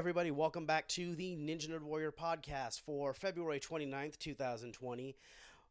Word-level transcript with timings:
everybody. 0.00 0.30
Welcome 0.30 0.64
back 0.64 0.88
to 0.88 1.14
the 1.14 1.36
Ninja 1.36 1.68
Nerd 1.68 1.82
Warrior 1.82 2.10
podcast 2.10 2.80
for 2.80 3.12
February 3.12 3.60
29th, 3.60 4.18
2020. 4.18 5.14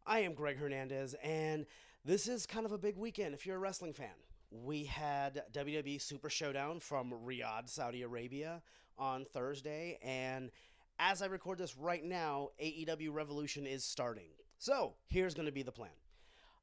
I 0.05 0.19
am 0.19 0.35
Greg 0.35 0.59
Hernandez, 0.59 1.15
and 1.23 1.65
this 2.05 2.27
is 2.27 2.45
kind 2.45 2.67
of 2.67 2.71
a 2.71 2.77
big 2.77 2.95
weekend 2.95 3.33
if 3.33 3.47
you're 3.47 3.55
a 3.55 3.59
wrestling 3.59 3.93
fan. 3.93 4.13
We 4.51 4.83
had 4.83 5.41
WWE 5.51 5.99
Super 5.99 6.29
Showdown 6.29 6.79
from 6.79 7.11
Riyadh, 7.25 7.69
Saudi 7.69 8.03
Arabia 8.03 8.61
on 8.99 9.25
Thursday, 9.25 9.97
and 10.03 10.51
as 10.99 11.23
I 11.23 11.25
record 11.25 11.57
this 11.57 11.75
right 11.75 12.03
now, 12.03 12.49
AEW 12.61 13.11
Revolution 13.11 13.65
is 13.65 13.83
starting. 13.83 14.29
So, 14.59 14.93
here's 15.07 15.33
going 15.33 15.47
to 15.47 15.51
be 15.51 15.63
the 15.63 15.71
plan. 15.71 15.89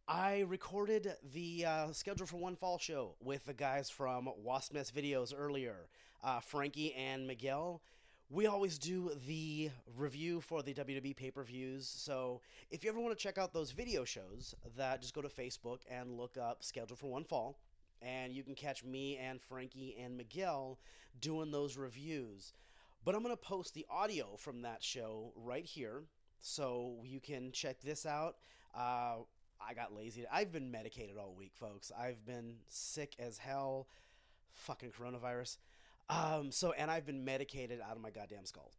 I 0.06 0.44
recorded 0.46 1.14
the 1.34 1.64
uh, 1.64 1.90
schedule 1.90 2.28
for 2.28 2.36
One 2.36 2.54
Fall 2.54 2.78
show 2.78 3.16
with 3.20 3.44
the 3.44 3.54
guys 3.54 3.90
from 3.90 4.30
Wasp 4.36 4.72
Nest 4.72 4.94
Videos 4.94 5.34
earlier, 5.36 5.88
uh, 6.22 6.40
Frankie 6.40 6.94
and 6.94 7.26
Miguel. 7.26 7.82
We 8.28 8.46
always 8.46 8.78
do 8.78 9.12
the 9.26 9.70
review 9.96 10.40
for 10.40 10.62
the 10.62 10.74
WWE 10.74 11.14
pay 11.14 11.30
per 11.30 11.44
views. 11.44 11.86
So 11.88 12.40
if 12.70 12.82
you 12.82 12.90
ever 12.90 12.98
want 12.98 13.16
to 13.16 13.22
check 13.22 13.38
out 13.38 13.52
those 13.52 13.70
video 13.70 14.04
shows, 14.04 14.54
that 14.76 15.00
just 15.00 15.14
go 15.14 15.22
to 15.22 15.28
Facebook 15.28 15.78
and 15.88 16.16
look 16.16 16.36
up 16.36 16.64
Schedule 16.64 16.96
for 16.96 17.06
One 17.06 17.24
Fall, 17.24 17.56
and 18.02 18.32
you 18.32 18.42
can 18.42 18.54
catch 18.54 18.84
me 18.84 19.16
and 19.16 19.40
Frankie 19.40 19.96
and 20.02 20.16
Miguel 20.16 20.78
doing 21.20 21.50
those 21.52 21.76
reviews. 21.76 22.52
But 23.04 23.14
I'm 23.14 23.22
going 23.22 23.32
to 23.32 23.40
post 23.40 23.74
the 23.74 23.86
audio 23.88 24.34
from 24.36 24.62
that 24.62 24.82
show 24.82 25.32
right 25.36 25.64
here, 25.64 26.02
so 26.40 26.96
you 27.04 27.20
can 27.20 27.52
check 27.52 27.80
this 27.80 28.04
out. 28.04 28.36
Uh, 28.74 29.18
I 29.60 29.74
got 29.74 29.94
lazy. 29.94 30.24
I've 30.30 30.52
been 30.52 30.70
medicated 30.70 31.16
all 31.16 31.34
week, 31.36 31.52
folks. 31.54 31.92
I've 31.96 32.24
been 32.26 32.56
sick 32.68 33.14
as 33.18 33.38
hell. 33.38 33.86
Fucking 34.52 34.90
coronavirus. 34.90 35.58
Um, 36.08 36.52
so, 36.52 36.72
and 36.72 36.90
I've 36.90 37.06
been 37.06 37.24
medicated 37.24 37.80
out 37.80 37.96
of 37.96 38.02
my 38.02 38.10
goddamn 38.10 38.44
skull. 38.44 38.72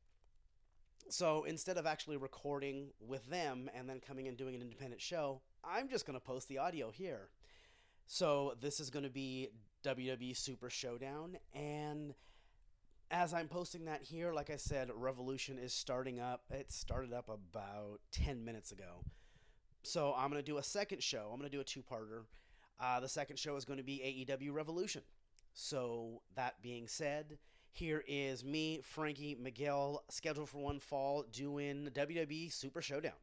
So 1.09 1.44
instead 1.45 1.78
of 1.78 1.86
actually 1.86 2.17
recording 2.17 2.89
with 3.00 3.25
them 3.30 3.69
and 3.73 3.89
then 3.89 4.00
coming 4.00 4.28
and 4.28 4.38
doing 4.38 4.56
an 4.56 4.61
independent 4.61 5.02
show, 5.02 5.42
I'm 5.64 5.89
just 5.89 6.06
going 6.06 6.19
to 6.19 6.25
post 6.25 6.47
the 6.47 6.58
audio 6.58 6.92
here. 6.92 7.30
So 8.06 8.56
this 8.61 8.80
is 8.80 8.89
going 8.89 9.03
to 9.03 9.09
be 9.09 9.50
WWE 9.86 10.36
Super 10.36 10.69
Showdown. 10.69 11.38
And 11.53 12.14
as 13.09 13.34
I'm 13.34 13.47
posting 13.47 13.86
that 13.86 14.03
here, 14.03 14.34
like 14.34 14.50
I 14.50 14.58
said, 14.58 14.89
Revolution 14.94 15.58
is 15.58 15.73
starting 15.73 16.19
up. 16.19 16.44
It 16.50 16.72
started 16.72 17.14
up 17.14 17.30
about 17.30 18.00
10 18.12 18.44
minutes 18.44 18.72
ago. 18.72 19.03
So 19.84 20.14
I'm 20.17 20.30
going 20.30 20.44
to 20.44 20.52
do 20.52 20.58
a 20.58 20.64
second 20.64 21.02
show. 21.02 21.30
I'm 21.31 21.39
going 21.39 21.50
to 21.50 21.56
do 21.56 21.62
a 21.62 21.66
two 21.66 21.84
parter. 21.84 22.23
Uh, 22.80 23.00
the 23.00 23.09
second 23.09 23.39
show 23.39 23.56
is 23.56 23.66
going 23.66 23.78
to 23.78 23.84
be 23.84 24.25
AEW 24.30 24.53
Revolution. 24.53 25.02
So, 25.59 26.22
that 26.36 26.61
being 26.61 26.88
said, 26.88 27.39
here 27.72 28.03
is 28.08 28.45
me, 28.45 28.80
Frankie, 28.83 29.36
Miguel, 29.41 30.03
scheduled 30.08 30.50
for 30.50 30.59
one 30.59 30.80
fall, 30.80 31.25
doing 31.33 31.90
WWE 31.95 32.51
Super 32.51 32.79
Showdown. 32.79 33.13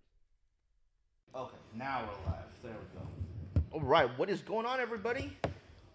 Okay, 1.32 1.54
now 1.76 2.02
we're 2.02 2.32
live. 2.32 2.42
There 2.60 2.72
we 2.72 2.98
go. 2.98 3.64
All 3.70 3.82
right, 3.88 4.10
what 4.18 4.28
is 4.28 4.40
going 4.40 4.66
on, 4.66 4.80
everybody? 4.80 5.36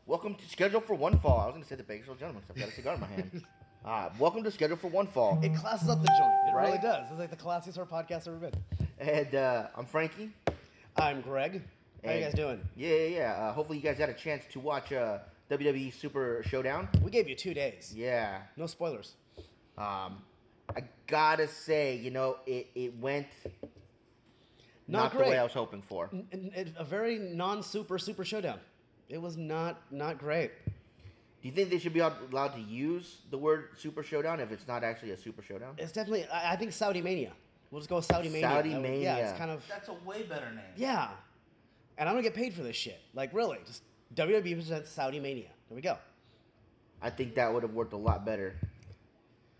Welcome 0.05 0.33
to 0.35 0.47
Schedule 0.47 0.79
for 0.79 0.93
One 0.93 1.19
Fall. 1.19 1.41
I 1.41 1.45
was 1.47 1.55
going 1.55 1.63
to 1.63 1.67
say 1.67 1.75
the 1.75 1.83
Bakersfield 1.83 2.19
Gentleman 2.19 2.41
'cause 2.43 2.51
I've 2.55 2.61
got 2.61 2.69
a 2.69 2.73
cigar 2.73 2.93
in 2.95 3.01
my 3.01 3.07
hand. 3.07 3.43
Uh, 3.85 4.09
welcome 4.19 4.43
to 4.43 4.51
Schedule 4.51 4.75
for 4.77 4.87
One 4.89 5.07
Fall. 5.07 5.39
It 5.41 5.55
classes 5.55 5.87
up 5.89 6.01
the 6.01 6.07
joint. 6.07 6.33
It 6.49 6.53
really 6.53 6.77
does. 6.79 7.07
It's 7.11 7.19
like 7.19 7.29
the 7.29 7.37
classiest 7.37 7.77
our 7.77 7.85
podcast 7.85 8.27
ever 8.27 8.35
been. 8.35 8.51
And 8.99 9.33
uh, 9.35 9.67
I'm 9.75 9.85
Frankie. 9.85 10.31
I'm 10.97 11.19
Greg. 11.21 11.61
How 12.03 12.11
you 12.11 12.19
guys 12.21 12.33
doing? 12.33 12.59
Yeah, 12.75 12.93
yeah, 12.93 13.05
yeah. 13.07 13.33
Uh, 13.35 13.53
hopefully, 13.53 13.77
you 13.77 13.83
guys 13.83 13.97
had 13.97 14.09
a 14.09 14.13
chance 14.13 14.43
to 14.51 14.59
watch 14.59 14.91
uh, 14.91 15.19
WWE 15.49 15.93
Super 15.93 16.43
Showdown. 16.45 16.87
We 17.01 17.11
gave 17.11 17.27
you 17.27 17.35
two 17.35 17.53
days. 17.53 17.93
Yeah. 17.95 18.41
No 18.55 18.67
spoilers. 18.67 19.13
Um, 19.77 20.21
I 20.75 20.83
gotta 21.07 21.47
say, 21.47 21.95
you 21.95 22.11
know, 22.11 22.37
it, 22.45 22.67
it 22.75 22.97
went 22.99 23.27
Not 24.87 25.13
not, 25.13 25.13
the 25.13 25.29
way 25.29 25.37
I 25.37 25.43
was 25.43 25.53
hoping 25.53 25.81
for. 25.81 26.09
N- 26.13 26.27
n- 26.31 26.51
n- 26.55 26.73
A 26.77 26.83
very 26.83 27.17
non-super 27.17 27.97
super 27.97 28.23
showdown. 28.23 28.59
It 29.07 29.19
was 29.19 29.37
not 29.37 29.81
not 29.91 30.19
great. 30.19 30.51
Do 31.41 31.47
you 31.47 31.53
think 31.53 31.69
they 31.69 31.79
should 31.79 31.93
be 31.93 31.99
allowed 32.01 32.53
to 32.55 32.61
use 32.61 33.19
the 33.31 33.37
word 33.37 33.69
Super 33.77 34.03
Showdown 34.03 34.41
if 34.41 34.51
it's 34.51 34.67
not 34.67 34.83
actually 34.83 35.11
a 35.11 35.17
Super 35.17 35.41
Showdown? 35.41 35.73
It's 35.77 35.93
definitely. 35.93 36.25
I, 36.25 36.51
I 36.53 36.55
think 36.57 36.73
Saudi 36.73 37.01
Mania. 37.01 37.31
We'll 37.71 37.79
just 37.79 37.89
go 37.89 37.95
with 37.95 38.05
Saudi 38.05 38.27
Mania. 38.27 38.49
Saudi 38.49 38.73
Uh, 38.73 38.81
Yeah, 38.81 39.17
it's 39.29 39.37
kind 39.37 39.49
of. 39.49 39.65
That's 39.69 39.87
a 39.87 39.93
way 40.05 40.23
better 40.23 40.51
name. 40.51 40.65
Yeah. 40.75 41.11
And 41.97 42.09
I 42.09 42.13
don't 42.13 42.23
get 42.23 42.33
paid 42.33 42.53
for 42.53 42.61
this 42.61 42.75
shit. 42.75 42.99
Like, 43.13 43.33
really. 43.33 43.57
Just 43.65 43.83
WWE 44.15 44.55
presents 44.55 44.89
Saudi 44.89 45.19
Mania. 45.19 45.49
There 45.69 45.75
we 45.75 45.81
go. 45.81 45.97
I 47.01 47.09
think 47.09 47.35
that 47.35 47.53
would 47.53 47.63
have 47.63 47.73
worked 47.73 47.93
a 47.93 47.97
lot 47.97 48.25
better. 48.25 48.55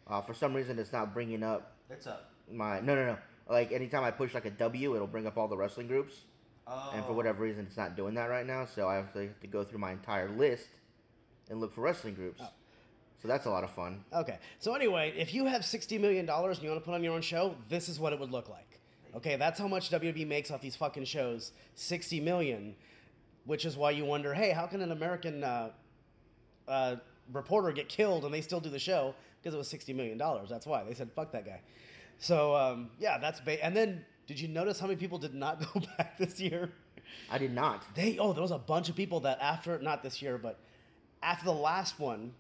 Uh, 0.07 0.21
for 0.21 0.33
some 0.33 0.53
reason, 0.53 0.79
it's 0.79 0.91
not 0.91 1.13
bringing 1.13 1.43
up 1.43 1.75
It's 1.89 2.07
up. 2.07 2.31
my 2.51 2.79
no 2.79 2.95
no 2.95 3.05
no 3.05 3.17
like 3.47 3.71
anytime 3.71 4.03
i 4.03 4.09
push 4.11 4.33
like 4.33 4.45
a 4.45 4.49
w 4.51 4.95
it'll 4.95 5.07
bring 5.07 5.25
up 5.27 5.37
all 5.37 5.47
the 5.47 5.57
wrestling 5.57 5.87
groups 5.87 6.21
Oh. 6.67 6.91
and 6.95 7.03
for 7.05 7.13
whatever 7.13 7.41
reason 7.43 7.65
it's 7.67 7.77
not 7.77 7.95
doing 7.95 8.13
that 8.15 8.25
right 8.29 8.45
now 8.45 8.65
so 8.65 8.87
i 8.87 8.95
have 8.95 9.11
to, 9.13 9.29
go 9.49 9.63
through 9.63 9.79
my 9.79 9.91
entire 9.91 10.29
list 10.29 10.67
and 11.49 11.59
look 11.59 11.73
for 11.73 11.81
wrestling 11.81 12.13
groups 12.15 12.39
Oh. 12.43 12.49
so 13.21 13.27
that's 13.27 13.45
a 13.47 13.49
lot 13.51 13.63
of 13.63 13.69
fun 13.71 14.03
Okay. 14.13 14.37
So, 14.59 14.73
anyway, 14.75 15.13
if 15.17 15.33
you 15.33 15.45
have 15.45 15.61
$60 15.61 15.99
million 15.99 16.27
and 16.29 16.61
you 16.63 16.69
want 16.69 16.81
to 16.81 16.85
put 16.85 16.93
on 16.93 17.03
your 17.03 17.13
own 17.13 17.21
show, 17.21 17.55
this 17.69 17.87
is 17.89 17.99
what 17.99 18.13
it 18.13 18.19
would 18.19 18.31
look 18.31 18.49
like. 18.49 18.79
Okay, 19.15 19.35
that's 19.35 19.59
how 19.59 19.67
much 19.67 19.89
WWE 19.91 20.27
makes 20.27 20.49
off 20.51 20.61
these 20.61 20.75
fucking 20.75 21.05
shows 21.05 21.51
$60 21.77 22.21
million, 22.23 22.75
which 23.49 23.65
is 23.65 23.75
why 23.75 23.89
you 23.89 24.05
wonder 24.05 24.31
hey, 24.31 24.51
how 24.51 24.67
can 24.67 24.79
an 24.79 24.91
American 24.91 25.43
uh, 25.43 25.71
uh, 26.67 26.97
reporter 27.33 27.71
get 27.71 27.89
killed 27.89 28.23
and 28.23 28.31
they 28.31 28.41
still 28.41 28.59
do 28.59 28.69
the 28.69 28.77
show? 28.77 29.15
Because 29.41 29.55
it 29.55 29.57
was 29.57 29.73
$60 29.73 29.95
million. 29.95 30.19
That's 30.47 30.67
why. 30.67 30.83
They 30.83 30.93
said, 30.93 31.09
fuck 31.15 31.31
that 31.31 31.47
guy. 31.47 31.61
So, 32.19 32.55
um, 32.55 32.91
yeah, 32.99 33.17
that's. 33.17 33.39
Ba- 33.39 33.63
and 33.65 33.75
then, 33.75 34.05
did 34.27 34.39
you 34.39 34.49
notice 34.49 34.79
how 34.79 34.85
many 34.85 34.99
people 34.99 35.17
did 35.17 35.33
not 35.33 35.59
go 35.73 35.81
back 35.97 36.19
this 36.19 36.39
year? 36.39 36.71
i 37.31 37.39
did 37.39 37.51
not 37.51 37.83
They 37.95 38.19
oh, 38.19 38.33
there 38.33 38.43
was 38.43 38.51
a 38.51 38.59
bunch 38.59 38.87
of 38.87 38.95
people 38.95 39.21
that 39.21 39.39
after 39.41 39.79
not 39.79 40.03
this 40.03 40.21
year, 40.21 40.37
but 40.37 40.59
after 41.23 41.45
the 41.45 41.53
last 41.53 41.99
one, 41.99 42.33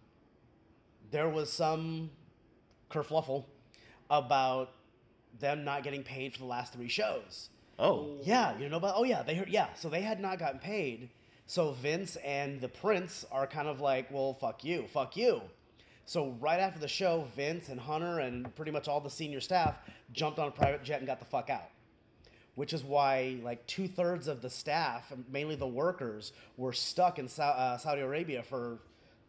there 1.09 1.27
was 1.27 1.51
some 1.51 2.11
kerfluffle 2.91 3.45
about 4.11 4.73
them 5.39 5.63
not 5.63 5.83
getting 5.83 6.03
paid 6.03 6.33
for 6.33 6.39
the 6.39 6.45
last 6.45 6.73
three 6.73 6.87
shows. 6.87 7.49
Oh 7.79 8.17
Yeah, 8.23 8.57
you 8.57 8.69
know 8.69 8.77
about 8.77 8.95
oh 8.97 9.03
yeah, 9.03 9.23
they 9.23 9.35
heard 9.35 9.49
yeah, 9.49 9.73
so 9.75 9.89
they 9.89 10.01
had 10.01 10.19
not 10.19 10.39
gotten 10.39 10.59
paid. 10.59 11.09
So 11.47 11.71
Vince 11.71 12.15
and 12.17 12.61
the 12.61 12.67
Prince 12.67 13.25
are 13.31 13.47
kind 13.47 13.67
of 13.67 13.81
like, 13.81 14.11
well, 14.11 14.35
fuck 14.35 14.63
you, 14.63 14.85
fuck 14.87 15.17
you. 15.17 15.41
So 16.05 16.35
right 16.39 16.59
after 16.59 16.79
the 16.79 16.87
show, 16.87 17.27
Vince 17.35 17.69
and 17.69 17.79
Hunter 17.79 18.19
and 18.19 18.55
pretty 18.55 18.71
much 18.71 18.87
all 18.87 18.99
the 18.99 19.09
senior 19.09 19.39
staff 19.39 19.77
jumped 20.11 20.37
on 20.37 20.47
a 20.47 20.51
private 20.51 20.83
jet 20.83 20.99
and 20.99 21.07
got 21.07 21.19
the 21.19 21.25
fuck 21.25 21.49
out. 21.49 21.69
Which 22.55 22.73
is 22.73 22.83
why 22.83 23.37
like 23.43 23.65
two 23.65 23.87
thirds 23.87 24.27
of 24.27 24.41
the 24.41 24.49
staff, 24.49 25.11
mainly 25.31 25.55
the 25.55 25.67
workers, 25.67 26.33
were 26.57 26.73
stuck 26.73 27.17
in 27.17 27.29
uh, 27.39 27.77
Saudi 27.77 28.01
Arabia 28.01 28.43
for 28.43 28.79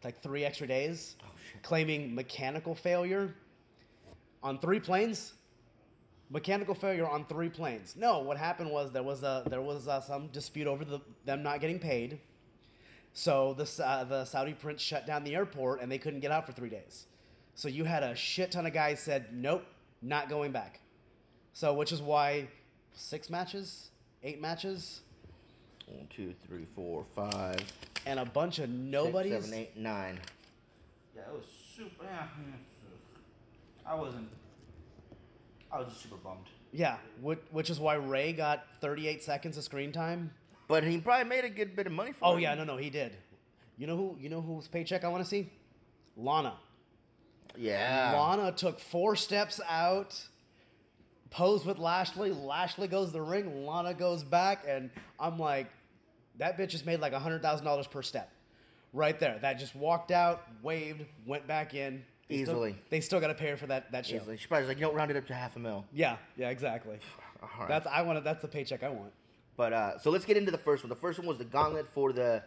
like 0.03 0.21
three 0.21 0.43
extra 0.43 0.67
days, 0.67 1.15
claiming 1.63 2.13
mechanical 2.13 2.75
failure 2.75 3.33
on 4.43 4.59
three 4.59 4.79
planes 4.79 5.33
mechanical 6.31 6.73
failure 6.73 7.07
on 7.07 7.25
three 7.25 7.49
planes. 7.49 7.95
No, 7.97 8.19
what 8.19 8.37
happened 8.37 8.71
was 8.71 8.91
there 8.91 9.03
was 9.03 9.23
a 9.23 9.43
there 9.49 9.61
was 9.61 9.87
uh, 9.87 10.01
some 10.01 10.27
dispute 10.27 10.67
over 10.67 10.85
the, 10.85 10.99
them 11.25 11.43
not 11.43 11.59
getting 11.61 11.79
paid. 11.79 12.19
So 13.13 13.53
the 13.53 13.65
Sa- 13.65 14.05
the 14.05 14.23
Saudi 14.25 14.53
prince 14.53 14.81
shut 14.81 15.05
down 15.05 15.23
the 15.23 15.35
airport 15.35 15.81
and 15.81 15.91
they 15.91 15.97
couldn't 15.97 16.21
get 16.21 16.31
out 16.31 16.45
for 16.45 16.53
three 16.53 16.69
days. 16.69 17.05
So 17.55 17.67
you 17.67 17.83
had 17.83 18.03
a 18.03 18.15
shit 18.15 18.51
ton 18.51 18.65
of 18.65 18.73
guys 18.73 18.99
said 18.99 19.27
nope, 19.33 19.65
not 20.01 20.29
going 20.29 20.51
back. 20.51 20.79
So 21.53 21.73
which 21.73 21.91
is 21.91 22.01
why 22.01 22.47
six 22.93 23.29
matches, 23.29 23.89
eight 24.23 24.39
matches, 24.39 25.01
one 25.87 26.07
two 26.15 26.33
three 26.47 26.65
four 26.75 27.03
five 27.13 27.59
and 28.05 28.19
a 28.19 28.25
bunch 28.25 28.59
of 28.59 28.69
six, 28.69 28.73
nobodies. 28.77 29.43
seven 29.43 29.53
eight 29.59 29.75
nine 29.75 30.17
Yeah, 31.15 31.23
it 31.23 31.33
was 31.33 31.45
super. 31.75 32.05
Yeah. 32.05 32.23
I 33.85 33.95
wasn't. 33.95 34.29
I 35.71 35.79
was 35.79 35.87
just 35.89 36.01
super 36.03 36.17
bummed. 36.17 36.47
Yeah, 36.71 36.97
which, 37.21 37.39
which 37.51 37.69
is 37.69 37.79
why 37.79 37.95
Rey 37.95 38.33
got 38.33 38.65
38 38.81 39.23
seconds 39.23 39.57
of 39.57 39.63
screen 39.63 39.91
time. 39.91 40.31
but 40.67 40.83
he 40.83 40.97
probably 40.99 41.29
made 41.29 41.43
a 41.43 41.49
good 41.49 41.75
bit 41.75 41.85
of 41.87 41.91
money 41.93 42.11
for 42.13 42.25
Oh 42.25 42.37
yeah, 42.37 42.53
no, 42.55 42.63
no, 42.63 42.77
he 42.77 42.89
did. 42.89 43.15
You 43.77 43.87
know 43.87 43.97
who? 43.97 44.15
You 44.19 44.29
know 44.29 44.41
whose 44.41 44.67
paycheck 44.67 45.03
I 45.03 45.07
want 45.09 45.23
to 45.23 45.29
see? 45.29 45.49
Lana. 46.17 46.53
yeah 47.57 48.13
Lana 48.15 48.51
took 48.51 48.79
four 48.79 49.15
steps 49.15 49.59
out, 49.67 50.19
posed 51.29 51.65
with 51.65 51.77
Lashley. 51.79 52.31
Lashley 52.31 52.87
goes 52.87 53.07
to 53.07 53.13
the 53.13 53.21
ring. 53.21 53.65
Lana 53.65 53.93
goes 53.93 54.23
back, 54.23 54.65
and 54.67 54.89
I'm 55.19 55.39
like, 55.39 55.67
that 56.37 56.57
bitch 56.57 56.69
just 56.69 56.85
made 56.85 56.99
like 56.99 57.13
hundred 57.13 57.41
thousand 57.41 57.65
dollars 57.65 57.87
per 57.87 58.01
step, 58.01 58.29
right 58.93 59.19
there. 59.19 59.39
That 59.41 59.59
just 59.59 59.75
walked 59.75 60.11
out, 60.11 60.43
waved, 60.61 61.03
went 61.25 61.47
back 61.47 61.73
in. 61.73 62.03
They 62.31 62.43
still- 62.43 62.55
Easily. 62.55 62.75
they 62.89 63.01
still 63.01 63.19
got 63.19 63.27
to 63.27 63.33
pay 63.35 63.49
her 63.49 63.57
for 63.57 63.67
that 63.67 63.91
that 63.91 64.05
show. 64.05 64.15
Easily. 64.15 64.37
She 64.37 64.47
probably 64.47 64.63
was 64.63 64.69
like, 64.69 64.77
you 64.79 64.85
know, 64.85 64.93
round 64.93 65.11
it 65.11 65.17
up 65.17 65.27
to 65.27 65.33
half 65.33 65.55
a 65.55 65.59
mil. 65.59 65.85
Yeah, 65.93 66.17
yeah, 66.37 66.49
exactly. 66.49 66.97
All 67.43 67.49
right. 67.59 67.67
That's 67.67 67.87
I 67.87 68.01
want. 68.03 68.23
That's 68.23 68.41
the 68.41 68.47
paycheck 68.47 68.83
I 68.83 68.89
want. 68.89 69.11
But 69.57 69.73
uh, 69.73 69.97
so 69.99 70.09
let's 70.11 70.25
get 70.25 70.37
into 70.37 70.51
the 70.51 70.57
first 70.57 70.83
one. 70.83 70.89
The 70.89 70.95
first 70.95 71.19
one 71.19 71.27
was 71.27 71.37
the 71.37 71.45
gauntlet 71.45 71.87
for 71.93 72.13
the 72.13 72.41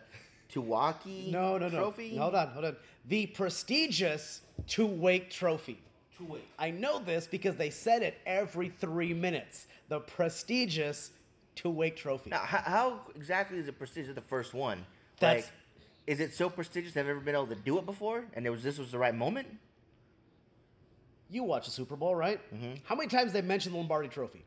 Tuwaiq 0.53 1.31
No, 1.31 1.59
no, 1.59 1.69
no. 1.69 1.79
trophy. 1.79 2.17
Hold 2.17 2.35
on, 2.35 2.49
hold 2.49 2.65
on. 2.65 2.77
The 3.09 3.27
prestigious 3.27 4.41
Tuwaiq 4.67 5.31
Trophy. 5.31 5.81
Two 6.17 6.25
ways. 6.27 6.43
I 6.59 6.71
know 6.71 6.99
this 7.01 7.27
because 7.27 7.57
they 7.57 7.71
said 7.71 8.03
it 8.03 8.15
every 8.25 8.69
three 8.71 9.13
minutes. 9.13 9.67
The 9.89 10.01
prestigious 10.01 11.11
Tuwaiq 11.57 11.97
Trophy. 11.97 12.31
Now, 12.31 12.39
how, 12.39 12.59
how 12.59 13.01
exactly 13.15 13.59
is 13.59 13.69
it 13.69 13.79
prestigious? 13.79 14.15
The 14.15 14.21
first 14.21 14.55
one. 14.55 14.85
That's- 15.21 15.45
like, 15.45 15.53
is 16.07 16.21
it 16.21 16.35
so 16.35 16.51
prestigious 16.51 16.93
they've 16.93 17.07
never 17.07 17.21
been 17.21 17.35
able 17.35 17.47
to 17.47 17.55
do 17.55 17.79
it 17.79 17.87
before, 17.87 18.25
and 18.35 18.47
it 18.47 18.51
was 18.51 18.63
this 18.63 18.79
was 18.79 18.91
the 18.91 18.99
right 18.99 19.15
moment? 19.15 19.49
You 21.35 21.43
watch 21.43 21.65
the 21.65 21.73
Super 21.73 21.97
Bowl, 21.97 22.15
right? 22.15 22.41
Mhm. 22.55 22.79
How 22.85 22.95
many 22.95 23.09
times 23.09 23.33
they 23.33 23.43
mentioned 23.43 23.75
the 23.75 23.79
Lombardi 23.79 24.09
Trophy? 24.09 24.45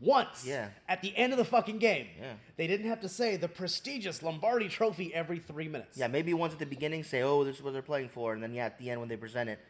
Once. 0.00 0.44
Yeah. 0.44 0.70
At 0.88 1.00
the 1.00 1.16
end 1.16 1.32
of 1.32 1.38
the 1.38 1.44
fucking 1.44 1.78
game. 1.78 2.08
Yeah. 2.20 2.34
They 2.56 2.66
didn't 2.66 2.88
have 2.88 3.00
to 3.00 3.08
say 3.08 3.36
the 3.36 3.48
prestigious 3.48 4.20
Lombardi 4.20 4.68
Trophy 4.68 5.14
every 5.14 5.38
three 5.38 5.68
minutes. 5.68 5.96
Yeah, 5.96 6.08
maybe 6.08 6.34
once 6.34 6.52
at 6.52 6.58
the 6.58 6.66
beginning 6.66 7.04
say, 7.04 7.22
"Oh, 7.22 7.44
this 7.44 7.56
is 7.56 7.62
what 7.62 7.72
they're 7.72 7.82
playing 7.82 8.08
for," 8.08 8.34
and 8.34 8.42
then 8.42 8.52
yeah, 8.52 8.66
at 8.66 8.78
the 8.78 8.90
end 8.90 8.98
when 8.98 9.08
they 9.08 9.16
present 9.16 9.48
it. 9.48 9.60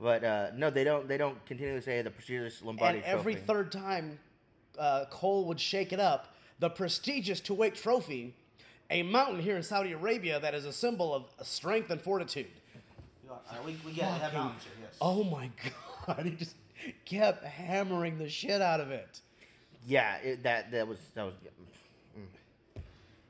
But 0.00 0.24
uh, 0.24 0.50
no, 0.56 0.70
they 0.70 0.82
don't. 0.82 1.06
They 1.06 1.18
don't 1.18 1.44
continually 1.44 1.82
say 1.82 2.00
the 2.00 2.10
prestigious 2.10 2.62
Lombardi 2.62 2.98
and 2.98 3.06
every 3.06 3.34
trophy. 3.34 3.46
third 3.46 3.70
time 3.72 4.18
uh, 4.78 5.04
Cole 5.10 5.44
would 5.44 5.60
shake 5.60 5.92
it 5.92 6.00
up, 6.00 6.34
the 6.58 6.70
prestigious 6.70 7.40
Tuwaiq 7.40 7.74
trophy, 7.74 8.34
a 8.88 9.02
mountain 9.02 9.40
here 9.40 9.56
in 9.58 9.62
Saudi 9.62 9.92
Arabia 9.92 10.40
that 10.40 10.54
is 10.54 10.64
a 10.64 10.72
symbol 10.72 11.14
of 11.14 11.46
strength 11.46 11.90
and 11.90 12.00
fortitude. 12.00 12.46
You 13.30 13.36
uh, 13.36 13.62
we, 13.64 13.76
we 13.84 13.92
get 13.92 14.04
have 14.04 14.32
mountains 14.32 14.62
here, 14.64 14.72
yes. 14.82 14.96
Oh 15.00 15.22
my 15.24 15.50
god, 16.06 16.20
he 16.24 16.32
just 16.32 16.56
kept 17.04 17.44
hammering 17.44 18.18
the 18.18 18.28
shit 18.28 18.60
out 18.60 18.80
of 18.80 18.90
it. 18.90 19.20
Yeah, 19.86 20.16
it, 20.18 20.42
that 20.42 20.70
that 20.72 20.88
was 20.88 20.98
that 21.14 21.24
was. 21.26 21.34
mm. 22.18 22.82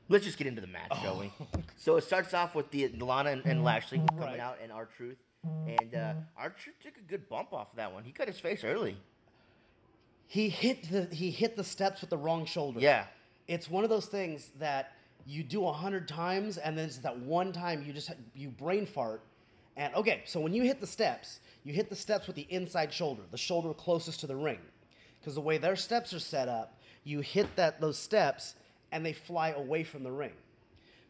Let's 0.09 0.25
just 0.25 0.37
get 0.37 0.47
into 0.47 0.61
the 0.61 0.67
match, 0.67 0.91
shall 1.01 1.19
we? 1.19 1.31
So 1.77 1.95
it 1.95 2.03
starts 2.03 2.33
off 2.33 2.53
with 2.55 2.69
the 2.71 2.89
Lana 2.99 3.31
and, 3.31 3.45
and 3.45 3.63
Lashley 3.63 4.01
coming 4.19 4.39
out, 4.39 4.57
and 4.61 4.71
R-Truth, 4.71 5.17
and 5.43 5.95
uh, 5.95 6.13
R-Truth 6.37 6.75
took 6.83 6.97
a 6.97 7.09
good 7.09 7.29
bump 7.29 7.53
off 7.53 7.69
of 7.71 7.77
that 7.77 7.93
one. 7.93 8.03
He 8.03 8.11
cut 8.11 8.27
his 8.27 8.39
face 8.39 8.63
early. 8.63 8.97
He 10.27 10.49
hit 10.49 10.89
the 10.89 11.05
he 11.13 11.31
hit 11.31 11.55
the 11.55 11.63
steps 11.63 12.01
with 12.01 12.09
the 12.09 12.17
wrong 12.17 12.45
shoulder. 12.45 12.79
Yeah, 12.79 13.05
It's 13.47 13.69
one 13.69 13.83
of 13.83 13.89
those 13.89 14.05
things 14.07 14.49
that 14.59 14.93
you 15.25 15.43
do 15.43 15.65
a 15.67 15.71
hundred 15.73 16.07
times, 16.07 16.57
and 16.57 16.77
then 16.77 16.85
it's 16.85 16.97
that 16.99 17.17
one 17.19 17.51
time 17.53 17.83
you 17.85 17.93
just 17.93 18.11
you 18.33 18.49
brain 18.49 18.85
fart. 18.85 19.21
And 19.77 19.93
okay, 19.95 20.21
so 20.25 20.39
when 20.39 20.53
you 20.53 20.63
hit 20.63 20.79
the 20.79 20.87
steps, 20.87 21.39
you 21.63 21.73
hit 21.73 21.89
the 21.89 21.95
steps 21.95 22.27
with 22.27 22.35
the 22.35 22.47
inside 22.49 22.91
shoulder, 22.93 23.21
the 23.31 23.37
shoulder 23.37 23.73
closest 23.73 24.19
to 24.21 24.27
the 24.27 24.35
ring, 24.35 24.59
because 25.19 25.35
the 25.35 25.41
way 25.41 25.57
their 25.57 25.75
steps 25.75 26.13
are 26.13 26.19
set 26.19 26.49
up, 26.49 26.79
you 27.03 27.21
hit 27.21 27.55
that 27.55 27.79
those 27.79 27.97
steps 27.97 28.55
and 28.91 29.05
they 29.05 29.13
fly 29.13 29.49
away 29.49 29.83
from 29.83 30.03
the 30.03 30.11
ring. 30.11 30.33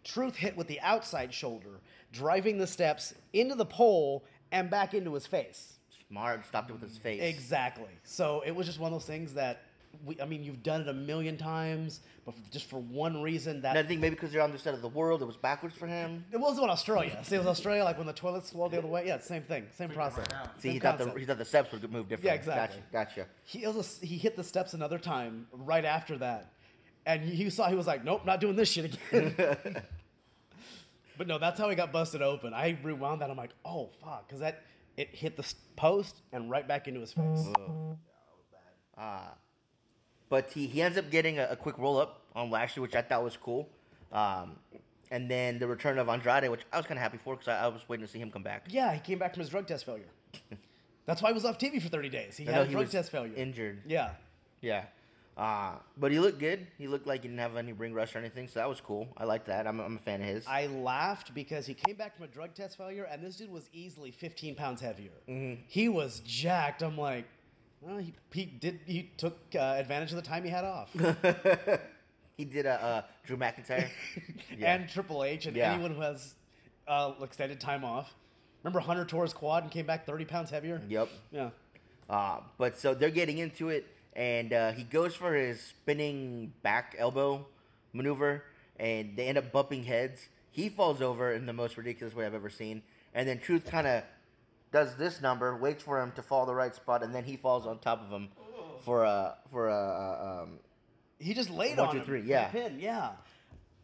Truth 0.04 0.36
hit 0.36 0.56
with 0.58 0.68
the 0.68 0.80
outside 0.82 1.34
shoulder, 1.34 1.80
driving 2.12 2.58
the 2.58 2.68
steps 2.68 3.14
into 3.34 3.56
the 3.56 3.66
pole 3.66 4.24
and 4.52 4.70
back 4.70 4.94
into 4.94 5.14
his 5.14 5.26
face. 5.28 5.74
smart. 6.08 6.46
Stopped 6.46 6.70
it 6.70 6.74
with 6.74 6.82
his 6.82 6.98
face. 6.98 7.22
Exactly. 7.22 7.90
So 8.04 8.44
it 8.46 8.52
was 8.52 8.68
just 8.68 8.80
one 8.80 8.92
of 8.94 9.00
those 9.00 9.08
things 9.08 9.34
that 9.36 9.64
we, 10.06 10.20
I 10.20 10.26
mean, 10.26 10.44
you've 10.44 10.64
done 10.64 10.82
it 10.82 10.88
a 10.88 10.94
million 10.94 11.38
times, 11.38 12.02
but 12.26 12.34
just 12.52 12.70
for 12.70 12.80
one 12.80 13.22
reason 13.22 13.62
that 13.62 13.76
And 13.76 13.86
I 13.86 13.88
think 13.88 14.02
maybe 14.02 14.16
because 14.16 14.32
they're 14.32 14.42
on 14.42 14.52
the 14.52 14.58
side 14.58 14.74
of 14.74 14.82
the 14.82 14.90
world, 14.90 15.22
it 15.22 15.26
was 15.26 15.38
backwards 15.38 15.76
for 15.76 15.88
him. 15.88 16.26
it 16.32 16.40
was 16.40 16.58
in 16.58 16.70
Australia. 16.70 17.20
See, 17.24 17.36
it 17.36 17.40
was 17.40 17.48
Australia, 17.48 17.84
like 17.84 17.98
when 17.98 18.08
the 18.08 18.14
toilets 18.14 18.54
rolled 18.54 18.72
the 18.72 18.80
other 18.80 18.88
way. 18.88 19.06
Yeah, 19.06 19.20
same 19.20 19.44
thing, 19.44 19.68
same 19.76 19.90
process. 19.90 20.26
right. 20.32 20.48
See, 20.58 20.70
Same 20.70 20.72
he 20.74 20.80
thought 20.80 20.98
the 20.98 21.12
he 21.20 21.26
thought 21.26 21.38
the 21.38 21.46
steps 21.46 21.72
would 21.72 21.82
move 21.92 22.08
different. 22.10 22.26
Yeah, 22.26 22.34
exactly. 22.34 22.82
Gotcha. 22.92 23.16
Gotcha. 23.22 23.28
He 23.46 23.66
also 23.66 24.06
he 24.06 24.18
hit 24.18 24.36
the 24.36 24.44
steps 24.44 24.74
another 24.74 24.98
time 24.98 25.48
right 25.52 25.86
after 25.86 26.18
that, 26.20 26.54
and 27.06 27.24
he, 27.24 27.36
he 27.36 27.50
saw 27.50 27.70
he 27.70 27.76
was 27.76 27.88
like, 27.88 28.04
nope, 28.04 28.26
not 28.26 28.40
doing 28.42 28.56
this 28.56 28.70
shit 28.72 28.98
again. 29.12 29.36
but 31.18 31.28
no, 31.28 31.38
that's 31.38 31.60
how 31.60 31.70
he 31.70 31.76
got 31.76 31.92
busted 31.92 32.22
open. 32.22 32.54
I 32.54 32.78
rewound 32.84 33.22
that. 33.22 33.30
I'm 33.30 33.38
like, 33.38 33.52
oh 33.66 33.90
fuck, 34.04 34.28
because 34.28 34.40
that 34.40 34.64
it 34.98 35.10
hit 35.10 35.38
the 35.38 35.54
post 35.76 36.18
and 36.34 36.50
right 36.50 36.68
back 36.68 36.88
into 36.88 37.00
his 37.00 37.14
face. 37.14 37.48
Uh, 38.98 39.30
but 40.32 40.50
he, 40.54 40.66
he 40.66 40.82
ends 40.82 40.98
up 40.98 41.12
getting 41.12 41.38
a, 41.40 41.50
a 41.52 41.56
quick 41.58 41.78
roll 41.78 42.00
up 42.00 42.22
on 42.34 42.50
Lashley, 42.50 42.82
which 42.82 42.96
I 42.96 43.02
thought 43.02 43.22
was 43.22 43.36
cool. 43.36 43.68
Um, 44.14 44.56
and 45.12 45.30
then 45.30 45.60
the 45.60 45.68
return 45.68 46.00
of 46.00 46.08
Andrade, 46.08 46.50
which 46.50 46.62
I 46.72 46.78
was 46.78 46.86
kind 46.86 46.98
of 46.98 47.02
happy 47.04 47.18
for 47.18 47.36
because 47.36 47.50
I, 47.50 47.66
I 47.66 47.68
was 47.68 47.82
waiting 47.90 48.06
to 48.06 48.12
see 48.12 48.18
him 48.20 48.32
come 48.32 48.42
back. 48.42 48.66
Yeah, 48.70 48.94
he 48.94 49.02
came 49.02 49.20
back 49.20 49.34
from 49.34 49.42
his 49.42 49.50
drug 49.50 49.68
test 49.68 49.86
failure. 49.86 50.06
That's 51.06 51.22
why 51.22 51.30
he 51.30 51.34
was 51.34 51.44
off 51.44 51.58
TV 51.60 51.82
for 51.82 51.90
30 51.90 52.08
days. 52.08 52.38
He 52.38 52.48
I 52.48 52.52
had 52.52 52.56
know 52.56 52.62
a 52.64 52.68
drug 52.68 52.84
was 52.86 52.92
test 52.92 53.12
failure. 53.12 53.34
injured. 53.36 53.82
yeah. 53.86 54.12
Yeah. 54.62 54.86
Uh, 55.36 55.74
but 55.98 56.12
he 56.12 56.20
looked 56.20 56.40
good. 56.40 56.68
He 56.78 56.88
looked 56.88 57.08
like 57.08 57.24
he 57.24 57.28
didn't 57.28 57.40
have 57.40 57.58
any 57.58 57.74
ring 57.74 57.94
rust 57.94 58.16
or 58.16 58.20
anything, 58.20 58.48
so 58.48 58.60
that 58.60 58.70
was 58.70 58.80
cool. 58.80 59.08
I 59.18 59.26
liked 59.26 59.48
that. 59.48 59.66
I'm, 59.68 59.80
I'm 59.80 59.96
a 59.96 60.00
fan 60.00 60.22
of 60.22 60.28
his. 60.28 60.46
I 60.48 60.68
laughed 60.68 61.34
because 61.34 61.66
he 61.66 61.74
came 61.74 61.96
back 61.96 62.16
from 62.16 62.26
a 62.26 62.28
drug 62.28 62.54
test 62.54 62.78
failure, 62.78 63.06
and 63.12 63.24
this 63.24 63.38
dude 63.38 63.52
was 63.52 63.70
easily 63.74 64.12
15 64.12 64.56
pounds 64.56 64.80
heavier. 64.82 65.12
Mm-hmm. 65.28 65.62
He 65.68 65.90
was 65.90 66.22
jacked. 66.26 66.84
I'm 66.84 66.98
like, 66.98 67.26
well, 67.82 67.98
he, 67.98 68.14
he 68.32 68.46
did. 68.46 68.80
He 68.86 69.12
took 69.18 69.38
uh, 69.56 69.60
advantage 69.78 70.12
of 70.12 70.16
the 70.18 70.22
time 70.22 70.44
he 70.44 70.50
had 70.50 70.64
off. 70.64 70.90
he 72.38 72.46
did 72.46 72.66
a 72.66 72.84
uh, 72.84 73.02
Drew 73.26 73.38
McIntyre. 73.38 73.90
Yeah. 74.58 74.76
And 74.76 74.90
Triple 74.90 75.24
H 75.24 75.46
and 75.46 75.56
Yeah. 75.56 75.74
anyone 75.74 75.94
who 75.96 76.02
has 76.02 76.36
uh, 76.88 77.14
extended 77.22 77.60
time 77.60 77.84
off. 77.86 78.14
Remember 78.64 78.80
Hunter 78.80 79.06
tore 79.06 79.24
his 79.24 79.34
quad 79.34 79.64
and 79.64 79.72
came 79.72 79.86
back 79.88 80.06
30 80.06 80.26
pounds 80.26 80.50
heavier? 80.52 80.82
Yep. 80.88 81.10
Yeah. 81.32 81.50
Uh, 82.10 82.42
but 82.58 82.78
so 82.78 82.94
they're 82.94 83.10
getting 83.10 83.38
into 83.38 83.70
it, 83.70 83.88
and 84.14 84.52
uh, 84.54 84.72
he 84.74 84.84
goes 84.84 85.16
for 85.16 85.34
his 85.34 85.62
spinning 85.62 86.54
back 86.62 86.96
elbow 87.00 87.48
maneuver, 87.94 88.44
and 88.78 89.16
they 89.16 89.28
end 89.28 89.38
up 89.38 89.52
bumping 89.52 89.84
heads. 89.86 90.28
He 90.52 90.68
falls 90.70 91.02
over 91.02 91.32
in 91.32 91.46
the 91.46 91.54
most 91.54 91.78
ridiculous 91.78 92.14
way 92.14 92.26
I've 92.26 92.34
ever 92.36 92.50
seen, 92.50 92.84
and 93.16 93.28
then 93.28 93.40
Truth 93.40 93.66
kind 93.72 93.88
of 93.88 94.04
does 94.72 94.96
this 94.96 95.22
number, 95.22 95.56
waits 95.58 95.84
for 95.84 96.02
him 96.02 96.12
to 96.14 96.22
fall 96.22 96.46
the 96.46 96.56
right 96.56 96.74
spot, 96.76 97.04
and 97.04 97.14
then 97.14 97.24
he 97.24 97.36
falls 97.38 97.68
on 97.68 97.80
top 97.80 98.02
of 98.02 98.10
him 98.10 98.30
for 98.84 99.04
a 99.04 99.36
for 99.52 99.68
a 99.68 100.44
um, 100.44 100.60
He 101.20 101.34
just 101.34 101.50
laid 101.50 101.78
One, 101.78 101.90
on 101.90 101.96
two, 101.96 102.02
three, 102.04 102.22
yeah. 102.22 102.48
Pin, 102.48 102.80
yeah. 102.80 103.12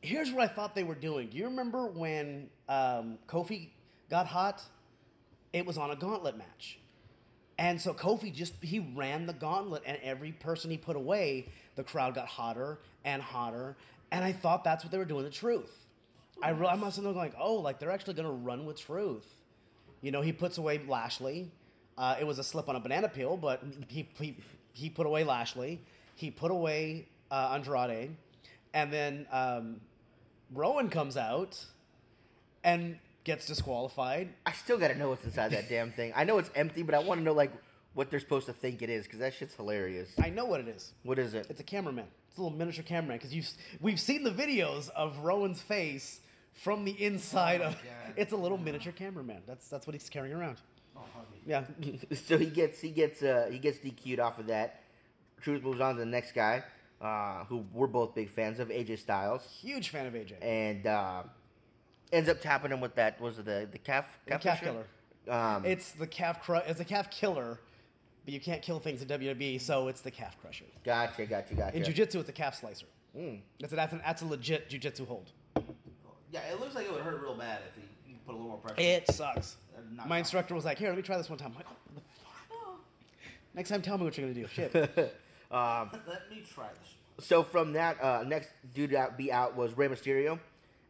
Here's 0.01 0.31
what 0.31 0.49
I 0.49 0.53
thought 0.53 0.75
they 0.75 0.83
were 0.83 0.95
doing. 0.95 1.29
Do 1.29 1.37
you 1.37 1.45
remember 1.45 1.87
when 1.87 2.49
um, 2.69 3.17
Kofi 3.27 3.69
got 4.09 4.27
hot? 4.27 4.61
It 5.53 5.65
was 5.65 5.77
on 5.77 5.91
a 5.91 5.95
gauntlet 5.95 6.37
match. 6.37 6.79
And 7.57 7.81
so 7.81 7.93
Kofi 7.93 8.33
just 8.33 8.53
he 8.61 8.79
ran 8.79 9.25
the 9.25 9.33
gauntlet, 9.33 9.83
and 9.85 9.97
every 10.03 10.31
person 10.31 10.69
he 10.69 10.77
put 10.77 10.95
away, 10.95 11.49
the 11.75 11.83
crowd 11.83 12.13
got 12.15 12.27
hotter 12.27 12.79
and 13.03 13.21
hotter. 13.21 13.75
And 14.11 14.23
I 14.23 14.31
thought 14.31 14.63
that's 14.63 14.83
what 14.83 14.91
they 14.91 14.97
were 14.97 15.05
doing 15.05 15.23
The 15.25 15.31
Truth. 15.31 15.85
I, 16.41 16.51
re- 16.51 16.67
I 16.67 16.75
must 16.75 16.97
have 16.97 17.03
been 17.05 17.13
going, 17.13 17.33
oh, 17.39 17.55
like 17.55 17.79
they're 17.79 17.91
actually 17.91 18.13
going 18.13 18.27
to 18.27 18.33
run 18.33 18.65
with 18.65 18.79
Truth. 18.79 19.25
You 20.01 20.11
know, 20.11 20.21
he 20.21 20.31
puts 20.31 20.57
away 20.57 20.81
Lashley. 20.87 21.51
Uh, 21.97 22.15
it 22.19 22.25
was 22.25 22.39
a 22.39 22.43
slip 22.43 22.69
on 22.69 22.75
a 22.75 22.79
banana 22.79 23.09
peel, 23.09 23.37
but 23.37 23.63
he, 23.87 24.07
he, 24.19 24.37
he 24.73 24.89
put 24.89 25.07
away 25.07 25.23
Lashley. 25.23 25.81
He 26.15 26.29
put 26.29 26.51
away 26.51 27.07
uh, 27.31 27.51
Andrade. 27.53 28.15
And 28.73 28.93
then 28.93 29.25
um, 29.31 29.81
Rowan 30.53 30.89
comes 30.89 31.17
out 31.17 31.63
and 32.63 32.97
gets 33.23 33.45
disqualified. 33.45 34.29
I 34.45 34.53
still 34.53 34.77
got 34.77 34.89
to 34.89 34.95
know 34.97 35.09
what's 35.09 35.25
inside 35.25 35.51
that 35.51 35.67
damn 35.69 35.91
thing. 35.91 36.13
I 36.15 36.23
know 36.23 36.37
it's 36.37 36.51
empty, 36.55 36.83
but 36.83 36.95
I 36.95 36.99
want 36.99 37.19
to 37.19 37.23
know 37.23 37.33
like 37.33 37.51
what 37.93 38.11
they're 38.11 38.19
supposed 38.19 38.45
to 38.45 38.53
think 38.53 38.81
it 38.81 38.89
is 38.89 39.05
because 39.05 39.19
that 39.19 39.33
shit's 39.33 39.55
hilarious. 39.55 40.09
I 40.21 40.29
know 40.29 40.45
what 40.45 40.59
it 40.59 40.67
is. 40.67 40.93
What 41.03 41.17
is 41.17 41.33
it? 41.33 41.47
It's 41.49 41.59
a 41.59 41.63
cameraman. 41.63 42.05
It's 42.29 42.37
a 42.37 42.41
little 42.41 42.57
miniature 42.57 42.83
cameraman 42.83 43.17
because 43.17 43.33
you've 43.33 43.49
we've 43.81 43.99
seen 43.99 44.23
the 44.23 44.31
videos 44.31 44.89
of 44.91 45.17
Rowan's 45.19 45.61
face 45.61 46.19
from 46.57 46.85
the 46.85 46.91
inside 47.03 47.61
of. 47.61 47.73
God. 47.73 47.81
It's 48.15 48.31
a 48.33 48.37
little 48.37 48.57
miniature 48.57 48.93
cameraman. 48.93 49.41
That's 49.45 49.67
that's 49.69 49.85
what 49.85 49.93
he's 49.93 50.09
carrying 50.09 50.33
around. 50.35 50.57
Oh, 50.95 51.01
honey. 51.13 51.41
Yeah. 51.45 51.65
so 52.25 52.37
he 52.37 52.47
gets 52.47 52.79
he 52.81 52.89
gets 52.89 53.21
uh, 53.21 53.47
he 53.51 53.59
gets 53.59 53.77
DQ'd 53.79 54.19
off 54.19 54.39
of 54.39 54.47
that. 54.47 54.81
Truth 55.41 55.61
moves 55.63 55.79
on 55.81 55.93
to 55.95 55.99
the 55.99 56.05
next 56.05 56.31
guy, 56.33 56.63
uh, 56.99 57.43
who 57.45 57.63
we're 57.73 57.85
both 57.85 58.15
big 58.15 58.29
fans 58.29 58.59
of, 58.59 58.69
AJ 58.69 58.97
Styles, 58.99 59.43
Huge 59.61 59.89
fan 59.89 60.07
of 60.07 60.13
AJ. 60.13 60.33
and 60.41 60.87
uh, 60.87 61.23
ends 62.11 62.27
up 62.27 62.41
tapping 62.41 62.71
him 62.71 62.81
with 62.81 62.95
that 62.95 63.21
was 63.21 63.37
it 63.37 63.45
the 63.45 63.67
the 63.71 63.77
calf 63.77 64.17
The 64.25 64.37
calf 64.39 64.59
pusher? 64.61 64.71
killer. 65.27 65.35
Um, 65.37 65.63
It's 65.65 65.91
the 65.91 66.07
calf 66.07 66.41
cru- 66.41 66.61
It's 66.65 66.79
a 66.79 66.85
calf 66.85 67.11
killer, 67.11 67.59
but 68.25 68.33
you 68.33 68.39
can't 68.39 68.63
kill 68.63 68.79
things 68.79 69.01
in 69.03 69.07
WWE, 69.09 69.61
so 69.61 69.89
it's 69.89 70.01
the 70.01 70.09
calf 70.11 70.37
crusher. 70.41 70.65
gotcha, 70.83 71.25
gotcha, 71.27 71.53
gotcha. 71.53 71.77
In 71.77 71.83
jiu-jitsu, 71.83 72.19
it's 72.21 72.29
a 72.29 72.33
calf 72.33 72.55
slicer. 72.55 72.87
Mm. 73.15 73.41
That's 73.59 73.73
a, 73.73 73.75
that's, 73.75 73.93
an, 73.93 74.01
that's 74.03 74.21
a 74.23 74.25
legit 74.25 74.69
jiu-jitsu 74.69 75.05
hold. 75.05 75.29
Yeah, 76.31 76.41
it 76.51 76.59
looks 76.59 76.75
like 76.75 76.85
it 76.85 76.91
would 76.91 77.01
hurt 77.01 77.21
real 77.21 77.35
bad 77.35 77.61
if 77.69 77.75
he, 77.75 77.87
he 78.11 78.17
put 78.25 78.33
a 78.33 78.37
little 78.37 78.49
more 78.49 78.57
pressure. 78.57 78.81
It 78.81 79.09
sucks. 79.11 79.57
Uh, 79.75 79.81
not 79.95 80.07
My 80.07 80.19
instructor 80.19 80.53
was 80.55 80.65
like, 80.65 80.77
"Here, 80.77 80.89
let 80.89 80.97
me 80.97 81.03
try 81.03 81.17
this 81.17 81.29
one 81.29 81.39
time." 81.39 81.51
I'm 81.51 81.55
like, 81.55 81.67
"What 81.67 81.77
the 81.95 82.01
fuck?" 82.01 82.79
Next 83.53 83.69
time, 83.69 83.81
tell 83.81 83.97
me 83.97 84.03
what 84.03 84.17
you're 84.17 84.27
gonna 84.27 84.39
do. 84.41 84.47
Shit. 84.53 84.75
um, 85.51 85.89
Let 86.07 86.29
me 86.29 86.43
try 86.53 86.67
this. 86.79 87.25
so 87.25 87.43
from 87.43 87.73
that, 87.73 88.01
uh, 88.03 88.23
next 88.27 88.49
dude 88.75 88.91
to 88.91 88.97
out- 88.97 89.17
be 89.17 89.31
out 89.31 89.55
was 89.55 89.75
Rey 89.77 89.87
Mysterio, 89.87 90.39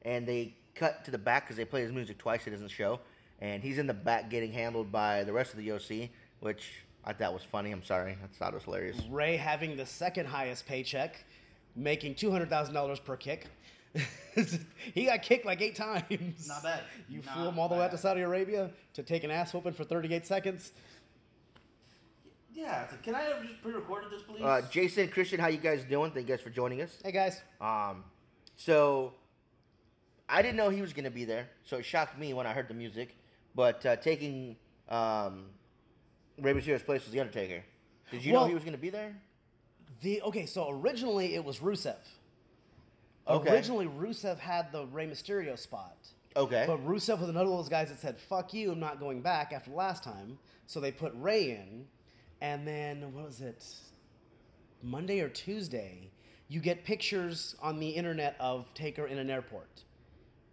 and 0.03 0.27
they 0.27 0.53
cut 0.75 1.05
to 1.05 1.11
the 1.11 1.17
back 1.17 1.45
because 1.45 1.55
they 1.57 1.65
play 1.65 1.81
his 1.81 1.91
music 1.91 2.17
twice. 2.17 2.45
It 2.47 2.51
doesn't 2.51 2.69
show, 2.69 2.99
and 3.39 3.61
he's 3.63 3.77
in 3.77 3.87
the 3.87 3.93
back 3.93 4.29
getting 4.29 4.51
handled 4.51 4.91
by 4.91 5.23
the 5.23 5.33
rest 5.33 5.53
of 5.53 5.59
the 5.59 5.71
OC, 5.71 6.09
which 6.39 6.71
I 7.05 7.13
thought 7.13 7.33
was 7.33 7.43
funny. 7.43 7.71
I'm 7.71 7.83
sorry, 7.83 8.17
I 8.23 8.27
thought 8.37 8.53
it 8.53 8.55
was 8.55 8.63
hilarious. 8.63 8.97
Rey 9.09 9.37
having 9.37 9.77
the 9.77 9.85
second 9.85 10.25
highest 10.25 10.65
paycheck, 10.65 11.23
making 11.75 12.15
two 12.15 12.31
hundred 12.31 12.49
thousand 12.49 12.73
dollars 12.73 12.99
per 12.99 13.15
kick. 13.15 13.45
he 14.93 15.05
got 15.05 15.21
kicked 15.23 15.45
like 15.45 15.61
eight 15.61 15.75
times. 15.75 16.47
Not 16.47 16.63
bad. 16.63 16.81
You 17.09 17.21
Not 17.25 17.35
flew 17.35 17.47
him 17.47 17.59
all 17.59 17.67
the 17.69 17.75
way 17.75 17.81
out 17.85 17.91
to. 17.91 17.97
Saudi 17.97 18.21
Arabia 18.21 18.69
to 18.93 19.03
take 19.03 19.23
an 19.23 19.31
ass 19.31 19.53
whooping 19.53 19.73
for 19.73 19.83
38 19.83 20.25
seconds. 20.27 20.71
Yeah. 22.53 22.83
it's 22.83 22.91
like, 22.91 23.03
Can 23.03 23.15
I 23.15 23.21
have 23.21 23.41
just 23.43 23.61
pre-recorded 23.61 24.11
this, 24.11 24.21
please? 24.23 24.41
Uh, 24.41 24.61
Jason, 24.71 25.07
Christian, 25.09 25.39
how 25.39 25.47
you 25.47 25.57
guys 25.57 25.83
doing? 25.83 26.11
Thank 26.11 26.27
you 26.27 26.35
guys 26.35 26.43
for 26.43 26.49
joining 26.49 26.81
us. 26.81 26.97
Hey 27.03 27.11
guys, 27.11 27.41
Um, 27.61 28.03
so 28.55 29.13
I 30.29 30.41
didn't 30.41 30.57
know 30.57 30.69
he 30.69 30.81
was 30.81 30.93
gonna 30.93 31.09
be 31.11 31.25
there, 31.25 31.47
so 31.63 31.77
it 31.77 31.85
shocked 31.85 32.17
me 32.19 32.33
when 32.33 32.45
I 32.47 32.53
heard 32.53 32.67
the 32.67 32.73
music. 32.73 33.15
But 33.55 33.85
uh, 33.85 33.95
taking 33.97 34.55
um, 34.89 35.45
Rey 36.39 36.53
Mysterio's 36.53 36.83
place 36.83 37.03
was 37.03 37.11
the 37.11 37.19
Undertaker. 37.19 37.63
Did 38.11 38.23
you 38.23 38.33
Well- 38.33 38.43
know 38.43 38.47
he 38.49 38.53
was 38.53 38.63
gonna 38.63 38.77
be 38.77 38.89
there? 38.89 39.15
the 40.01 40.21
okay, 40.23 40.45
so 40.45 40.69
originally 40.69 41.33
it 41.33 41.43
was 41.43 41.57
Rusev. 41.59 41.95
Okay. 43.27 43.51
Originally 43.51 43.87
Rusev 43.87 44.37
had 44.39 44.71
the 44.71 44.85
Rey 44.85 45.07
Mysterio 45.07 45.57
spot. 45.57 45.97
Okay. 46.35 46.65
But 46.67 46.85
Rusev 46.85 47.19
was 47.19 47.29
another 47.29 47.49
one 47.49 47.59
of 47.59 47.65
those 47.65 47.69
guys 47.69 47.89
that 47.89 47.99
said, 47.99 48.17
"Fuck 48.17 48.53
you, 48.53 48.71
I'm 48.71 48.79
not 48.79 48.99
going 48.99 49.21
back." 49.21 49.51
After 49.53 49.71
last 49.71 50.03
time, 50.03 50.37
so 50.65 50.79
they 50.79 50.91
put 50.91 51.13
Rey 51.15 51.51
in, 51.51 51.85
and 52.41 52.67
then 52.67 53.13
what 53.13 53.25
was 53.25 53.41
it? 53.41 53.65
Monday 54.83 55.19
or 55.21 55.29
Tuesday, 55.29 56.11
you 56.47 56.59
get 56.59 56.83
pictures 56.83 57.55
on 57.61 57.79
the 57.79 57.89
internet 57.89 58.35
of 58.39 58.71
Taker 58.75 59.07
in 59.07 59.17
an 59.17 59.29
airport, 59.29 59.83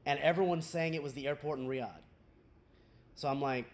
and 0.06 0.18
everyone's 0.20 0.66
saying 0.66 0.94
it 0.94 1.02
was 1.02 1.12
the 1.12 1.28
airport 1.28 1.58
in 1.58 1.68
Riyadh. 1.68 1.90
So 3.14 3.28
I'm 3.28 3.40
like, 3.40 3.66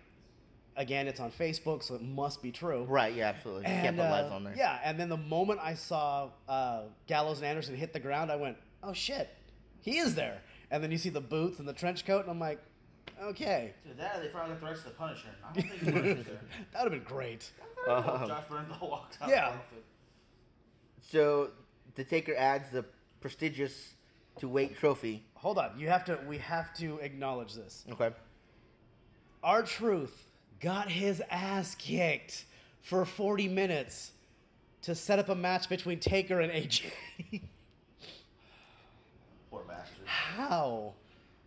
again, 0.76 1.06
it's 1.06 1.20
on 1.20 1.30
Facebook, 1.30 1.82
so 1.82 1.94
it 1.94 2.02
must 2.02 2.42
be 2.42 2.50
true. 2.50 2.84
right. 2.84 3.14
Yeah. 3.14 3.28
Absolutely. 3.28 3.66
And, 3.66 3.96
put 3.96 4.02
uh, 4.02 4.30
on 4.32 4.44
there. 4.44 4.54
Yeah, 4.56 4.78
and 4.84 4.98
then 4.98 5.08
the 5.08 5.16
moment 5.16 5.60
I 5.62 5.74
saw 5.74 6.30
uh, 6.48 6.82
Gallows 7.06 7.38
and 7.38 7.46
Anderson 7.46 7.76
hit 7.76 7.92
the 7.92 8.00
ground, 8.00 8.30
I 8.30 8.36
went, 8.36 8.56
"Oh 8.82 8.92
shit, 8.92 9.28
he 9.80 9.98
is 9.98 10.14
there!" 10.14 10.40
And 10.70 10.82
then 10.82 10.90
you 10.90 10.98
see 10.98 11.08
the 11.10 11.20
boots 11.20 11.58
and 11.58 11.68
the 11.68 11.72
trench 11.72 12.04
coat, 12.06 12.22
and 12.22 12.30
I'm 12.30 12.38
like, 12.40 12.60
"Okay, 13.22 13.72
Dude, 13.86 13.98
that 13.98 14.22
they 14.22 14.28
finally 14.28 14.52
got 14.52 14.60
the 14.60 14.66
rights 14.66 14.82
to 14.82 14.88
the 14.88 14.94
Punisher. 14.94 15.28
I 15.42 15.52
don't 15.52 15.68
think 15.68 15.82
Punisher's 15.94 16.26
there. 16.26 16.40
that 16.72 16.84
would 16.84 16.92
have 16.92 17.02
been 17.04 17.12
great." 17.16 17.50
Um, 17.88 18.04
Josh 18.04 18.44
Bernthal 18.48 18.80
walks 18.90 19.16
out. 19.20 19.28
Yeah. 19.30 19.52
the. 19.52 19.82
So 21.08 21.50
the 21.94 22.04
Taker 22.04 22.34
adds 22.36 22.70
the 22.70 22.84
prestigious 23.20 23.94
Tuwaiq 24.40 24.76
trophy. 24.76 25.24
Hold 25.34 25.58
on, 25.58 25.78
you 25.78 25.88
have 25.88 26.04
to. 26.04 26.18
We 26.28 26.38
have 26.38 26.74
to 26.78 26.98
acknowledge 26.98 27.54
this. 27.54 27.84
Okay. 27.92 28.10
R-Truth 29.42 30.30
got 30.60 30.90
his 30.90 31.22
ass 31.30 31.74
kicked 31.76 32.44
for 32.82 33.04
40 33.06 33.48
minutes 33.48 34.12
to 34.82 34.94
set 34.94 35.18
up 35.18 35.28
a 35.30 35.34
match 35.34 35.68
between 35.68 35.98
Taker 35.98 36.40
and 36.40 36.52
AJ. 36.52 36.90
How 40.36 40.94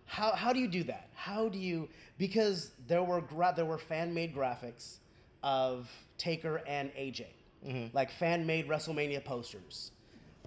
how 0.06 0.32
how 0.34 0.54
do 0.54 0.60
you 0.60 0.68
do 0.68 0.84
that 0.84 1.10
how 1.16 1.50
do 1.50 1.58
you 1.58 1.90
because 2.18 2.72
there 2.88 3.04
were 3.04 3.22
gra- 3.22 3.54
there 3.56 3.66
were 3.66 3.78
fan 3.78 4.14
made 4.14 4.36
graphics 4.36 4.98
of 5.42 5.90
taker 6.18 6.62
and 6.68 6.92
aj 6.96 7.26
mm-hmm. 7.66 7.88
like 7.96 8.12
fan 8.12 8.46
made 8.46 8.68
wrestlemania 8.68 9.24
posters 9.24 9.92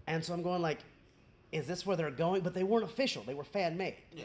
and 0.06 0.24
so 0.24 0.32
i'm 0.32 0.42
going 0.42 0.62
like 0.62 0.78
is 1.52 1.66
this 1.66 1.84
where 1.84 1.96
they're 1.96 2.10
going 2.10 2.42
but 2.42 2.54
they 2.54 2.62
weren't 2.62 2.84
official 2.84 3.22
they 3.26 3.34
were 3.34 3.44
fan 3.44 3.76
made 3.76 3.96
Yeah. 4.14 4.24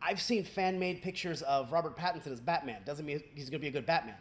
I've 0.00 0.20
seen 0.20 0.44
fan 0.44 0.78
made 0.78 1.02
pictures 1.02 1.42
of 1.42 1.72
Robert 1.72 1.96
Pattinson 1.96 2.28
as 2.28 2.40
Batman. 2.40 2.80
Doesn't 2.86 3.04
mean 3.04 3.20
he's 3.34 3.50
going 3.50 3.60
to 3.60 3.64
be 3.64 3.68
a 3.68 3.72
good 3.72 3.84
Batman. 3.84 4.14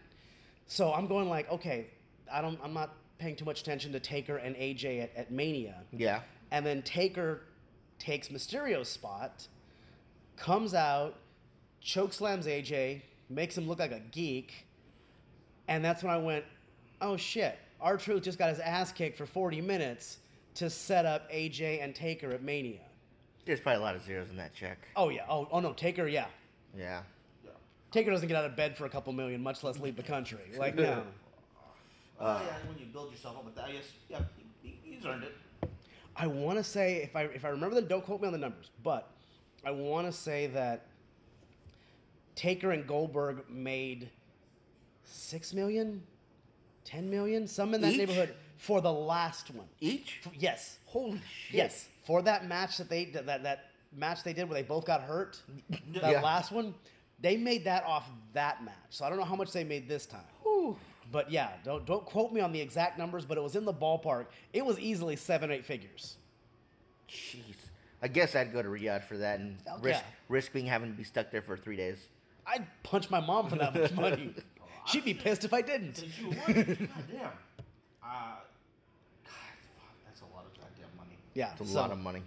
So 0.66 0.92
I'm 0.92 1.06
going 1.08 1.30
like, 1.30 1.50
okay, 1.52 1.86
I 2.32 2.42
don't. 2.42 2.60
I'm 2.64 2.74
not 2.74 2.96
paying 3.20 3.36
too 3.36 3.46
much 3.46 3.62
attention 3.62 3.92
to 3.94 4.00
Taker 4.00 4.38
and 4.38 4.56
AJ 4.56 5.04
at, 5.04 5.16
at 5.16 5.32
Mania. 5.32 5.84
Yeah. 5.92 6.22
And 6.52 6.66
then 6.66 6.82
Taker 6.82 7.44
takes 8.00 8.30
Mysterio's 8.30 8.90
spot, 8.90 9.48
comes 10.36 10.74
out, 10.74 11.16
chokeslams 11.84 12.46
AJ, 12.46 13.02
makes 13.30 13.58
him 13.58 13.68
look 13.68 13.80
like 13.80 13.92
a 13.92 14.02
geek, 14.12 14.66
and 15.68 15.84
that's 15.84 16.04
when 16.04 16.14
I 16.14 16.18
went, 16.18 16.46
oh 17.02 17.18
shit, 17.18 17.58
R-Truth 17.82 18.24
just 18.24 18.38
got 18.40 18.50
his 18.50 18.60
ass 18.60 18.92
kicked 18.92 19.18
for 19.18 19.26
40 19.26 19.62
minutes 19.62 20.18
to 20.56 20.70
set 20.70 21.06
up 21.06 21.32
AJ 21.32 21.84
and 21.84 21.94
Taker 21.94 22.32
at 22.32 22.42
Mania. 22.42 22.80
There's 23.46 23.60
probably 23.60 23.82
a 23.82 23.84
lot 23.84 23.96
of 23.96 24.04
zeros 24.04 24.30
in 24.30 24.38
that 24.38 24.54
check. 24.54 24.78
Oh 24.96 25.10
yeah, 25.10 25.26
oh 25.30 25.48
oh 25.52 25.60
no, 25.60 25.72
Taker, 25.74 26.08
yeah. 26.08 26.26
Yeah. 26.78 27.02
Yeah. 27.46 27.52
Taker 27.92 28.12
doesn't 28.12 28.28
get 28.28 28.36
out 28.36 28.44
of 28.46 28.56
bed 28.58 28.76
for 28.76 28.86
a 28.86 28.90
couple 28.90 29.14
million, 29.14 29.42
much 29.42 29.64
less 29.64 29.80
leave 29.80 29.96
the 29.96 30.04
country. 30.04 30.40
Like 30.58 30.76
no. 30.76 30.84
Uh, 30.84 31.04
oh 32.20 32.42
yeah, 32.46 32.58
when 32.68 32.78
you 32.78 32.86
build 32.92 33.12
yourself 33.12 33.38
up 33.38 33.46
with 33.46 33.56
that, 33.56 33.66
I 33.66 33.72
guess 33.74 33.86
yeah, 34.10 34.20
he, 34.62 34.78
he- 34.84 34.96
he's 34.96 35.06
earned 35.06 35.24
it. 35.24 35.34
I 36.18 36.28
want 36.28 36.58
to 36.58 36.64
say 36.64 36.98
if 37.04 37.16
I 37.16 37.24
if 37.24 37.46
I 37.46 37.50
remember 37.50 37.76
them, 37.76 37.88
don't 37.88 38.04
quote 38.04 38.22
me 38.22 38.28
on 38.28 38.34
the 38.34 38.40
numbers, 38.40 38.72
but 38.84 39.12
I 39.66 39.72
want 39.72 40.08
to 40.08 40.12
say 40.12 40.48
that 40.48 40.88
Taker 42.36 42.72
and 42.72 42.86
Goldberg 42.88 43.50
made 43.50 44.10
six 45.04 45.54
million, 45.54 46.02
ten 46.84 47.10
million, 47.10 47.48
some 47.48 47.74
in 47.74 47.82
that 47.82 47.92
Each? 47.92 47.98
neighborhood 48.00 48.34
for 48.58 48.82
the 48.82 48.92
last 48.92 49.52
one. 49.54 49.68
Each? 49.80 50.20
F- 50.26 50.32
Yes, 50.38 50.80
Holy 50.86 51.22
shit. 51.48 51.56
yes, 51.58 51.88
for 52.06 52.22
that 52.24 52.48
match 52.48 52.78
that 52.78 52.90
they 52.90 53.06
that 53.06 53.44
that 53.44 53.66
match 53.96 54.24
they 54.24 54.34
did 54.34 54.50
where 54.50 54.60
they 54.62 54.68
both 54.68 54.86
got 54.86 55.02
hurt. 55.02 55.42
That 55.94 56.12
Yeah. 56.12 56.22
last 56.22 56.52
one, 56.52 56.74
they 57.20 57.38
made 57.38 57.64
that 57.66 57.84
off 57.84 58.08
that 58.34 58.64
match. 58.64 58.74
So 58.90 59.06
I 59.06 59.10
don't 59.10 59.18
know 59.18 59.26
how 59.26 59.36
much 59.36 59.52
they 59.52 59.64
made 59.64 59.88
this 59.88 60.06
time. 60.06 60.22
Whew. 61.08 61.12
But 61.12 61.32
yeah, 61.32 61.50
don't 61.64 61.86
don't 61.86 62.06
quote 62.06 62.32
me 62.32 62.42
on 62.42 62.52
the 62.52 62.60
exact 62.62 62.98
numbers, 62.98 63.26
but 63.26 63.38
it 63.38 63.42
was 63.42 63.56
in 63.56 63.66
the 63.66 63.74
ballpark. 63.74 64.26
It 64.54 64.66
was 64.66 64.80
easily 64.80 65.16
seven, 65.16 65.52
eight 65.52 65.66
figures. 65.66 66.18
Jeez. 67.10 67.56
I 68.02 68.08
guess 68.08 68.36
I'd 68.36 68.54
go 68.54 68.62
to 68.62 68.68
Riyadh 68.70 69.04
for 69.06 69.18
that 69.18 69.40
and 69.40 69.58
Fuck 69.62 69.84
risk 69.84 70.02
yeah. 70.02 70.08
risk 70.30 70.54
being 70.54 70.66
having 70.66 70.92
to 70.92 70.98
be 70.98 71.04
stuck 71.04 71.32
there 71.32 71.42
for 71.42 71.58
three 71.58 71.76
days. 71.78 71.98
I'd 72.46 72.66
punch 72.84 73.10
my 73.10 73.20
mom 73.20 73.50
for 73.50 73.56
that 73.58 73.74
much 73.74 73.92
money. 73.94 74.34
She'd 74.86 75.04
be 75.04 75.14
pissed 75.14 75.44
if 75.44 75.54
I 75.54 75.62
didn't. 75.62 76.02
You 76.20 76.28
what? 76.30 76.46
God 76.48 76.56
damn. 76.56 76.78
Uh, 76.78 77.30
God, 78.04 78.46
fuck, 79.26 79.96
that's 80.06 80.22
a 80.22 80.26
lot 80.34 80.46
of 80.46 80.54
goddamn 80.54 80.96
money. 80.98 81.18
Yeah, 81.34 81.52
It's 81.54 81.62
a 81.62 81.74
so- 81.74 81.80
lot 81.80 81.92
of 81.92 81.98
money. 81.98 82.24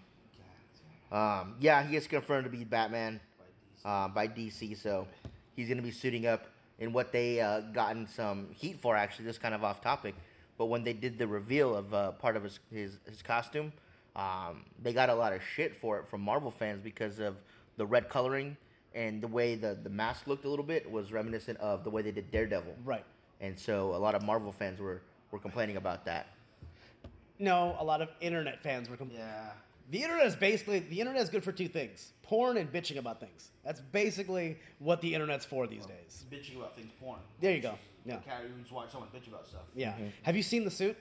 Um, 1.13 1.55
yeah, 1.59 1.83
he 1.83 1.97
is 1.97 2.07
confirmed 2.07 2.45
to 2.45 2.51
be 2.51 2.65
Batman 2.65 3.19
uh, 3.85 4.07
by 4.09 4.29
DC, 4.29 4.77
so 4.81 5.09
he's 5.57 5.67
going 5.67 5.79
to 5.79 5.83
be 5.83 5.91
suiting 5.91 6.27
up 6.27 6.47
in 6.81 6.93
what 6.93 7.13
they 7.13 7.41
uh, 7.41 7.61
gotten 7.61 8.07
some 8.09 8.49
heat 8.53 8.79
for. 8.81 8.97
Actually, 8.97 9.27
this 9.27 9.39
kind 9.39 9.55
of 9.55 9.63
off 9.63 9.81
topic, 9.81 10.15
but 10.59 10.67
when 10.67 10.83
they 10.83 10.93
did 10.93 11.19
the 11.19 11.27
reveal 11.27 11.77
of 11.77 11.95
uh, 11.95 12.13
part 12.13 12.37
of 12.37 12.43
his 12.43 12.59
his, 12.73 12.99
his 13.09 13.23
costume, 13.23 13.73
um, 14.17 14.65
they 14.83 14.93
got 14.93 15.09
a 15.11 15.15
lot 15.15 15.33
of 15.33 15.41
shit 15.55 15.77
for 15.77 15.99
it 15.99 16.09
from 16.09 16.21
Marvel 16.23 16.51
fans 16.51 16.81
because 16.83 17.21
of 17.21 17.37
the 17.77 17.87
red 17.87 18.09
coloring 18.09 18.57
and 18.95 19.21
the 19.23 19.29
way 19.29 19.55
the 19.55 19.79
the 19.83 19.91
mask 19.91 20.27
looked 20.27 20.45
a 20.45 20.49
little 20.49 20.65
bit 20.65 20.91
was 20.91 21.13
reminiscent 21.13 21.59
of 21.61 21.85
the 21.85 21.91
way 21.91 22.03
they 22.03 22.11
did 22.11 22.31
Daredevil. 22.31 22.75
Right. 22.85 23.05
And 23.41 23.59
so 23.59 23.95
a 23.95 23.99
lot 23.99 24.15
of 24.15 24.23
Marvel 24.23 24.53
fans 24.53 24.81
were 24.81 25.01
were 25.31 25.39
complaining 25.39 25.77
about 25.77 26.05
that. 26.07 26.27
No, 27.39 27.77
a 27.79 27.85
lot 27.85 28.03
of 28.03 28.09
internet 28.21 28.63
fans 28.63 28.91
were. 28.91 28.97
Com- 28.97 29.11
Yeah. 29.15 29.51
The 29.91 30.03
internet 30.03 30.27
is 30.27 30.37
basically 30.37 30.81
the 30.81 31.01
internet 31.01 31.23
is 31.23 31.29
good 31.29 31.43
for 31.43 31.53
two 31.53 31.69
things: 31.69 32.13
porn 32.23 32.57
and 32.57 32.73
bitching 32.73 32.99
about 32.99 33.21
things. 33.21 33.51
That's 33.65 33.81
basically 33.81 34.59
what 34.79 35.01
the 35.01 35.13
internet's 35.15 35.45
for 35.45 35.67
these 35.67 35.85
days. 35.85 36.25
Bitching 36.31 36.57
about 36.57 36.77
things 36.77 36.91
porn. 37.01 37.19
There 37.41 37.55
you 37.55 37.61
go. 37.61 37.75
Yeah, 38.07 38.17
Cat 38.17 38.45
you 38.45 38.63
just 38.63 38.73
watch 38.73 38.91
someone 38.91 39.11
bitch 39.15 39.29
about 39.29 39.47
stuff. 39.47 39.63
yeah. 39.75 39.93
Mm-hmm. 39.93 40.07
Have 40.23 40.37
you 40.37 40.43
seen 40.43 40.65
the 40.65 40.71
suit? 40.71 40.97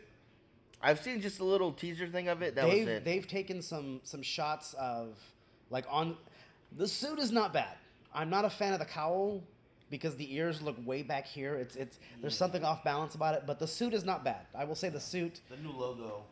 I've 0.82 1.00
seen 1.00 1.22
just 1.22 1.40
a 1.40 1.44
little 1.44 1.72
teaser 1.72 2.08
thing 2.08 2.28
of 2.28 2.42
it. 2.42 2.56
That 2.56 2.66
they've 2.66 2.88
was 2.88 2.96
it. 2.98 3.06
they've 3.06 3.28
taken 3.28 3.62
some 3.62 4.02
some 4.04 4.22
shots 4.22 4.74
of 4.74 5.18
like 5.70 5.86
on 5.90 6.18
the 6.78 6.88
suit 6.88 7.20
is 7.20 7.32
not 7.32 7.54
bad. 7.54 7.78
I'm 8.14 8.30
not 8.30 8.44
a 8.44 8.50
fan 8.50 8.74
of 8.74 8.80
the 8.80 8.86
cowl 8.86 9.44
because 9.90 10.16
the 10.16 10.34
ears 10.34 10.62
look 10.62 10.76
way 10.86 11.04
back 11.04 11.26
here. 11.26 11.56
It's 11.56 11.76
it's 11.76 12.00
there's 12.22 12.34
mm-hmm. 12.34 12.38
something 12.38 12.64
off 12.64 12.84
balance 12.84 13.16
about 13.16 13.36
it, 13.36 13.44
but 13.46 13.60
the 13.60 13.68
suit 13.68 13.94
is 13.94 14.04
not 14.04 14.24
bad. 14.24 14.48
I 14.56 14.66
will 14.66 14.76
say 14.76 14.90
the 14.90 15.00
suit. 15.00 15.42
The 15.50 15.58
new 15.58 15.72
logo. 15.72 16.24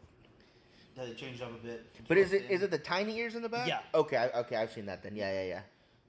That 0.98 1.08
they 1.08 1.14
changed 1.14 1.44
up 1.44 1.52
a 1.52 1.66
bit. 1.66 1.86
But 2.08 2.18
is 2.18 2.34
it 2.34 2.46
is 2.50 2.64
it 2.64 2.72
the 2.72 2.80
tiny 2.80 3.18
ears 3.18 3.36
in 3.36 3.44
the 3.44 3.50
back? 3.50 3.68
Yeah. 3.68 3.80
Okay, 3.94 4.18
I, 4.18 4.40
okay, 4.40 4.56
I've 4.56 4.72
seen 4.72 4.88
that 4.88 5.04
then. 5.04 5.16
Yeah, 5.16 5.32
yeah, 5.32 5.48
yeah. 5.48 5.62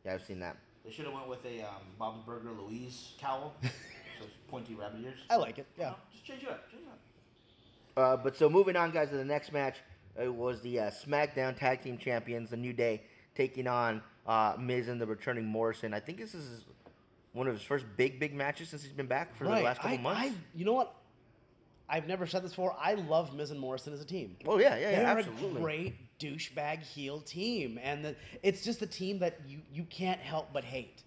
Yeah, 0.05 0.15
I've 0.15 0.25
seen 0.25 0.41
that. 0.41 0.57
They 0.83 0.91
should 0.91 1.05
have 1.05 1.13
went 1.13 1.29
with 1.29 1.45
a 1.45 1.61
um, 1.61 1.83
Bob's 1.99 2.25
Burger 2.25 2.53
Louise 2.59 3.13
cowl. 3.21 3.55
so 3.63 4.27
pointy 4.49 4.75
rabbit 4.75 5.01
ears. 5.05 5.19
I 5.29 5.37
like 5.37 5.59
it. 5.59 5.67
Yeah. 5.79 5.93
Just 6.11 6.25
change 6.25 6.43
it 6.43 6.49
up. 6.49 6.71
Change 6.71 6.85
it 6.85 6.89
up. 6.89 8.03
Uh, 8.03 8.17
but 8.17 8.37
so 8.37 8.49
moving 8.49 8.77
on, 8.77 8.91
guys, 8.91 9.11
to 9.11 9.17
the 9.17 9.25
next 9.25 9.53
match. 9.53 9.77
It 10.19 10.33
was 10.33 10.63
the 10.63 10.81
uh, 10.81 10.91
SmackDown 10.91 11.57
Tag 11.57 11.83
Team 11.83 11.99
Champions, 11.99 12.51
the 12.51 12.57
New 12.57 12.73
Day, 12.73 13.03
taking 13.35 13.67
on 13.67 14.03
uh, 14.27 14.55
Miz 14.59 14.89
and 14.89 15.01
the 15.01 15.07
returning 15.07 15.45
Morrison. 15.45 15.93
I 15.93 16.01
think 16.01 16.19
this 16.19 16.35
is 16.35 16.65
one 17.33 17.47
of 17.47 17.55
his 17.55 17.63
first 17.63 17.85
big, 17.97 18.19
big 18.19 18.35
matches 18.35 18.71
since 18.71 18.83
he's 18.83 18.93
been 18.93 19.07
back 19.07 19.37
for 19.37 19.45
the 19.45 19.51
last 19.51 19.81
couple 19.81 19.99
I, 19.99 20.01
months. 20.01 20.21
I, 20.23 20.33
you 20.55 20.65
know 20.65 20.73
what? 20.73 20.95
I've 21.89 22.07
never 22.07 22.27
said 22.27 22.45
this 22.45 22.53
before. 22.53 22.77
I 22.79 22.95
love 22.95 23.35
Miz 23.35 23.51
and 23.51 23.59
Morrison 23.59 23.93
as 23.93 24.01
a 24.01 24.05
team. 24.05 24.37
oh 24.47 24.59
yeah, 24.59 24.77
yeah, 24.77 24.91
they 24.91 24.97
yeah, 25.03 25.15
are 25.15 25.19
absolutely. 25.19 25.59
a 25.59 25.63
great 25.63 26.19
douchebag 26.19 26.83
heel 26.83 27.21
team, 27.21 27.79
and 27.83 28.05
the, 28.05 28.17
it's 28.43 28.63
just 28.63 28.83
a 28.83 28.87
team 28.87 29.19
that 29.21 29.39
you 29.47 29.59
you 29.73 29.85
can't 29.85 30.21
help 30.21 30.53
but 30.53 30.65
hate. 30.65 31.03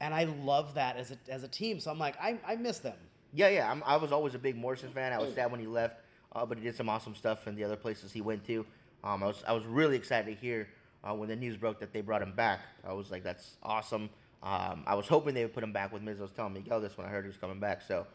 And 0.00 0.12
I 0.12 0.24
love 0.24 0.74
that 0.74 0.96
as 0.96 1.12
a 1.12 1.18
as 1.28 1.44
a 1.44 1.48
team. 1.48 1.78
So 1.80 1.90
I'm 1.90 1.98
like, 1.98 2.16
I, 2.20 2.38
I 2.46 2.56
miss 2.56 2.78
them. 2.78 2.96
Yeah, 3.32 3.48
yeah. 3.48 3.70
I'm, 3.70 3.82
I 3.86 3.96
was 3.96 4.12
always 4.12 4.34
a 4.34 4.38
big 4.38 4.56
Morrison 4.56 4.90
fan. 4.90 5.12
I 5.12 5.18
was 5.18 5.34
sad 5.34 5.50
when 5.50 5.60
he 5.60 5.66
left, 5.66 5.96
uh, 6.34 6.44
but 6.46 6.58
he 6.58 6.64
did 6.64 6.76
some 6.76 6.88
awesome 6.88 7.14
stuff 7.14 7.46
in 7.46 7.54
the 7.54 7.64
other 7.64 7.76
places 7.76 8.12
he 8.12 8.20
went 8.20 8.44
to. 8.46 8.66
Um, 9.02 9.22
I 9.22 9.26
was 9.26 9.44
I 9.46 9.52
was 9.52 9.64
really 9.64 9.96
excited 9.96 10.34
to 10.34 10.40
hear 10.40 10.68
uh, 11.04 11.14
when 11.14 11.28
the 11.28 11.36
news 11.36 11.56
broke 11.56 11.78
that 11.80 11.92
they 11.92 12.00
brought 12.00 12.22
him 12.22 12.32
back. 12.32 12.60
I 12.86 12.92
was 12.92 13.10
like, 13.10 13.22
that's 13.22 13.56
awesome. 13.62 14.10
Um, 14.42 14.84
I 14.86 14.94
was 14.94 15.06
hoping 15.06 15.34
they 15.34 15.42
would 15.42 15.54
put 15.54 15.62
him 15.62 15.72
back 15.72 15.92
with 15.92 16.02
Miz. 16.02 16.18
I 16.18 16.22
was 16.22 16.32
telling 16.32 16.52
Miguel 16.52 16.80
this 16.80 16.96
when 16.98 17.06
I 17.06 17.10
heard 17.10 17.24
he 17.24 17.28
was 17.28 17.36
coming 17.36 17.60
back. 17.60 17.82
So 17.86 18.06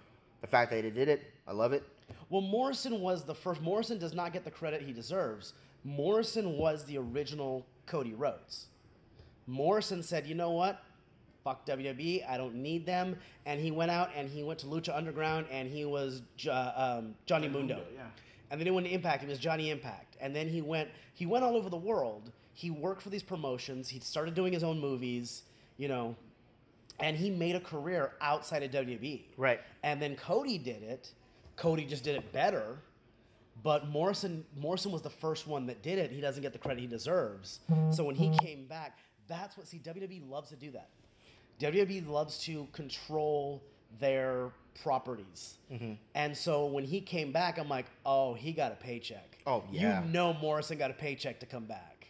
the 0.42 0.48
fact 0.48 0.72
that 0.72 0.84
he 0.84 0.90
did 0.90 1.10
it, 1.10 1.34
I 1.48 1.52
love 1.52 1.74
it. 1.74 1.84
Well, 2.30 2.42
Morrison 2.42 3.02
was 3.02 3.24
the 3.24 3.36
first. 3.36 3.62
Morrison 3.62 4.00
does 4.00 4.14
not 4.14 4.34
get 4.34 4.44
the 4.44 4.52
credit 4.52 4.82
he 4.82 4.94
deserves. 4.94 5.54
Morrison 5.84 6.58
was 6.58 6.86
the 6.86 6.98
original 6.98 7.66
Cody 7.86 8.14
Rhodes. 8.14 8.68
Morrison 9.48 10.04
said, 10.04 10.28
"You 10.28 10.36
know 10.36 10.52
what? 10.52 10.84
Fuck 11.44 11.66
WWE. 11.66 12.24
I 12.28 12.38
don't 12.38 12.56
need 12.56 12.86
them." 12.86 13.18
And 13.46 13.60
he 13.60 13.72
went 13.72 13.92
out 13.92 14.10
and 14.16 14.30
he 14.30 14.44
went 14.44 14.60
to 14.60 14.68
Lucha 14.68 14.96
Underground 14.96 15.48
and 15.50 15.70
he 15.70 15.86
was 15.86 16.22
Jo- 16.38 16.72
um, 16.76 17.16
Johnny 17.26 17.48
Mundo. 17.48 17.82
Yeah. 17.96 18.04
And 18.52 18.60
then 18.60 18.66
he 18.66 18.72
went 18.72 18.88
to 18.88 18.94
Impact. 18.94 19.24
He 19.24 19.30
was 19.30 19.40
Johnny 19.40 19.70
Impact. 19.70 20.18
And 20.20 20.36
then 20.36 20.48
he 20.48 20.62
went 20.62 20.90
he 21.14 21.26
went 21.26 21.44
all 21.44 21.56
over 21.56 21.70
the 21.70 21.78
world. 21.78 22.32
He 22.54 22.70
worked 22.70 23.02
for 23.02 23.10
these 23.10 23.24
promotions. 23.24 23.90
He 23.90 24.00
started 24.00 24.36
doing 24.36 24.54
his 24.54 24.64
own 24.64 24.80
movies. 24.80 25.44
You 25.78 25.88
know, 25.88 26.16
and 27.00 27.16
he 27.18 27.30
made 27.30 27.56
a 27.56 27.60
career 27.60 28.14
outside 28.22 28.64
of 28.64 28.72
WWE. 28.72 29.22
Right. 29.38 29.60
And 29.84 30.02
then 30.02 30.16
Cody 30.16 30.58
did 30.58 30.84
it. 30.84 31.12
Cody 31.56 31.86
just 31.86 32.04
did 32.04 32.16
it 32.16 32.32
better. 32.32 32.78
But 33.62 33.88
Morrison 33.90 34.46
Morrison 34.58 34.92
was 34.92 35.02
the 35.02 35.10
first 35.10 35.46
one 35.48 35.66
that 35.68 35.82
did 35.84 36.00
it. 36.00 36.12
He 36.12 36.22
doesn't 36.22 36.42
get 36.42 36.54
the 36.54 36.60
credit 36.60 36.80
he 36.80 36.88
deserves. 36.88 37.60
So 37.92 38.04
when 38.06 38.16
he 38.16 38.30
came 38.38 38.66
back, 38.68 39.00
that's 39.28 39.58
what 39.58 39.68
see 39.68 39.80
WWE 39.80 40.30
loves 40.30 40.50
to 40.50 40.56
do 40.56 40.72
that. 40.72 40.90
WWE 41.60 42.08
loves 42.08 42.38
to 42.46 42.68
control 42.72 43.62
their 44.00 44.52
properties. 44.82 45.58
Mm-hmm. 45.72 45.94
And 46.16 46.36
so 46.38 46.68
when 46.68 46.86
he 46.86 47.02
came 47.02 47.34
back, 47.34 47.58
I'm 47.58 47.68
like, 47.68 47.88
oh, 48.06 48.34
he 48.34 48.54
got 48.54 48.72
a 48.72 48.76
paycheck. 48.76 49.38
Oh, 49.46 49.64
yeah. 49.72 50.04
You 50.04 50.10
know 50.10 50.34
Morrison 50.36 50.78
got 50.78 50.90
a 50.92 50.94
paycheck 50.94 51.40
to 51.42 51.46
come 51.46 51.66
back. 51.66 52.08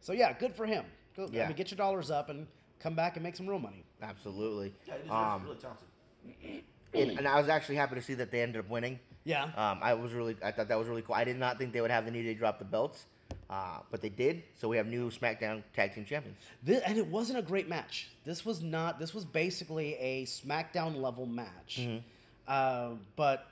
So 0.00 0.12
yeah, 0.12 0.32
good 0.38 0.54
for 0.54 0.66
him. 0.66 0.84
Go, 1.16 1.24
I 1.24 1.28
Yeah. 1.32 1.46
mean, 1.46 1.56
get 1.56 1.70
your 1.70 1.78
dollars 1.78 2.10
up 2.10 2.28
and 2.28 2.46
come 2.82 2.94
back 2.94 3.16
and 3.16 3.22
make 3.22 3.36
some 3.36 3.46
real 3.48 3.58
money. 3.58 3.84
Absolutely. 4.02 4.74
Yeah, 4.86 4.94
he's 5.02 5.10
Um, 5.10 5.44
really 5.44 5.56
talented. 5.56 6.64
and, 6.94 7.18
and 7.18 7.28
I 7.28 7.38
was 7.38 7.48
actually 7.48 7.76
happy 7.76 7.94
to 7.94 8.02
see 8.02 8.14
that 8.14 8.30
they 8.30 8.42
ended 8.42 8.60
up 8.64 8.68
winning. 8.70 8.98
Yeah. 9.24 9.44
Um, 9.56 9.78
I 9.82 9.94
was 9.94 10.12
really, 10.12 10.36
I 10.42 10.50
thought 10.50 10.68
that 10.68 10.78
was 10.78 10.88
really 10.88 11.02
cool. 11.02 11.14
I 11.14 11.24
did 11.24 11.38
not 11.38 11.58
think 11.58 11.72
they 11.72 11.80
would 11.80 11.90
have 11.92 12.04
the 12.04 12.10
need 12.10 12.24
to 12.24 12.34
drop 12.34 12.58
the 12.58 12.64
belts, 12.64 13.06
uh, 13.48 13.78
but 13.90 14.00
they 14.02 14.08
did. 14.08 14.42
So 14.56 14.68
we 14.68 14.76
have 14.76 14.86
new 14.86 15.10
SmackDown 15.10 15.62
Tag 15.74 15.94
Team 15.94 16.04
Champions. 16.04 16.38
This, 16.62 16.82
and 16.84 16.98
it 16.98 17.06
wasn't 17.06 17.38
a 17.38 17.42
great 17.42 17.68
match. 17.68 18.10
This 18.24 18.44
was 18.44 18.60
not. 18.62 18.98
This 18.98 19.14
was 19.14 19.24
basically 19.24 19.94
a 19.94 20.24
SmackDown 20.26 21.00
level 21.00 21.24
match. 21.26 21.78
Mm-hmm. 21.80 21.98
Uh, 22.48 22.96
but 23.14 23.46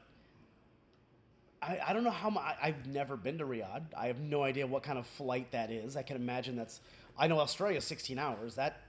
I, 1.63 1.79
I 1.87 1.93
don't 1.93 2.03
know 2.05 2.11
how 2.11 2.31
much. 2.31 2.57
I've 2.61 2.87
never 2.87 3.17
been 3.17 3.39
to 3.39 3.45
Riyadh. 3.45 3.83
I 3.97 4.09
have 4.09 4.19
no 4.19 4.43
idea 4.43 4.67
what 4.67 4.83
kind 4.83 4.99
of 4.99 5.07
flight 5.07 5.53
that 5.53 5.71
is. 5.71 5.97
I 5.97 6.03
can 6.03 6.17
imagine 6.17 6.57
that's. 6.57 6.81
I 7.17 7.29
know 7.29 7.39
Australia's 7.39 7.85
16 7.85 8.19
hours. 8.19 8.57
That 8.57 8.81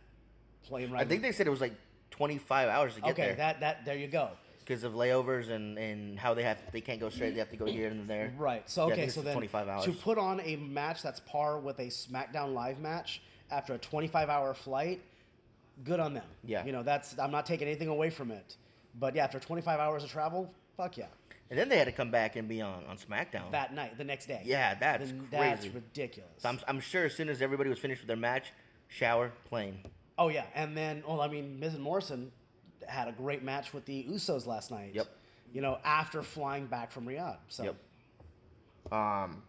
plane 0.68 0.91
ride. 0.91 1.01
I 1.01 1.06
think 1.06 1.22
they 1.22 1.32
said 1.32 1.48
it 1.48 1.51
was 1.51 1.62
like 1.62 1.74
25 2.12 2.69
hours 2.69 2.95
to 2.95 3.02
get 3.02 3.12
okay, 3.12 3.21
there 3.21 3.32
Okay, 3.32 3.38
that 3.38 3.60
that 3.62 3.86
there 3.86 3.97
you 3.97 4.08
go. 4.08 4.30
because 4.60 4.84
of 4.84 4.93
layovers 4.93 5.50
and, 5.50 5.78
and 5.78 6.19
how 6.19 6.34
they 6.34 6.43
have 6.43 6.60
they 6.71 6.82
can't 6.82 7.00
go 7.00 7.10
straight. 7.10 7.32
They 7.34 7.39
have 7.39 7.50
to 7.52 7.58
go 7.58 7.65
here 7.65 7.88
and 7.89 8.08
there. 8.10 8.34
Right. 8.38 8.69
So 8.69 8.88
Yeah, 8.88 8.93
okay. 8.93 9.08
so 9.10 9.21
then 9.21 9.34
25 9.34 9.67
hours. 9.67 9.86
to 9.86 9.91
put 9.91 10.17
on 10.17 10.39
a 10.41 10.56
match 10.58 11.02
that's 11.02 11.19
par 11.21 11.60
with 11.60 11.80
a 11.80 11.88
SmackDown 11.88 12.54
live 12.54 12.80
match 12.80 13.21
after 13.50 13.74
a 13.74 13.78
25 13.78 14.30
hour 14.30 14.54
flight, 14.54 15.02
good 15.84 16.00
on 16.00 16.13
them. 16.13 16.26
Yeah. 16.43 16.65
You 16.65 16.71
know 16.71 16.84
that's 16.84 17.17
I'm 17.19 17.32
not 17.32 17.45
taking 17.45 17.67
anything 17.67 17.88
away 17.88 18.10
from 18.10 18.32
it, 18.32 18.56
but 19.00 19.15
yeah, 19.15 19.24
after 19.24 19.39
25 19.39 19.80
hours 19.80 20.04
of 20.04 20.12
travel, 20.12 20.54
fuck 20.78 20.97
yeah. 20.97 21.08
And 21.50 21.60
then 21.60 21.67
they 21.67 21.78
had 21.78 21.86
to 21.86 21.91
come 21.91 22.12
back 22.12 22.38
and 22.38 22.47
be 22.47 22.62
on, 22.62 22.86
on 22.86 22.97
SmackDown. 22.97 23.52
That 23.52 23.74
night, 23.76 23.97
the 23.97 24.06
next 24.06 24.28
day. 24.28 24.41
Yeah, 24.45 24.74
that's 24.76 25.10
Then 25.10 25.28
That's 25.30 25.67
ridiculous. 25.67 26.30
so 26.38 26.47
I'm, 26.47 26.60
I'm 26.65 26.80
sure 26.80 27.04
as 27.04 27.13
soon 27.13 27.28
as 27.28 27.41
everybody 27.41 27.69
was 27.69 27.78
finished 27.78 28.00
with 28.02 28.08
their 28.08 28.15
match, 28.15 28.54
shower, 28.88 29.34
plane. 29.50 29.80
Oh 30.21 30.27
yeah, 30.27 30.45
and 30.53 30.77
then 30.77 31.01
well, 31.07 31.19
I 31.19 31.27
mean, 31.27 31.60
Miz 31.60 31.73
and 31.73 31.81
Morrison 31.81 32.31
had 32.88 33.07
a 33.07 33.12
great 33.12 33.41
match 33.41 33.73
with 33.73 33.86
the 33.86 34.03
Usos 34.03 34.45
last 34.45 34.69
night. 34.69 34.91
Yep. 34.93 35.07
You 35.51 35.62
know, 35.62 35.79
after 35.84 36.21
flying 36.21 36.67
back 36.67 36.91
from 36.91 37.07
Riyadh. 37.07 37.38
So. 37.47 37.63
Yep. 37.63 38.93
Um, 38.93 39.41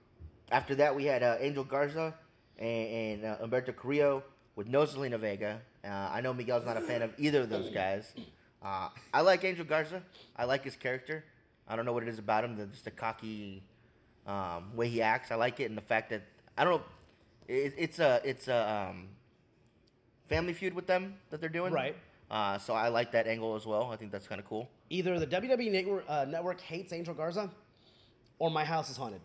after 0.51 0.75
that, 0.77 0.97
we 0.97 1.05
had 1.05 1.23
uh, 1.23 1.37
Angel 1.41 1.63
Garza 1.63 2.15
and, 2.59 3.23
and 3.23 3.25
uh, 3.27 3.37
Humberto 3.43 3.77
Carrillo 3.77 4.23
with 4.57 4.67
no 4.67 4.85
Zelina 4.85 5.21
Vega. 5.21 5.61
Uh, 5.85 5.89
I 5.89 6.23
know 6.23 6.33
Miguel's 6.33 6.65
not 6.65 6.79
a 6.79 6.81
fan 6.81 7.03
of 7.03 7.13
either 7.19 7.43
of 7.43 7.51
those 7.51 7.69
guys. 7.69 8.11
Uh, 8.63 8.89
I 9.13 9.21
like 9.21 9.45
Angel 9.45 9.67
Garza. 9.67 10.03
I 10.37 10.47
like 10.47 10.65
his 10.65 10.77
character. 10.77 11.23
I 11.69 11.77
don't 11.77 11.85
know 11.85 11.93
what 11.93 12.03
it 12.03 12.09
is 12.09 12.19
about 12.19 12.45
him, 12.45 12.57
the, 12.57 12.65
just 12.65 12.87
the 12.87 12.91
cocky 12.91 13.63
um, 14.27 14.75
way 14.75 14.89
he 14.89 15.03
acts. 15.03 15.31
I 15.31 15.35
like 15.35 15.61
it, 15.61 15.65
and 15.65 15.77
the 15.77 15.83
fact 15.83 16.09
that 16.11 16.23
I 16.57 16.65
don't 16.65 16.81
know. 16.81 16.83
It, 17.47 17.75
it's 17.77 17.99
a 17.99 18.23
it's 18.25 18.49
a 18.49 18.89
um, 18.91 19.09
family 20.33 20.53
feud 20.53 20.75
with 20.75 20.87
them 20.87 21.15
that 21.31 21.41
they're 21.41 21.51
doing. 21.51 21.73
Right. 21.73 21.95
Uh, 22.31 22.57
so 22.57 22.73
I 22.73 22.89
like 22.89 23.13
that 23.13 23.27
angle 23.27 23.55
as 23.55 23.67
well. 23.67 23.91
I 23.93 23.97
think 23.97 24.11
that's 24.11 24.27
kind 24.27 24.41
of 24.41 24.47
cool. 24.47 24.71
Either 24.89 25.19
the 25.19 25.27
WWE 25.27 25.71
network, 25.71 26.05
uh, 26.09 26.25
network 26.25 26.61
hates 26.61 26.93
Angel 26.93 27.13
Garza, 27.13 27.51
or 28.39 28.51
my 28.51 28.65
house 28.65 28.89
is 28.91 28.97
haunted. 28.97 29.21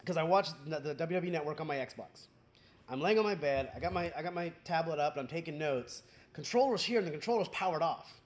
Because 0.00 0.16
I 0.16 0.24
watched 0.24 0.54
the 0.66 0.80
the 0.80 0.94
WWE 0.94 1.30
network 1.30 1.60
on 1.60 1.66
my 1.66 1.76
Xbox. 1.76 2.26
I'm 2.88 3.00
laying 3.00 3.18
on 3.18 3.24
my 3.24 3.34
bed. 3.34 3.70
I 3.76 3.78
got 3.78 3.92
my 3.92 4.12
I 4.16 4.22
got 4.22 4.34
my 4.34 4.50
tablet 4.64 4.98
up 4.98 5.12
and 5.12 5.20
I'm 5.20 5.28
taking 5.28 5.58
notes. 5.58 6.02
Controller's 6.32 6.82
here 6.82 6.98
and 6.98 7.06
the 7.06 7.12
controller's 7.12 7.48
powered 7.48 7.82
off. 7.82 8.20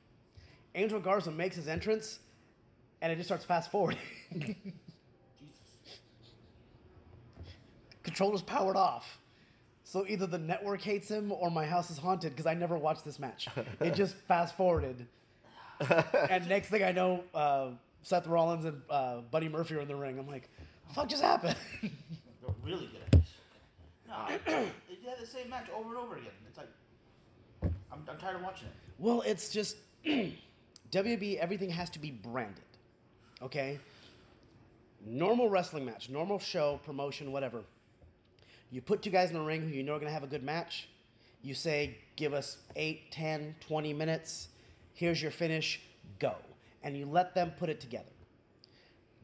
Angel 0.74 1.00
Garza 1.00 1.30
makes 1.30 1.56
his 1.56 1.68
entrance, 1.68 2.20
and 3.02 3.12
it 3.12 3.16
just 3.16 3.28
starts 3.28 3.44
fast 3.44 3.70
forwarding. 3.70 3.98
Jesus. 4.32 4.56
controller's 8.02 8.42
powered 8.42 8.76
off. 8.76 9.18
So 9.92 10.06
either 10.08 10.26
the 10.26 10.38
network 10.38 10.80
hates 10.80 11.10
him 11.10 11.32
or 11.32 11.50
my 11.50 11.66
house 11.66 11.90
is 11.90 11.98
haunted 11.98 12.32
because 12.32 12.46
I 12.46 12.54
never 12.54 12.78
watched 12.78 13.04
this 13.04 13.18
match. 13.18 13.46
It 13.78 13.94
just 13.94 14.14
fast 14.26 14.56
forwarded. 14.56 15.06
and 16.30 16.48
next 16.48 16.68
thing 16.68 16.82
I 16.82 16.92
know, 16.92 17.22
uh, 17.34 17.72
Seth 18.00 18.26
Rollins 18.26 18.64
and 18.64 18.80
uh, 18.88 19.18
Buddy 19.30 19.50
Murphy 19.50 19.74
are 19.74 19.80
in 19.80 19.88
the 19.88 19.94
ring. 19.94 20.18
I'm 20.18 20.26
like, 20.26 20.48
the 20.88 20.94
fuck 20.94 21.10
just 21.10 21.22
happened? 21.22 21.56
They're 21.82 22.54
really 22.64 22.86
good 22.86 23.02
at 23.02 23.12
this. 23.12 23.34
No, 24.08 24.14
they 24.46 25.10
had 25.10 25.20
the 25.20 25.26
same 25.26 25.50
match 25.50 25.66
over 25.76 25.90
and 25.90 25.98
over 25.98 26.16
again. 26.16 26.32
It's 26.48 26.56
like, 26.56 26.70
I'm, 27.62 28.02
I'm 28.08 28.16
tired 28.16 28.36
of 28.36 28.42
watching 28.42 28.68
it. 28.68 28.74
well, 28.98 29.20
it's 29.26 29.50
just 29.50 29.76
WB. 30.90 31.36
Everything 31.36 31.68
has 31.68 31.90
to 31.90 31.98
be 31.98 32.12
branded. 32.12 32.64
Okay. 33.42 33.78
Normal 35.04 35.50
wrestling 35.50 35.84
match, 35.84 36.08
normal 36.08 36.38
show, 36.38 36.80
promotion, 36.82 37.30
whatever. 37.30 37.62
You 38.72 38.80
put 38.80 39.02
two 39.02 39.10
guys 39.10 39.28
in 39.28 39.34
the 39.34 39.42
ring 39.42 39.60
who 39.60 39.68
you 39.68 39.82
know 39.82 39.92
are 39.92 39.98
going 39.98 40.08
to 40.08 40.14
have 40.14 40.24
a 40.24 40.26
good 40.28 40.42
match. 40.42 40.88
You 41.42 41.52
say, 41.52 41.98
give 42.16 42.32
us 42.32 42.56
8, 42.74 43.12
10, 43.12 43.54
20 43.60 43.92
minutes. 43.92 44.48
Here's 44.94 45.20
your 45.20 45.30
finish. 45.30 45.82
Go. 46.18 46.34
And 46.82 46.96
you 46.96 47.04
let 47.04 47.34
them 47.34 47.52
put 47.58 47.68
it 47.68 47.80
together. 47.80 48.06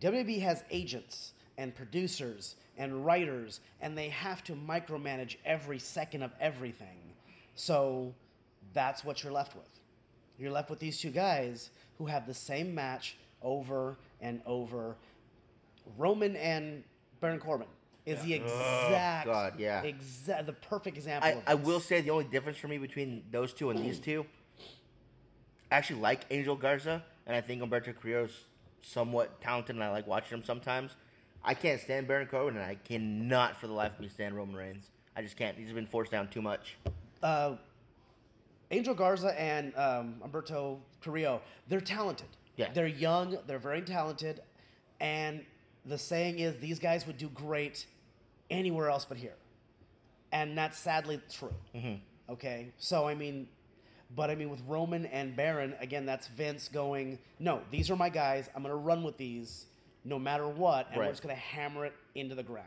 WB 0.02 0.40
has 0.42 0.64
agents 0.70 1.32
and 1.56 1.74
producers 1.74 2.56
and 2.76 3.04
writers, 3.06 3.60
and 3.80 3.96
they 3.96 4.10
have 4.10 4.44
to 4.44 4.52
micromanage 4.52 5.36
every 5.46 5.78
second 5.78 6.22
of 6.22 6.30
everything. 6.40 6.98
So 7.54 8.14
that's 8.74 9.02
what 9.02 9.24
you're 9.24 9.32
left 9.32 9.56
with. 9.56 9.64
You're 10.38 10.52
left 10.52 10.68
with 10.68 10.78
these 10.78 11.00
two 11.00 11.10
guys 11.10 11.70
who 11.96 12.04
have 12.04 12.26
the 12.26 12.34
same 12.34 12.74
match 12.74 13.16
over 13.42 13.96
and 14.20 14.42
over. 14.44 14.94
Roman 15.96 16.36
and 16.36 16.84
Baron 17.20 17.40
Corbin 17.40 17.66
is 18.08 18.22
the 18.22 18.34
exact, 18.34 19.26
God, 19.26 19.54
yeah. 19.58 19.82
exact, 19.82 20.46
the 20.46 20.52
perfect 20.52 20.96
example. 20.96 21.28
I, 21.28 21.32
of 21.32 21.42
I 21.46 21.54
will 21.54 21.80
say 21.80 22.00
the 22.00 22.10
only 22.10 22.24
difference 22.24 22.58
for 22.58 22.68
me 22.68 22.78
between 22.78 23.24
those 23.30 23.52
two 23.52 23.70
and 23.70 23.78
these 23.78 23.98
two, 23.98 24.26
I 25.70 25.76
actually 25.76 26.00
like 26.00 26.20
Angel 26.30 26.56
Garza, 26.56 27.02
and 27.26 27.36
I 27.36 27.40
think 27.40 27.62
Humberto 27.62 27.94
Carrillo's 28.00 28.44
somewhat 28.82 29.40
talented, 29.40 29.76
and 29.76 29.84
I 29.84 29.90
like 29.90 30.06
watching 30.06 30.38
him 30.38 30.44
sometimes. 30.44 30.92
I 31.44 31.54
can't 31.54 31.80
stand 31.80 32.08
Baron 32.08 32.26
Corbin, 32.26 32.56
and 32.56 32.64
I 32.64 32.74
cannot 32.76 33.60
for 33.60 33.66
the 33.66 33.72
life 33.72 33.92
of 33.94 34.00
me 34.00 34.08
stand 34.08 34.34
Roman 34.36 34.56
Reigns. 34.56 34.90
I 35.16 35.22
just 35.22 35.36
can't. 35.36 35.56
He's 35.56 35.72
been 35.72 35.86
forced 35.86 36.10
down 36.10 36.28
too 36.28 36.42
much. 36.42 36.76
uh, 37.22 37.56
Angel 38.70 38.94
Garza 38.94 39.38
and 39.40 39.74
um, 39.76 40.16
Humberto 40.22 40.78
Carrillo, 41.02 41.40
they're 41.68 41.80
talented. 41.80 42.28
Yeah. 42.56 42.68
They're 42.74 42.86
young, 42.86 43.38
they're 43.46 43.58
very 43.58 43.82
talented, 43.82 44.40
and 45.00 45.44
the 45.86 45.96
saying 45.96 46.38
is 46.40 46.58
these 46.58 46.78
guys 46.78 47.06
would 47.06 47.16
do 47.16 47.28
great 47.28 47.86
anywhere 48.50 48.88
else 48.90 49.04
but 49.04 49.16
here. 49.18 49.34
And 50.32 50.56
that's 50.56 50.78
sadly 50.78 51.20
true. 51.32 51.54
Okay? 52.28 52.68
So, 52.78 53.06
I 53.08 53.14
mean, 53.14 53.48
but 54.14 54.30
I 54.30 54.34
mean, 54.34 54.50
with 54.50 54.60
Roman 54.66 55.06
and 55.06 55.34
Baron, 55.34 55.74
again, 55.80 56.04
that's 56.06 56.28
Vince 56.28 56.68
going, 56.68 57.18
no, 57.38 57.60
these 57.70 57.90
are 57.90 57.96
my 57.96 58.08
guys. 58.08 58.48
I'm 58.54 58.62
going 58.62 58.72
to 58.72 58.76
run 58.78 59.02
with 59.02 59.16
these 59.16 59.66
no 60.04 60.18
matter 60.18 60.46
what, 60.48 60.88
and 60.90 60.98
Right. 61.00 61.06
we're 61.06 61.12
just 61.12 61.22
going 61.22 61.34
to 61.34 61.40
hammer 61.40 61.84
it 61.86 61.92
into 62.14 62.34
the 62.34 62.42
ground. 62.42 62.66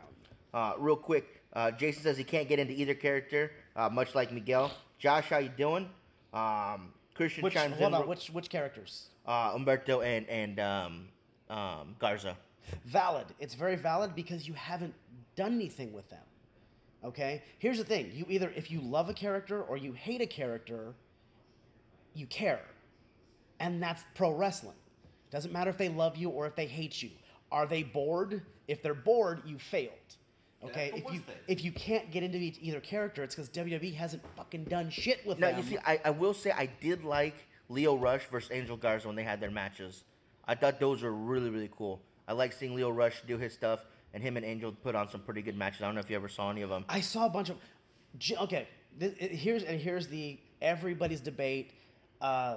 Uh, 0.54 0.74
real 0.78 0.96
quick, 0.96 1.42
uh, 1.54 1.70
Jason 1.70 2.02
says 2.02 2.16
he 2.16 2.24
can't 2.24 2.48
get 2.48 2.58
into 2.58 2.72
either 2.74 2.94
character, 2.94 3.52
uh, 3.74 3.88
much 3.88 4.14
like 4.14 4.30
Miguel. 4.32 4.70
Josh, 4.98 5.28
how 5.28 5.38
you 5.38 5.48
doing? 5.48 5.88
Um, 6.34 6.92
Christian 7.14 7.42
Which, 7.42 7.54
chimes 7.54 7.76
hold 7.76 7.88
in. 7.88 7.94
on, 7.94 8.08
which, 8.08 8.28
which 8.30 8.48
characters? 8.48 9.08
uh, 9.26 9.52
Humberto 9.56 10.04
and 10.04 10.26
and 10.28 10.58
um, 10.60 11.08
um, 11.50 11.94
Garza. 11.98 12.36
Valid. 12.86 13.26
It's 13.40 13.54
very 13.54 13.76
valid 13.76 14.14
because 14.14 14.46
you 14.48 14.54
haven't 14.54 14.94
done 15.36 15.54
anything 15.54 15.92
with 15.92 16.08
them. 16.10 16.22
Okay? 17.04 17.42
Here's 17.58 17.78
the 17.78 17.84
thing 17.84 18.10
you 18.14 18.24
either, 18.28 18.52
if 18.54 18.70
you 18.70 18.80
love 18.80 19.08
a 19.08 19.14
character 19.14 19.62
or 19.62 19.76
you 19.76 19.92
hate 19.92 20.20
a 20.20 20.26
character, 20.26 20.94
you 22.14 22.26
care. 22.26 22.62
And 23.60 23.82
that's 23.82 24.02
pro 24.14 24.32
wrestling. 24.32 24.76
Doesn't 25.30 25.52
matter 25.52 25.70
if 25.70 25.78
they 25.78 25.88
love 25.88 26.16
you 26.16 26.28
or 26.30 26.46
if 26.46 26.54
they 26.56 26.66
hate 26.66 27.02
you. 27.02 27.10
Are 27.50 27.66
they 27.66 27.82
bored? 27.82 28.42
If 28.68 28.82
they're 28.82 28.94
bored, 28.94 29.42
you 29.46 29.58
failed. 29.58 29.90
Okay? 30.64 30.92
Yeah, 30.94 31.02
if 31.02 31.14
you 31.14 31.22
if 31.48 31.64
you 31.64 31.72
can't 31.72 32.10
get 32.10 32.22
into 32.22 32.38
each- 32.38 32.58
either 32.60 32.80
character, 32.80 33.22
it's 33.24 33.34
because 33.34 33.48
WWE 33.50 33.94
hasn't 33.94 34.22
fucking 34.36 34.64
done 34.64 34.90
shit 34.90 35.26
with 35.26 35.38
Now 35.38 35.48
them. 35.48 35.58
you 35.58 35.64
see, 35.64 35.78
I, 35.84 36.00
I 36.04 36.10
will 36.10 36.34
say 36.34 36.52
I 36.52 36.66
did 36.80 37.04
like 37.04 37.34
Lio 37.68 37.96
Rush 37.96 38.26
versus 38.30 38.50
Angel 38.52 38.76
Garza 38.76 39.08
when 39.08 39.16
they 39.16 39.24
had 39.24 39.40
their 39.40 39.50
matches. 39.50 40.04
I 40.46 40.54
thought 40.54 40.78
those 40.78 41.02
were 41.02 41.12
really 41.12 41.50
really 41.50 41.70
cool. 41.76 42.00
I 42.28 42.32
like 42.32 42.52
seeing 42.52 42.76
Lio 42.76 42.90
Rush 42.90 43.22
do 43.26 43.38
his 43.38 43.52
stuff, 43.52 43.84
and 44.14 44.22
him 44.22 44.36
and 44.36 44.44
Angel 44.44 44.72
put 44.72 44.94
on 44.94 45.08
some 45.08 45.20
pretty 45.20 45.42
good 45.42 45.56
matches. 45.56 45.82
I 45.82 45.86
don't 45.86 45.94
know 45.94 46.00
if 46.00 46.10
you 46.10 46.16
ever 46.16 46.28
saw 46.28 46.50
any 46.50 46.62
of 46.62 46.70
them. 46.70 46.84
I 46.88 47.00
saw 47.00 47.26
a 47.26 47.30
bunch 47.30 47.50
of. 47.50 47.56
Okay, 48.30 48.68
here's 48.98 49.62
and 49.62 49.80
here's 49.80 50.06
the 50.08 50.38
everybody's 50.60 51.20
debate. 51.20 51.72
Uh, 52.20 52.56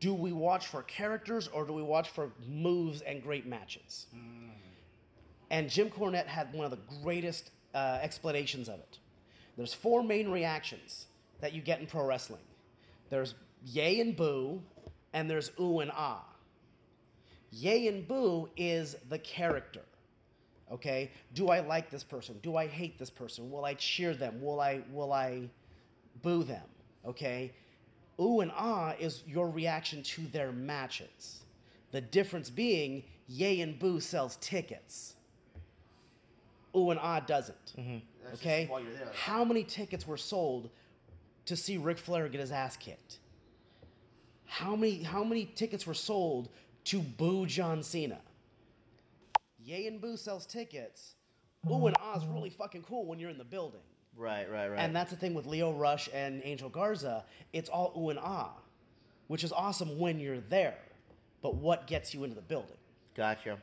do 0.00 0.12
we 0.12 0.32
watch 0.32 0.66
for 0.66 0.82
characters 0.82 1.48
or 1.48 1.64
do 1.64 1.72
we 1.72 1.82
watch 1.82 2.10
for 2.10 2.30
moves 2.48 3.00
and 3.02 3.22
great 3.22 3.46
matches? 3.46 4.06
And 5.50 5.70
Jim 5.70 5.90
Cornette 5.90 6.26
had 6.26 6.52
one 6.52 6.64
of 6.64 6.70
the 6.70 6.80
greatest 7.02 7.50
uh, 7.74 7.98
explanations 8.02 8.68
of 8.68 8.80
it. 8.80 8.98
There's 9.56 9.72
four 9.72 10.02
main 10.02 10.28
reactions 10.28 11.06
that 11.40 11.52
you 11.52 11.62
get 11.62 11.80
in 11.80 11.86
pro 11.86 12.04
wrestling. 12.04 12.42
There's 13.08 13.34
yay 13.64 14.00
and 14.00 14.16
boo, 14.16 14.60
and 15.12 15.30
there's 15.30 15.50
ooh 15.60 15.80
and 15.80 15.90
ah. 15.94 16.24
Yay 17.52 17.86
and 17.86 18.06
boo 18.06 18.48
is 18.56 18.96
the 19.08 19.18
character. 19.18 19.82
Okay? 20.72 21.10
Do 21.34 21.48
I 21.48 21.60
like 21.60 21.90
this 21.90 22.02
person? 22.02 22.38
Do 22.42 22.56
I 22.56 22.66
hate 22.66 22.98
this 22.98 23.10
person? 23.10 23.50
Will 23.50 23.64
I 23.64 23.74
cheer 23.74 24.14
them? 24.14 24.40
Will 24.42 24.60
I 24.60 24.82
will 24.92 25.12
I 25.12 25.48
boo 26.22 26.42
them? 26.42 26.64
Okay? 27.06 27.52
Ooh 28.20 28.40
and 28.40 28.50
ah 28.56 28.94
is 28.98 29.22
your 29.26 29.48
reaction 29.48 30.02
to 30.02 30.22
their 30.28 30.52
matches. 30.52 31.42
The 31.92 32.00
difference 32.00 32.50
being 32.50 33.04
yay 33.28 33.60
and 33.60 33.78
boo 33.78 34.00
sells 34.00 34.36
tickets. 34.40 35.14
Ooh 36.76 36.90
and 36.90 36.98
ah 37.00 37.20
doesn't. 37.20 37.74
Just 38.30 38.42
Okay? 38.42 38.68
there. 38.98 39.08
How 39.14 39.44
many 39.44 39.62
tickets 39.62 40.06
were 40.06 40.16
sold 40.16 40.70
to 41.44 41.56
see 41.56 41.76
Ric 41.76 41.98
Flair 41.98 42.28
get 42.28 42.40
his 42.40 42.50
ass 42.50 42.76
kicked? 42.76 43.18
How 44.46 44.74
many 44.74 45.02
how 45.02 45.22
many 45.22 45.44
tickets 45.44 45.86
were 45.86 45.94
sold 45.94 46.48
to 46.84 47.00
boo 47.00 47.46
John 47.46 47.82
Cena? 47.82 48.18
Yay 49.66 49.86
and 49.88 50.00
boo 50.00 50.16
sells 50.16 50.46
tickets. 50.46 51.16
Ooh 51.68 51.86
and 51.88 51.96
ah 52.00 52.16
is 52.16 52.24
really 52.26 52.50
fucking 52.50 52.82
cool 52.82 53.04
when 53.04 53.18
you're 53.18 53.30
in 53.30 53.38
the 53.38 53.44
building. 53.44 53.80
Right, 54.16 54.48
right, 54.50 54.68
right. 54.68 54.78
And 54.78 54.94
that's 54.94 55.10
the 55.10 55.16
thing 55.16 55.34
with 55.34 55.44
Lio 55.46 55.72
Rush 55.72 56.08
and 56.14 56.40
Angel 56.44 56.68
Garza. 56.68 57.24
It's 57.52 57.68
all 57.68 57.92
ooh 57.98 58.10
and 58.10 58.18
ah, 58.22 58.52
which 59.26 59.42
is 59.42 59.52
awesome 59.52 59.98
when 59.98 60.20
you're 60.20 60.40
there. 60.48 60.76
But 61.42 61.56
what 61.56 61.86
gets 61.88 62.14
you 62.14 62.22
into 62.24 62.36
the 62.36 62.42
building? 62.42 62.76
gotcha. 63.14 63.58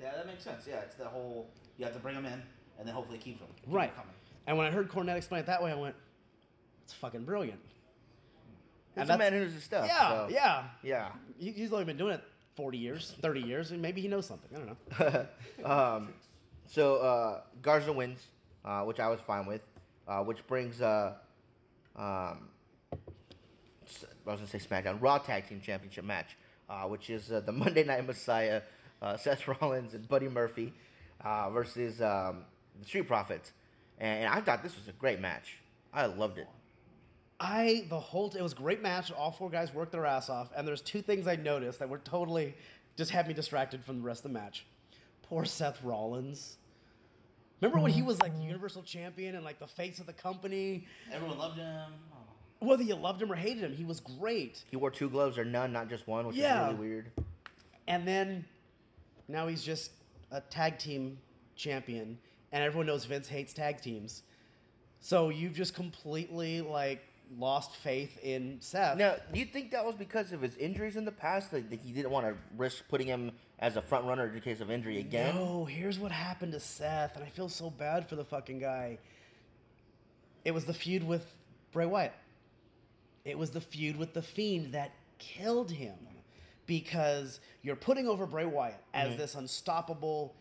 Yeah, 0.00 0.12
that 0.16 0.26
makes 0.26 0.42
sense. 0.42 0.64
Yeah, 0.68 0.76
it's 0.80 0.94
that 0.96 1.06
whole 1.08 1.48
you 1.78 1.84
have 1.84 1.94
to 1.94 2.00
bring 2.00 2.14
them 2.16 2.26
in 2.26 2.42
and 2.78 2.86
then 2.88 2.94
hopefully 2.94 3.18
keep 3.18 3.38
them. 3.38 3.48
Keep 3.56 3.68
'em 3.68 3.74
Right. 3.74 3.94
coming. 3.94 4.14
And 4.46 4.56
when 4.58 4.66
I 4.66 4.70
heard 4.70 4.88
Cornette 4.88 5.16
explain 5.16 5.40
it 5.40 5.46
that 5.46 5.62
way, 5.62 5.70
I 5.70 5.74
went, 5.76 5.94
"It's 6.82 6.92
fucking 6.94 7.24
brilliant." 7.24 7.60
He's 8.94 9.02
And 9.02 9.10
a 9.10 9.12
man 9.12 9.18
that's- 9.18 9.32
who 9.34 9.44
knows 9.44 9.52
his 9.54 9.62
stuff. 9.64 9.86
Yeah, 9.86 10.08
so- 10.08 10.28
yeah. 10.30 10.68
yeah. 10.82 11.12
He- 11.38 11.52
He's 11.52 11.72
only 11.72 11.84
been 11.84 11.96
doing 11.98 12.14
it 12.14 12.24
40 12.56 12.78
years, 12.78 13.14
30 13.22 13.40
years, 13.40 13.70
and 13.70 13.80
maybe 13.80 14.00
he 14.00 14.08
knows 14.08 14.26
something. 14.26 14.50
I 14.54 14.58
don't 14.58 14.98
know. 14.98 15.64
um, 15.64 16.12
so 16.66 16.96
uh, 16.96 17.40
Garza 17.62 17.92
wins, 17.92 18.20
uh, 18.64 18.82
which 18.82 19.00
I 19.00 19.08
was 19.08 19.20
fine 19.26 19.46
with, 19.46 19.62
uh, 20.06 20.22
which 20.22 20.46
brings 20.46 20.80
uh, 20.80 21.14
um, 21.96 22.48
I 22.92 22.96
was 24.24 24.40
gonna 24.40 24.46
say 24.46 24.58
SmackDown 24.58 25.00
Raw 25.00 25.18
Tag 25.18 25.48
Team 25.48 25.60
Championship 25.60 26.04
match, 26.04 26.36
uh, 26.68 26.82
which 26.82 27.10
is 27.10 27.32
uh, 27.32 27.40
the 27.40 27.52
Monday 27.52 27.84
Night 27.84 28.06
Messiah, 28.06 28.62
Seth 29.18 29.48
Rollins 29.48 29.94
and 29.94 30.06
Buddy 30.08 30.28
Murphy 30.28 30.72
versus 31.52 32.00
um, 32.00 32.44
the 32.78 32.86
Street 32.86 33.08
Profits, 33.08 33.52
and 33.98 34.28
I 34.28 34.40
thought 34.40 34.62
this 34.62 34.76
was 34.76 34.88
a 34.88 34.92
great 34.92 35.20
match. 35.20 35.58
I 35.92 36.06
loved 36.06 36.38
it. 36.38 36.46
I 37.40 37.86
the 37.88 37.98
whole 37.98 38.30
it 38.36 38.42
was 38.42 38.52
a 38.52 38.56
great 38.56 38.82
match. 38.82 39.10
All 39.10 39.30
four 39.30 39.48
guys 39.48 39.72
worked 39.72 39.92
their 39.92 40.04
ass 40.06 40.28
off, 40.28 40.50
and 40.54 40.68
there's 40.68 40.82
two 40.82 41.00
things 41.00 41.26
I 41.26 41.36
noticed 41.36 41.78
that 41.78 41.88
were 41.88 41.98
totally 41.98 42.54
just 42.96 43.10
had 43.10 43.26
me 43.26 43.32
distracted 43.34 43.82
from 43.82 43.96
the 43.96 44.02
rest 44.02 44.24
of 44.24 44.32
the 44.32 44.38
match. 44.38 44.66
Poor 45.22 45.44
Seth 45.46 45.82
Rollins. 45.82 46.58
Remember 47.60 47.80
when 47.82 47.92
he 47.92 48.02
was 48.02 48.20
like 48.20 48.34
the 48.36 48.42
Universal 48.42 48.82
Champion 48.82 49.34
and 49.36 49.44
like 49.44 49.58
the 49.58 49.66
face 49.66 50.00
of 50.00 50.06
the 50.06 50.12
company? 50.12 50.86
Everyone 51.12 51.38
loved 51.38 51.58
him. 51.58 51.92
Oh. 52.12 52.66
Whether 52.66 52.82
you 52.82 52.94
loved 52.94 53.22
him 53.22 53.32
or 53.32 53.36
hated 53.36 53.62
him, 53.64 53.72
he 53.74 53.84
was 53.84 54.00
great. 54.00 54.62
He 54.70 54.76
wore 54.76 54.90
two 54.90 55.08
gloves 55.08 55.38
or 55.38 55.44
none, 55.44 55.72
not 55.72 55.88
just 55.88 56.06
one, 56.06 56.26
which 56.26 56.36
Yeah. 56.36 56.68
is 56.68 56.74
really 56.74 56.88
weird. 56.88 57.10
And 57.88 58.06
then 58.06 58.44
now 59.28 59.46
he's 59.46 59.62
just 59.62 59.92
a 60.30 60.40
tag 60.42 60.78
team 60.78 61.18
champion, 61.56 62.18
and 62.52 62.62
everyone 62.64 62.86
knows 62.86 63.04
Vince 63.04 63.28
hates 63.28 63.52
tag 63.54 63.80
teams. 63.80 64.22
So 65.00 65.28
you've 65.30 65.54
just 65.54 65.74
completely 65.74 66.60
like 66.60 67.02
lost 67.38 67.76
faith 67.76 68.18
in 68.22 68.56
Seth. 68.60 68.98
Now, 68.98 69.16
do 69.32 69.38
you 69.38 69.46
think 69.46 69.70
that 69.70 69.84
was 69.84 69.94
because 69.94 70.32
of 70.32 70.42
his 70.42 70.56
injuries 70.56 70.96
in 70.96 71.04
the 71.04 71.12
past? 71.12 71.52
Like, 71.52 71.70
that 71.70 71.80
he 71.80 71.92
didn't 71.92 72.10
want 72.10 72.26
to 72.26 72.34
risk 72.56 72.88
putting 72.88 73.06
him 73.06 73.32
as 73.58 73.76
a 73.76 73.82
front 73.82 74.04
runner 74.06 74.26
in 74.32 74.40
case 74.40 74.60
of 74.60 74.70
injury 74.70 74.98
again? 74.98 75.34
No, 75.34 75.64
here's 75.64 75.98
what 75.98 76.10
happened 76.10 76.52
to 76.52 76.60
Seth, 76.60 77.16
and 77.16 77.24
I 77.24 77.28
feel 77.28 77.48
so 77.48 77.70
bad 77.70 78.08
for 78.08 78.16
the 78.16 78.24
fucking 78.24 78.58
guy. 78.58 78.98
It 80.44 80.52
was 80.52 80.64
the 80.64 80.74
feud 80.74 81.06
with 81.06 81.24
Bray 81.72 81.86
Wyatt. 81.86 82.14
It 83.24 83.38
was 83.38 83.50
the 83.50 83.60
feud 83.60 83.96
with 83.96 84.14
the 84.14 84.22
Fiend 84.22 84.72
that 84.72 84.92
killed 85.18 85.70
him 85.70 85.94
because 86.66 87.40
you're 87.62 87.76
putting 87.76 88.08
over 88.08 88.26
Bray 88.26 88.46
Wyatt 88.46 88.82
as 88.94 89.10
mm-hmm. 89.10 89.18
this 89.18 89.34
unstoppable 89.34 90.34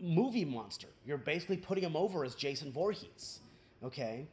movie 0.00 0.44
monster. 0.44 0.88
You're 1.04 1.18
basically 1.18 1.58
putting 1.58 1.84
him 1.84 1.96
over 1.96 2.24
as 2.24 2.34
Jason 2.34 2.72
Voorhees. 2.72 3.40
Okay? 3.84 4.26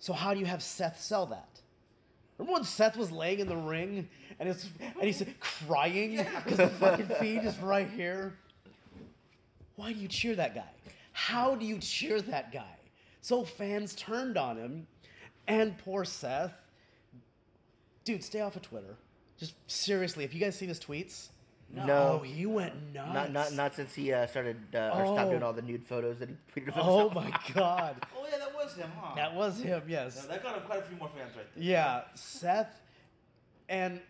So 0.00 0.12
how 0.12 0.34
do 0.34 0.40
you 0.40 0.46
have 0.46 0.62
Seth 0.62 1.00
sell 1.00 1.26
that? 1.26 1.60
Remember 2.38 2.54
when 2.54 2.64
Seth 2.64 2.96
was 2.96 3.12
laying 3.12 3.38
in 3.40 3.48
the 3.48 3.56
ring 3.56 4.08
and 4.40 4.48
it's 4.48 4.66
and 4.80 5.02
he's 5.02 5.22
crying 5.40 6.26
because 6.44 6.56
the 6.56 6.68
fucking 6.68 7.08
feed 7.20 7.44
is 7.44 7.58
right 7.58 7.88
here? 7.88 8.34
Why 9.76 9.92
do 9.92 9.98
you 9.98 10.08
cheer 10.08 10.34
that 10.34 10.54
guy? 10.54 10.68
How 11.12 11.54
do 11.54 11.66
you 11.66 11.78
cheer 11.78 12.20
that 12.22 12.50
guy? 12.50 12.76
So 13.20 13.44
fans 13.44 13.94
turned 13.94 14.38
on 14.38 14.56
him, 14.56 14.86
and 15.46 15.76
poor 15.76 16.06
Seth. 16.06 16.54
Dude, 18.04 18.24
stay 18.24 18.40
off 18.40 18.56
of 18.56 18.62
Twitter. 18.62 18.96
Just 19.38 19.54
seriously, 19.66 20.24
if 20.24 20.32
you 20.32 20.40
guys 20.40 20.56
seen 20.56 20.68
his 20.68 20.80
tweets, 20.80 21.28
No. 21.72 22.18
oh, 22.20 22.22
he 22.24 22.46
went 22.46 22.74
nuts. 22.92 23.14
Not, 23.14 23.32
not, 23.32 23.52
not 23.52 23.74
since 23.76 23.94
he 23.94 24.12
uh, 24.12 24.26
started 24.26 24.56
uh, 24.74 24.90
or 24.92 25.06
stopped 25.06 25.20
Oh. 25.20 25.30
doing 25.30 25.42
all 25.42 25.52
the 25.52 25.62
nude 25.62 25.86
photos 25.86 26.18
that 26.18 26.28
he 26.28 26.34
tweeted 26.60 26.68
of 26.68 26.74
Oh 26.78 27.08
himself. 27.10 27.14
my 27.14 27.40
god, 27.54 27.96
Oh 28.18 28.26
yeah, 28.30 28.38
that 28.38 28.54
was 28.54 28.74
him, 28.74 28.90
huh? 29.00 29.14
that 29.14 29.34
was 29.34 29.60
him. 29.60 29.82
Yeah, 29.86 30.04
Yes. 30.04 30.26
that 30.26 30.42
got 30.42 30.56
him 30.56 30.62
quite 30.64 30.80
a 30.80 30.82
few 30.82 30.96
more 30.96 31.08
fans 31.16 31.36
right 31.36 31.46
there. 31.54 31.64
Yeah, 31.64 32.02
Seth 32.14 32.80
and 33.68 34.00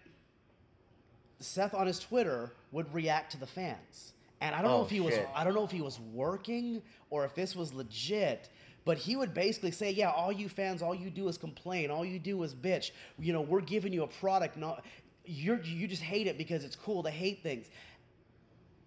Seth 1.38 1.74
on 1.74 1.86
his 1.86 1.98
Twitter 1.98 2.52
would 2.72 2.92
react 2.94 3.32
to 3.32 3.38
the 3.38 3.46
fans. 3.46 4.12
And 4.40 4.54
I 4.54 4.62
don't 4.62 4.70
know 4.70 4.78
Oh, 4.78 4.82
if 4.84 4.90
he 4.90 5.00
was. 5.00 5.14
I 5.34 5.44
don't 5.44 5.54
know 5.54 5.64
if 5.64 5.70
he 5.70 5.82
was 5.82 6.00
working 6.14 6.80
or 7.10 7.24
if 7.26 7.34
this 7.34 7.54
was 7.54 7.74
legit, 7.74 8.48
but 8.86 8.96
he 8.96 9.16
would 9.16 9.34
basically 9.34 9.70
say, 9.70 9.90
"Yeah, 9.90 10.10
all 10.10 10.32
you 10.32 10.48
fans, 10.48 10.80
all 10.80 10.94
you 10.94 11.10
do 11.10 11.28
is 11.28 11.36
complain, 11.36 11.90
all 11.90 12.06
you 12.06 12.18
do 12.18 12.42
is 12.42 12.54
bitch. 12.54 12.92
You 13.18 13.34
know, 13.34 13.42
we're 13.42 13.60
giving 13.60 13.92
you 13.92 14.02
a 14.02 14.06
product, 14.06 14.56
not 14.56 14.82
you're 15.30 15.60
you 15.62 15.86
just 15.88 16.02
hate 16.02 16.26
it 16.26 16.36
because 16.36 16.64
it's 16.64 16.76
cool 16.76 17.02
to 17.02 17.10
hate 17.10 17.42
things." 17.42 17.66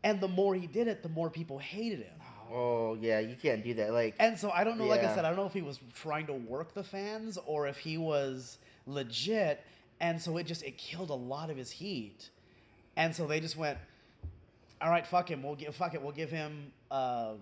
And 0.03 0.19
the 0.19 0.27
more 0.27 0.53
he 0.53 0.67
did 0.67 0.87
it, 0.87 1.01
the 1.01 1.09
more 1.09 1.29
people 1.29 1.57
hated 1.57 1.99
him. 1.99 2.19
Oh, 2.51 2.95
yeah, 2.99 3.19
you 3.19 3.35
can't 3.41 3.63
do 3.63 3.73
that. 3.75 3.93
Like, 3.93 4.15
And 4.19 4.37
so 4.37 4.51
I 4.51 4.63
don't 4.63 4.77
know, 4.77 4.85
like 4.85 5.01
I 5.01 5.15
said, 5.15 5.23
I 5.25 5.29
don't 5.29 5.37
know 5.37 5.45
if 5.45 5.53
he 5.53 5.61
was 5.61 5.79
trying 5.95 6.27
to 6.27 6.33
work 6.33 6.73
the 6.73 6.83
fans 6.83 7.39
or 7.45 7.67
if 7.67 7.77
he 7.77 7.97
was 7.97 8.57
legit. 8.85 9.63
And 10.01 10.21
so 10.21 10.37
it 10.37 10.45
just 10.45 10.61
it 10.63 10.77
killed 10.77 11.09
a 11.09 11.15
lot 11.15 11.49
of 11.49 11.57
his 11.57 11.71
heat. 11.71 12.29
And 12.97 13.15
so 13.15 13.25
they 13.25 13.39
just 13.39 13.55
went, 13.57 13.77
all 14.81 14.89
right, 14.89 15.07
fuck 15.07 15.31
him. 15.31 15.41
We'll 15.41 15.55
give 15.55 15.73
fuck 15.75 15.93
it. 15.95 16.01
We'll 16.01 16.11
give 16.11 16.29
him 16.29 16.71
uh, 16.91 17.33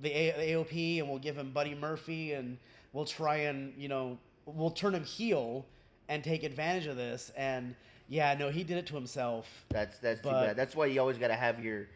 the, 0.00 0.10
A- 0.10 0.36
the 0.36 0.52
AOP 0.52 1.00
and 1.00 1.08
we'll 1.10 1.18
give 1.18 1.36
him 1.36 1.50
Buddy 1.50 1.74
Murphy 1.74 2.32
and 2.32 2.56
we'll 2.92 3.04
try 3.04 3.36
and 3.36 3.74
you 3.76 3.88
know 3.88 4.16
we'll 4.46 4.70
turn 4.70 4.94
him 4.94 5.04
heel 5.04 5.66
and 6.08 6.22
take 6.22 6.42
advantage 6.44 6.86
of 6.86 6.96
this. 6.96 7.32
And 7.36 7.74
yeah, 8.08 8.34
no, 8.34 8.48
he 8.48 8.64
did 8.64 8.78
it 8.78 8.86
to 8.86 8.94
himself. 8.94 9.46
that's 9.68 9.98
that's 9.98 10.22
too 10.22 10.30
bad. 10.30 10.56
That's 10.56 10.74
why 10.74 10.86
you 10.86 11.00
always 11.00 11.18
got 11.18 11.28
to 11.28 11.36
have 11.36 11.62
your 11.62 11.86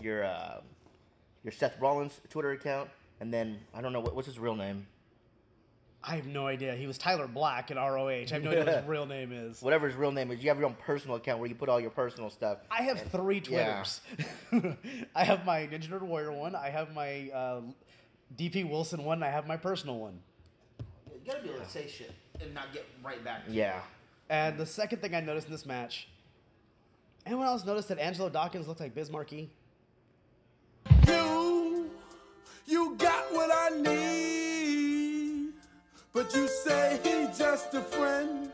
your 0.00 0.24
uh, 0.24 0.60
your 1.42 1.52
Seth 1.52 1.80
Rollins 1.80 2.20
Twitter 2.30 2.52
account, 2.52 2.90
and 3.20 3.32
then 3.32 3.58
I 3.74 3.80
don't 3.80 3.92
know 3.92 4.00
what, 4.00 4.14
what's 4.14 4.28
his 4.28 4.38
real 4.38 4.54
name. 4.54 4.86
I 6.04 6.16
have 6.16 6.26
no 6.26 6.48
idea. 6.48 6.74
He 6.74 6.88
was 6.88 6.98
Tyler 6.98 7.28
Black 7.28 7.70
in 7.70 7.76
ROH. 7.76 8.08
I 8.08 8.26
have 8.28 8.42
no 8.42 8.50
idea 8.50 8.64
what 8.64 8.74
his 8.74 8.84
real 8.86 9.06
name 9.06 9.32
is. 9.32 9.62
Whatever 9.62 9.86
his 9.86 9.96
real 9.96 10.10
name 10.10 10.32
is, 10.32 10.42
you 10.42 10.48
have 10.50 10.58
your 10.58 10.66
own 10.66 10.76
personal 10.84 11.16
account 11.16 11.38
where 11.38 11.48
you 11.48 11.54
put 11.54 11.68
all 11.68 11.80
your 11.80 11.90
personal 11.90 12.28
stuff. 12.28 12.58
I 12.70 12.82
have 12.82 13.00
three 13.02 13.40
yeah. 13.48 13.84
Twitters. 14.50 14.76
I 15.14 15.24
have 15.24 15.46
my 15.46 15.60
Ninja 15.60 15.88
Nerd 15.88 16.02
Warrior 16.02 16.32
one. 16.32 16.56
I 16.56 16.70
have 16.70 16.92
my 16.92 17.30
uh, 17.32 17.60
DP 18.36 18.68
Wilson 18.68 19.04
one. 19.04 19.22
I 19.22 19.28
have 19.28 19.46
my 19.46 19.56
personal 19.56 19.98
one. 19.98 20.18
You 20.80 21.20
gotta 21.24 21.42
be 21.44 21.50
able 21.50 21.60
to 21.60 21.70
say 21.70 21.86
shit 21.86 22.12
and 22.40 22.52
not 22.52 22.72
get 22.72 22.84
right 23.04 23.22
back. 23.24 23.46
To 23.46 23.52
Yeah. 23.52 23.80
And 24.32 24.56
the 24.56 24.64
second 24.64 25.02
thing 25.02 25.14
I 25.14 25.20
noticed 25.20 25.48
in 25.48 25.52
this 25.52 25.66
match, 25.66 26.08
anyone 27.26 27.46
else 27.46 27.66
notice 27.66 27.84
that 27.88 27.98
Angelo 27.98 28.30
Dawkins 28.30 28.66
looked 28.66 28.80
like 28.80 28.94
Biz 28.94 29.10
Markie? 29.10 29.50
You, 31.06 31.90
you 32.64 32.94
got 32.96 33.30
what 33.34 33.50
I 33.52 33.76
need, 33.78 35.52
but 36.14 36.34
you 36.34 36.48
say 36.48 36.98
he's 37.04 37.36
just 37.36 37.74
a 37.74 37.82
friend. 37.82 38.50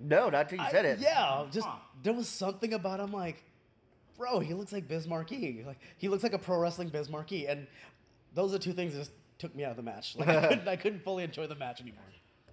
No, 0.00 0.30
not 0.30 0.48
till 0.48 0.58
you 0.58 0.64
said 0.70 0.86
it. 0.86 1.00
Yeah, 1.00 1.44
just 1.52 1.66
Huh. 1.66 1.76
there 2.02 2.14
was 2.14 2.26
something 2.26 2.72
about 2.72 2.98
him 2.98 3.12
like, 3.12 3.44
bro, 4.16 4.40
he 4.40 4.54
looks 4.54 4.72
like 4.72 4.88
Biz 4.88 5.06
Markie. 5.06 5.64
Like 5.66 5.80
he 5.98 6.08
looks 6.08 6.22
like 6.22 6.32
a 6.32 6.38
pro 6.38 6.56
wrestling 6.58 6.88
Biz 6.88 7.10
Markie, 7.10 7.46
and 7.46 7.66
those 8.34 8.54
are 8.54 8.58
two 8.58 8.72
things 8.72 8.94
that 8.94 9.00
just 9.00 9.12
took 9.36 9.54
me 9.54 9.64
out 9.64 9.70
of 9.72 9.76
the 9.76 9.82
match. 9.82 10.16
Like 10.16 10.28
I 10.30 10.46
couldn't, 10.48 10.66
I 10.68 10.76
couldn't 10.76 11.04
fully 11.04 11.24
enjoy 11.24 11.46
the 11.46 11.56
match 11.56 11.82
anymore. 11.82 12.00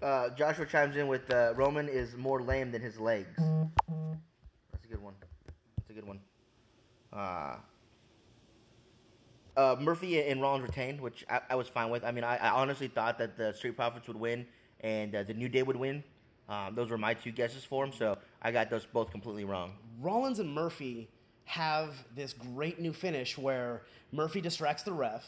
Uh, 0.02 0.30
Joshua 0.30 0.66
chimes 0.66 0.96
in 0.96 1.08
with 1.08 1.30
uh, 1.32 1.54
Roman 1.56 1.88
is 1.88 2.16
more 2.16 2.42
lame 2.42 2.72
than 2.72 2.82
his 2.82 3.00
legs. 3.00 3.30
That's 3.38 4.86
a 4.86 4.88
good 4.88 5.02
one. 5.02 5.14
That's 5.78 5.90
a 5.90 5.94
good 5.94 6.08
one. 6.08 6.20
Uh, 7.14 7.56
uh, 9.56 9.76
Murphy 9.80 10.22
and 10.22 10.42
Rollins 10.42 10.64
retained, 10.64 11.00
which 11.00 11.24
I, 11.30 11.42
I 11.52 11.56
was 11.56 11.68
fine 11.68 11.92
with. 11.92 12.04
I 12.04 12.12
mean, 12.12 12.24
I, 12.24 12.38
I 12.38 12.50
honestly 12.50 12.88
thought 12.88 13.20
that 13.20 13.38
the 13.38 13.54
Street 13.54 13.76
Profits 13.76 14.08
would 14.08 14.18
win 14.20 14.48
and 14.80 15.14
uh, 15.14 15.24
the 15.24 15.34
New 15.34 15.50
Day 15.50 15.62
would 15.62 15.76
win. 15.76 16.04
Um, 16.50 16.74
those 16.74 16.90
were 16.90 16.98
my 16.98 17.14
two 17.14 17.32
guesses 17.32 17.64
for 17.64 17.86
him, 17.86 17.94
so 17.94 18.18
I 18.42 18.52
got 18.52 18.70
those 18.70 18.86
both 18.86 19.12
completely 19.12 19.46
wrong. 19.46 19.74
Rollins 20.00 20.40
and 20.40 20.52
Murphy 20.52 21.10
have 21.46 21.94
this 22.16 22.34
great 22.34 22.80
new 22.80 22.92
finish 22.92 23.38
where 23.38 23.84
Murphy 24.12 24.42
distracts 24.42 24.84
the 24.84 24.94
ref, 24.94 25.24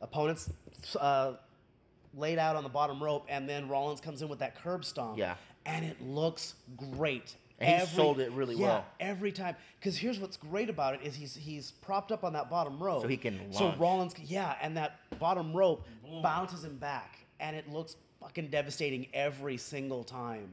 opponents 0.00 0.50
uh, 0.98 1.34
laid 2.14 2.38
out 2.38 2.56
on 2.56 2.62
the 2.62 2.68
bottom 2.68 3.02
rope, 3.02 3.26
and 3.28 3.48
then 3.48 3.68
Rollins 3.68 4.00
comes 4.00 4.22
in 4.22 4.28
with 4.28 4.38
that 4.40 4.60
curb 4.62 4.84
stomp. 4.84 5.18
Yeah. 5.18 5.36
And 5.66 5.84
it 5.84 6.00
looks 6.00 6.54
great. 6.76 7.36
And 7.60 7.86
he 7.86 7.94
sold 7.94 8.20
it 8.20 8.32
really 8.32 8.54
yeah, 8.56 8.66
well. 8.66 8.86
every 9.00 9.32
time. 9.32 9.54
Because 9.78 9.96
here's 9.96 10.18
what's 10.18 10.38
great 10.38 10.70
about 10.70 10.94
it 10.94 11.02
is 11.02 11.14
he's 11.14 11.34
he's 11.34 11.72
propped 11.72 12.10
up 12.10 12.24
on 12.24 12.32
that 12.32 12.48
bottom 12.48 12.82
rope, 12.82 13.02
So 13.02 13.08
he 13.08 13.18
can 13.18 13.52
So. 13.52 13.74
Rollins, 13.78 14.14
yeah, 14.24 14.54
and 14.62 14.74
that 14.78 15.00
bottom 15.18 15.54
rope 15.54 15.86
bounces 16.22 16.64
him 16.64 16.78
back, 16.78 17.18
and 17.38 17.54
it 17.54 17.70
looks 17.70 17.96
fucking 18.18 18.48
devastating 18.48 19.08
every 19.12 19.58
single 19.58 20.04
time. 20.04 20.48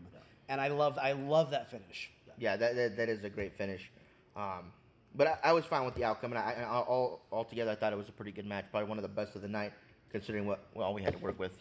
And 0.50 0.60
I 0.60 0.68
love 0.68 0.98
I 1.02 1.14
love 1.14 1.52
that 1.52 1.72
finish. 1.72 2.12
Yeah, 2.38 2.56
that, 2.58 2.76
that, 2.76 2.98
that 2.98 3.10
is 3.10 3.24
a 3.24 3.30
great 3.30 3.56
finish. 3.56 3.90
Um, 4.36 4.72
but 5.16 5.28
I, 5.28 5.50
I 5.50 5.54
was 5.54 5.66
fine 5.66 5.86
with 5.86 5.96
the 5.96 6.04
outcome, 6.04 6.32
and 6.34 6.40
I, 6.40 6.54
I, 6.60 6.64
all 6.66 7.22
altogether, 7.32 7.72
I 7.72 7.76
thought 7.76 7.92
it 7.92 7.98
was 7.98 8.10
a 8.10 8.12
pretty 8.12 8.32
good 8.32 8.46
match. 8.46 8.66
Probably 8.70 8.88
one 8.88 8.98
of 8.98 9.02
the 9.02 9.08
best 9.08 9.36
of 9.36 9.42
the 9.42 9.48
night, 9.48 9.74
considering 10.12 10.46
what 10.46 10.66
well 10.74 10.94
we 10.94 11.02
had 11.02 11.14
to 11.14 11.20
work 11.20 11.40
with. 11.40 11.58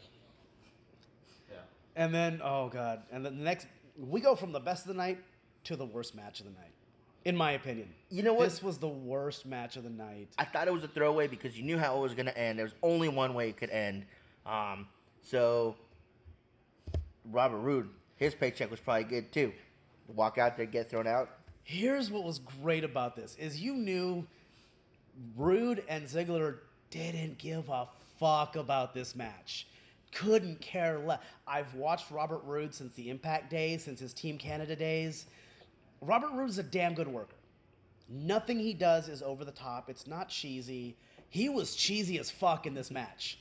Yeah. 1.51 1.57
And 1.97 2.15
then, 2.15 2.41
oh 2.43 2.69
god, 2.69 3.03
and 3.11 3.25
then 3.25 3.39
the 3.39 3.45
next, 3.45 3.67
we 3.99 4.21
go 4.21 4.35
from 4.35 4.53
the 4.53 4.61
best 4.61 4.83
of 4.83 4.89
the 4.89 4.95
night 4.95 5.19
to 5.65 5.77
the 5.77 5.85
worst 5.85 6.15
match 6.15 6.41
of 6.41 6.47
the 6.47 6.53
night, 6.53 6.73
in 7.25 7.37
my 7.37 7.53
opinion. 7.53 7.89
You 8.11 8.23
know 8.23 8.35
what? 8.35 8.45
This 8.45 8.63
was 8.63 8.79
the 8.79 8.89
worst 8.89 9.47
match 9.47 9.77
of 9.77 9.85
the 9.85 9.91
night. 9.91 10.29
I 10.39 10.45
thought 10.45 10.69
it 10.69 10.73
was 10.73 10.85
a 10.85 10.89
throwaway 10.89 11.27
because 11.27 11.57
you 11.57 11.65
knew 11.65 11.79
how 11.79 11.97
it 11.99 12.01
was 12.01 12.15
going 12.15 12.27
to 12.27 12.39
end. 12.39 12.59
There 12.59 12.67
was 12.67 12.75
only 12.83 13.09
one 13.09 13.35
way 13.35 13.49
it 13.49 13.57
could 13.57 13.71
end. 13.71 14.07
Um, 14.45 14.87
so 15.23 15.77
Robert 17.31 17.59
Roode, 17.59 17.89
his 18.17 18.35
paycheck 18.35 18.71
was 18.71 18.81
probably 18.81 19.05
good 19.05 19.33
too. 19.33 19.53
Walk 20.15 20.39
out 20.39 20.57
there, 20.57 20.67
get 20.67 20.89
thrown 20.89 21.07
out. 21.09 21.31
Here's 21.65 22.13
what 22.13 22.23
was 22.23 22.39
great 22.63 22.85
about 22.85 23.17
this: 23.17 23.35
is 23.41 23.61
you 23.61 23.75
knew 23.75 24.25
Roode 25.37 25.83
and 25.89 26.05
Ziggler 26.05 26.59
didn't 26.91 27.39
give 27.39 27.69
a 27.69 27.89
fuck 28.19 28.57
about 28.57 28.95
this 28.95 29.15
match. 29.15 29.67
Couldn't 30.13 30.61
care 30.61 30.99
less. 30.99 31.21
I've 31.47 31.75
watched 31.75 32.11
Robert 32.11 32.43
Roode 32.45 32.75
since 32.75 32.93
the 32.95 33.11
Impact 33.11 33.51
days, 33.51 33.85
since 33.85 34.01
his 34.01 34.15
Team 34.15 34.39
Canada 34.39 34.75
days. 34.77 35.27
Robert 36.01 36.31
Roode 36.31 36.39
Roode's 36.39 36.59
a 36.59 36.63
damn 36.63 36.95
good 36.95 37.09
worker. 37.09 37.37
Nothing 38.09 38.59
he 38.59 38.73
does 38.73 39.09
is 39.09 39.23
over 39.23 39.45
the 39.45 39.53
top. 39.53 39.91
It's 39.91 40.07
not 40.07 40.29
cheesy. 40.29 40.97
He 41.29 41.49
was 41.49 41.75
cheesy 41.75 42.19
as 42.19 42.31
fuck 42.31 42.67
in 42.67 42.75
this 42.75 42.91
match. 42.91 43.39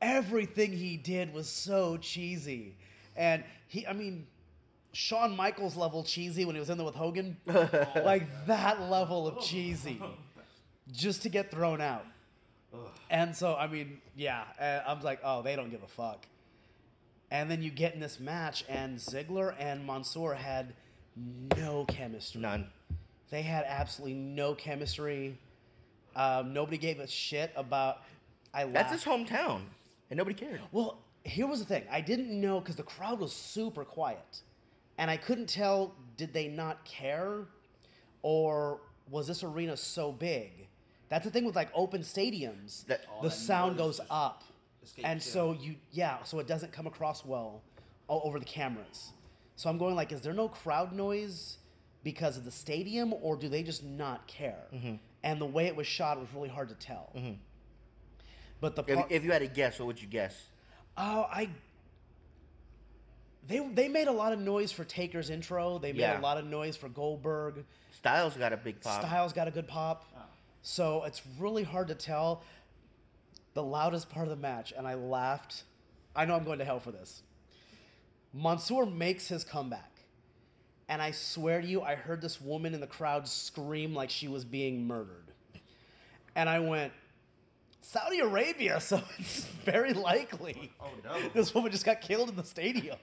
Everything 0.00 0.72
he 0.72 0.96
did 0.96 1.34
was 1.34 1.48
so 1.48 1.96
cheesy. 1.96 2.76
And 3.16 3.42
he, 3.66 3.86
I 3.86 3.92
mean, 3.92 4.26
Shawn 4.92 5.36
Michaels 5.36 5.76
level 5.76 6.04
cheesy 6.04 6.44
when 6.44 6.54
he 6.54 6.60
was 6.60 6.70
in 6.70 6.78
there 6.78 6.86
with 6.86 6.94
Hogan. 6.94 7.36
like 7.46 8.46
that 8.46 8.80
level 8.82 9.26
of 9.26 9.42
cheesy. 9.42 10.00
Just 10.92 11.22
to 11.22 11.28
get 11.28 11.50
thrown 11.50 11.80
out. 11.80 12.06
And 13.10 13.34
so, 13.34 13.54
I 13.54 13.66
mean, 13.66 14.00
yeah, 14.16 14.44
I 14.86 14.92
was 14.92 15.04
like, 15.04 15.20
oh, 15.24 15.42
they 15.42 15.56
don't 15.56 15.70
give 15.70 15.82
a 15.82 15.88
fuck. 15.88 16.26
And 17.30 17.50
then 17.50 17.62
you 17.62 17.70
get 17.70 17.94
in 17.94 18.00
this 18.00 18.20
match, 18.20 18.64
and 18.68 18.98
Ziggler 18.98 19.54
and 19.58 19.84
Mansoor 19.84 20.34
had 20.34 20.74
no 21.56 21.84
chemistry. 21.86 22.40
None. 22.40 22.68
They 23.30 23.42
had 23.42 23.64
absolutely 23.66 24.14
no 24.14 24.54
chemistry. 24.54 25.36
Um, 26.14 26.52
nobody 26.52 26.78
gave 26.78 27.00
a 27.00 27.06
shit 27.06 27.52
about. 27.56 28.02
I 28.54 28.64
That's 28.64 28.92
his 28.92 29.04
hometown, 29.04 29.62
and 30.10 30.16
nobody 30.16 30.34
cared. 30.34 30.60
Well, 30.70 30.98
here 31.26 31.46
was 31.46 31.58
the 31.58 31.66
thing. 31.66 31.84
I 31.90 32.00
didn't 32.00 32.40
know 32.40 32.60
because 32.60 32.76
the 32.76 32.84
crowd 32.84 33.18
was 33.18 33.32
super 33.32 33.84
quiet. 33.84 34.42
And 34.98 35.10
I 35.10 35.16
couldn't 35.16 35.48
tell 35.48 35.94
did 36.16 36.32
they 36.32 36.48
not 36.48 36.84
care 36.84 37.40
or 38.22 38.80
was 39.10 39.26
this 39.26 39.42
arena 39.42 39.76
so 39.76 40.12
big? 40.12 40.68
That's 41.08 41.24
the 41.24 41.30
thing 41.30 41.44
with 41.44 41.54
like 41.56 41.70
open 41.74 42.00
stadiums. 42.02 42.84
That- 42.86 43.02
All 43.12 43.22
the 43.22 43.30
sound 43.30 43.76
goes 43.76 44.00
up. 44.10 44.42
And 45.02 45.20
so 45.22 45.52
you 45.52 45.74
yeah, 45.90 46.22
so 46.22 46.38
it 46.38 46.46
doesn't 46.46 46.72
come 46.72 46.86
across 46.86 47.24
well 47.24 47.62
o- 48.08 48.20
over 48.20 48.38
the 48.38 48.44
cameras. 48.44 49.12
So 49.56 49.68
I'm 49.68 49.78
going 49.78 49.94
like 49.96 50.12
is 50.12 50.20
there 50.20 50.32
no 50.32 50.48
crowd 50.48 50.92
noise 50.92 51.58
because 52.04 52.36
of 52.36 52.44
the 52.44 52.50
stadium 52.52 53.12
or 53.20 53.36
do 53.36 53.48
they 53.48 53.62
just 53.64 53.82
not 53.84 54.26
care? 54.28 54.62
Mm-hmm. 54.72 54.94
And 55.24 55.40
the 55.40 55.46
way 55.46 55.66
it 55.66 55.74
was 55.74 55.88
shot 55.88 56.20
was 56.20 56.28
really 56.34 56.48
hard 56.48 56.68
to 56.68 56.76
tell. 56.76 57.12
But 58.60 58.76
the 58.76 58.84
If, 58.86 59.06
if 59.10 59.24
you 59.24 59.32
had 59.32 59.40
to 59.40 59.48
guess, 59.48 59.78
what 59.80 59.86
would 59.86 60.00
you 60.00 60.06
guess? 60.08 60.34
Oh, 60.96 61.26
I. 61.30 61.50
They 63.48 63.58
they 63.58 63.88
made 63.88 64.08
a 64.08 64.12
lot 64.12 64.32
of 64.32 64.38
noise 64.40 64.72
for 64.72 64.84
Taker's 64.84 65.30
intro. 65.30 65.78
They 65.78 65.92
made 65.92 66.00
Yeah. 66.00 66.18
a 66.18 66.22
lot 66.22 66.38
of 66.38 66.46
noise 66.46 66.76
for 66.76 66.88
Goldberg. 66.88 67.64
Styles 67.92 68.36
got 68.36 68.52
a 68.52 68.56
big 68.56 68.80
pop. 68.80 69.02
Styles 69.02 69.32
got 69.32 69.46
a 69.48 69.50
good 69.50 69.68
pop. 69.68 70.04
So 70.68 71.04
it's 71.04 71.22
really 71.38 71.62
hard 71.62 71.86
to 71.88 71.94
tell. 71.94 72.42
The 73.54 73.62
loudest 73.62 74.10
part 74.10 74.26
of 74.26 74.30
the 74.30 74.42
match, 74.42 74.72
and 74.76 74.84
I 74.84 74.94
laughed. 74.94 75.62
I 76.16 76.24
know 76.24 76.34
I'm 76.34 76.42
going 76.42 76.58
to 76.58 76.64
hell 76.64 76.80
for 76.80 76.90
this. 76.90 77.22
Mansoor 78.34 78.84
makes 78.84 79.28
his 79.28 79.44
comeback. 79.44 79.92
And 80.88 81.00
I 81.00 81.12
swear 81.12 81.60
to 81.60 81.66
you, 81.66 81.82
I 81.82 81.94
heard 81.94 82.20
this 82.20 82.40
woman 82.40 82.74
in 82.74 82.80
the 82.80 82.86
crowd 82.88 83.28
scream 83.28 83.94
like 83.94 84.10
she 84.10 84.26
was 84.26 84.44
being 84.44 84.88
murdered. 84.88 85.30
And 86.34 86.48
I 86.48 86.58
went, 86.58 86.92
Saudi 87.80 88.18
Arabia, 88.18 88.80
so 88.80 89.00
it's 89.20 89.44
very 89.64 89.92
likely. 89.92 90.72
Oh, 90.80 90.90
no. 91.04 91.28
This 91.28 91.54
woman 91.54 91.70
just 91.70 91.84
got 91.84 92.00
killed 92.00 92.28
in 92.28 92.34
the 92.34 92.44
stadium. 92.44 92.98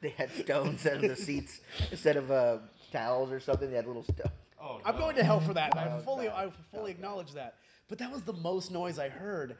They 0.00 0.10
had 0.10 0.30
stones 0.30 0.86
of 0.86 1.00
the 1.00 1.16
seats 1.16 1.60
instead 1.90 2.16
of 2.16 2.30
uh, 2.30 2.58
towels 2.92 3.32
or 3.32 3.40
something. 3.40 3.68
They 3.68 3.76
had 3.76 3.88
little 3.88 4.04
stones. 4.04 4.30
Oh, 4.64 4.80
I'm 4.84 4.94
no. 4.94 5.00
going 5.02 5.16
to 5.16 5.24
hell 5.24 5.40
for 5.40 5.54
that. 5.54 5.76
And 5.76 5.80
I 5.90 5.96
Oh, 5.96 6.00
fully. 6.00 6.28
I 6.28 6.48
fully 6.72 6.90
acknowledge 6.90 7.32
that. 7.32 7.56
But 7.88 7.98
that 7.98 8.10
was 8.10 8.22
the 8.22 8.32
most 8.32 8.70
noise 8.70 8.98
I 8.98 9.08
heard. 9.10 9.58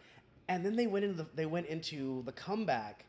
And 0.49 0.65
then 0.65 0.77
they 0.77 0.87
went 0.87 1.05
into 1.05 1.19
the, 1.19 1.27
they 1.35 1.47
went 1.47 1.67
into 1.67 2.23
the 2.25 2.33
comeback, 2.33 3.05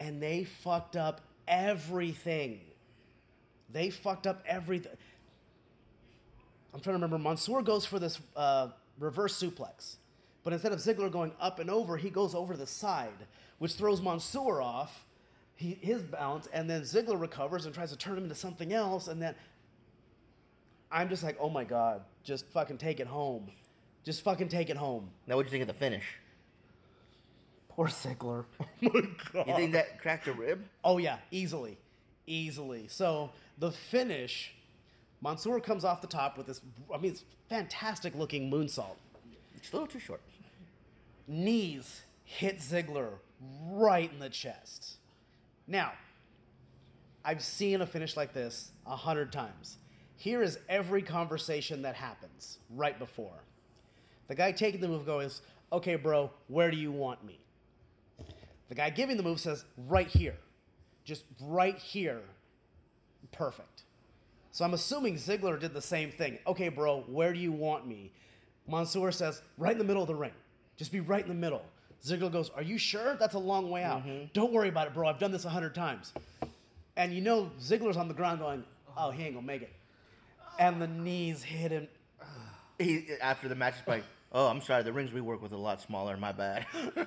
and 0.00 0.22
they 0.22 0.44
fucked 0.44 0.96
up 0.96 1.20
everything. 1.46 2.60
They 3.70 3.90
fucked 3.90 4.26
up 4.26 4.42
everything. 4.46 4.92
I'm 6.74 6.80
trying 6.80 6.94
to 6.98 7.02
remember. 7.02 7.18
Mansoor 7.18 7.62
goes 7.62 7.84
for 7.84 7.98
this 7.98 8.18
uh, 8.36 8.68
reverse 8.98 9.40
suplex, 9.40 9.96
but 10.42 10.52
instead 10.52 10.72
of 10.72 10.78
Ziggler 10.78 11.10
going 11.10 11.32
up 11.40 11.58
and 11.58 11.70
over, 11.70 11.96
he 11.96 12.10
goes 12.10 12.34
over 12.34 12.56
the 12.56 12.66
side, 12.66 13.26
which 13.58 13.74
throws 13.74 14.00
Mansoor 14.02 14.60
off 14.62 15.06
he, 15.54 15.78
his 15.80 16.02
balance, 16.02 16.48
and 16.52 16.68
then 16.68 16.82
Ziggler 16.82 17.20
recovers 17.20 17.66
and 17.66 17.74
tries 17.74 17.90
to 17.90 17.96
turn 17.96 18.16
him 18.16 18.24
into 18.24 18.34
something 18.34 18.72
else, 18.72 19.08
and 19.08 19.20
then 19.20 19.34
I'm 20.92 21.08
just 21.08 21.22
like, 21.22 21.36
oh 21.40 21.48
my 21.48 21.64
god, 21.64 22.02
just 22.22 22.46
fucking 22.48 22.78
take 22.78 23.00
it 23.00 23.06
home, 23.06 23.50
just 24.04 24.22
fucking 24.22 24.48
take 24.48 24.68
it 24.70 24.76
home. 24.76 25.08
Now, 25.26 25.36
what 25.36 25.42
do 25.42 25.46
you 25.46 25.50
think 25.50 25.62
of 25.62 25.68
the 25.68 25.74
finish? 25.74 26.04
Poor 27.68 27.88
Ziggler. 27.88 28.44
Oh 28.84 28.90
my 28.92 29.00
god. 29.32 29.48
You 29.48 29.54
think 29.54 29.72
that 29.72 30.00
cracked 30.00 30.28
a 30.28 30.32
rib? 30.32 30.62
Oh 30.84 30.98
yeah, 30.98 31.18
easily, 31.30 31.78
easily. 32.26 32.86
So 32.88 33.30
the 33.58 33.70
finish, 33.70 34.52
Mansoor 35.22 35.60
comes 35.60 35.84
off 35.84 36.00
the 36.02 36.06
top 36.08 36.36
with 36.36 36.46
this. 36.46 36.60
I 36.92 36.98
mean, 36.98 37.12
it's 37.12 37.24
fantastic 37.48 38.14
looking 38.14 38.50
moonsault. 38.50 38.96
It's 39.54 39.70
a 39.72 39.76
little 39.76 39.86
too 39.86 40.00
short. 40.00 40.20
Knees 41.26 42.02
hit 42.24 42.58
Ziggler 42.58 43.14
right 43.70 44.12
in 44.12 44.18
the 44.18 44.28
chest. 44.28 44.96
Now, 45.66 45.92
I've 47.24 47.42
seen 47.42 47.80
a 47.80 47.86
finish 47.86 48.16
like 48.16 48.32
this 48.32 48.72
a 48.86 48.96
hundred 48.96 49.32
times. 49.32 49.78
Here 50.22 50.40
is 50.40 50.60
every 50.68 51.02
conversation 51.02 51.82
that 51.82 51.96
happens 51.96 52.58
right 52.70 52.96
before. 52.96 53.42
The 54.28 54.36
guy 54.36 54.52
taking 54.52 54.80
the 54.80 54.86
move 54.86 55.04
goes, 55.04 55.42
okay, 55.72 55.96
bro, 55.96 56.30
where 56.46 56.70
do 56.70 56.76
you 56.76 56.92
want 56.92 57.24
me? 57.24 57.40
The 58.68 58.76
guy 58.76 58.90
giving 58.90 59.16
the 59.16 59.24
move 59.24 59.40
says, 59.40 59.64
right 59.88 60.06
here. 60.06 60.36
Just 61.02 61.24
right 61.40 61.76
here. 61.76 62.20
Perfect. 63.32 63.82
So 64.52 64.64
I'm 64.64 64.74
assuming 64.74 65.16
Ziggler 65.16 65.58
did 65.58 65.74
the 65.74 65.82
same 65.82 66.12
thing. 66.12 66.38
Okay, 66.46 66.68
bro, 66.68 67.00
where 67.08 67.32
do 67.32 67.40
you 67.40 67.50
want 67.50 67.88
me? 67.88 68.12
Mansoor 68.68 69.10
says, 69.10 69.42
right 69.58 69.72
in 69.72 69.78
the 69.78 69.82
middle 69.82 70.02
of 70.02 70.08
the 70.08 70.14
ring. 70.14 70.30
Just 70.76 70.92
be 70.92 71.00
right 71.00 71.24
in 71.24 71.30
the 71.30 71.34
middle. 71.34 71.64
Ziggler 72.00 72.30
goes, 72.30 72.48
Are 72.50 72.62
you 72.62 72.78
sure? 72.78 73.16
That's 73.16 73.34
a 73.34 73.40
long 73.40 73.70
way 73.70 73.82
out. 73.82 74.06
Mm-hmm. 74.06 74.26
Don't 74.34 74.52
worry 74.52 74.68
about 74.68 74.86
it, 74.86 74.94
bro. 74.94 75.08
I've 75.08 75.18
done 75.18 75.32
this 75.32 75.46
a 75.46 75.50
hundred 75.50 75.74
times. 75.74 76.12
And 76.96 77.12
you 77.12 77.22
know, 77.22 77.50
Ziggler's 77.60 77.96
on 77.96 78.06
the 78.06 78.14
ground 78.14 78.38
going, 78.38 78.62
Oh, 78.96 79.10
he 79.10 79.24
ain't 79.24 79.34
gonna 79.34 79.44
make 79.44 79.62
it. 79.62 79.72
And 80.58 80.80
the 80.80 80.86
knees 80.86 81.42
hit 81.42 81.72
him. 81.72 81.88
He 82.78 83.06
after 83.20 83.48
the 83.48 83.54
match 83.54 83.74
is 83.74 83.86
like, 83.86 84.04
oh, 84.32 84.46
I'm 84.46 84.60
sorry, 84.60 84.82
the 84.82 84.92
rings 84.92 85.12
we 85.12 85.20
work 85.20 85.42
with 85.42 85.52
are 85.52 85.56
a 85.56 85.58
lot 85.58 85.80
smaller. 85.80 86.16
My 86.16 86.32
bad. 86.32 86.66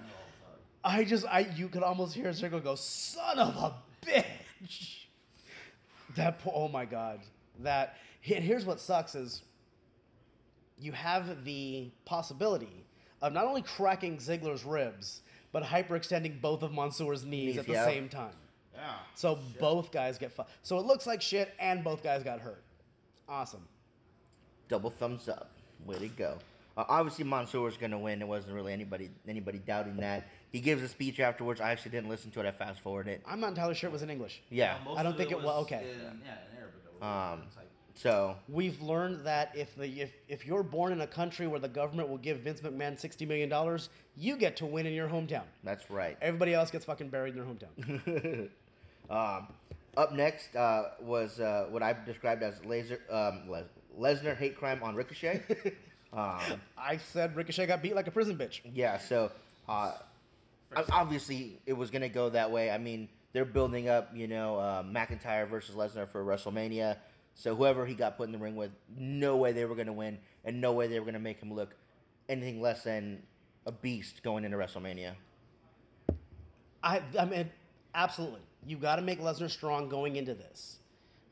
I 0.83 1.03
just, 1.03 1.25
I, 1.25 1.47
you 1.55 1.67
could 1.67 1.81
almost 1.81 2.13
hear 2.13 2.27
Ziggler 2.29 2.63
go, 2.63 2.75
"Son 2.75 3.39
of 3.39 3.55
a 3.55 3.73
bitch!" 4.05 5.05
That, 6.15 6.39
po- 6.39 6.51
oh 6.53 6.67
my 6.67 6.85
god, 6.85 7.21
that. 7.61 7.97
And 8.31 8.43
here's 8.43 8.65
what 8.65 8.79
sucks 8.79 9.15
is, 9.15 9.41
you 10.79 10.91
have 10.91 11.43
the 11.43 11.89
possibility 12.05 12.85
of 13.21 13.33
not 13.33 13.45
only 13.45 13.61
cracking 13.63 14.17
Ziggler's 14.17 14.63
ribs, 14.63 15.21
but 15.51 15.63
hyperextending 15.63 16.41
both 16.41 16.61
of 16.61 16.71
Mansoor's 16.71 17.23
knees, 17.25 17.55
Knees, 17.55 17.57
at 17.57 17.65
the 17.65 17.73
yeah. 17.73 17.85
same 17.85 18.09
time. 18.09 18.33
Yeah. 18.73 18.93
So 19.15 19.39
both 19.59 19.91
guys 19.91 20.17
get 20.17 20.31
fu- 20.33 20.43
So 20.63 20.77
it 20.77 20.85
looks 20.85 21.07
like 21.07 21.21
shit, 21.21 21.53
and 21.59 21.83
both 21.83 22.03
guys 22.03 22.23
got 22.23 22.39
hurt. 22.41 22.61
Awesome. 23.27 23.65
Double 24.69 24.89
thumbs 24.89 25.27
up. 25.29 25.51
Way 25.85 25.99
to 25.99 26.07
go. 26.07 26.37
Uh, 26.77 26.83
obviously, 26.89 27.23
Mansoor 27.23 27.61
was 27.61 27.77
going 27.77 27.91
to 27.91 27.97
win. 27.97 28.19
There 28.19 28.27
wasn't 28.27 28.53
really 28.53 28.73
anybody 28.73 29.09
anybody 29.27 29.59
doubting 29.59 29.95
that. 29.97 30.27
He 30.51 30.59
gives 30.59 30.81
a 30.83 30.87
speech 30.87 31.19
afterwards. 31.19 31.61
I 31.61 31.71
actually 31.71 31.91
didn't 31.91 32.09
listen 32.09 32.31
to 32.31 32.39
it. 32.41 32.45
I 32.45 32.51
fast 32.51 32.79
forwarded 32.81 33.13
it. 33.15 33.21
I'm 33.27 33.39
not 33.39 33.49
entirely 33.49 33.75
sure 33.75 33.89
it 33.89 33.93
was 33.93 34.01
in 34.03 34.09
English. 34.09 34.41
Yeah. 34.49 34.77
Most 34.83 34.99
I 34.99 35.03
don't 35.03 35.13
of 35.13 35.17
think 35.17 35.31
it 35.31 35.37
wa- 35.37 35.43
was 35.57 35.63
okay. 35.63 35.83
In, 35.91 36.21
yeah, 36.25 36.37
in 36.51 36.57
Arabic. 36.57 36.81
I 36.85 36.99
believe. 36.99 37.33
Um, 37.33 37.43
It's 37.47 37.55
like, 37.57 37.67
So 37.95 38.35
We've 38.49 38.81
learned 38.81 39.25
that 39.25 39.51
if 39.55 39.75
the 39.75 39.87
if, 40.01 40.13
if 40.27 40.45
you're 40.45 40.63
born 40.63 40.91
in 40.91 41.01
a 41.01 41.07
country 41.07 41.47
where 41.47 41.59
the 41.61 41.69
government 41.69 42.09
will 42.09 42.17
give 42.17 42.39
Vince 42.39 42.59
McMahon 42.61 42.99
sixty 42.99 43.25
million 43.25 43.47
dollars, 43.47 43.89
you 44.17 44.35
get 44.37 44.57
to 44.57 44.65
win 44.65 44.85
in 44.85 44.93
your 44.93 45.07
hometown. 45.07 45.43
that's 45.63 45.89
right. 45.89 46.17
Everybody 46.21 46.53
else 46.53 46.71
gets 46.71 46.83
fucking 46.85 47.09
buried 47.09 47.35
in 47.35 47.39
their 47.45 47.47
hometown. 47.47 48.49
Um, 49.07 49.47
up 49.97 50.13
next 50.13 50.55
uh, 50.55 50.91
was 51.01 51.39
uh, 51.39 51.67
what 51.69 51.83
I've 51.83 52.05
described 52.05 52.43
as 52.43 52.63
laser 52.65 52.99
um, 53.09 53.49
Les- 53.49 53.63
Lesnar 53.97 54.35
hate 54.35 54.57
crime 54.57 54.81
on 54.83 54.95
Ricochet. 54.95 55.43
um, 56.13 56.61
I 56.77 56.97
said 56.97 57.35
Ricochet 57.35 57.67
got 57.67 57.81
beat 57.81 57.95
like 57.95 58.07
a 58.07 58.11
prison 58.11 58.37
bitch. 58.37 58.61
yeah, 58.73 58.97
so 58.97 59.31
uh, 59.69 59.93
obviously 60.91 61.59
it 61.65 61.73
was 61.73 61.89
gonna 61.89 62.09
go 62.09 62.29
that 62.29 62.51
way. 62.51 62.69
I 62.69 62.77
mean, 62.77 63.07
they're 63.33 63.45
building 63.45 63.89
up, 63.89 64.11
you 64.13 64.27
know, 64.27 64.57
uh, 64.57 64.83
McIntyre 64.83 65.47
versus 65.49 65.75
Lesnar 65.75 66.07
for 66.07 66.23
WrestleMania. 66.23 66.97
So 67.33 67.53
whoever 67.53 67.85
he 67.85 67.95
got 67.95 68.17
put 68.17 68.27
in 68.27 68.31
the 68.31 68.37
ring 68.37 68.55
with, 68.55 68.71
no 68.97 69.35
way 69.37 69.51
they 69.51 69.65
were 69.65 69.75
gonna 69.75 69.93
win, 69.93 70.17
and 70.43 70.61
no 70.61 70.71
way 70.71 70.87
they 70.87 70.99
were 70.99 71.05
gonna 71.05 71.19
make 71.19 71.39
him 71.39 71.53
look 71.53 71.75
anything 72.29 72.61
less 72.61 72.83
than 72.83 73.21
a 73.65 73.71
beast 73.71 74.23
going 74.23 74.45
into 74.45 74.57
WrestleMania. 74.57 75.13
I 76.83 77.01
I 77.19 77.25
mean 77.25 77.51
absolutely. 77.93 78.41
You 78.65 78.77
got 78.77 78.95
to 78.97 79.01
make 79.01 79.21
Lesnar 79.21 79.49
strong 79.49 79.89
going 79.89 80.15
into 80.15 80.33
this. 80.33 80.79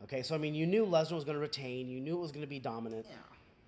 Okay, 0.04 0.22
so 0.22 0.36
I 0.36 0.38
mean 0.38 0.54
you 0.54 0.65
knew 0.67 0.86
Lesnar 0.86 1.13
was 1.13 1.24
going 1.24 1.36
to 1.36 1.41
retain. 1.41 1.88
You 1.89 2.00
knew 2.00 2.17
it 2.17 2.22
was 2.22 2.32
going 2.32 2.41
to 2.41 2.50
be 2.50 2.60
dominant. 2.60 3.06
yeah. 3.10 3.15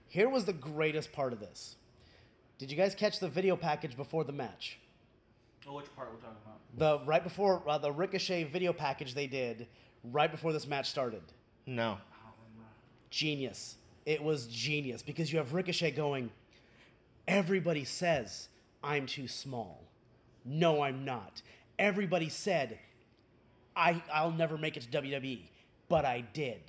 Here 0.08 0.30
was 0.30 0.46
the 0.46 0.54
greatest 0.54 1.12
part 1.12 1.34
of 1.34 1.40
this. 1.40 1.76
Did 2.58 2.72
you 2.72 2.78
guys 2.78 2.96
catch 2.96 3.20
the 3.20 3.28
video 3.28 3.56
package 3.58 3.98
before 3.98 4.24
the 4.24 4.32
match? 4.32 4.78
Oh, 5.68 5.74
which 5.76 5.94
part 5.96 6.10
we're 6.12 6.20
talking 6.20 6.38
about? 6.46 6.60
The 7.02 7.06
right 7.06 7.24
before 7.24 7.64
uh, 7.68 7.78
the 7.78 7.92
Ricochet 7.92 8.46
video 8.46 8.72
package 8.72 9.14
they 9.14 9.28
did 9.28 9.68
right 10.04 10.30
before 10.32 10.54
this 10.54 10.68
match 10.68 10.90
started. 10.90 11.24
No, 11.66 11.84
I 11.84 11.88
don't 11.88 11.98
remember. 12.54 12.70
genius. 13.10 13.76
It 14.06 14.22
was 14.24 14.46
genius 14.46 15.02
because 15.02 15.32
you 15.34 15.40
have 15.40 15.54
Ricochet 15.54 15.92
going, 15.92 16.30
everybody 17.28 17.84
says 17.84 18.50
I'm 18.84 19.08
too 19.08 19.28
small. 19.28 19.82
No, 20.46 20.82
I'm 20.84 21.04
not. 21.04 21.42
Everybody 21.80 22.30
said 22.30 22.78
I, 23.76 24.02
I'll 24.14 24.32
never 24.32 24.58
make 24.58 24.78
it 24.78 24.90
to 24.90 25.02
WWE, 25.02 25.42
but 25.90 26.06
I 26.06 26.22
did. 26.34 26.62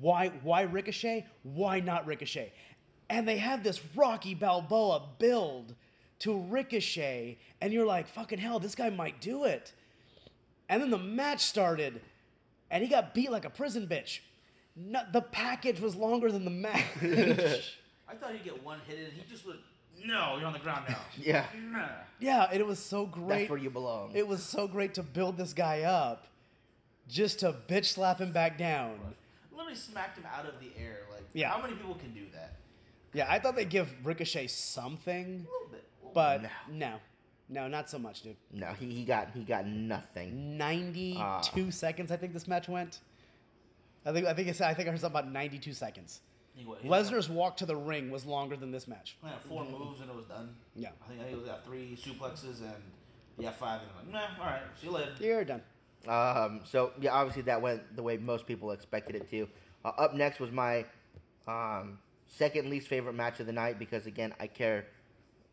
Why, 0.00 0.28
why 0.42 0.62
Ricochet? 0.62 1.26
Why 1.42 1.80
not 1.80 2.06
Ricochet? 2.06 2.52
And 3.10 3.28
they 3.28 3.36
have 3.36 3.62
this 3.62 3.80
Rocky 3.94 4.34
Balboa 4.34 5.02
build 5.18 5.74
to 6.20 6.38
Ricochet, 6.38 7.38
and 7.60 7.72
you're 7.72 7.86
like, 7.86 8.08
fucking 8.08 8.38
hell, 8.38 8.58
this 8.58 8.74
guy 8.74 8.90
might 8.90 9.20
do 9.20 9.44
it. 9.44 9.72
And 10.68 10.80
then 10.80 10.90
the 10.90 10.98
match 10.98 11.40
started, 11.40 12.00
and 12.70 12.82
he 12.82 12.88
got 12.88 13.14
beat 13.14 13.30
like 13.30 13.44
a 13.44 13.50
prison 13.50 13.86
bitch. 13.86 14.20
No, 14.76 15.00
the 15.12 15.20
package 15.20 15.80
was 15.80 15.94
longer 15.94 16.32
than 16.32 16.44
the 16.44 16.50
match. 16.50 16.82
I 18.08 18.14
thought 18.14 18.32
he'd 18.32 18.44
get 18.44 18.62
one 18.62 18.80
hit 18.86 18.98
and 18.98 19.12
he 19.12 19.22
just 19.30 19.46
would. 19.46 19.58
No, 20.04 20.36
you're 20.36 20.46
on 20.46 20.52
the 20.52 20.58
ground 20.58 20.84
now. 20.88 20.98
Yeah. 21.18 21.46
Yeah, 22.20 22.46
and 22.50 22.60
it 22.60 22.66
was 22.66 22.78
so 22.78 23.06
great. 23.06 23.28
that's 23.40 23.50
where 23.50 23.58
you 23.58 23.70
belong. 23.70 24.12
It 24.14 24.26
was 24.26 24.42
so 24.42 24.66
great 24.68 24.94
to 24.94 25.02
build 25.02 25.36
this 25.36 25.52
guy 25.52 25.82
up, 25.82 26.26
just 27.08 27.40
to 27.40 27.54
bitch 27.68 27.86
slap 27.86 28.20
him 28.20 28.32
back 28.32 28.56
down. 28.56 28.98
Literally 29.52 29.74
smacked 29.74 30.18
him 30.18 30.24
out 30.34 30.46
of 30.46 30.54
the 30.60 30.70
air. 30.80 30.98
Like, 31.12 31.22
Yeah. 31.32 31.50
how 31.50 31.60
many 31.60 31.74
people 31.74 31.94
can 31.96 32.12
do 32.14 32.26
that? 32.32 32.56
Yeah, 33.12 33.26
I 33.28 33.38
thought 33.38 33.56
they'd 33.56 33.68
give 33.68 33.92
Ricochet 34.04 34.46
something, 34.48 35.24
A 35.48 35.52
little 35.52 35.68
bit. 35.70 35.84
A 36.02 36.06
little 36.06 36.14
but 36.14 36.42
No. 36.42 36.48
no, 36.70 36.96
no, 37.48 37.68
not 37.68 37.90
so 37.90 37.98
much, 37.98 38.22
dude. 38.22 38.36
no, 38.52 38.72
he, 38.72 38.86
he 38.92 39.04
got 39.04 39.30
he 39.34 39.42
got 39.44 39.66
nothing. 39.66 40.56
Ninety-two 40.56 41.18
Ah. 41.20 41.70
seconds, 41.70 42.10
I 42.10 42.16
think 42.16 42.32
this 42.32 42.48
match 42.48 42.68
went. 42.68 43.00
I 44.06 44.12
think 44.12 44.26
I 44.26 44.34
think 44.34 44.48
it's, 44.48 44.60
I 44.60 44.74
think 44.74 44.88
I 44.88 44.92
heard 44.92 45.00
something 45.00 45.18
about 45.20 45.30
ninety-two 45.32 45.72
seconds. 45.72 46.20
Bit. 46.54 46.62
He, 46.62 46.68
what, 46.68 46.84
Lesnar's 46.84 47.28
walk 47.28 47.56
to 47.58 47.66
the 47.66 47.76
ring 47.76 48.10
was 48.10 48.24
longer 48.24 48.56
than 48.56 48.70
this 48.70 48.86
match. 48.86 49.16
like, 49.22 49.42
four 49.46 49.64
moves 49.64 50.00
and 50.00 50.10
it 50.10 50.16
was 50.16 50.26
done. 50.26 50.54
Yeah. 50.74 50.88
I 51.04 51.08
think 51.08 51.20
I 51.20 51.24
think 51.24 51.36
it 51.36 51.40
was 51.40 51.48
got 51.48 51.64
three 51.64 51.98
suplexes 52.00 52.60
and 52.60 52.82
yeah 53.38 53.50
five 53.50 53.80
and 53.80 53.90
I'm 53.98 54.12
like, 54.12 54.38
nah, 54.38 54.44
all 54.44 54.50
right, 54.50 54.62
see 54.80 54.86
you 54.86 54.92
later. 54.92 55.12
You're 55.20 55.44
done. 55.44 55.62
Um, 56.06 56.60
so 56.64 56.92
yeah, 57.00 57.12
obviously 57.12 57.42
that 57.42 57.60
went 57.60 57.96
the 57.96 58.02
way 58.02 58.16
most 58.16 58.46
people 58.46 58.70
expected 58.72 59.16
it 59.16 59.30
to. 59.30 59.48
Uh, 59.84 59.88
up 59.98 60.14
next 60.14 60.38
was 60.40 60.50
my 60.50 60.84
um, 61.48 61.98
second 62.26 62.70
least 62.70 62.88
favorite 62.88 63.14
match 63.14 63.40
of 63.40 63.46
the 63.46 63.52
night 63.52 63.78
because 63.78 64.06
again 64.06 64.32
I 64.38 64.46
care 64.46 64.86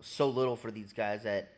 so 0.01 0.29
little 0.29 0.55
for 0.55 0.71
these 0.71 0.93
guys 0.93 1.23
that 1.23 1.53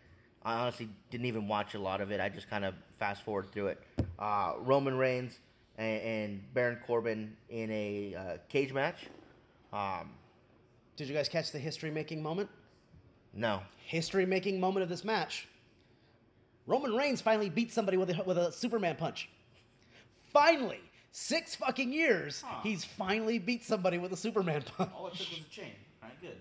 I 0.46 0.56
honestly 0.56 0.90
didn't 1.10 1.26
even 1.28 1.48
watch 1.48 1.74
a 1.74 1.80
lot 1.80 2.02
of 2.02 2.12
it. 2.12 2.20
I 2.20 2.30
just 2.30 2.50
kind 2.50 2.66
of 2.66 2.74
fast 3.00 3.24
forward 3.24 3.52
through 3.52 3.68
it. 3.68 3.80
Uh, 4.20 4.54
Roman 4.60 4.98
Reigns 4.98 5.40
and, 5.78 6.02
and 6.02 6.54
Baron 6.54 6.78
Corbin 6.86 7.36
in 7.50 7.72
a 7.72 8.16
uh, 8.16 8.38
cage 8.50 8.74
match. 8.74 8.98
Um, 9.74 10.12
Did 10.96 11.08
you 11.10 11.16
guys 11.16 11.28
catch 11.28 11.52
the 11.52 11.60
history-making 11.60 12.22
moment? 12.22 12.50
no, 13.36 13.62
history-making 13.88 14.60
moment 14.60 14.84
of 14.84 14.90
this 14.90 15.04
match. 15.04 15.48
Roman 16.68 16.94
Reigns 16.94 17.20
finally 17.20 17.50
beat 17.50 17.74
somebody 17.74 17.98
with 17.98 18.12
a, 18.12 18.24
with 18.24 18.38
a 18.38 18.52
Superman 18.52 18.96
punch. 18.96 19.28
Finally, 20.32 20.80
six 21.12 21.56
fucking 21.56 21.92
years, 21.92 22.44
Huh. 22.46 22.60
he's 22.64 22.86
finally 22.86 23.40
beat 23.40 23.64
somebody 23.64 23.98
with 23.98 24.14
a 24.14 24.18
Superman 24.18 24.62
punch. 24.78 24.92
All 24.96 25.08
it 25.08 25.16
took 25.16 25.30
was 25.30 25.40
a 25.40 25.50
chain. 25.50 25.72
All 26.04 26.10
right, 26.10 26.22
good. 26.22 26.38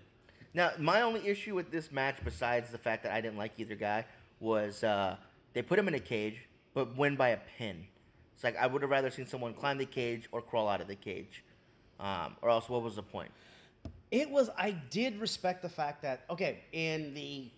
Now, 0.55 0.73
my 0.79 1.01
only 1.01 1.27
issue 1.27 1.55
with 1.55 1.71
this 1.71 1.91
match, 1.91 2.17
besides 2.25 2.71
the 2.71 2.79
fact 2.79 3.03
that 3.05 3.13
I 3.13 3.21
didn't 3.23 3.39
like 3.39 3.53
either 3.57 3.75
guy, 3.75 4.05
was 4.39 4.85
uh, 4.85 5.17
they 5.55 5.63
put 5.63 5.79
him 5.79 5.89
in 5.89 5.95
a 5.95 6.01
cage, 6.01 6.37
but 6.75 6.95
win 6.97 7.17
by 7.17 7.31
a 7.31 7.39
pin. 7.59 7.87
It's 8.35 8.45
like 8.45 8.57
I 8.59 8.67
would 8.67 8.83
have 8.83 8.91
rather 8.91 9.11
seen 9.11 9.27
someone 9.27 9.55
climb 9.55 9.79
the 9.79 9.87
cage 9.87 10.29
or 10.31 10.43
crawl 10.43 10.69
out 10.69 10.83
of 10.83 10.89
the 10.89 10.95
cage, 10.97 11.43
um, 12.03 12.37
or 12.43 12.51
else 12.51 12.69
what 12.69 12.83
was 12.83 12.97
the 12.97 13.03
point? 13.03 13.31
It 14.11 14.29
was, 14.29 14.51
I 14.59 14.73
did 14.73 15.19
respect 15.19 15.63
the 15.63 15.69
fact 15.69 16.03
that, 16.03 16.25
okay, 16.29 16.59
in 16.73 17.15
the 17.15 17.49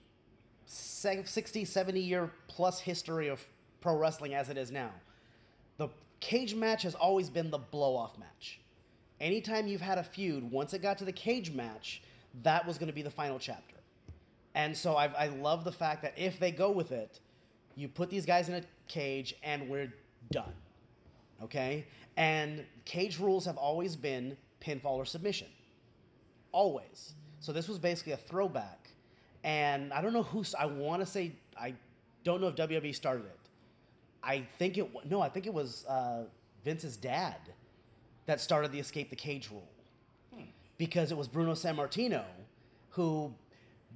se- 0.67 1.25
60, 1.25 1.65
70 1.65 2.01
year 2.01 2.31
plus 2.47 2.79
history 2.79 3.29
of 3.29 3.45
pro 3.81 3.97
wrestling 3.97 4.35
as 4.35 4.51
it 4.51 4.57
is 4.57 4.71
now, 4.71 4.91
the 5.79 5.89
cage 6.21 6.55
match 6.55 6.83
has 6.83 6.95
always 6.95 7.29
been 7.29 7.51
the 7.51 7.59
blow 7.59 7.97
off 7.97 8.17
match. 8.19 8.61
Anytime 9.21 9.67
you've 9.67 9.81
had 9.81 9.99
a 9.99 10.05
feud, 10.05 10.49
once 10.49 10.75
it 10.75 10.83
got 10.83 10.99
to 10.99 11.05
the 11.05 11.13
cage 11.13 11.51
match, 11.51 12.03
that 12.43 12.67
was 12.67 12.79
going 12.79 12.89
to 12.89 12.95
be 12.95 13.03
the 13.03 13.11
final 13.11 13.39
chapter. 13.39 13.77
And 14.55 14.77
so 14.77 14.95
I, 14.95 15.07
I 15.07 15.27
love 15.29 15.65
the 15.65 15.73
fact 15.73 16.03
that 16.03 16.15
if 16.17 16.39
they 16.39 16.51
go 16.53 16.71
with 16.71 16.93
it, 16.93 17.19
you 17.75 17.89
put 17.89 18.11
these 18.11 18.27
guys 18.27 18.49
in 18.49 18.55
a 18.55 18.63
cage 18.87 19.35
and 19.43 19.69
we're 19.69 19.93
done. 20.31 20.53
Okay? 21.43 21.87
And 22.17 22.65
cage 22.85 23.19
rules 23.19 23.45
have 23.45 23.57
always 23.57 23.97
been 23.97 24.37
pinfall 24.61 24.97
or 24.97 25.05
submission. 25.05 25.49
Always. 26.53 27.15
So 27.41 27.53
this 27.53 27.69
was 27.69 27.79
basically 27.79 28.13
a 28.13 28.17
throwback. 28.17 28.91
And 29.43 29.93
I 29.93 30.01
don't 30.01 30.13
know 30.13 30.23
who, 30.23 30.45
I 30.59 30.67
want 30.67 31.03
to 31.03 31.07
say, 31.07 31.33
I 31.59 31.75
don't 32.23 32.41
know 32.41 32.49
if 32.49 32.57
WWE 32.57 32.95
started 32.95 33.27
it. 33.27 33.39
I 34.23 34.47
think 34.59 34.79
it, 34.79 34.91
no, 35.09 35.21
I 35.21 35.29
think 35.29 35.47
it 35.47 35.53
was 35.53 35.85
uh, 35.87 36.25
Vince's 36.65 36.97
dad 36.97 37.37
that 38.27 38.41
started 38.41 38.73
the 38.73 38.79
escape 38.79 39.11
the 39.11 39.17
cage 39.17 39.51
rule 39.51 39.69
because 40.79 41.11
it 41.11 41.17
was 41.17 41.29
Bruno 41.29 41.53
Sammartino 41.53 42.25
who 42.95 43.35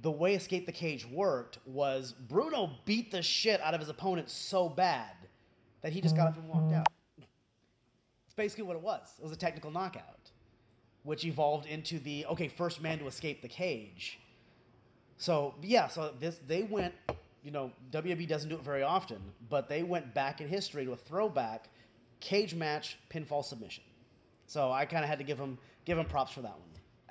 the 0.01 0.11
way 0.11 0.35
Escape 0.35 0.65
the 0.65 0.71
Cage 0.71 1.05
worked 1.05 1.57
was 1.65 2.13
Bruno 2.13 2.71
beat 2.85 3.11
the 3.11 3.21
shit 3.21 3.61
out 3.61 3.73
of 3.73 3.79
his 3.79 3.89
opponent 3.89 4.29
so 4.29 4.69
bad 4.69 5.11
that 5.81 5.93
he 5.93 6.01
just 6.01 6.15
got 6.15 6.27
up 6.27 6.37
and 6.37 6.47
walked 6.47 6.73
out. 6.73 6.87
It's 8.39 8.53
basically 8.53 8.67
what 8.67 8.77
it 8.77 8.81
was. 8.81 9.15
It 9.19 9.23
was 9.23 9.33
a 9.33 9.37
technical 9.37 9.69
knockout, 9.69 10.31
which 11.03 11.25
evolved 11.25 11.65
into 11.65 11.99
the 11.99 12.25
okay, 12.27 12.47
first 12.47 12.81
man 12.81 12.97
to 12.99 13.07
escape 13.07 13.41
the 13.41 13.49
cage. 13.49 14.17
So 15.17 15.55
yeah, 15.61 15.87
so 15.87 16.13
this 16.19 16.39
they 16.47 16.63
went, 16.63 16.93
you 17.43 17.51
know, 17.51 17.71
WWE 17.91 18.27
doesn't 18.29 18.47
do 18.49 18.55
it 18.55 18.61
very 18.63 18.83
often, 18.83 19.19
but 19.49 19.67
they 19.67 19.83
went 19.83 20.13
back 20.13 20.39
in 20.39 20.47
history 20.47 20.85
to 20.85 20.93
a 20.93 20.95
throwback 20.95 21.69
cage 22.21 22.55
match 22.55 22.97
pinfall 23.13 23.43
submission. 23.43 23.83
So 24.47 24.71
I 24.71 24.85
kind 24.85 25.03
of 25.03 25.09
had 25.09 25.17
to 25.19 25.25
give 25.25 25.37
them 25.37 25.57
give 25.83 25.97
them 25.97 26.05
props 26.05 26.31
for 26.31 26.41
that 26.41 26.51
one. 26.57 26.61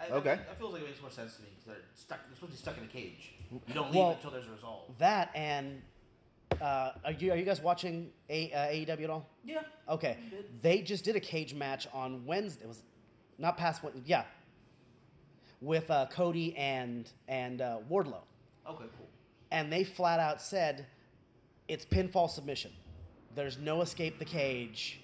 I, 0.01 0.13
Okay. 0.15 0.33
I, 0.33 0.37
that 0.37 0.59
feels 0.59 0.73
like 0.73 0.83
it 0.83 0.87
makes 0.87 1.03
more 1.03 1.11
sense 1.11 1.37
to 1.37 1.43
me 1.43 1.49
because 1.51 1.67
they're 1.67 1.85
stuck. 1.95 2.21
They're 2.27 2.37
supposed 2.37 2.53
to 2.53 2.57
be 2.59 2.63
stuck 2.63 2.79
in 2.79 2.85
a 2.85 2.87
cage. 2.87 3.35
You 3.51 3.75
don't 3.75 3.87
leave 3.87 3.97
Well- 3.97 4.13
until 4.13 4.31
there's 4.31 4.47
a 4.47 4.53
resolve. 4.53 4.85
That 4.99 5.31
and 5.35 5.83
uh, 6.61 6.93
are 7.05 7.13
you 7.13 7.33
are 7.33 7.37
you 7.37 7.45
guys 7.45 7.61
watching 7.61 8.11
a, 8.29 8.53
uh, 8.53 8.59
AEW 8.69 9.05
at 9.05 9.11
all? 9.11 9.29
Yeah. 9.45 9.63
Okay, 9.89 10.17
they 10.63 10.83
just 10.83 11.05
did 11.05 11.17
a 11.17 11.21
cage 11.21 11.55
match 11.55 11.87
on 11.93 12.25
Wednesday. 12.27 12.65
It 12.65 12.69
was 12.69 12.83
not 13.39 13.57
past 13.57 13.83
what? 13.83 13.95
Yeah, 14.05 14.25
with 15.61 15.91
uh, 15.91 16.07
Cody 16.11 16.57
and 16.57 17.11
and 17.29 17.61
uh, 17.61 17.79
Wardlow, 17.91 18.23
Okay. 18.69 18.85
Cool. 18.97 19.09
and 19.51 19.73
they 19.73 19.85
flat 19.85 20.21
out 20.21 20.41
said 20.41 20.87
it's 21.69 21.85
pinfall 21.85 22.29
submission. 22.31 22.73
There's 23.35 23.59
no 23.59 23.83
escape 23.83 24.19
the 24.19 24.25
cage, 24.25 25.01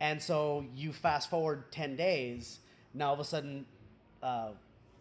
and 0.00 0.20
so 0.22 0.64
you 0.74 0.92
fast 0.92 1.30
forward 1.30 1.70
ten 1.72 1.96
days. 1.96 2.60
Now 2.94 3.08
all 3.08 3.14
of 3.14 3.20
a 3.20 3.24
sudden, 3.24 3.66
uh, 4.22 4.50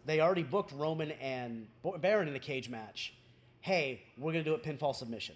they 0.06 0.20
already 0.22 0.44
booked 0.44 0.72
Roman 0.74 1.12
and 1.12 1.68
Baron 2.02 2.28
in 2.28 2.36
a 2.36 2.40
cage 2.40 2.70
match. 2.70 3.14
Hey, 3.62 4.02
we're 4.18 4.32
gonna 4.32 4.44
do 4.44 4.54
it 4.54 4.64
pinfall 4.64 4.96
submission. 4.96 5.36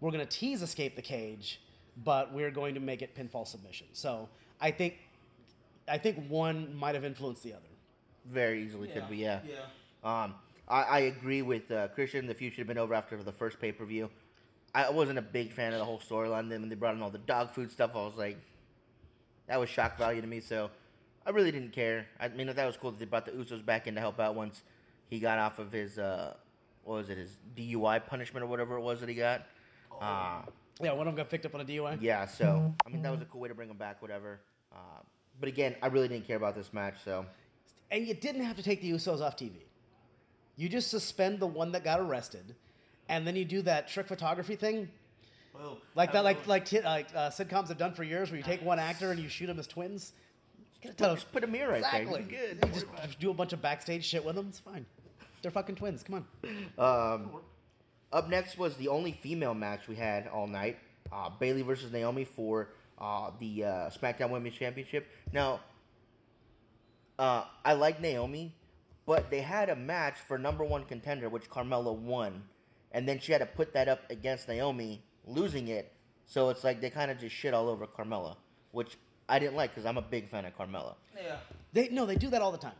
We're 0.00 0.10
gonna 0.10 0.26
tease 0.26 0.62
escape 0.62 0.96
the 0.96 1.02
cage, 1.02 1.60
but 2.04 2.32
we're 2.32 2.50
going 2.50 2.74
to 2.74 2.80
make 2.80 3.02
it 3.02 3.14
pinfall 3.14 3.46
submission. 3.46 3.86
So 3.92 4.28
I 4.60 4.70
think, 4.70 4.98
I 5.88 5.98
think 5.98 6.28
one 6.28 6.74
might 6.76 6.94
have 6.94 7.04
influenced 7.04 7.42
the 7.42 7.52
other. 7.52 7.62
Very 8.26 8.64
easily 8.64 8.88
could 8.88 9.08
be, 9.08 9.18
yeah. 9.18 9.40
Yeah. 9.46 9.64
Um, 10.04 10.34
I, 10.68 10.82
I 10.82 10.98
agree 11.00 11.42
with 11.42 11.70
uh, 11.70 11.88
Christian. 11.88 12.26
The 12.26 12.34
feud 12.34 12.52
should 12.52 12.60
have 12.60 12.68
been 12.68 12.78
over 12.78 12.94
after 12.94 13.20
the 13.22 13.32
first 13.32 13.60
pay 13.60 13.72
per 13.72 13.84
view. 13.84 14.08
I 14.74 14.88
wasn't 14.90 15.18
a 15.18 15.22
big 15.22 15.52
fan 15.52 15.72
of 15.72 15.80
the 15.80 15.84
whole 15.84 15.98
storyline. 15.98 16.48
Then 16.48 16.60
when 16.60 16.68
they 16.68 16.76
brought 16.76 16.94
in 16.94 17.02
all 17.02 17.10
the 17.10 17.18
dog 17.18 17.50
food 17.50 17.72
stuff, 17.72 17.90
I 17.94 17.98
was 17.98 18.14
like, 18.16 18.38
that 19.48 19.58
was 19.58 19.68
shock 19.68 19.98
value 19.98 20.20
to 20.20 20.26
me. 20.26 20.38
So 20.38 20.70
I 21.26 21.30
really 21.30 21.50
didn't 21.50 21.72
care. 21.72 22.06
I 22.20 22.28
mean, 22.28 22.46
that 22.46 22.66
was 22.66 22.76
cool 22.76 22.92
that 22.92 23.00
they 23.00 23.04
brought 23.04 23.26
the 23.26 23.32
Usos 23.32 23.64
back 23.64 23.88
in 23.88 23.94
to 23.96 24.00
help 24.00 24.20
out 24.20 24.36
once 24.36 24.62
he 25.08 25.18
got 25.18 25.38
off 25.38 25.58
of 25.58 25.72
his 25.72 25.98
uh, 25.98 26.34
what 26.84 26.96
was 26.96 27.10
it, 27.10 27.18
his 27.18 27.36
DUI 27.56 28.06
punishment 28.06 28.44
or 28.44 28.46
whatever 28.46 28.76
it 28.76 28.80
was 28.80 29.00
that 29.00 29.08
he 29.08 29.14
got. 29.16 29.46
Uh, 30.00 30.42
Yeah, 30.82 30.92
one 30.92 31.00
of 31.06 31.14
them 31.14 31.14
got 31.16 31.28
picked 31.30 31.44
up 31.46 31.54
on 31.54 31.60
a 31.60 31.64
DUI. 31.64 31.98
yeah, 32.00 32.26
so 32.26 32.74
I 32.86 32.88
mean 32.88 33.02
that 33.02 33.12
was 33.12 33.20
a 33.20 33.26
cool 33.26 33.40
way 33.40 33.48
to 33.48 33.54
bring 33.54 33.68
him 33.68 33.76
back, 33.76 34.00
whatever. 34.02 34.40
Uh, 34.72 34.76
but 35.38 35.48
again, 35.48 35.76
I 35.82 35.88
really 35.88 36.08
didn't 36.08 36.26
care 36.26 36.36
about 36.36 36.54
this 36.54 36.72
match. 36.72 36.94
So 37.04 37.26
And 37.90 38.06
you 38.06 38.14
didn't 38.14 38.44
have 38.44 38.56
to 38.56 38.62
take 38.62 38.80
the 38.80 38.90
Usos 38.90 39.20
off 39.20 39.36
TV. 39.36 39.52
You 40.56 40.68
just 40.68 40.88
suspend 40.90 41.38
the 41.40 41.46
one 41.46 41.72
that 41.72 41.84
got 41.84 42.00
arrested, 42.00 42.54
and 43.08 43.26
then 43.26 43.34
you 43.36 43.44
do 43.44 43.62
that 43.62 43.88
trick 43.88 44.06
photography 44.06 44.56
thing, 44.56 44.88
Well, 45.54 45.78
like 45.94 46.12
that, 46.12 46.22
like 46.24 46.46
like 46.46 46.64
t- 46.66 46.80
like 46.82 47.08
uh, 47.14 47.30
sitcoms 47.30 47.68
have 47.68 47.78
done 47.78 47.92
for 47.94 48.04
years, 48.04 48.30
where 48.30 48.36
you 48.38 48.44
take 48.44 48.62
one 48.62 48.78
actor 48.78 49.10
and 49.10 49.18
you 49.20 49.28
shoot 49.28 49.46
them 49.46 49.58
as 49.58 49.66
twins. 49.66 50.12
just 50.82 50.96
put, 50.98 51.14
just 51.14 51.32
put 51.32 51.44
a 51.44 51.46
mirror 51.46 51.72
right 51.72 51.78
exactly. 51.78 52.22
there. 52.22 52.40
You're 52.40 52.54
good. 52.54 52.66
You 52.66 52.72
just 53.02 53.18
do 53.20 53.30
a 53.30 53.34
bunch 53.34 53.52
of 53.54 53.60
backstage 53.62 54.04
shit 54.04 54.24
with 54.24 54.34
them. 54.36 54.46
It's 54.50 54.58
fine. 54.60 54.84
They're 55.42 55.50
fucking 55.50 55.76
twins. 55.76 56.02
Come 56.02 56.26
on. 56.78 57.14
Um, 57.14 57.30
up 58.12 58.28
next 58.28 58.58
was 58.58 58.76
the 58.76 58.88
only 58.88 59.12
female 59.12 59.54
match 59.54 59.88
we 59.88 59.96
had 59.96 60.28
all 60.28 60.46
night: 60.46 60.78
uh, 61.12 61.30
Bayley 61.38 61.62
versus 61.62 61.92
Naomi 61.92 62.24
for 62.24 62.70
uh, 62.98 63.30
the 63.38 63.64
uh, 63.64 63.68
SmackDown 63.90 64.30
Women's 64.30 64.54
Championship. 64.56 65.06
Now, 65.32 65.60
uh, 67.18 67.44
I 67.64 67.74
like 67.74 68.00
Naomi, 68.00 68.54
but 69.06 69.30
they 69.30 69.40
had 69.40 69.68
a 69.70 69.76
match 69.76 70.16
for 70.26 70.38
number 70.38 70.64
one 70.64 70.84
contender, 70.84 71.28
which 71.28 71.48
Carmella 71.48 71.94
won, 71.94 72.42
and 72.92 73.08
then 73.08 73.18
she 73.20 73.32
had 73.32 73.38
to 73.38 73.46
put 73.46 73.72
that 73.74 73.88
up 73.88 74.00
against 74.10 74.48
Naomi, 74.48 75.02
losing 75.26 75.68
it. 75.68 75.92
So 76.26 76.50
it's 76.50 76.62
like 76.62 76.80
they 76.80 76.90
kind 76.90 77.10
of 77.10 77.18
just 77.18 77.34
shit 77.34 77.54
all 77.54 77.68
over 77.68 77.86
Carmella, 77.86 78.36
which 78.72 78.96
I 79.28 79.38
didn't 79.38 79.56
like 79.56 79.70
because 79.70 79.86
I'm 79.86 79.98
a 79.98 80.02
big 80.02 80.28
fan 80.28 80.44
of 80.44 80.56
Carmella. 80.56 80.94
Yeah. 81.16 81.36
They 81.72 81.88
no, 81.88 82.06
they 82.06 82.16
do 82.16 82.30
that 82.30 82.42
all 82.42 82.52
the 82.52 82.58
time. 82.58 82.74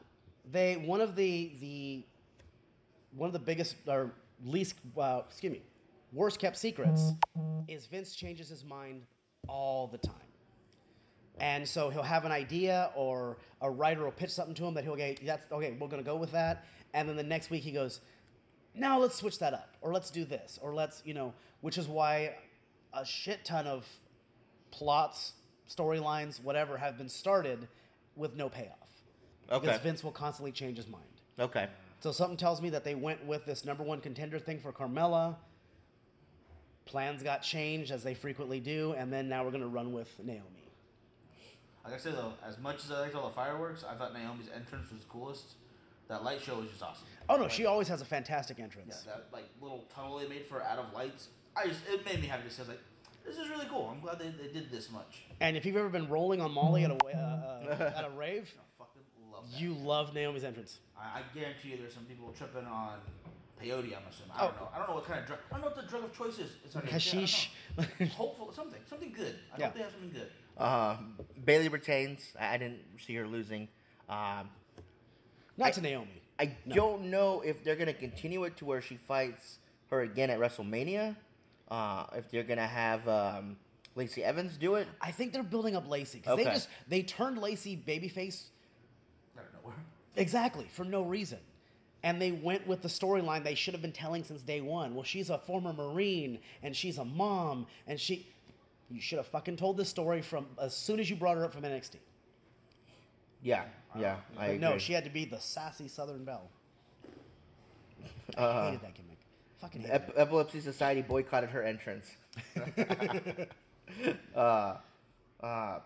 They 0.51 0.77
one 0.77 1.01
of 1.01 1.17
the 1.17 1.53
the 1.61 2.03
one 3.17 3.29
of 3.29 3.33
the 3.33 3.39
biggest 3.39 3.77
or 3.87 4.13
least 4.45 4.77
uh, 4.99 5.23
excuse 5.29 5.53
me 5.53 5.63
worst 6.13 6.39
kept 6.39 6.57
secrets 6.57 7.13
is 7.69 7.87
Vince 7.87 8.15
changes 8.15 8.49
his 8.49 8.65
mind 8.65 9.03
all 9.49 9.87
the 9.87 9.99
time. 9.99 10.15
And 11.39 11.67
so 11.67 11.89
he'll 11.89 12.03
have 12.03 12.25
an 12.27 12.33
idea, 12.33 12.91
or 12.95 13.39
a 13.63 13.71
writer 13.71 14.05
will 14.05 14.11
pitch 14.11 14.31
something 14.31 14.55
to 14.57 14.67
him 14.67 14.75
that 14.75 14.85
he'll 14.85 14.97
get. 14.97 15.25
"That's 15.25 15.51
okay. 15.51 15.73
We're 15.81 15.89
gonna 15.89 16.03
go 16.03 16.17
with 16.17 16.33
that." 16.33 16.65
And 16.93 17.09
then 17.09 17.17
the 17.17 17.23
next 17.23 17.49
week 17.49 17.63
he 17.63 17.73
goes, 17.73 18.01
"Now 18.75 18.99
let's 18.99 19.15
switch 19.15 19.39
that 19.39 19.55
up, 19.55 19.77
or 19.81 19.93
let's 19.93 20.11
do 20.11 20.25
this, 20.27 20.59
or 20.61 20.75
let's 20.75 21.03
you 21.07 21.15
know." 21.15 21.33
Which 21.63 21.79
is 21.79 21.89
why 21.89 22.37
a 22.93 23.07
shit 23.07 23.45
ton 23.45 23.67
of 23.67 23.87
plots, 24.71 25.33
storylines, 25.69 26.43
whatever, 26.43 26.77
have 26.77 26.99
been 26.99 27.09
started 27.09 27.69
with 28.17 28.35
no 28.37 28.49
payoff. 28.49 28.77
Okay. 29.51 29.67
Because 29.67 29.81
Vince 29.81 30.05
will 30.05 30.13
constantly 30.13 30.53
change 30.53 30.77
his 30.77 30.89
mind. 30.89 31.05
Okay. 31.39 31.69
So 32.01 32.13
something 32.13 32.39
tells 32.39 32.63
me 32.63 32.71
that 32.71 32.83
they 32.83 32.95
went 32.95 33.25
with 33.27 33.45
this 33.45 33.65
number 33.65 33.85
one 33.85 34.01
contender 34.01 34.39
thing 34.39 34.59
for 34.59 34.73
Carmella. 34.73 35.37
Plans 36.87 37.23
got 37.23 37.43
changed 37.43 37.93
as 37.93 38.03
they 38.03 38.15
frequently 38.15 38.59
do, 38.59 38.95
and 38.97 39.13
then 39.13 39.29
now 39.29 39.45
we're 39.45 39.51
gonna 39.51 39.69
run 39.69 39.93
with 39.93 40.19
Naomi. 40.19 40.65
Like 41.85 41.95
I 41.95 41.99
said 41.99 42.15
though, 42.15 42.33
as 42.45 42.59
much 42.59 42.85
as 42.85 42.91
I 42.91 43.01
liked 43.01 43.15
all 43.15 43.29
the 43.29 43.35
fireworks, 43.35 43.85
I 43.89 43.95
thought 43.95 44.15
Naomi's 44.15 44.49
entrance 44.55 44.91
was 44.91 45.01
the 45.01 45.07
coolest. 45.07 45.55
That 46.09 46.25
light 46.25 46.41
show 46.41 46.57
was 46.59 46.69
just 46.71 46.83
awesome. 46.83 47.07
Oh 47.29 47.37
no, 47.37 47.43
Like, 47.43 47.53
she 47.53 47.67
always 47.67 47.87
has 47.89 48.01
a 48.01 48.05
fantastic 48.05 48.59
entrance. 48.59 49.05
Yeah, 49.07 49.13
that 49.13 49.27
like 49.33 49.45
little 49.61 49.85
tunnel 49.95 50.19
they 50.19 50.27
made 50.27 50.47
for 50.47 50.55
her 50.55 50.63
out 50.63 50.79
of 50.79 50.93
lights. 50.93 51.29
I 51.55 51.69
just 51.69 51.81
it 51.89 52.05
made 52.05 52.21
me 52.21 52.27
happy 52.27 52.49
to 52.49 52.51
see. 52.51 52.63
I 52.63 52.63
was 52.63 52.69
like, 52.71 52.81
this 53.25 53.37
is 53.37 53.49
really 53.51 53.67
cool. 53.67 53.91
I'm 53.95 54.01
glad 54.01 54.19
they, 54.19 54.31
they 54.31 54.53
did 54.53 54.71
this 54.71 54.91
much. 54.91 55.23
And 55.41 55.57
if 55.57 55.67
you've 55.67 55.77
ever 55.77 55.91
been 55.91 56.09
rolling 56.09 56.41
on 56.41 56.51
Molly 56.51 56.85
at 56.85 56.91
a 56.91 56.95
uh, 56.95 57.77
uh, 57.79 57.93
at 57.97 58.05
a 58.05 58.11
rave, 58.11 58.53
I 59.51 59.53
that. 59.53 59.61
you 59.61 59.75
love 59.75 60.15
Naomi's 60.15 60.45
entrance. 60.45 60.79
I, 60.99 61.19
I 61.19 61.23
guarantee 61.35 61.71
you, 61.71 61.77
there's 61.79 61.95
some 61.95 62.05
people 62.05 62.33
tripping 62.37 62.67
on 62.67 62.99
peyote. 63.63 63.85
I'm 63.97 64.03
assuming. 64.09 64.33
I 64.35 64.43
don't 64.43 64.55
Oh. 64.61 64.65
know. 64.65 64.69
I 64.75 64.79
don't 64.79 64.89
know 64.89 64.95
what 64.97 65.07
kind 65.07 65.21
of 65.21 65.27
drug. 65.27 65.39
I 65.51 65.55
don't 65.55 65.61
know 65.63 65.67
what 65.69 65.77
the 65.77 65.83
drug 65.91 66.05
of 66.05 66.17
choice 66.17 66.39
is. 66.39 66.51
It's 66.65 66.75
not 66.75 66.85
Hashish. 66.85 67.51
I. 67.79 68.05
Hopeful 68.07 68.53
something, 68.53 68.81
something 68.89 69.13
good. 69.13 69.35
I 69.55 69.59
Yeah. 69.59 69.67
hope 69.67 69.75
they 69.75 69.81
have 69.83 69.93
something 69.93 70.11
good. 70.13 70.31
Uh, 70.59 70.97
Bayley 71.45 71.69
retains. 71.69 72.33
I, 72.39 72.55
I 72.55 72.59
didn't 72.59 72.81
see 73.05 73.15
her 73.15 73.27
losing. 73.27 73.69
Um, 74.09 74.51
Not 75.57 75.69
I- 75.69 75.71
to 75.73 75.81
Naomi. 75.81 76.23
I 76.39 76.57
No. 76.65 76.75
don't 76.75 77.11
know 77.11 77.43
if 77.43 77.63
they're 77.63 77.77
gonna 77.77 77.93
continue 77.93 78.45
it 78.45 78.57
to 78.59 78.65
where 78.65 78.81
she 78.81 78.97
fights 78.97 79.59
her 79.91 80.01
again 80.01 80.31
at 80.31 80.39
WrestleMania. 80.39 81.15
Uh, 81.71 82.07
if 82.17 82.31
they're 82.31 82.43
gonna 82.45 82.67
have 82.67 83.07
um, 83.09 83.57
Lacey 83.95 84.25
Evans 84.25 84.57
do 84.57 84.77
it. 84.77 84.89
I 85.03 85.11
think 85.11 85.33
they're 85.35 85.43
building 85.43 85.77
up 85.77 85.87
Lacey 85.89 86.19
because 86.19 86.37
they 86.39 86.45
just 86.45 86.69
they 86.89 87.03
turned 87.03 87.39
Lacey 87.39 87.77
babyface 87.77 88.45
I 89.37 89.43
don't 89.43 89.53
know 89.53 89.59
where. 89.65 89.75
Exactly, 90.17 90.67
for 90.71 90.85
no 90.85 91.03
reason. 91.03 91.39
And 92.03 92.21
they 92.21 92.33
went 92.33 92.67
with 92.67 92.81
the 92.83 92.89
storyline 92.89 93.45
they 93.45 93.55
should 93.55 93.75
have 93.75 93.83
been 93.83 93.93
telling 93.93 94.25
since 94.25 94.41
day 94.43 94.61
one. 94.63 94.95
Well, 94.95 95.05
she's 95.05 95.29
a 95.29 95.39
former 95.39 95.73
Marine 95.73 96.39
and 96.63 96.75
she's 96.75 96.99
a 96.99 97.05
mom 97.05 97.67
and 97.87 98.01
she. 98.01 98.27
You 98.91 99.01
should 99.01 99.19
have 99.19 99.27
fucking 99.29 99.57
told 99.57 99.77
this 99.77 99.89
story 99.89 100.21
from 100.23 100.47
as 100.61 100.75
soon 100.75 100.99
as 100.99 101.09
you 101.09 101.15
brought 101.15 101.37
her 101.37 101.45
up 101.45 101.53
from 101.53 101.63
NXT. 101.63 101.97
Yeah, 103.43 103.65
yeah. 103.97 104.17
I 104.37 104.49
But 104.49 104.61
no, 104.61 104.79
she 104.79 104.93
had 104.93 105.05
to 105.05 105.11
be 105.11 105.25
the 105.25 105.39
sassy 105.39 105.89
Southern 105.89 106.25
Belle. 106.25 106.49
I 108.37 108.41
Uh, 108.43 108.67
hated 108.67 108.83
that 108.83 108.95
gimmick. 108.95 109.19
Fucking 109.61 109.83
hated 109.83 109.95
Ep- 109.95 110.13
Epilepsy 110.17 110.61
Society 110.61 111.03
boycotted 111.03 111.51
her 111.51 111.63
entrance. 111.63 112.11
uh, 114.35 114.77
uh, 115.43 115.79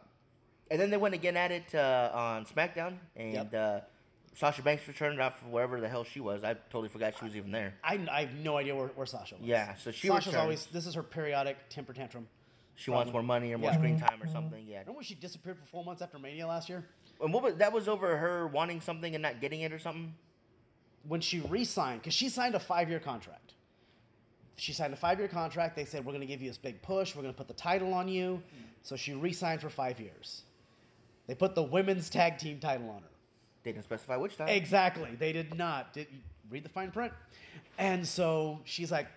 and 0.71 0.81
then 0.81 0.91
they 0.91 0.97
went 0.97 1.15
again 1.15 1.37
at 1.37 1.51
it 1.51 1.75
uh, 1.75 2.11
on 2.15 2.47
SmackDown, 2.47 2.95
and 3.17 3.35
Yep. 3.53 3.91
Sasha 4.35 4.63
Banks 4.63 4.87
returned 4.89 5.21
after 5.21 5.47
wherever 5.47 5.81
the 5.81 5.89
hell 5.89 6.05
she 6.05 6.21
was. 6.21 6.43
I 6.43 6.55
totally 6.55 6.89
forgot 6.89 7.15
she 7.19 7.25
was 7.25 7.37
even 7.37 7.53
there. 7.53 7.75
I, 7.83 8.01
I 8.11 8.21
have 8.23 8.35
no 8.35 8.57
idea 8.57 8.75
where, 8.75 8.89
where 8.89 9.07
Sasha 9.07 9.37
was. 9.37 9.45
Yeah, 9.45 9.75
so 9.75 9.91
she 9.91 10.09
Sasha's 10.09 10.27
returned. 10.29 10.43
always 10.43 10.67
this 10.67 10.87
is 10.87 10.95
her 10.95 11.03
periodic 11.03 11.57
temper 11.69 11.93
tantrum. 11.93 12.27
She 12.77 12.91
wants 12.91 13.13
more 13.13 13.23
money 13.23 13.53
or 13.53 13.59
more 13.59 13.71
Yeah. 13.71 13.77
screen 13.77 14.01
time 14.01 14.21
or 14.21 14.25
mm-hmm. 14.25 14.35
something. 14.35 14.67
Yeah. 14.67 14.81
Remember 14.81 14.97
when 14.97 15.05
she 15.05 15.15
disappeared 15.15 15.59
for 15.59 15.67
four 15.67 15.85
months 15.85 16.03
after 16.03 16.19
Mania 16.19 16.47
last 16.47 16.69
year? 16.69 16.85
And 17.21 17.33
what 17.33 17.45
was 17.45 17.55
that? 17.57 17.73
Was 17.73 17.87
over 17.87 18.17
her 18.17 18.49
wanting 18.49 18.81
something 18.81 19.15
and 19.15 19.23
not 19.23 19.41
getting 19.41 19.61
it 19.61 19.73
or 19.73 19.79
something? 19.79 20.13
when 21.07 21.21
she 21.21 21.41
re-signed 21.41 22.01
because 22.01 22.15
she 22.15 22.29
signed 22.29 22.55
a 22.55 22.61
five-year 22.61 23.01
contract 23.01 23.53
she 24.57 24.73
signed 24.73 24.93
a 24.93 24.97
five-year 24.97 25.29
contract 25.29 25.77
they 25.77 25.85
said 25.85 26.05
we're 26.05 26.13
going 26.13 26.21
to 26.21 26.27
give 26.27 26.41
you 26.41 26.49
this 26.49 26.59
big 26.59 26.81
push 26.83 27.15
we're 27.15 27.23
going 27.23 27.35
to 27.35 27.37
put 27.37 27.49
the 27.49 27.55
title 27.55 27.93
on 27.95 28.09
you 28.09 28.35
hmm. 28.35 28.65
so 28.83 28.97
she 28.97 29.13
re-signed 29.13 29.61
for 29.61 29.71
five 29.71 30.01
years 30.01 30.43
they 31.27 31.35
put 31.35 31.55
the 31.55 31.63
women's 31.63 32.09
tag 32.09 32.39
team 32.39 32.59
title 32.59 32.89
on 32.91 33.03
her 33.03 33.09
They 33.65 33.73
didn't 33.73 33.85
specify 33.85 34.17
which 34.17 34.37
time. 34.37 34.49
exactly 34.49 35.17
they 35.19 35.33
did 35.33 35.55
not 35.55 35.93
did, 35.93 36.07
read 36.51 36.65
the 36.65 36.69
fine 36.69 36.91
print. 36.91 37.13
And 37.79 38.07
so 38.07 38.61
she's 38.65 38.93
like, 38.93 39.09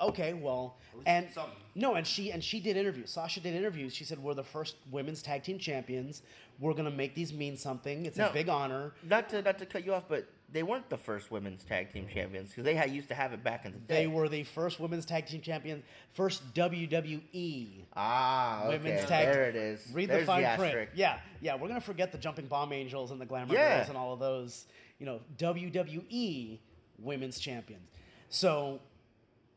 okay, 0.00 0.34
well, 0.34 0.76
and 1.06 1.28
something. 1.32 1.54
no, 1.74 1.94
and 1.94 2.06
she 2.06 2.30
and 2.30 2.44
she 2.44 2.60
did 2.60 2.76
interviews. 2.76 3.10
Sasha 3.10 3.40
did 3.40 3.54
interviews. 3.54 3.94
She 3.94 4.04
said, 4.04 4.18
we're 4.22 4.34
the 4.34 4.44
first 4.44 4.76
women's 4.90 5.22
tag 5.22 5.42
team 5.42 5.58
champions. 5.58 6.22
We're 6.60 6.74
gonna 6.74 6.90
make 6.90 7.14
these 7.14 7.32
mean 7.32 7.56
something. 7.56 8.06
It's 8.06 8.18
a 8.18 8.30
big 8.32 8.48
honor. 8.48 8.92
Not 9.02 9.28
to 9.30 9.42
not 9.42 9.58
to 9.58 9.66
cut 9.66 9.84
you 9.84 9.94
off, 9.94 10.04
but 10.08 10.28
they 10.52 10.62
weren't 10.62 10.88
the 10.88 10.96
first 10.96 11.30
women's 11.30 11.64
tag 11.64 11.92
team 11.92 12.06
champions 12.12 12.50
because 12.50 12.64
they 12.64 12.74
had, 12.74 12.90
used 12.90 13.08
to 13.08 13.14
have 13.14 13.32
it 13.32 13.42
back 13.42 13.64
in 13.64 13.72
the 13.72 13.78
day. 13.78 14.02
They 14.02 14.06
were 14.06 14.28
the 14.28 14.44
first 14.44 14.78
women's 14.78 15.04
tag 15.04 15.26
team 15.26 15.40
champions, 15.40 15.84
first 16.12 16.54
WWE 16.54 17.84
ah 17.96 18.64
okay. 18.64 18.78
women's 18.78 19.04
tag. 19.06 19.26
There 19.26 19.48
it 19.48 19.56
is. 19.56 19.80
Read 19.92 20.10
There's 20.10 20.22
the 20.22 20.26
fine 20.26 20.56
print. 20.56 20.90
Yeah, 20.94 21.18
yeah. 21.40 21.56
We're 21.56 21.68
gonna 21.68 21.80
forget 21.80 22.12
the 22.12 22.18
jumping 22.18 22.46
bomb 22.46 22.72
angels 22.72 23.10
and 23.10 23.20
the 23.20 23.26
glamour 23.26 23.54
Yeah. 23.54 23.78
girls 23.78 23.88
and 23.88 23.98
all 23.98 24.12
of 24.12 24.20
those. 24.20 24.66
You 24.98 25.06
know, 25.06 25.20
WWE 25.38 26.58
women's 26.98 27.38
champions. 27.40 27.90
So, 28.28 28.80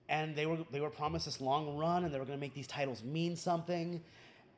and 0.10 0.36
they 0.36 0.46
were 0.46 0.58
they 0.72 0.82
were 0.82 0.90
promised 0.90 1.26
this 1.26 1.40
long 1.42 1.78
run, 1.78 2.06
and 2.06 2.14
they 2.14 2.20
were 2.20 2.26
gonna 2.26 2.38
make 2.38 2.54
these 2.54 2.68
titles 2.68 3.04
mean 3.04 3.36
something. 3.36 4.02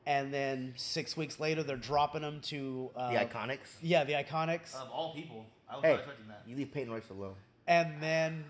And 0.06 0.34
then 0.34 0.74
six 0.76 1.16
weeks 1.18 1.40
later, 1.40 1.62
they're 1.62 1.76
dropping 1.76 2.22
them 2.22 2.40
to 2.44 2.90
uh, 2.96 3.12
The 3.12 3.20
Iconics. 3.20 3.76
Yeah, 3.82 4.06
the 4.06 4.14
Iconics. 4.14 4.74
Of 4.74 4.90
all 4.90 5.14
people, 5.14 5.46
I 5.70 5.76
was 5.76 5.84
Hey, 5.86 5.92
not 5.92 6.00
expecting 6.00 6.28
that. 6.28 6.42
you 6.48 6.56
leave 6.56 6.72
Peyton 6.72 6.92
Royce 6.92 7.10
alone. 7.10 7.36
And 7.68 8.02
then 8.02 8.44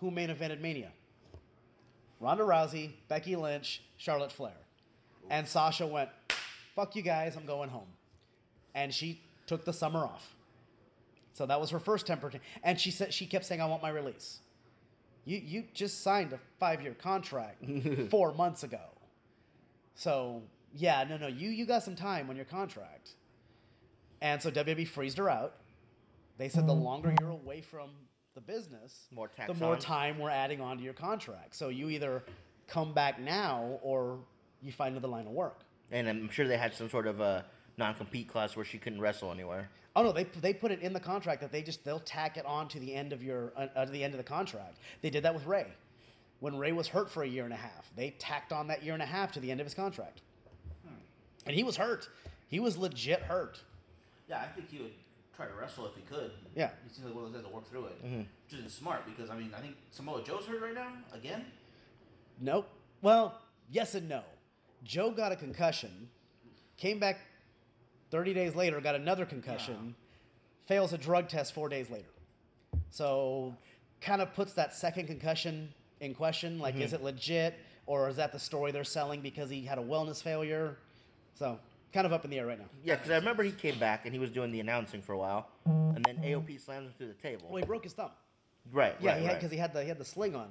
who 0.00 0.10
main 0.10 0.28
evented 0.30 0.60
Mania? 0.60 0.90
Ronda 2.20 2.42
Rousey, 2.44 2.90
Becky 3.08 3.36
Lynch, 3.36 3.82
Charlotte 3.96 4.32
Flair. 4.32 4.52
And 5.30 5.46
Sasha 5.46 5.86
went, 5.86 6.10
fuck 6.74 6.96
you 6.96 7.02
guys, 7.02 7.36
I'm 7.36 7.46
going 7.46 7.68
home. 7.70 7.86
And 8.74 8.92
she 8.92 9.20
took 9.46 9.64
the 9.64 9.72
summer 9.72 10.00
off. 10.04 10.34
So 11.32 11.46
that 11.46 11.60
was 11.60 11.70
her 11.70 11.78
first 11.80 12.06
temper. 12.06 12.30
ta- 12.30 12.38
And 12.62 12.78
she 12.80 12.90
said 12.90 13.12
she 13.12 13.26
kept 13.26 13.44
saying, 13.44 13.60
I 13.60 13.66
want 13.66 13.82
my 13.82 13.90
release. 13.90 14.38
You 15.26 15.38
you 15.38 15.64
just 15.72 16.02
signed 16.02 16.32
a 16.32 16.38
five 16.60 16.82
year 16.82 16.94
contract 16.94 17.64
four 18.10 18.32
months 18.34 18.62
ago. 18.62 18.80
So 19.94 20.42
yeah, 20.74 21.04
no, 21.08 21.16
no, 21.16 21.26
you 21.28 21.48
you 21.50 21.64
got 21.66 21.82
some 21.82 21.96
time 21.96 22.28
on 22.30 22.36
your 22.36 22.44
contract. 22.44 23.10
And 24.20 24.40
so 24.40 24.50
WWE 24.50 24.86
freezed 24.86 25.18
her 25.18 25.30
out. 25.30 25.54
They 26.38 26.48
said 26.48 26.66
the 26.66 26.74
longer 26.74 27.14
you're 27.20 27.30
away 27.30 27.60
from 27.60 27.90
the 28.34 28.40
business, 28.40 29.06
More 29.12 29.28
tax 29.28 29.52
the 29.52 29.58
more 29.64 29.74
on. 29.74 29.78
time 29.80 30.18
we're 30.18 30.30
adding 30.30 30.60
on 30.60 30.76
to 30.78 30.82
your 30.82 30.92
contract. 30.94 31.54
So 31.54 31.68
you 31.68 31.88
either 31.90 32.22
come 32.66 32.92
back 32.92 33.20
now 33.20 33.78
or 33.82 34.18
you 34.60 34.72
find 34.72 34.92
another 34.92 35.08
line 35.08 35.26
of 35.26 35.32
work. 35.32 35.60
And 35.92 36.08
I'm 36.08 36.28
sure 36.30 36.48
they 36.48 36.56
had 36.56 36.74
some 36.74 36.90
sort 36.90 37.06
of 37.06 37.20
a 37.20 37.44
non-compete 37.76 38.28
clause 38.28 38.56
where 38.56 38.64
she 38.64 38.78
couldn't 38.78 39.00
wrestle 39.00 39.30
anywhere. 39.30 39.68
Oh 39.96 40.02
no, 40.02 40.10
they 40.10 40.24
they 40.24 40.52
put 40.52 40.72
it 40.72 40.80
in 40.80 40.92
the 40.92 40.98
contract 40.98 41.40
that 41.42 41.52
they 41.52 41.62
just 41.62 41.84
they'll 41.84 42.00
tack 42.00 42.36
it 42.36 42.44
on 42.46 42.66
to 42.68 42.80
the 42.80 42.92
end 42.92 43.12
of 43.12 43.22
your 43.22 43.52
uh, 43.56 43.66
uh, 43.76 43.84
to 43.84 43.92
the 43.92 44.02
end 44.02 44.12
of 44.12 44.18
the 44.18 44.24
contract. 44.24 44.78
They 45.02 45.10
did 45.10 45.22
that 45.22 45.32
with 45.34 45.46
Rey. 45.46 45.66
When 46.40 46.58
Rey 46.58 46.72
was 46.72 46.88
hurt 46.88 47.08
for 47.08 47.22
a 47.22 47.28
year 47.28 47.44
and 47.44 47.52
a 47.52 47.56
half, 47.56 47.88
they 47.94 48.10
tacked 48.18 48.52
on 48.52 48.66
that 48.68 48.82
year 48.82 48.94
and 48.94 49.02
a 49.02 49.06
half 49.06 49.30
to 49.32 49.40
the 49.40 49.50
end 49.52 49.60
of 49.60 49.66
his 49.66 49.74
contract. 49.74 50.20
And 51.46 51.54
he 51.54 51.62
was 51.62 51.76
hurt. 51.76 52.08
He 52.48 52.58
was 52.58 52.76
legit 52.76 53.20
hurt. 53.20 53.60
Yeah, 54.28 54.40
I 54.40 54.46
think 54.46 54.70
he 54.70 54.78
would 54.78 54.92
try 55.36 55.46
to 55.46 55.52
wrestle 55.54 55.86
if 55.86 55.94
he 55.94 56.02
could. 56.02 56.30
Yeah. 56.54 56.70
He 56.86 56.92
seems 56.94 57.06
like 57.06 57.14
one 57.14 57.24
of 57.24 57.32
those 57.32 57.40
guys 57.42 57.48
to 57.50 57.54
work 57.54 57.68
through 57.68 57.86
it, 57.86 58.04
Mm-hmm. 58.04 58.18
which 58.18 58.58
isn't 58.58 58.70
smart 58.70 59.04
because 59.06 59.30
I 59.30 59.36
mean 59.36 59.52
I 59.56 59.60
think 59.60 59.76
Samoa 59.90 60.22
Joe's 60.24 60.46
hurt 60.46 60.60
right 60.62 60.74
now 60.74 60.88
again. 61.12 61.44
Nope. 62.40 62.68
Well, 63.02 63.40
yes 63.70 63.94
and 63.94 64.08
no. 64.08 64.22
Joe 64.82 65.10
got 65.10 65.32
a 65.32 65.36
concussion, 65.36 66.08
came 66.76 66.98
back 66.98 67.18
30 68.10 68.34
days 68.34 68.54
later, 68.54 68.80
got 68.80 68.94
another 68.94 69.24
concussion, 69.24 69.94
fails 70.66 70.92
a 70.92 70.98
drug 70.98 71.28
test 71.28 71.54
four 71.54 71.68
days 71.68 71.88
later. 71.90 72.08
So, 72.90 73.56
kind 74.00 74.20
of 74.20 74.34
puts 74.34 74.52
that 74.54 74.74
second 74.74 75.06
concussion 75.06 75.72
in 76.00 76.14
question. 76.14 76.58
Like, 76.58 76.76
is 76.76 76.92
it 76.92 77.02
legit 77.02 77.54
or 77.86 78.08
is 78.08 78.16
that 78.16 78.30
the 78.32 78.38
story 78.38 78.72
they're 78.72 78.84
selling 78.84 79.20
because 79.20 79.48
he 79.50 79.62
had 79.64 79.78
a 79.78 79.82
wellness 79.82 80.22
failure? 80.22 80.76
So, 81.34 81.58
kind 81.94 82.06
of 82.06 82.12
up 82.12 82.24
in 82.24 82.30
the 82.30 82.38
air 82.38 82.46
right 82.46 82.58
now. 82.58 82.66
Yeah, 82.82 82.96
because 82.96 83.10
I 83.10 83.14
remember 83.16 83.42
he 83.44 83.52
came 83.52 83.78
back 83.78 84.04
and 84.04 84.12
he 84.12 84.18
was 84.18 84.28
doing 84.28 84.50
the 84.50 84.60
announcing 84.60 85.00
for 85.00 85.12
a 85.12 85.18
while, 85.18 85.48
and 85.64 86.04
then 86.04 86.16
AOP 86.18 86.60
slams 86.60 86.88
him 86.88 86.92
through 86.98 87.06
the 87.06 87.14
table. 87.14 87.46
Well, 87.48 87.58
he 87.58 87.64
broke 87.64 87.84
his 87.84 87.92
thumb. 87.94 88.10
right, 88.72 88.94
Yeah, 89.00 89.12
right, 89.12 89.20
he 89.22 89.26
right. 89.28 89.34
because 89.36 89.50
he 89.52 89.56
had 89.56 89.72
the 89.72 89.82
he 89.82 89.88
had 89.88 89.98
the 89.98 90.04
sling 90.04 90.34
on. 90.34 90.48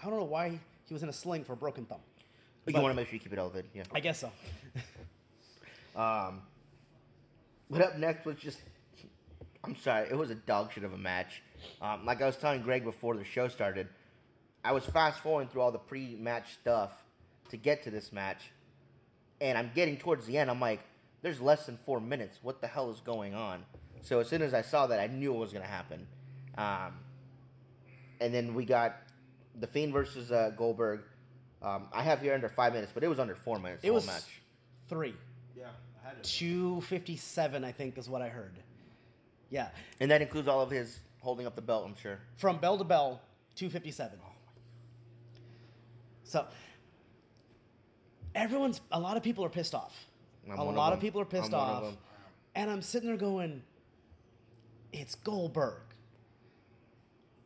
I 0.00 0.06
don't 0.08 0.18
know 0.18 0.24
why 0.24 0.58
he 0.86 0.94
was 0.94 1.02
in 1.02 1.08
a 1.08 1.12
sling 1.12 1.44
for 1.44 1.52
a 1.54 1.56
broken 1.56 1.84
thumb. 1.84 2.00
But 2.64 2.74
you 2.74 2.80
want 2.80 2.92
to 2.92 2.96
make 2.96 3.08
sure 3.08 3.14
you 3.14 3.20
keep 3.20 3.32
it 3.32 3.38
elevated. 3.38 3.70
Yeah. 3.74 3.82
I 3.92 4.00
guess 4.00 4.20
so. 4.20 4.30
Um, 5.96 6.42
but 7.70 7.80
up 7.80 7.96
next 7.96 8.26
was 8.26 8.36
just, 8.36 8.58
I'm 9.64 9.76
sorry, 9.76 10.08
it 10.10 10.14
was 10.14 10.28
a 10.28 10.34
dog 10.34 10.70
shit 10.72 10.84
of 10.84 10.92
a 10.92 10.98
match. 10.98 11.42
Um, 11.80 12.04
like 12.04 12.20
I 12.20 12.26
was 12.26 12.36
telling 12.36 12.60
Greg 12.60 12.84
before 12.84 13.16
the 13.16 13.24
show 13.24 13.48
started, 13.48 13.88
I 14.62 14.72
was 14.72 14.84
fast 14.84 15.20
forwarding 15.22 15.48
through 15.48 15.62
all 15.62 15.72
the 15.72 15.78
pre-match 15.78 16.52
stuff 16.60 16.92
to 17.48 17.56
get 17.56 17.82
to 17.84 17.90
this 17.90 18.12
match, 18.12 18.50
and 19.40 19.56
I'm 19.58 19.70
getting 19.74 19.96
towards 19.96 20.26
the 20.26 20.38
end. 20.38 20.50
I'm 20.50 20.60
like, 20.60 20.80
there's 21.22 21.40
less 21.40 21.66
than 21.66 21.76
four 21.76 22.00
minutes. 22.00 22.38
What 22.42 22.60
the 22.60 22.66
hell 22.66 22.90
is 22.90 23.00
going 23.00 23.34
on? 23.34 23.64
So 24.02 24.20
as 24.20 24.28
soon 24.28 24.42
as 24.42 24.54
I 24.54 24.62
saw 24.62 24.86
that, 24.86 25.00
I 25.00 25.06
knew 25.08 25.34
it 25.34 25.38
was 25.38 25.52
gonna 25.52 25.64
happen. 25.66 26.06
Um, 26.56 26.92
and 28.20 28.32
then 28.32 28.54
we 28.54 28.64
got 28.64 28.96
the 29.58 29.66
Fiend 29.66 29.92
versus 29.92 30.30
uh, 30.32 30.52
Goldberg. 30.56 31.00
Um, 31.62 31.88
I 31.92 32.02
have 32.02 32.20
here 32.20 32.34
under 32.34 32.48
five 32.48 32.72
minutes, 32.72 32.92
but 32.94 33.02
it 33.02 33.08
was 33.08 33.18
under 33.18 33.34
four 33.34 33.58
minutes. 33.58 33.82
It 33.82 33.88
whole 33.88 33.96
was 33.96 34.06
match. 34.06 34.40
three. 34.88 35.14
Yeah, 35.56 35.64
I 36.04 36.08
had 36.08 36.22
to. 36.22 36.30
257 36.30 37.64
i 37.64 37.72
think 37.72 37.96
is 37.98 38.08
what 38.08 38.20
i 38.22 38.28
heard 38.28 38.52
yeah 39.50 39.68
And 40.00 40.10
that 40.10 40.20
includes 40.22 40.46
all 40.48 40.60
of 40.60 40.70
his 40.70 41.00
holding 41.20 41.46
up 41.46 41.56
the 41.56 41.62
belt, 41.62 41.84
I'm 41.86 41.96
sure. 41.96 42.18
from 42.36 42.58
bell 42.58 42.76
to 42.78 42.84
bell 42.84 43.20
257 43.56 44.18
so 46.24 46.44
everyone's 48.36 48.80
a 48.92 49.00
lot 49.00 49.16
of 49.16 49.22
people 49.24 49.44
are 49.44 49.48
pissed 49.48 49.74
off 49.74 50.06
I'm 50.48 50.58
a 50.58 50.64
of 50.68 50.74
lot 50.76 50.92
of 50.92 51.00
them. 51.00 51.06
people 51.06 51.20
are 51.20 51.24
pissed 51.24 51.52
I'm 51.52 51.54
of 51.54 51.60
off 51.60 51.82
them. 51.84 51.96
and 52.54 52.70
i'm 52.70 52.82
sitting 52.82 53.08
there 53.08 53.16
going 53.16 53.62
it's 54.92 55.14
goldberg 55.16 55.80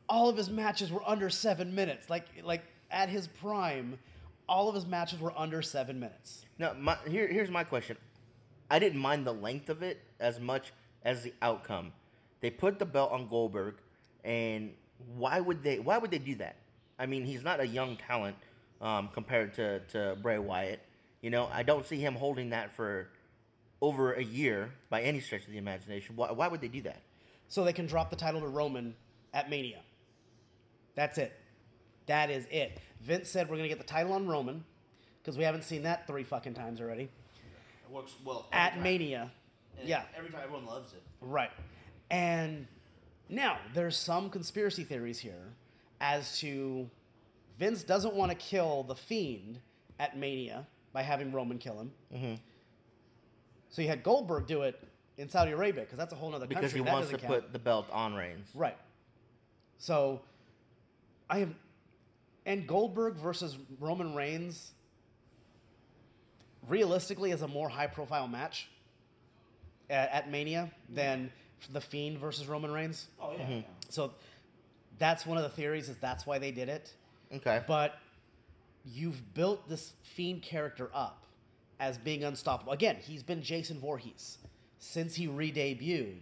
all 0.09 0.29
of 0.29 0.37
his 0.37 0.51
matches 0.51 0.91
were 0.93 1.03
under 1.09 1.31
seven 1.31 1.75
minutes 1.75 2.11
like 2.11 2.27
like 2.45 2.63
at 2.91 3.09
his 3.09 3.27
prime 3.29 3.99
all 4.49 4.69
of 4.69 4.75
his 4.75 4.85
matches 4.87 5.21
were 5.21 5.33
under 5.39 5.63
seven 5.63 6.01
minutes 6.01 6.45
Now, 6.59 6.73
my, 6.77 6.97
here, 7.09 7.29
here's 7.29 7.51
my 7.51 7.63
question. 7.63 7.97
I 8.69 8.81
didn't 8.81 8.99
mind 9.01 9.25
the 9.27 9.33
length 9.33 9.71
of 9.71 9.83
it 9.85 10.01
as 10.19 10.41
much 10.41 10.73
as 11.05 11.23
the 11.23 11.33
outcome. 11.41 11.93
They 12.41 12.51
put 12.51 12.79
the 12.81 12.85
belt 12.85 13.13
on 13.13 13.29
Goldberg, 13.29 13.77
and 14.25 14.73
why 15.17 15.39
would 15.41 15.63
they? 15.63 15.79
Why 15.79 15.99
would 15.99 16.11
they 16.11 16.19
do 16.19 16.35
that? 16.37 16.57
I 16.99 17.07
mean, 17.07 17.25
he's 17.25 17.45
not 17.45 17.61
a 17.61 17.67
young 17.67 17.97
talent 17.97 18.37
um, 18.81 19.09
compared 19.13 19.55
to 19.55 19.81
to 19.89 20.17
Bray 20.23 20.39
Wyatt. 20.39 20.81
You 21.21 21.31
know, 21.31 21.49
I 21.53 21.63
don't 21.63 21.85
see 21.87 21.97
him 21.99 22.15
holding 22.15 22.51
that 22.51 22.73
for 22.73 23.09
over 23.83 24.13
a 24.15 24.23
year 24.23 24.71
by 24.91 25.03
any 25.03 25.21
stretch 25.21 25.45
of 25.47 25.51
the 25.53 25.59
imagination. 25.59 26.17
Why, 26.17 26.33
why 26.33 26.49
would 26.49 26.61
they 26.61 26.69
do 26.69 26.83
that? 26.83 27.03
so 27.49 27.65
they 27.65 27.73
can 27.73 27.87
drop 27.87 28.11
the 28.11 28.17
title 28.17 28.41
to 28.41 28.47
Roman 28.47 28.95
at 29.35 29.51
Mania. 29.51 29.81
That's 30.95 31.19
it. 31.19 31.33
That 32.07 32.31
is 32.31 32.47
it. 32.49 32.79
Vince 33.01 33.29
said 33.29 33.49
we're 33.49 33.57
going 33.57 33.69
to 33.69 33.75
get 33.75 33.79
the 33.85 33.93
title 33.93 34.13
on 34.13 34.29
Roman 34.29 34.65
because 35.21 35.37
we 35.37 35.43
haven't 35.43 35.65
seen 35.65 35.83
that 35.83 36.07
three 36.07 36.23
fucking 36.23 36.55
times 36.55 36.81
already 36.81 37.05
It 37.05 37.91
works 37.91 38.13
well 38.25 38.47
at 38.53 38.75
time. 38.75 38.83
Mania. 38.85 39.33
And 39.81 39.89
Yeah, 39.89 40.03
Every 40.17 40.31
time 40.31 40.43
everyone 40.45 40.65
loves 40.67 40.93
it. 40.93 41.03
right. 41.21 41.51
And 42.09 42.69
now 43.29 43.59
there's 43.75 43.97
some 43.97 44.31
conspiracy 44.31 44.85
theories 44.85 45.19
here 45.19 45.43
as 46.01 46.39
to 46.39 46.89
Vince 47.61 47.83
doesn't 47.83 48.15
want 48.15 48.31
to 48.33 48.37
kill 48.37 48.85
the 48.85 48.97
Fiend 48.97 49.61
at 49.99 50.17
Mania 50.17 50.67
by 50.95 51.03
having 51.03 51.31
Roman 51.31 51.59
kill 51.59 51.79
him. 51.79 51.93
Mm-hmm. 52.13 52.35
So 53.69 53.83
you 53.83 53.89
had 53.89 54.03
Goldberg 54.03 54.47
do 54.47 54.63
it 54.63 54.83
in 55.19 55.29
Saudi 55.29 55.53
Arabia 55.53 55.85
because 55.85 55.99
that's 55.99 56.15
a 56.15 56.17
whole 56.17 56.35
other 56.35 56.47
country. 56.47 56.57
Because 56.57 56.73
he 56.73 56.81
That 56.81 56.93
wants 56.93 57.11
to 57.11 57.19
count. 57.19 57.33
put 57.33 57.53
the 57.53 57.59
belt 57.59 57.87
on 57.93 58.15
Reigns. 58.15 58.49
Right. 58.55 58.79
So, 59.77 60.23
I 61.29 61.41
am, 61.41 61.55
and 62.47 62.67
Goldberg 62.67 63.17
versus 63.17 63.59
Roman 63.79 64.15
Reigns, 64.15 64.73
realistically, 66.67 67.31
is 67.31 67.43
a 67.43 67.49
more 67.49 67.69
high-profile 67.69 68.27
match 68.27 68.69
at, 69.91 70.11
at 70.11 70.31
Mania 70.31 70.71
than 70.89 71.31
the 71.73 71.81
Fiend 71.81 72.19
versus 72.19 72.47
Roman 72.47 72.73
Reigns. 72.73 73.09
Oh 73.21 73.33
yeah. 73.37 73.49
yeah. 73.49 73.61
So, 73.91 74.13
that's 74.99 75.27
one 75.27 75.37
of 75.37 75.43
the 75.43 75.51
theories. 75.51 75.91
Is 75.91 75.97
that's 75.99 76.27
why 76.27 76.39
they 76.39 76.51
did 76.51 76.71
it. 76.71 76.95
Okay. 77.35 77.63
But 77.67 77.99
you've 78.85 79.35
built 79.35 79.69
this 79.69 79.93
Fiend 80.03 80.43
character 80.43 80.91
up 80.95 81.27
as 81.79 81.99
being 81.99 82.25
unstoppable. 82.25 82.73
Again, 82.73 82.97
he's 83.01 83.23
been 83.23 83.43
Jason 83.43 83.79
Voorhees 83.79 84.39
since 84.79 85.15
he 85.15 85.27
re-debuted, 85.27 86.21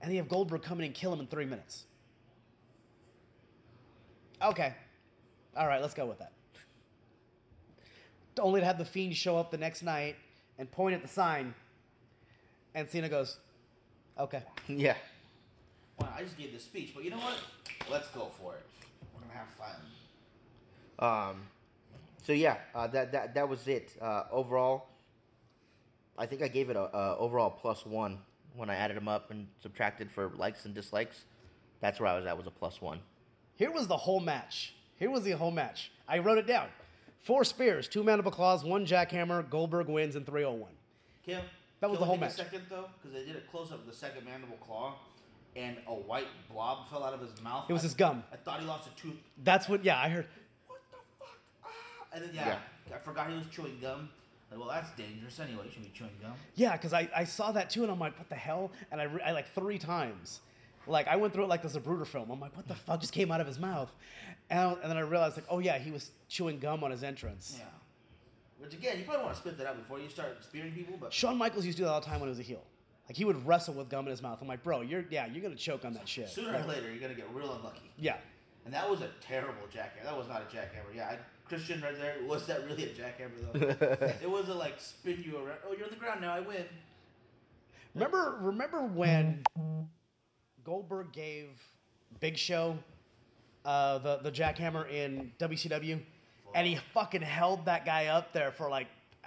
and 0.00 0.12
you 0.12 0.18
have 0.18 0.28
Goldberg 0.28 0.62
come 0.62 0.78
in 0.80 0.86
and 0.86 0.94
kill 0.94 1.12
him 1.12 1.20
in 1.20 1.26
three 1.26 1.44
minutes. 1.44 1.84
Okay, 4.42 4.74
all 5.56 5.66
right, 5.66 5.80
let's 5.80 5.94
go 5.94 6.06
with 6.06 6.18
that. 6.18 6.32
Only 8.38 8.60
to 8.60 8.66
have 8.66 8.78
the 8.78 8.84
Fiend 8.84 9.16
show 9.16 9.36
up 9.36 9.50
the 9.50 9.56
next 9.56 9.82
night 9.82 10.16
and 10.58 10.70
point 10.70 10.94
at 10.94 11.02
the 11.02 11.08
sign, 11.08 11.54
and 12.74 12.88
Cena 12.88 13.08
goes, 13.08 13.38
"Okay." 14.18 14.42
yeah. 14.68 14.96
Well, 15.98 16.12
I, 16.16 16.22
just 16.22 16.36
gave 16.36 16.52
the 16.52 16.58
speech, 16.58 16.90
but 16.94 17.04
you 17.04 17.10
know 17.10 17.18
what? 17.18 17.38
Let's 17.88 18.08
go 18.08 18.30
for 18.40 18.54
it. 18.54 18.66
We're 19.34 19.40
gonna 19.40 19.46
have 19.46 21.28
fun. 21.28 21.30
Um, 21.30 21.42
so 22.22 22.32
yeah, 22.32 22.56
uh, 22.74 22.86
that 22.88 23.12
that 23.12 23.34
that 23.34 23.48
was 23.48 23.66
it. 23.68 23.92
Uh, 24.00 24.24
overall, 24.30 24.86
I 26.16 26.26
think 26.26 26.42
I 26.42 26.48
gave 26.48 26.70
it 26.70 26.76
a, 26.76 26.96
a 26.96 27.16
overall 27.18 27.50
plus 27.50 27.84
one 27.84 28.18
when 28.56 28.70
I 28.70 28.76
added 28.76 28.96
them 28.96 29.08
up 29.08 29.30
and 29.30 29.46
subtracted 29.62 30.10
for 30.10 30.30
likes 30.36 30.64
and 30.64 30.74
dislikes. 30.74 31.24
That's 31.80 32.00
where 32.00 32.08
I 32.08 32.16
was 32.16 32.26
at 32.26 32.36
was 32.36 32.46
a 32.46 32.50
plus 32.50 32.80
one. 32.80 33.00
Here 33.56 33.70
was 33.70 33.86
the 33.86 33.96
whole 33.96 34.20
match. 34.20 34.74
Here 34.98 35.10
was 35.10 35.24
the 35.24 35.32
whole 35.32 35.50
match. 35.50 35.90
I 36.08 36.18
wrote 36.18 36.38
it 36.38 36.46
down. 36.46 36.68
Four 37.22 37.44
spears, 37.44 37.88
two 37.88 38.04
mandible 38.04 38.30
claws, 38.30 38.64
one 38.64 38.86
jackhammer. 38.86 39.48
Goldberg 39.48 39.88
wins 39.88 40.14
in 40.14 40.24
301. 40.24 40.70
Kim, 41.24 41.40
That 41.80 41.90
was 41.90 41.98
can 41.98 42.02
the 42.02 42.06
whole 42.06 42.16
match. 42.16 42.32
A 42.32 42.34
second 42.34 42.62
though, 42.68 42.86
because 43.02 43.16
they 43.18 43.24
did 43.24 43.36
a 43.36 43.40
close 43.50 43.72
up 43.72 43.80
of 43.80 43.86
the 43.86 43.94
second 43.94 44.24
mandible 44.24 44.56
claw, 44.58 44.94
and 45.56 45.76
a 45.86 45.94
white 45.94 46.26
blob 46.50 46.88
fell 46.90 47.04
out 47.04 47.12
of 47.14 47.20
his 47.20 47.40
mouth. 47.42 47.66
It 47.68 47.72
was 47.72 47.82
I- 47.82 47.84
his 47.84 47.94
gum. 47.94 48.22
I 48.32 48.36
thought 48.36 48.60
he 48.60 48.66
lost 48.66 48.88
a 48.88 49.00
tooth. 49.00 49.14
That's 49.42 49.68
what. 49.68 49.84
Yeah, 49.84 49.98
I 50.00 50.08
heard. 50.08 50.26
What 50.66 50.80
the 50.90 50.96
fuck? 51.18 51.36
Ah! 51.64 51.68
And 52.14 52.24
then 52.24 52.30
yeah, 52.34 52.58
I 52.94 52.98
forgot 52.98 53.30
he 53.30 53.36
was 53.36 53.46
chewing 53.50 53.78
gum. 53.80 54.08
Like, 54.50 54.60
well, 54.60 54.68
that's 54.68 54.90
dangerous 54.96 55.40
anyway. 55.40 55.64
You 55.64 55.70
shouldn't 55.70 55.92
be 55.92 55.98
chewing 55.98 56.10
gum. 56.20 56.32
Yeah, 56.54 56.72
because 56.72 56.92
I, 56.92 57.08
I 57.16 57.24
saw 57.24 57.50
that 57.52 57.70
too, 57.70 57.82
and 57.82 57.90
I'm 57.90 57.98
like, 57.98 58.16
what 58.18 58.28
the 58.28 58.34
hell? 58.34 58.70
And 58.92 59.00
I, 59.00 59.04
re- 59.04 59.22
I 59.24 59.32
like 59.32 59.52
three 59.54 59.78
times. 59.78 60.40
Like 60.86 61.08
I 61.08 61.16
went 61.16 61.32
through 61.32 61.44
it 61.44 61.48
like 61.48 61.62
this 61.62 61.74
a 61.76 61.80
Bruder 61.80 62.04
film. 62.04 62.30
I'm 62.30 62.38
like, 62.40 62.54
what 62.56 62.68
the 62.68 62.74
fuck 62.74 63.00
just 63.00 63.12
came 63.12 63.32
out 63.32 63.40
of 63.40 63.46
his 63.46 63.58
mouth? 63.58 63.90
And, 64.50 64.60
I- 64.60 64.72
and 64.82 64.90
then 64.90 64.96
I 64.96 65.00
realized 65.00 65.36
like, 65.36 65.46
oh 65.48 65.58
yeah, 65.60 65.78
he 65.78 65.90
was 65.90 66.10
chewing 66.28 66.58
gum 66.58 66.84
on 66.84 66.90
his 66.90 67.02
entrance. 67.02 67.56
Yeah. 67.58 67.64
Which 68.58 68.74
again, 68.74 68.98
you 68.98 69.04
probably 69.04 69.24
want 69.24 69.34
to 69.34 69.40
spit 69.40 69.58
that 69.58 69.66
out 69.66 69.76
before 69.78 69.98
you 69.98 70.08
start 70.08 70.36
spearing 70.42 70.72
people, 70.72 70.96
but 71.00 71.12
Shawn 71.12 71.36
Michaels 71.36 71.64
used 71.66 71.76
to 71.78 71.82
do 71.82 71.86
that 71.86 71.92
all 71.92 72.00
the 72.00 72.06
time 72.06 72.20
when 72.20 72.28
he 72.28 72.30
was 72.30 72.38
a 72.38 72.42
heel. 72.42 72.62
Like 73.08 73.16
he 73.16 73.24
would 73.24 73.46
wrestle 73.46 73.74
with 73.74 73.88
gum 73.90 74.06
in 74.06 74.10
his 74.10 74.22
mouth. 74.22 74.38
I'm 74.40 74.48
like, 74.48 74.62
bro, 74.62 74.80
you're 74.80 75.04
yeah, 75.10 75.26
you're 75.26 75.42
gonna 75.42 75.54
choke 75.54 75.84
on 75.84 75.92
that 75.94 76.08
shit. 76.08 76.28
sooner 76.28 76.52
Like, 76.52 76.64
or 76.64 76.68
later 76.68 76.90
you're 76.90 77.00
gonna 77.00 77.14
get 77.14 77.28
real 77.34 77.52
unlucky. 77.52 77.90
Yeah. 77.98 78.16
And 78.64 78.72
that 78.72 78.88
was 78.88 79.02
a 79.02 79.10
terrible 79.20 79.66
jackhammer. 79.72 80.04
That 80.04 80.16
was 80.16 80.26
not 80.26 80.42
a 80.42 80.56
jackhammer. 80.56 80.94
Yeah, 80.96 81.08
I, 81.10 81.18
Christian 81.46 81.82
right 81.82 81.96
there. 81.98 82.16
Was 82.26 82.46
that 82.46 82.64
really 82.64 82.84
a 82.84 82.88
jackhammer 82.88 83.52
though? 83.52 84.06
it 84.22 84.30
was 84.30 84.48
a 84.48 84.54
like 84.54 84.80
spin 84.80 85.22
you 85.24 85.36
around. 85.36 85.58
Oh, 85.68 85.74
you're 85.74 85.84
on 85.84 85.90
the 85.90 85.96
ground 85.96 86.22
now. 86.22 86.34
I 86.34 86.40
win. 86.40 86.64
Remember 87.94 88.38
remember 88.40 88.82
when 88.82 89.42
Goldberg 90.64 91.12
gave 91.12 91.48
Big 92.20 92.38
Show 92.38 92.78
uh, 93.64 93.98
the 93.98 94.16
the 94.16 94.32
jackhammer 94.32 94.90
in 94.90 95.30
WCW, 95.38 96.00
and 96.54 96.66
he 96.66 96.76
fucking 96.94 97.22
held 97.22 97.66
that 97.66 97.84
guy 97.84 98.06
up 98.06 98.32
there 98.32 98.50
for 98.50 98.70
like 98.70 98.86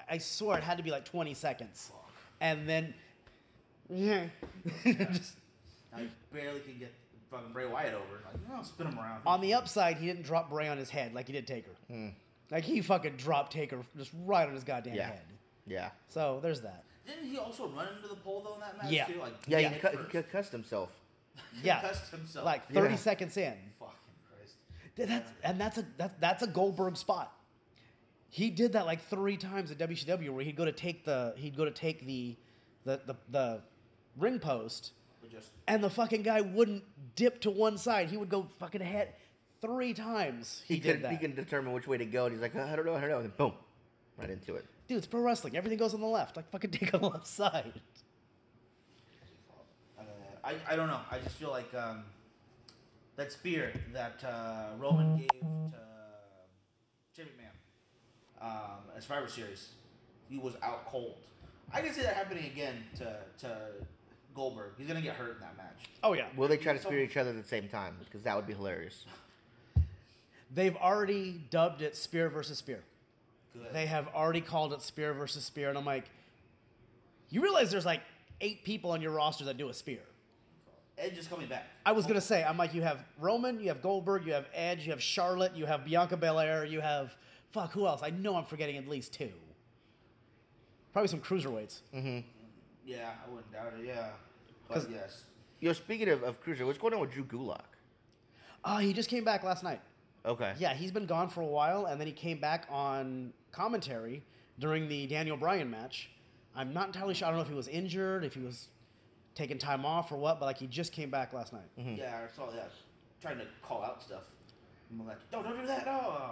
I 0.09 0.17
swear 0.17 0.57
it 0.57 0.63
had 0.63 0.78
to 0.78 0.84
be 0.84 0.91
like 0.91 1.05
20 1.05 1.34
seconds, 1.34 1.91
and 2.41 2.67
then 2.67 2.93
yeah, 3.89 4.25
just 4.85 5.35
I 5.95 6.07
barely 6.33 6.59
can 6.61 6.77
get 6.79 6.93
fucking 7.31 7.51
Bray 7.53 7.65
Wyatt 7.65 7.93
over. 7.93 8.21
Like, 8.25 8.49
no, 8.57 8.63
spin 8.63 8.88
him 8.88 8.99
around. 8.99 9.21
on 9.25 9.41
the 9.41 9.53
upside 9.53 9.97
he 9.97 10.07
didn't 10.07 10.23
drop 10.23 10.49
Bray 10.49 10.67
on 10.67 10.77
his 10.77 10.89
head 10.89 11.13
like 11.13 11.27
he 11.27 11.33
did 11.33 11.47
Taker, 11.47 11.71
hmm. 11.89 12.09
like 12.51 12.63
he 12.63 12.81
fucking 12.81 13.15
dropped 13.17 13.53
Taker 13.53 13.79
just 13.97 14.11
right 14.25 14.47
on 14.47 14.53
his 14.53 14.63
goddamn 14.63 14.95
Yeah. 14.95 15.07
head. 15.07 15.21
Yeah. 15.65 15.89
So 16.07 16.39
there's 16.41 16.61
that. 16.61 16.83
Didn't 17.05 17.29
he 17.29 17.38
also 17.38 17.67
run 17.69 17.88
into 17.95 18.07
the 18.07 18.15
pole 18.15 18.41
though 18.45 18.53
in 18.55 18.59
that 18.61 18.77
match 18.77 18.91
Yeah. 18.91 19.05
too? 19.05 19.19
Like 19.19 19.33
Yeah, 19.47 19.59
head 19.59 19.73
he, 19.73 19.79
cut, 19.79 19.91
he 19.91 19.97
first. 19.97 20.11
cut- 20.11 20.29
cussed 20.31 20.51
himself. 20.51 20.91
Yeah, 21.61 21.81
Cussed 21.81 22.09
himself. 22.11 22.45
like 22.45 22.67
30 22.71 22.89
Yeah. 22.91 22.95
seconds 22.95 23.38
in. 23.38 23.53
fucking 23.79 23.93
Christ. 24.29 24.55
Th- 24.95 25.07
That's 25.09 25.31
and 25.43 25.59
that's 25.59 25.77
a 25.77 25.85
that, 25.97 26.19
that's 26.21 26.43
a 26.43 26.47
Goldberg 26.47 26.97
spot. 26.97 27.33
He 28.29 28.49
did 28.49 28.73
that 28.73 28.85
like 28.85 29.01
three 29.09 29.38
times 29.38 29.71
at 29.71 29.77
WCW 29.77 30.29
where 30.33 30.43
he'd 30.43 30.55
go 30.55 30.65
to 30.65 30.71
take 30.71 31.05
the 31.05 31.33
he'd 31.38 31.55
go 31.55 31.63
to 31.65 31.71
take 31.71 32.05
the 32.05 32.35
the 32.85 33.01
the, 33.05 33.15
the 33.29 33.61
ring 34.18 34.39
post 34.39 34.91
just 35.32 35.49
and 35.68 35.84
the 35.84 35.89
fucking 35.89 36.22
guy 36.24 36.41
wouldn't 36.41 36.84
dip 37.15 37.41
to 37.41 37.51
one 37.51 37.78
side. 37.78 38.09
He 38.09 38.18
would 38.18 38.30
go 38.30 38.47
fucking 38.59 38.82
head 38.82 39.13
three 39.61 39.93
times. 39.93 40.63
He, 40.68 40.76
He, 40.76 40.80
did 40.80 40.95
could 40.95 41.03
that. 41.03 41.11
he 41.11 41.18
can 41.18 41.36
determine 41.36 41.74
which 41.74 41.88
way 41.88 41.97
to 41.97 42.05
go, 42.05 42.26
and 42.26 42.34
he's 42.34 42.41
like, 42.41 42.55
"Oh, 42.55 42.61
I 42.61 42.76
don't 42.76 42.86
know, 42.86 42.95
I 42.95 43.01
don't 43.01 43.09
know, 43.09 43.18
and 43.18 43.26
then 43.26 43.34
boom, 43.38 43.53
right 44.18 44.30
into 44.30 44.55
it. 44.55 44.65
Dude, 44.88 44.97
it's 44.99 45.07
pro 45.07 45.20
wrestling. 45.22 45.57
Everything 45.57 45.78
goes 45.78 45.93
on 45.93 45.99
the 45.99 46.07
left. 46.07 46.38
Like 46.38 46.49
fucking 46.49 46.72
take 46.72 46.93
on 46.93 47.01
the 47.01 47.09
left 47.09 47.28
side. 47.28 47.74
uh, 49.99 50.03
I 50.43 50.55
I 50.70 50.76
don't 50.76 50.88
know. 50.88 51.01
I 51.11 51.20
just 51.20 51.36
feel 51.36 51.49
like 51.49 51.74
um, 51.74 52.03
that 53.18 53.32
spear 53.32 53.74
that 53.93 54.24
uh, 54.24 54.76
Roman 54.80 55.18
gave 55.18 55.30
to 55.41 55.80
Jimmy 57.15 57.32
Man 57.38 57.51
um, 58.41 58.80
at 58.95 59.03
Survivor 59.03 59.28
Series, 59.28 59.70
he 60.30 60.38
was 60.38 60.53
out 60.63 60.86
cold. 60.86 61.18
I 61.74 61.82
can 61.82 61.93
see 61.93 62.01
that 62.01 62.13
happening 62.15 62.45
again 62.45 62.84
to 62.97 63.18
to 63.39 63.57
Goldberg. 64.38 64.71
He's 64.77 64.88
gonna 64.88 65.01
get 65.01 65.15
hurt 65.15 65.33
in 65.35 65.39
that 65.41 65.57
match. 65.57 65.89
Oh 66.03 66.13
yeah. 66.13 66.27
Will 66.38 66.47
they 66.47 66.55
try 66.57 66.71
to 66.73 66.79
spear 66.79 66.99
each 66.99 67.17
other 67.17 67.31
at 67.31 67.35
the 67.41 67.47
same 67.47 67.67
time? 67.67 67.97
Because 67.99 68.21
that 68.21 68.35
would 68.35 68.47
be 68.47 68.53
hilarious. 68.53 69.03
They've 70.53 70.75
already 70.77 71.41
dubbed 71.49 71.81
it 71.81 71.95
spear 71.97 72.29
versus 72.29 72.57
spear. 72.59 72.81
Good. 73.53 73.73
They 73.73 73.85
have 73.88 74.07
already 74.15 74.39
called 74.41 74.71
it 74.73 74.81
spear 74.81 75.13
versus 75.13 75.43
spear, 75.43 75.69
and 75.69 75.77
I'm 75.77 75.83
like, 75.85 76.05
you 77.29 77.41
realize 77.41 77.71
there's 77.71 77.85
like 77.85 78.01
eight 78.39 78.63
people 78.63 78.91
on 78.91 79.01
your 79.01 79.11
roster 79.11 79.43
that 79.45 79.57
do 79.57 79.67
a 79.69 79.73
spear. 79.73 79.99
Edge 80.99 81.17
is 81.17 81.27
coming 81.27 81.47
back. 81.47 81.65
I 81.85 81.91
was 81.91 82.05
gonna 82.05 82.21
say, 82.21 82.43
I'm 82.43 82.57
like, 82.57 82.73
you 82.73 82.81
have 82.83 83.03
Roman, 83.19 83.59
you 83.59 83.67
have 83.69 83.81
Goldberg, 83.81 84.25
you 84.25 84.33
have 84.33 84.45
Edge, 84.53 84.85
you 84.85 84.91
have 84.91 85.01
Charlotte, 85.01 85.55
you 85.55 85.65
have 85.65 85.83
Bianca 85.83 86.15
Belair, 86.15 86.63
you 86.63 86.79
have 86.79 87.15
fuck, 87.49 87.71
who 87.71 87.85
else? 87.88 88.01
I 88.03 88.11
know 88.11 88.35
I'm 88.35 88.45
forgetting 88.45 88.77
at 88.77 88.88
least 88.88 89.13
two. 89.13 89.31
Probably 90.93 91.07
some 91.09 91.19
cruiserweights. 91.21 91.79
Mm-hmm. 91.93 92.19
Yeah, 92.85 93.09
I 93.25 93.29
wouldn't 93.29 93.51
doubt 93.51 93.73
it. 93.79 93.85
Yeah, 93.85 93.95
'Cause- 93.95 94.11
but 94.68 94.89
yes. 94.89 95.24
Yo, 95.59 95.74
speaking 95.74 96.09
of, 96.09 96.24
of 96.24 96.39
Cruiser, 96.41 96.65
what's 96.65 96.78
going 96.78 96.93
on 96.93 96.99
with 96.99 97.11
Drew 97.11 97.24
Gulak? 97.24 97.61
Ah, 98.63 98.78
he 98.78 98.93
just 98.93 99.09
came 99.09 99.24
back 99.24 99.43
last 99.43 99.63
night. 99.63 99.82
Okay. 100.26 100.53
Yeah, 100.59 100.74
he's 100.74 100.91
been 100.91 101.05
gone 101.05 101.30
for 101.30 101.41
a 101.41 101.45
while, 101.45 101.86
and 101.86 101.99
then 101.99 102.07
he 102.07 102.13
came 102.13 102.39
back 102.39 102.68
on 102.70 103.34
commentary 103.51 104.24
during 104.59 104.88
the 104.88 105.07
Daniel 105.07 105.38
Bryan 105.38 105.70
match. 105.70 106.09
I'm 106.55 106.74
not 106.74 106.88
entirely 106.88 107.13
sure. 107.13 107.28
I 107.28 107.32
don't 107.32 107.38
know 107.38 107.43
if 107.43 107.49
he 107.49 107.55
was 107.55 107.68
injured, 107.68 108.24
if 108.24 108.34
he 108.34 108.41
was 108.41 108.68
taking 109.36 109.57
time 109.57 109.86
off 109.86 110.11
or 110.11 110.18
what, 110.18 110.39
but 110.39 110.47
like 110.47 110.57
he 110.57 110.68
just 110.68 110.91
came 110.91 111.09
back 111.09 111.32
last 111.32 111.53
night. 111.53 111.70
Yeah, 111.78 112.20
I 112.24 112.36
saw 112.36 112.49
that. 112.51 112.72
Trying 113.22 113.38
to 113.38 113.45
call 113.61 113.84
out 113.84 114.01
stuff. 114.03 114.24
I'm 114.91 115.07
like, 115.07 115.18
no, 115.32 115.43
don't 115.43 115.59
do 115.59 115.68
that. 115.68 115.86
No. 115.86 116.24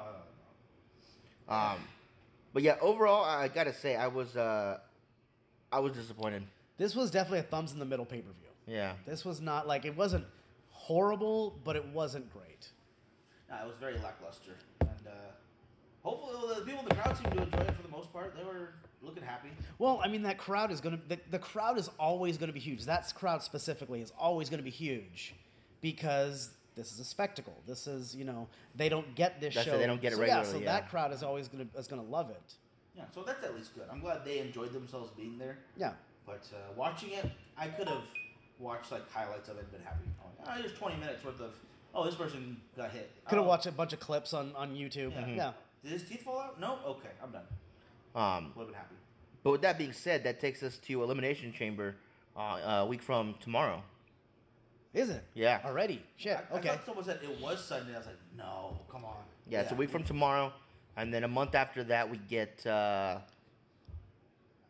Um, 1.48 1.78
but 2.54 2.64
yeah, 2.64 2.78
overall, 2.82 3.24
I 3.24 3.48
gotta 3.48 3.74
say, 3.74 3.96
I 3.96 4.08
was 4.08 4.36
uh, 4.36 4.80
I 5.72 5.80
was 5.80 5.94
disappointed. 5.94 6.44
This 6.78 6.96
was 6.96 7.12
definitely 7.12 7.40
a 7.40 7.44
thumbs 7.44 7.72
in 7.74 7.80
the 7.80 7.86
middle 7.86 8.06
pay 8.06 8.22
per 8.22 8.32
view. 8.32 8.50
Yeah. 8.76 8.94
This 9.06 9.24
was 9.24 9.42
not 9.42 9.68
like 9.68 9.86
it 9.86 9.96
wasn't 9.96 10.26
horrible, 10.70 11.60
but 11.64 11.76
it 11.76 11.86
wasn't 11.88 12.32
great. 12.34 12.70
Nah, 13.50 13.64
it 13.64 13.68
was 13.68 13.76
very 13.80 13.94
lackluster, 14.00 14.54
and 14.82 15.08
uh, 15.08 15.12
hopefully 16.04 16.34
well, 16.36 16.56
the 16.56 16.62
people 16.66 16.82
in 16.82 16.90
the 16.90 16.96
crowd 16.96 17.16
seemed 17.16 17.32
to 17.34 17.44
enjoy 17.44 17.60
it 17.60 17.76
for 17.76 17.84
the 17.84 17.90
most 17.90 18.12
part. 18.12 18.36
They 18.36 18.44
were 18.44 18.74
looking 19.04 19.24
happy. 19.24 19.50
Well, 19.78 20.02
I 20.04 20.08
mean 20.08 20.24
that 20.24 20.38
crowd 20.38 20.72
is 20.72 20.82
gonna 20.82 21.00
the, 21.08 21.20
the 21.30 21.40
crowd 21.40 21.78
is 21.78 21.90
always 22.00 22.38
gonna 22.38 22.54
be 22.54 22.60
huge. 22.60 22.86
That 22.86 23.12
crowd 23.16 23.44
specifically 23.44 24.02
is 24.02 24.12
always 24.18 24.50
gonna 24.50 24.64
be 24.64 24.72
huge 24.72 25.36
because 25.82 26.50
this 26.76 26.92
is 26.92 27.00
a 27.00 27.06
spectacle. 27.06 27.56
This 27.68 27.86
is 27.88 28.16
you 28.16 28.26
know 28.26 28.48
they 28.76 28.90
don't 28.90 29.14
get 29.16 29.40
this 29.40 29.54
That's 29.54 29.68
it, 29.68 29.70
show. 29.72 29.78
they 29.78 29.86
don't 29.88 30.02
get 30.02 30.14
it 30.14 30.18
so, 30.18 30.24
Yeah, 30.26 30.44
so 30.44 30.58
yeah. 30.58 30.66
that 30.66 30.90
crowd 30.90 31.14
is 31.14 31.22
always 31.24 31.48
gonna 31.48 31.68
is 31.78 31.88
gonna 31.88 32.04
love 32.04 32.32
it. 32.32 32.54
Yeah, 32.96 33.04
so 33.14 33.24
that's 33.24 33.44
at 33.44 33.56
least 33.56 33.76
good. 33.76 33.86
I'm 33.92 34.00
glad 34.00 34.26
they 34.26 34.40
enjoyed 34.40 34.74
themselves 34.74 35.12
being 35.16 35.38
there. 35.38 35.60
Yeah. 35.78 35.94
But 36.26 36.48
uh, 36.54 36.74
watching 36.76 37.12
it, 37.12 37.30
I 37.58 37.68
could 37.68 37.88
have 37.88 38.04
watched 38.60 38.92
like 38.92 39.10
highlights 39.12 39.50
of 39.50 39.58
it 39.58 39.62
and 39.62 39.72
been 39.72 39.82
happy. 39.82 40.06
I'm 40.46 40.58
oh, 40.58 40.62
there's 40.62 40.78
20 40.78 40.98
minutes 40.98 41.24
worth 41.24 41.40
of. 41.40 41.52
Oh, 41.94 42.04
this 42.04 42.16
person 42.16 42.58
got 42.76 42.92
hit. 42.92 43.12
Could 43.26 43.38
have 43.38 43.46
oh, 43.46 43.50
watched 43.50 43.68
a 43.68 43.72
bunch 43.72 43.94
of 43.94 44.00
clips 44.00 44.34
on 44.34 44.54
on 44.56 44.76
YouTube. 44.76 45.12
Yeah. 45.12 45.28
Yeah. 45.28 45.52
Did 45.84 45.94
his 45.94 46.04
teeth 46.04 46.24
fall 46.24 46.40
out? 46.40 46.60
No. 46.60 46.80
Okay, 46.86 47.10
I'm 47.24 47.32
done. 47.32 47.44
Um, 48.16 48.52
Would 48.56 48.64
have 48.64 48.68
been 48.70 48.76
happy. 48.76 48.96
but 49.44 49.52
with 49.52 49.62
that 49.62 49.78
being 49.78 49.94
said, 49.94 50.24
that 50.24 50.40
takes 50.40 50.64
us 50.64 50.78
to 50.80 51.04
Elimination 51.04 51.54
Chamber, 51.54 51.96
uh, 52.36 52.82
a 52.82 52.86
week 52.86 53.04
from 53.04 53.36
tomorrow. 53.40 53.84
Is 54.94 55.10
it? 55.10 55.24
Yeah. 55.34 55.60
Already? 55.66 56.02
Shit. 56.16 56.40
I, 56.50 56.56
I 56.56 56.58
okay. 56.58 56.70
thought 56.70 56.86
someone 56.86 57.06
said 57.06 57.20
it 57.22 57.40
was 57.42 57.64
Sunday. 57.64 57.94
I 57.94 57.98
was 57.98 58.08
like, 58.08 58.16
no, 58.36 58.80
come 58.90 59.06
on. 59.06 59.18
Yeah, 59.48 59.62
it's 59.62 59.74
a 59.74 59.76
week 59.76 59.90
from 59.90 60.04
tomorrow, 60.04 60.52
and 60.98 61.14
then 61.14 61.24
a 61.24 61.28
month 61.28 61.54
after 61.54 61.84
that, 61.84 62.10
we 62.10 62.18
get 62.18 62.66
uh, 62.66 63.20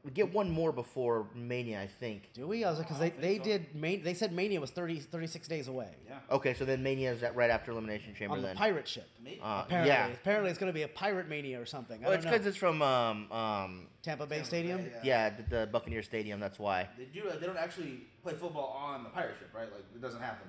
we 0.06 0.12
get 0.12 0.32
one 0.32 0.52
more 0.52 0.72
before 0.72 1.26
Mania, 1.34 1.82
I 1.82 1.88
think. 1.88 2.30
Do 2.34 2.46
we? 2.46 2.64
I 2.64 2.70
was 2.70 2.78
like, 2.78 2.88
because 2.88 3.00
they, 3.02 3.10
they 3.10 3.38
so. 3.40 3.44
did. 3.44 3.74
Man, 3.76 4.04
they 4.04 4.14
said 4.14 4.32
Mania 4.32 4.62
was 4.62 4.70
30, 4.70 5.00
36 5.00 5.48
days 5.48 5.68
away 5.68 5.90
Yeah. 6.08 6.20
Okay, 6.30 6.54
so 6.54 6.64
then 6.64 6.84
Mania 6.84 7.12
is 7.12 7.24
at 7.24 7.36
right 7.36 7.50
after 7.50 7.72
Elimination 7.72 8.14
Chamber. 8.14 8.36
on 8.36 8.42
the 8.42 8.48
then 8.50 8.56
pirate 8.56 8.88
ship. 8.88 9.10
Uh, 9.42 9.64
Apparently, 9.66 9.92
yeah. 9.92 10.08
apparently 10.08 10.52
it's 10.52 10.60
going 10.60 10.70
to 10.72 10.74
be 10.76 10.84
a 10.84 10.88
pirate 10.88 11.28
mania 11.28 11.60
or 11.60 11.66
something. 11.66 11.98
I 12.06 12.08
Well, 12.08 12.12
don't 12.12 12.18
it's 12.20 12.26
because 12.32 12.46
it's 12.46 12.58
from 12.58 12.82
um 12.84 13.32
um 13.32 13.88
Tampa 14.04 14.28
Bay 14.28 14.36
Tampa 14.36 14.48
Stadium. 14.48 14.84
Bay, 14.84 14.92
yeah 15.04 15.32
the, 15.32 15.44
the 15.62 15.68
Buccaneer 15.72 16.04
Stadium. 16.04 16.40
That's 16.40 16.60
why. 16.60 16.88
They 16.98 17.06
do. 17.06 17.24
They 17.40 17.48
don't 17.48 17.58
actually 17.58 18.02
play 18.22 18.34
football 18.34 18.78
on 18.80 19.04
the 19.04 19.10
pirate 19.10 19.36
ship, 19.40 19.50
right? 19.56 19.72
Like 19.72 19.86
it 19.96 20.02
doesn't 20.02 20.22
happen. 20.22 20.48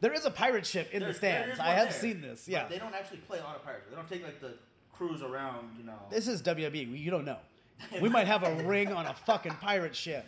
There 0.00 0.12
is 0.12 0.24
a 0.24 0.30
pirate 0.32 0.66
ship 0.66 0.88
in 0.92 0.98
There- 1.00 1.10
the 1.10 1.14
stands. 1.14 1.60
I 1.60 1.74
have 1.74 1.90
there, 1.90 2.00
seen 2.00 2.20
this. 2.20 2.46
but 2.46 2.52
Yeah. 2.52 2.66
They 2.68 2.78
don't 2.78 2.94
actually 2.94 3.18
play 3.18 3.38
on 3.38 3.54
a 3.54 3.60
pirate 3.60 3.82
ship. 3.82 3.90
They 3.90 3.96
don't 3.96 4.08
take 4.08 4.24
like 4.24 4.40
the 4.40 4.54
cruise 4.92 5.22
around. 5.22 5.76
You 5.78 5.84
know. 5.84 5.98
This 6.10 6.26
is 6.26 6.42
WWE. 6.42 6.98
You 6.98 7.10
don't 7.12 7.24
know. 7.24 7.38
We 8.00 8.08
might 8.08 8.26
have 8.26 8.42
a 8.42 8.54
ring 8.64 8.92
on 8.92 9.06
a 9.06 9.14
fucking 9.14 9.52
pirate 9.60 9.94
ship. 9.94 10.24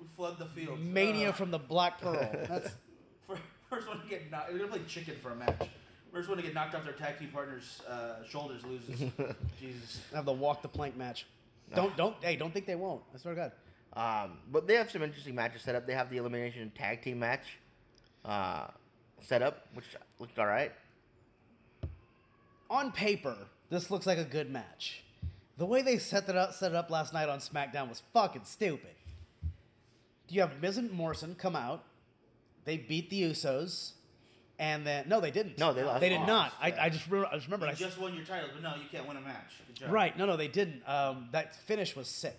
we 0.00 0.06
flood 0.16 0.38
the 0.38 0.46
field. 0.46 0.78
Mania 0.80 1.30
Uh, 1.30 1.32
from 1.32 1.50
the 1.50 1.58
Black 1.58 2.00
Pearl. 2.00 2.14
That's 2.48 2.70
for, 3.26 3.36
for 3.36 3.76
First 3.76 3.88
one 3.88 4.00
to 4.00 4.08
get 4.08 4.30
knocked. 4.30 4.50
They're 4.50 4.58
gonna 4.58 4.70
play 4.70 4.80
chicken 4.86 5.14
for 5.22 5.32
a 5.32 5.36
match. 5.36 5.68
First 6.12 6.28
one 6.28 6.38
to 6.38 6.42
get 6.42 6.54
knocked 6.54 6.74
off 6.74 6.84
their 6.84 6.92
tag 6.94 7.18
team 7.18 7.28
partner's 7.32 7.82
uh, 7.88 8.24
shoulders 8.28 8.62
loses. 8.64 9.10
Jesus. 9.60 10.00
Have 10.14 10.24
the 10.24 10.32
walk 10.32 10.62
the 10.62 10.68
plank 10.68 10.96
match. 10.96 11.26
Don't 11.74 11.94
don't 11.96 12.16
hey 12.22 12.36
don't 12.36 12.52
think 12.52 12.66
they 12.66 12.76
won't. 12.76 13.02
I 13.14 13.18
swear 13.18 13.34
to 13.34 13.40
God. 13.40 13.52
Um, 14.24 14.38
but 14.50 14.66
they 14.66 14.74
have 14.74 14.90
some 14.90 15.02
interesting 15.02 15.34
matches 15.34 15.62
set 15.62 15.74
up. 15.74 15.86
They 15.86 15.94
have 15.94 16.08
the 16.10 16.16
elimination 16.18 16.70
tag 16.74 17.02
team 17.02 17.18
match 17.18 17.58
uh, 18.24 18.68
set 19.20 19.42
up, 19.42 19.66
which 19.74 19.86
looked 20.18 20.38
all 20.38 20.46
right. 20.46 20.72
On 22.70 22.92
paper, 22.92 23.36
this 23.70 23.90
looks 23.90 24.06
like 24.06 24.18
a 24.18 24.24
good 24.24 24.50
match. 24.50 25.02
The 25.58 25.66
way 25.66 25.82
they 25.82 25.98
set 25.98 26.28
it 26.28 26.36
up 26.36 26.54
set 26.54 26.72
it 26.72 26.76
up 26.76 26.90
last 26.90 27.12
night 27.12 27.28
on 27.28 27.40
SmackDown 27.40 27.88
was 27.88 28.02
fucking 28.14 28.44
stupid. 28.44 28.94
Do 30.28 30.34
you 30.34 30.40
have 30.40 30.60
Miz 30.62 30.78
and 30.78 30.90
Morrison 30.90 31.34
come 31.34 31.56
out. 31.56 31.84
They 32.64 32.76
beat 32.76 33.08
the 33.10 33.22
Usos, 33.22 33.92
and 34.58 34.86
then 34.86 35.08
no, 35.08 35.20
they 35.20 35.30
didn't. 35.30 35.58
No, 35.58 35.72
they 35.72 35.82
lost. 35.82 36.00
They 36.00 36.10
did 36.10 36.18
Lost, 36.18 36.28
not. 36.28 36.52
I, 36.60 36.68
yeah. 36.68 36.84
I 36.84 36.88
just 36.90 37.06
remember. 37.06 37.28
I 37.32 37.36
just 37.36 37.46
remember. 37.46 37.66
You 37.66 37.72
I, 37.72 37.74
just 37.74 37.98
won 37.98 38.14
your 38.14 38.24
title, 38.24 38.50
but 38.52 38.62
no, 38.62 38.76
you 38.76 38.88
can't 38.90 39.08
win 39.08 39.16
a 39.16 39.20
match. 39.20 39.54
Good 39.66 39.76
job. 39.76 39.90
Right. 39.90 40.16
No, 40.16 40.26
no, 40.26 40.36
they 40.36 40.48
didn't. 40.48 40.86
Um, 40.86 41.28
that 41.32 41.56
finish 41.56 41.96
was 41.96 42.08
sick 42.08 42.38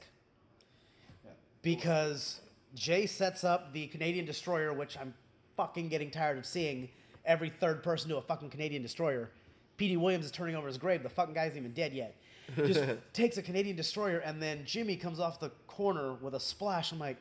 Yeah. 1.25 1.31
because 1.61 2.41
Jey 2.75 3.05
sets 3.05 3.43
up 3.43 3.73
the 3.73 3.87
Canadian 3.87 4.25
Destroyer, 4.25 4.71
which 4.71 4.97
I'm 4.97 5.13
fucking 5.57 5.89
getting 5.89 6.11
tired 6.11 6.37
of 6.37 6.45
seeing 6.45 6.89
every 7.25 7.49
third 7.49 7.83
person 7.83 8.09
do 8.09 8.17
a 8.17 8.21
fucking 8.21 8.49
Canadian 8.49 8.81
Destroyer. 8.83 9.31
Petey 9.77 9.97
Williams 9.97 10.25
is 10.25 10.31
turning 10.31 10.55
over 10.55 10.67
his 10.67 10.77
grave. 10.77 11.01
The 11.03 11.09
fucking 11.09 11.33
guy's 11.33 11.57
even 11.57 11.71
dead 11.71 11.93
yet. 11.93 12.15
Just 12.55 12.83
takes 13.13 13.37
a 13.37 13.41
Canadian 13.41 13.75
Destroyer, 13.75 14.19
and 14.19 14.41
then 14.41 14.63
Jimmy 14.65 14.95
comes 14.95 15.19
off 15.19 15.39
the 15.39 15.51
corner 15.67 16.13
with 16.15 16.35
a 16.35 16.39
splash. 16.39 16.91
I'm 16.91 16.99
like, 16.99 17.17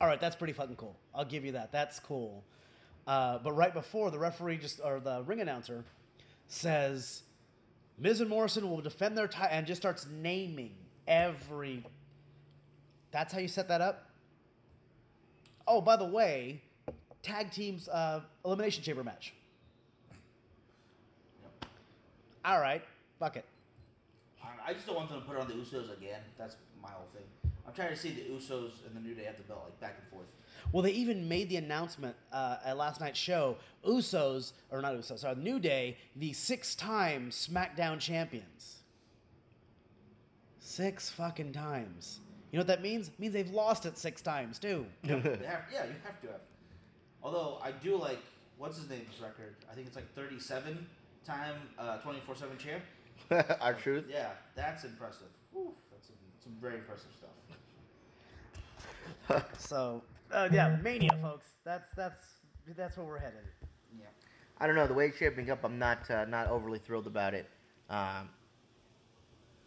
all 0.00 0.06
right, 0.06 0.20
that's 0.20 0.36
pretty 0.36 0.52
fucking 0.52 0.76
cool. 0.76 0.96
I'll 1.14 1.24
give 1.24 1.44
you 1.44 1.52
that. 1.52 1.72
That's 1.72 2.00
cool. 2.00 2.44
Uh, 3.06 3.38
but 3.38 3.52
right 3.52 3.74
before 3.74 4.10
the 4.10 4.18
referee 4.18 4.58
just 4.58 4.80
or 4.82 5.00
the 5.00 5.22
ring 5.26 5.40
announcer 5.40 5.84
says, 6.48 7.22
Miz 7.98 8.20
and 8.20 8.28
Morrison 8.28 8.68
will 8.68 8.80
defend 8.80 9.16
their 9.16 9.28
title, 9.28 9.56
and 9.56 9.66
just 9.66 9.80
starts 9.80 10.06
naming 10.10 10.74
every. 11.06 11.84
That's 13.10 13.32
how 13.32 13.38
you 13.38 13.48
set 13.48 13.68
that 13.68 13.80
up. 13.80 14.08
Oh, 15.66 15.80
by 15.80 15.96
the 15.96 16.04
way, 16.04 16.62
tag 17.22 17.50
teams 17.50 17.88
uh, 17.88 18.20
elimination 18.44 18.82
chamber 18.82 19.04
match. 19.04 19.34
All 22.44 22.60
right, 22.60 22.82
fuck 23.20 23.36
it. 23.36 23.44
I 24.42 24.70
I 24.70 24.72
just 24.74 24.86
don't 24.86 24.96
want 24.96 25.08
them 25.10 25.20
to 25.20 25.26
put 25.26 25.36
it 25.36 25.40
on 25.40 25.48
the 25.48 25.54
Usos 25.54 25.96
again. 25.96 26.20
That's 26.38 26.56
my 26.82 26.90
whole 26.90 27.08
thing. 27.14 27.24
I'm 27.66 27.72
trying 27.72 27.90
to 27.90 27.96
see 27.96 28.10
the 28.10 28.22
Usos 28.22 28.84
and 28.86 28.94
the 28.94 29.00
New 29.00 29.14
Day 29.14 29.24
have 29.24 29.36
the 29.36 29.44
belt 29.44 29.62
like 29.64 29.80
back 29.80 29.96
and 30.00 30.10
forth. 30.10 30.26
Well, 30.72 30.82
they 30.82 30.92
even 30.92 31.28
made 31.28 31.48
the 31.48 31.56
announcement 31.56 32.16
uh, 32.32 32.56
at 32.64 32.76
last 32.76 33.00
night's 33.00 33.18
show. 33.18 33.56
Usos, 33.86 34.52
or 34.70 34.80
not 34.80 34.94
Usos, 34.94 35.20
sorry, 35.20 35.36
New 35.36 35.58
Day, 35.58 35.96
the 36.16 36.32
six-time 36.32 37.30
SmackDown 37.30 37.98
champions. 37.98 38.78
Six 40.60 41.10
fucking 41.10 41.52
times. 41.52 42.20
You 42.50 42.58
know 42.58 42.60
what 42.60 42.68
that 42.68 42.82
means? 42.82 43.08
It 43.08 43.18
means 43.18 43.32
they've 43.32 43.50
lost 43.50 43.86
it 43.86 43.96
six 43.98 44.22
times 44.22 44.58
too. 44.58 44.86
They 45.02 45.14
have, 45.14 45.64
yeah, 45.72 45.84
you 45.84 45.94
have 46.04 46.20
to 46.22 46.26
have. 46.28 46.40
Although 47.22 47.58
I 47.62 47.72
do 47.72 47.96
like 47.96 48.18
what's 48.58 48.78
his 48.78 48.88
name's 48.88 49.20
record. 49.20 49.54
I 49.70 49.74
think 49.74 49.86
it's 49.86 49.96
like 49.96 50.12
37 50.14 50.86
time 51.24 51.54
uh, 51.78 51.98
24 51.98 52.36
seven 52.36 52.58
champ. 52.58 52.82
R-Truth. 53.60 54.04
Yeah, 54.10 54.30
that's 54.54 54.84
impressive. 54.84 55.28
Whew, 55.52 55.72
that's 55.90 56.06
some, 56.08 56.16
some 56.42 56.52
very 56.60 56.74
impressive 56.76 57.10
stuff. 57.16 57.30
So, 59.58 60.02
uh, 60.30 60.48
yeah, 60.52 60.76
Mania, 60.82 61.10
folks. 61.22 61.46
That's 61.64 61.88
that's 61.96 62.20
that's 62.76 62.96
where 62.96 63.06
we're 63.06 63.18
headed. 63.18 63.40
Yeah. 63.98 64.06
I 64.58 64.66
don't 64.66 64.76
know 64.76 64.86
the 64.86 64.94
way 64.94 65.06
it's 65.06 65.16
shaping 65.18 65.50
up. 65.50 65.64
I'm 65.64 65.78
not 65.78 66.10
uh, 66.10 66.24
not 66.26 66.48
overly 66.48 66.78
thrilled 66.78 67.06
about 67.06 67.32
it. 67.34 67.48
Um, 67.88 68.28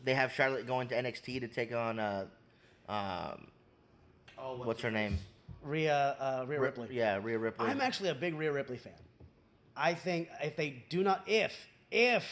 they 0.04 0.14
have 0.14 0.32
Charlotte 0.32 0.68
going 0.68 0.88
to 0.90 0.96
NXT 0.96 1.40
to 1.42 1.48
take 1.48 1.74
on 1.74 2.00
uh, 2.00 2.26
um, 2.88 3.48
Oh, 4.38 4.58
what's 4.64 4.82
her 4.82 4.92
name? 4.92 5.18
Rhea, 5.64 6.16
uh, 6.20 6.46
Rhea 6.48 6.60
Rip- 6.60 6.78
Ripley. 6.78 6.96
yeah, 6.96 7.20
Rhea 7.22 7.40
Ripley. 7.40 7.68
I'm 7.68 7.82
actually 7.82 8.10
a 8.10 8.16
big 8.16 8.36
Rhea 8.36 8.52
Ripley 8.52 8.78
fan. 8.78 8.94
I 9.76 9.94
think 9.94 10.30
if 10.44 10.56
they 10.56 10.84
do 10.90 11.04
not, 11.04 11.24
if 11.28 11.54
if 11.92 12.24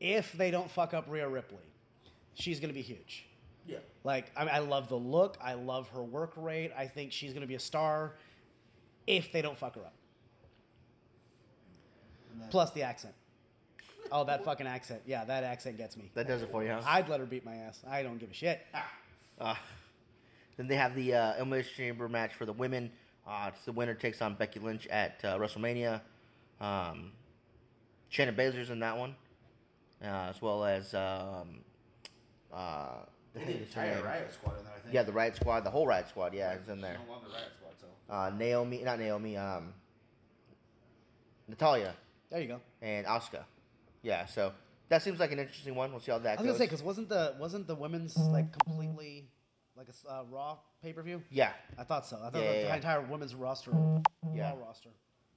if 0.00 0.32
they 0.32 0.50
don't 0.50 0.70
fuck 0.70 0.94
up 0.94 1.06
Rhea 1.08 1.28
Ripley, 1.28 1.58
she's 2.34 2.60
gonna 2.60 2.72
be 2.72 2.82
huge. 2.82 3.26
Yeah. 3.66 3.78
Like 4.02 4.30
I, 4.36 4.46
I 4.46 4.58
love 4.60 4.88
the 4.88 4.96
look. 4.96 5.36
I 5.42 5.52
love 5.54 5.88
her 5.90 6.02
work 6.02 6.32
rate. 6.36 6.72
I 6.76 6.86
think 6.86 7.12
she's 7.12 7.32
going 7.32 7.42
to 7.42 7.46
be 7.46 7.56
a 7.56 7.60
star 7.60 8.14
if 9.06 9.30
they 9.30 9.42
don't 9.42 9.58
fuck 9.58 9.74
her 9.74 9.82
up. 9.82 9.92
Plus 12.50 12.70
the 12.70 12.82
accent. 12.82 13.14
Oh, 14.10 14.24
that 14.24 14.42
fucking 14.44 14.66
accent. 14.66 15.02
Yeah, 15.04 15.24
that 15.26 15.44
accent 15.44 15.76
gets 15.76 15.96
me. 15.98 16.10
that 16.14 16.26
does 16.26 16.40
it 16.42 16.50
for 16.50 16.62
you, 16.64 16.70
huh? 16.70 16.80
I'd 16.86 17.08
let 17.10 17.20
her 17.20 17.26
beat 17.26 17.44
my 17.44 17.56
ass. 17.56 17.80
I 17.86 18.02
don't 18.02 18.16
give 18.18 18.30
a 18.30 18.34
shit. 18.34 18.60
Ah, 18.72 18.90
Uh, 19.38 19.54
then 20.56 20.66
they 20.66 20.76
have 20.76 20.94
the 20.94 21.12
uh, 21.14 21.34
Elimination 21.36 21.72
Chamber 21.76 22.08
match 22.08 22.32
for 22.34 22.46
the 22.46 22.52
women. 22.54 22.90
Uh, 23.26 23.50
it's 23.54 23.64
the 23.66 23.72
winner 23.72 23.92
takes 23.94 24.22
on 24.22 24.34
Becky 24.34 24.60
Lynch 24.60 24.86
at 24.86 25.20
uh, 25.24 25.36
WrestleMania. 25.38 26.00
Um, 26.60 27.12
Shayna 28.10 28.34
Baszler's 28.34 28.70
in 28.70 28.80
that 28.80 28.96
one, 28.96 29.14
as 30.02 30.40
well 30.42 30.64
as 30.64 30.94
um, 30.94 31.60
uh, 32.52 32.88
they 33.34 33.40
the 33.40 33.46
did 33.46 33.54
heck 33.56 33.68
is 33.68 33.74
her 33.74 33.82
entire? 33.82 34.02
Riott 34.02 34.32
Squad 34.34 34.58
in 34.58 34.64
there. 34.64 34.72
I 34.76 34.80
think. 34.80 34.94
Yeah, 34.94 35.02
the 35.02 35.12
Riott 35.12 35.36
Squad, 35.36 35.64
the 35.64 35.70
whole 35.70 35.86
Riott 35.86 36.08
Squad. 36.08 36.34
Yeah, 36.34 36.54
is 36.54 36.68
in 36.68 36.80
there. 36.80 36.98
No 37.06 37.12
longer 37.12 37.28
Riott 37.28 37.54
Squad, 37.58 37.74
so. 37.80 38.12
Uh, 38.12 38.30
Naomi, 38.36 38.82
not 38.84 38.98
Naomi, 38.98 39.36
um, 39.36 39.74
Natalya 41.48 41.94
There 42.30 42.40
you 42.40 42.48
go. 42.48 42.60
and 42.82 43.06
Asuka. 43.06 43.44
Yeah, 44.02 44.26
so 44.26 44.52
that 44.88 45.02
seems 45.02 45.18
like 45.18 45.32
an 45.32 45.38
interesting 45.38 45.74
one. 45.74 45.90
We'll 45.90 46.00
see 46.00 46.12
how 46.12 46.18
that 46.18 46.38
I 46.38 46.42
was 46.42 46.46
goes. 46.46 46.46
gonna 46.46 46.58
say 46.58 46.64
because 46.66 46.82
wasn't 46.82 47.08
the 47.08 47.34
wasn't 47.38 47.66
the 47.66 47.74
women's 47.74 48.16
like 48.16 48.52
completely 48.52 49.28
like 49.76 49.86
a 49.88 50.10
uh, 50.12 50.22
Raw 50.30 50.58
pay 50.82 50.92
per 50.92 51.02
view? 51.02 51.22
yeah, 51.30 51.50
I 51.78 51.84
thought 51.84 52.06
so. 52.06 52.16
I 52.16 52.30
thought 52.30 52.34
Yeah, 52.34 52.40
the, 52.40 52.44
yeah, 52.56 52.62
the 52.62 52.68
yeah. 52.68 52.76
entire 52.76 53.00
women's 53.02 53.34
roster, 53.34 53.72
Yeah. 54.34 54.50
Raw 54.52 54.66
roster. 54.66 54.90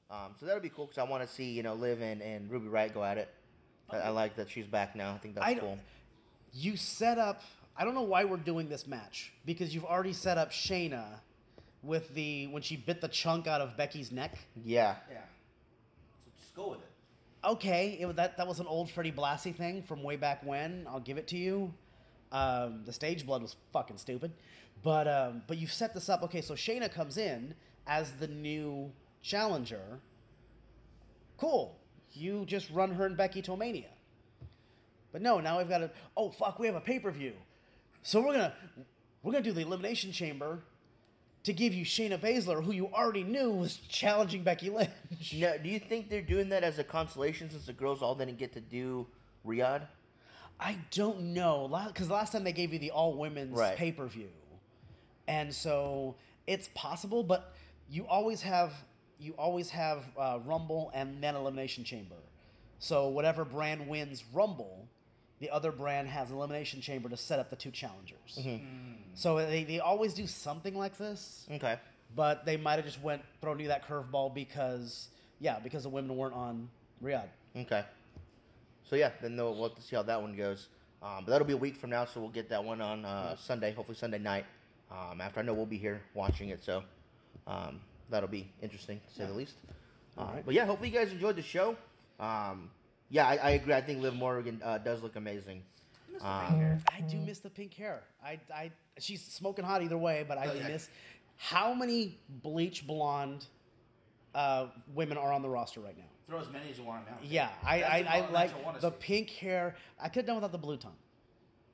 Um, 0.10 0.36
so 0.40 0.46
that'll 0.46 0.62
be 0.62 0.70
cool 0.70 0.86
because 0.88 0.98
I 0.98 1.04
want 1.10 1.24
to 1.28 1.34
see 1.34 1.52
you 1.52 1.64
know 1.64 1.74
Liv 1.74 2.02
and, 2.02 2.22
and 2.22 2.50
Ruby 2.52 2.68
Riott 2.68 2.94
go 2.94 3.04
at 3.04 3.18
it. 3.18 3.30
I, 3.94 3.98
I 3.98 4.10
like 4.10 4.36
that 4.38 4.50
she's 4.50 4.68
back 4.68 4.96
now. 4.96 5.14
I 5.14 5.18
think 5.18 5.36
that's 5.36 5.48
I 5.48 5.56
cool. 5.56 5.78
You 6.54 6.76
set 6.78 7.18
up. 7.18 7.42
I 7.78 7.86
don't 7.86 7.96
know 7.96 8.02
why 8.02 8.26
we're 8.26 8.38
doing 8.38 8.68
this 8.68 8.86
match 8.86 9.32
because 9.46 9.74
you've 9.74 9.86
already 9.86 10.14
set 10.14 10.38
up 10.38 10.52
Shayna 10.52 11.06
with 11.84 12.14
the 12.14 12.48
when 12.48 12.62
she 12.62 12.76
bit 12.78 13.02
the 13.02 13.08
chunk 13.08 13.48
out 13.48 13.62
of 13.62 13.78
Becky's 13.78 14.12
neck. 14.12 14.38
Yeah, 14.64 14.96
Yeah. 15.12 15.18
So 16.26 16.32
just 16.40 16.56
go 16.56 16.70
with 16.70 16.80
it. 16.80 16.86
Okay, 17.44 17.98
it, 18.00 18.16
that 18.18 18.38
that 18.38 18.48
was 18.48 18.60
an 18.60 18.68
old 18.68 18.90
Freddie 18.92 19.12
Blassie 19.12 19.56
thing 19.56 19.82
from 19.84 20.04
way 20.04 20.16
back 20.16 20.46
when. 20.46 20.86
I'll 20.88 21.00
give 21.00 21.18
it 21.18 21.28
to 21.30 21.38
you. 21.38 21.74
Um, 22.32 22.84
the 22.86 22.94
stage 22.94 23.26
blood 23.26 23.42
was 23.42 23.56
fucking 23.74 23.98
stupid, 23.98 24.32
but 24.84 25.08
um, 25.08 25.42
but 25.48 25.58
you've 25.58 25.74
set 25.74 25.94
this 25.94 26.08
up. 26.08 26.24
Okay, 26.24 26.42
so 26.42 26.54
Shayna 26.54 26.92
comes 26.92 27.18
in 27.18 27.56
as 27.88 28.12
the 28.14 28.28
new 28.28 28.92
challenger. 29.22 30.00
Cool. 31.38 31.76
You 32.14 32.46
just 32.46 32.70
run 32.72 32.92
her 32.96 33.06
and 33.06 33.16
Becky 33.18 33.42
to 33.44 33.56
Mania. 33.58 33.90
But 35.12 35.22
no, 35.22 35.40
now 35.40 35.58
we've 35.58 35.70
got 35.70 35.80
to. 35.80 35.92
Oh 36.16 36.30
fuck, 36.30 36.60
we 36.60 36.68
have 36.68 36.76
a 36.76 36.82
pay 36.82 37.00
per 37.00 37.12
view. 37.12 37.34
So 38.04 38.22
we're 38.22 38.34
gonna 38.34 38.54
we're 39.24 39.32
gonna 39.34 39.44
do 39.44 39.52
the 39.52 39.62
elimination 39.62 40.12
chamber 40.12 40.60
to 41.44 41.54
give 41.54 41.74
you 41.74 41.84
Shayna 41.84 42.20
Baszler, 42.20 42.64
who 42.64 42.72
you 42.72 42.88
already 42.94 43.24
knew 43.24 43.52
was 43.52 43.76
challenging 43.76 44.44
Becky 44.44 44.70
Lynch. 44.70 45.34
Now, 45.34 45.54
do 45.62 45.70
you 45.70 45.80
think 45.80 46.10
they're 46.10 46.22
doing 46.22 46.50
that 46.50 46.64
as 46.64 46.78
a 46.80 46.84
consolation 46.84 47.50
since 47.50 47.66
the 47.66 47.74
girls 47.74 48.02
all 48.02 48.14
didn't 48.16 48.38
get 48.38 48.54
to 48.54 48.62
do 48.62 49.08
Riyadh? 49.46 49.82
I 50.60 50.78
don't 50.92 51.34
know, 51.34 51.68
because 51.88 52.10
last 52.12 52.32
time 52.34 52.44
they 52.44 52.52
gave 52.54 52.72
you 52.72 52.78
the 52.80 52.92
all 52.92 53.14
women's 53.18 53.58
Right. 53.58 53.76
pay 53.76 53.92
per 53.92 54.06
view, 54.06 54.30
and 55.28 55.54
so 55.54 56.16
it's 56.46 56.70
possible, 56.76 57.24
but 57.24 57.54
you 57.90 58.06
always 58.08 58.44
have 58.44 58.72
you 59.22 59.34
always 59.38 59.70
have 59.70 60.04
uh, 60.18 60.40
Rumble 60.46 60.92
and 60.94 61.22
then 61.24 61.36
Elimination 61.36 61.84
Chamber. 61.84 62.16
So 62.80 63.08
whatever 63.10 63.46
brand 63.46 63.88
wins 63.88 64.24
Rumble, 64.34 64.88
the 65.40 65.50
other 65.52 65.72
brand 65.72 66.08
has 66.08 66.32
Elimination 66.32 66.82
Chamber 66.82 67.08
to 67.10 67.18
set 67.18 67.40
up 67.40 67.50
the 67.50 67.56
two 67.56 67.72
challengers. 67.72 68.40
So 69.14 69.38
they, 69.38 69.64
they 69.64 69.80
always 69.80 70.14
do 70.14 70.26
something 70.28 70.76
like 70.76 70.98
this, 70.98 71.46
Okay. 71.52 71.78
but 72.16 72.46
they 72.46 72.58
might 72.58 72.76
have 72.78 72.86
just 72.86 73.02
went 73.02 73.22
thrown 73.42 73.60
you 73.60 73.68
that 73.68 73.88
curveball 73.88 74.34
because 74.34 75.10
yeah, 75.40 75.60
because 75.60 75.84
the 75.84 75.90
women 75.90 76.16
weren't 76.18 76.36
on 76.36 76.70
Riyadh. 77.04 77.28
Okay. 77.56 77.84
So 78.90 78.96
yeah, 78.96 79.12
then 79.22 79.36
we'll 79.38 79.64
have 79.70 79.76
to 79.76 79.82
see 79.82 79.96
how 79.96 80.04
that 80.04 80.22
one 80.22 80.36
goes. 80.36 80.68
Um, 81.04 81.24
but 81.26 81.32
that'll 81.32 81.48
be 81.48 81.54
a 81.54 81.58
week 81.58 81.76
from 81.78 81.90
now, 81.90 82.06
so 82.06 82.20
we'll 82.22 82.30
get 82.30 82.50
that 82.50 82.64
one 82.64 82.80
on 82.80 83.06
uh, 83.06 83.36
Sunday, 83.36 83.74
hopefully 83.74 83.98
Sunday 83.98 84.20
night. 84.20 84.46
Um, 84.92 85.20
after 85.22 85.40
I 85.40 85.44
know 85.44 85.54
we'll 85.54 85.66
be 85.66 85.78
here 85.78 86.02
watching 86.14 86.50
it, 86.50 86.64
so 86.64 86.84
um, 87.48 87.80
that'll 88.12 88.30
be 88.30 88.52
interesting 88.62 89.00
to 89.08 89.14
say 89.16 89.26
the 89.26 89.34
least. 89.34 89.56
Uh, 90.18 90.22
Alright. 90.22 90.46
But 90.46 90.54
yeah, 90.54 90.66
hopefully 90.66 90.90
you 90.90 90.96
guys 90.98 91.12
enjoyed 91.12 91.36
the 91.36 91.42
show. 91.42 91.76
Um, 92.20 92.70
yeah, 93.10 93.28
I, 93.28 93.36
I 93.38 93.50
agree. 93.52 93.74
I 93.74 93.82
think 93.82 94.02
Liv 94.02 94.14
Morgan 94.14 94.62
uh, 94.64 94.78
does 94.78 95.02
look 95.02 95.16
amazing. 95.16 95.64
Mr. 96.14 96.24
Um, 96.26 96.46
Pink 96.48 96.60
Hair. 96.60 96.80
I 96.96 97.02
do 97.02 97.18
miss 97.18 97.40
the 97.40 97.50
pink 97.50 97.74
hair. 97.74 98.04
I, 98.24 98.40
I, 98.54 98.72
she's 99.00 99.22
smoking 99.24 99.66
hot 99.66 99.82
either 99.82 99.98
way, 99.98 100.24
but 100.28 100.38
I 100.38 100.48
Oh, 100.48 100.54
yeah. 100.54 100.68
miss 100.68 100.90
how 101.38 101.74
many 101.74 102.20
bleach 102.44 102.86
blonde 102.86 103.46
uh, 104.36 104.68
women 104.94 105.18
are 105.18 105.34
on 105.34 105.42
the 105.42 105.50
roster 105.50 105.80
right 105.82 105.98
now. 105.98 106.04
Throw 106.28 106.40
as 106.40 106.50
many 106.52 106.70
as 106.70 106.78
you 106.78 106.84
want 106.84 107.06
now. 107.08 107.18
Yeah, 107.24 107.50
I, 107.66 107.80
That's 107.80 107.92
I, 108.10 108.18
I 108.28 108.30
like 108.32 108.82
the 108.82 108.92
see. 108.92 108.96
pink 109.00 109.30
hair. 109.32 109.76
I 110.00 110.08
could 110.08 110.18
have 110.20 110.26
done 110.28 110.36
without 110.36 110.52
the 110.52 110.58
blue 110.58 110.78
tongue. 110.78 110.96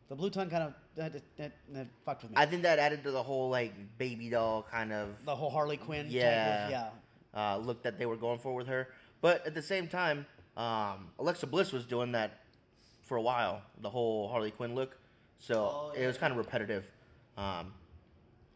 The 0.10 0.16
blue 0.16 0.30
tongue 0.30 0.50
kind 0.50 0.64
of 0.64 0.74
that, 0.98 1.14
that, 1.38 1.52
that 1.74 1.88
fucked 2.06 2.24
with 2.24 2.32
me. 2.32 2.38
I 2.38 2.46
think 2.46 2.64
that 2.64 2.80
added 2.80 3.04
to 3.04 3.12
the 3.12 3.24
whole 3.24 3.50
like 3.50 3.74
baby 3.98 4.30
doll 4.30 4.66
kind 4.70 4.92
of 4.92 5.10
the 5.26 5.36
whole 5.36 5.50
Harley 5.50 5.78
Quinn. 5.78 6.06
type 6.06 6.14
yeah 6.14 6.66
of, 6.66 6.72
yeah. 6.72 6.90
uh, 7.34 7.58
look 7.58 7.84
that 7.84 7.98
they 7.98 8.06
were 8.06 8.18
going 8.18 8.40
for 8.40 8.54
with 8.54 8.68
her. 8.68 8.90
But 9.22 9.46
at 9.46 9.54
the 9.54 9.62
same 9.62 9.88
time, 9.88 10.26
um, 10.58 11.10
Alexa 11.20 11.48
Bliss 11.48 11.72
was 11.72 11.86
doing 11.86 12.12
that 12.14 12.40
for 13.04 13.18
a 13.18 13.22
while, 13.22 13.62
the 13.82 13.90
whole 13.90 14.28
Harley 14.28 14.52
Quinn 14.52 14.76
look. 14.76 14.98
So 15.40 15.56
Oh, 15.56 15.92
it 15.96 16.06
was 16.06 16.18
kind 16.18 16.32
of 16.32 16.38
repetitive. 16.38 16.86
Um, 17.38 17.74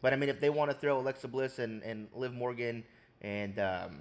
but 0.02 0.12
I 0.12 0.16
mean, 0.16 0.28
if 0.28 0.40
they 0.40 0.50
want 0.50 0.70
to 0.70 0.76
throw 0.76 0.98
Alexa 0.98 1.28
Bliss 1.28 1.58
and, 1.58 1.82
and 1.82 2.08
Liv 2.14 2.32
Morgan 2.34 2.84
and 3.22 3.58
um, 3.58 4.00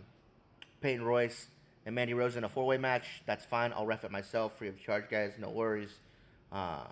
Peyton 0.81 1.05
Royce 1.05 1.47
and 1.85 1.93
Mandy 1.95 2.13
Rose 2.15 2.35
in 2.35 2.43
a 2.43 2.49
four 2.49 2.65
way 2.65 2.77
match, 2.77 3.21
that's 3.27 3.45
fine. 3.45 3.71
I'll 3.73 3.85
ref 3.85 4.03
it 4.03 4.11
myself, 4.11 4.57
free 4.57 4.67
of 4.67 4.79
charge, 4.79 5.05
guys. 5.09 5.33
No 5.39 5.49
worries. 5.49 5.91
Uh, 6.51 6.85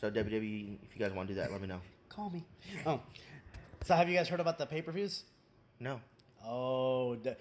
so 0.00 0.10
WWE, 0.10 0.78
if 0.82 0.94
you 0.94 0.98
guys 0.98 1.12
want 1.12 1.28
to 1.28 1.34
do 1.34 1.40
that, 1.40 1.50
let 1.52 1.60
me 1.60 1.66
know. 1.68 1.80
Call 2.08 2.30
me. 2.30 2.44
Oh, 2.86 3.00
so 3.84 3.94
have 3.94 4.08
you 4.08 4.14
guys 4.16 4.28
heard 4.28 4.40
about 4.40 4.58
the 4.58 4.66
pay 4.66 4.82
per 4.82 4.92
views? 4.92 5.24
No. 5.80 6.00
Oh, 6.44 7.14
d- 7.16 7.32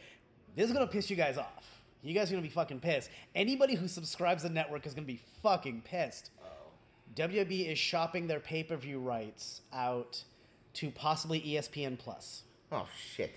this 0.55 0.67
is 0.67 0.73
gonna 0.73 0.87
piss 0.87 1.09
you 1.09 1.15
guys 1.15 1.37
off. 1.37 1.63
You 2.03 2.13
guys 2.13 2.29
are 2.29 2.35
gonna 2.35 2.41
be 2.43 2.49
fucking 2.49 2.79
pissed. 2.81 3.09
Anybody 3.33 3.75
who 3.75 3.87
subscribes 3.87 4.43
to 4.43 4.49
the 4.49 4.53
network 4.53 4.85
is 4.85 4.93
gonna 4.93 5.07
be 5.07 5.21
fucking 5.41 5.81
pissed. 5.85 6.31
Oh. 6.43 6.47
WWE 7.15 7.71
is 7.71 7.79
shopping 7.79 8.27
their 8.27 8.39
pay 8.39 8.63
per 8.63 8.75
view 8.75 8.99
rights 8.99 9.61
out 9.73 10.23
to 10.73 10.89
possibly 10.91 11.39
ESPN 11.41 11.97
Plus. 11.97 12.43
Oh 12.71 12.87
shit! 13.13 13.31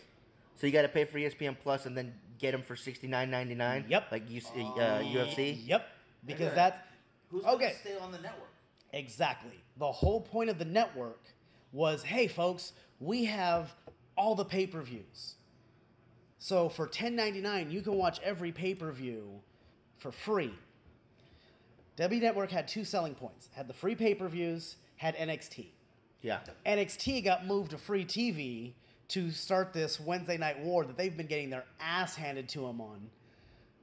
So 0.56 0.66
you 0.66 0.72
got 0.72 0.82
to 0.82 0.88
pay 0.88 1.04
for 1.04 1.18
ESPN 1.18 1.56
Plus 1.62 1.86
and 1.86 1.96
then 1.96 2.12
get 2.38 2.50
them 2.52 2.62
for 2.62 2.74
sixty 2.74 3.06
nine 3.06 3.30
ninety 3.30 3.54
nine. 3.54 3.84
Yep. 3.88 4.06
Like 4.10 4.28
you, 4.30 4.40
uh, 4.56 5.00
UFC. 5.00 5.56
Yep, 5.66 5.86
because 6.26 6.46
Okay. 6.46 6.54
that 6.56 6.86
Who's 7.30 7.42
gonna 7.42 7.56
okay. 7.56 7.74
stay 7.80 7.96
on 7.98 8.10
the 8.10 8.18
network? 8.18 8.48
Exactly. 8.92 9.58
The 9.76 9.90
whole 9.90 10.20
point 10.20 10.50
of 10.50 10.58
the 10.58 10.64
network 10.64 11.20
was 11.72 12.02
hey, 12.02 12.26
folks, 12.26 12.72
we 13.00 13.24
have 13.26 13.74
all 14.16 14.34
the 14.34 14.44
pay 14.44 14.66
per 14.66 14.82
views. 14.82 15.34
So 16.38 16.68
for 16.68 16.86
ten 16.86 17.14
ninety 17.14 17.40
nine, 17.40 17.70
you 17.70 17.82
can 17.82 17.94
watch 17.94 18.20
every 18.22 18.52
pay 18.52 18.74
per 18.74 18.90
view 18.92 19.40
for 19.98 20.12
free. 20.12 20.52
W 21.96 22.20
Network 22.20 22.50
had 22.50 22.68
two 22.68 22.84
selling 22.84 23.14
points 23.14 23.48
had 23.52 23.66
the 23.66 23.74
free 23.74 23.94
pay 23.94 24.14
per 24.14 24.28
views, 24.28 24.76
had 24.96 25.16
NXT. 25.16 25.66
Yeah. 26.22 26.40
NXT 26.66 27.24
got 27.24 27.46
moved 27.46 27.70
to 27.72 27.78
free 27.78 28.04
TV 28.04 28.72
to 29.08 29.30
start 29.30 29.72
this 29.72 29.98
Wednesday 29.98 30.36
night 30.36 30.60
war 30.60 30.84
that 30.84 30.96
they've 30.96 31.16
been 31.16 31.26
getting 31.26 31.50
their 31.50 31.64
ass 31.80 32.14
handed 32.14 32.48
to 32.50 32.60
them 32.60 32.80
on. 32.80 33.08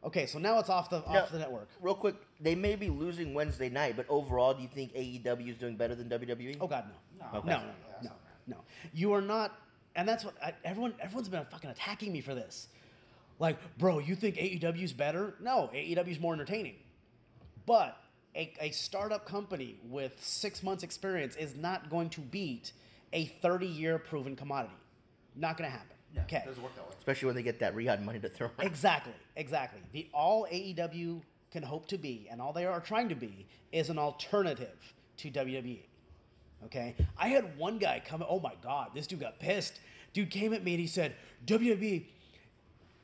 Okay, 0.04 0.26
so 0.28 0.38
now 0.38 0.60
it's 0.60 0.70
off 0.70 0.90
the 0.90 1.00
Now, 1.00 1.24
off 1.24 1.32
the 1.32 1.40
network. 1.40 1.68
Real 1.82 1.96
quick, 1.96 2.16
they 2.40 2.56
may 2.56 2.76
be 2.76 2.90
losing 2.90 3.34
Wednesday 3.34 3.70
night, 3.70 3.96
but 3.96 4.06
overall, 4.10 4.54
do 4.54 4.62
you 4.62 4.68
think 4.68 4.94
AEW 4.94 5.50
is 5.52 5.58
doing 5.58 5.76
better 5.76 5.96
than 5.96 6.10
WWE? 6.10 6.58
Oh 6.60 6.68
God, 6.68 6.86
no, 7.20 7.26
No. 7.32 7.38
Okay. 7.40 7.50
no, 7.50 7.58
no, 7.58 7.64
no, 7.64 8.10
no, 8.10 8.12
no. 8.48 8.58
You 8.94 9.14
are 9.14 9.22
not, 9.22 9.58
and 9.96 10.08
that's 10.08 10.26
what 10.26 10.36
I, 10.44 10.54
everyone. 10.64 10.94
Everyone's 11.02 11.30
been 11.30 11.46
fucking 11.46 11.70
attacking 11.70 12.12
me 12.12 12.22
for 12.22 12.36
this. 12.36 12.68
Like, 13.40 13.58
bro, 13.78 14.00
you 14.00 14.16
think 14.16 14.36
AEW 14.36 14.84
is 14.84 14.94
better? 14.94 15.36
No, 15.42 15.70
AEW 15.74 16.08
is 16.10 16.20
more 16.20 16.34
entertaining. 16.34 16.76
But 17.66 17.98
a, 18.36 18.54
a 18.62 18.72
startup 18.72 19.26
company 19.26 19.76
with 19.90 20.14
six 20.24 20.62
months 20.64 20.84
experience 20.84 21.36
is 21.36 21.56
not 21.56 21.90
going 21.90 22.10
to 22.12 22.22
beat 22.22 22.72
a 23.14 23.26
30 23.26 23.66
year 23.66 23.98
proven 23.98 24.36
commodity. 24.36 24.76
Not 25.36 25.58
going 25.58 25.70
to 25.70 25.76
happen. 25.76 25.96
Yeah, 26.14 26.22
okay. 26.24 26.44
Doesn't 26.46 26.62
work 26.64 26.76
that 26.76 26.86
way. 26.88 26.96
Especially 26.98 27.26
when 27.26 27.36
they 27.36 27.44
get 27.44 27.60
that 27.60 27.76
Riyadh 27.76 28.04
money 28.04 28.20
to 28.20 28.30
throw. 28.30 28.48
around. 28.48 28.68
Exactly, 28.68 29.14
exactly. 29.36 29.82
The 29.92 30.08
all 30.14 30.48
AEW 30.52 31.22
can 31.56 31.64
hope 31.64 31.88
to 31.88 31.98
be, 31.98 32.28
and 32.30 32.42
all 32.42 32.52
they 32.52 32.66
are 32.66 32.82
trying 32.82 33.08
to 33.08 33.16
be, 33.16 33.48
is 33.72 33.90
an 33.90 33.98
alternative 33.98 34.94
to 35.16 35.32
WWE. 35.32 35.80
Okay? 36.66 36.96
I 37.18 37.30
had 37.30 37.58
one 37.58 37.78
guy 37.78 38.02
come, 38.06 38.26
oh 38.28 38.42
my 38.42 38.54
God, 38.62 38.90
this 38.94 39.08
dude 39.08 39.22
got 39.22 39.40
pissed. 39.40 39.80
Dude 40.12 40.30
came 40.30 40.54
at 40.54 40.66
me 40.66 40.74
and 40.74 40.82
he 40.82 40.88
said, 40.88 41.16
WWE 41.46 42.04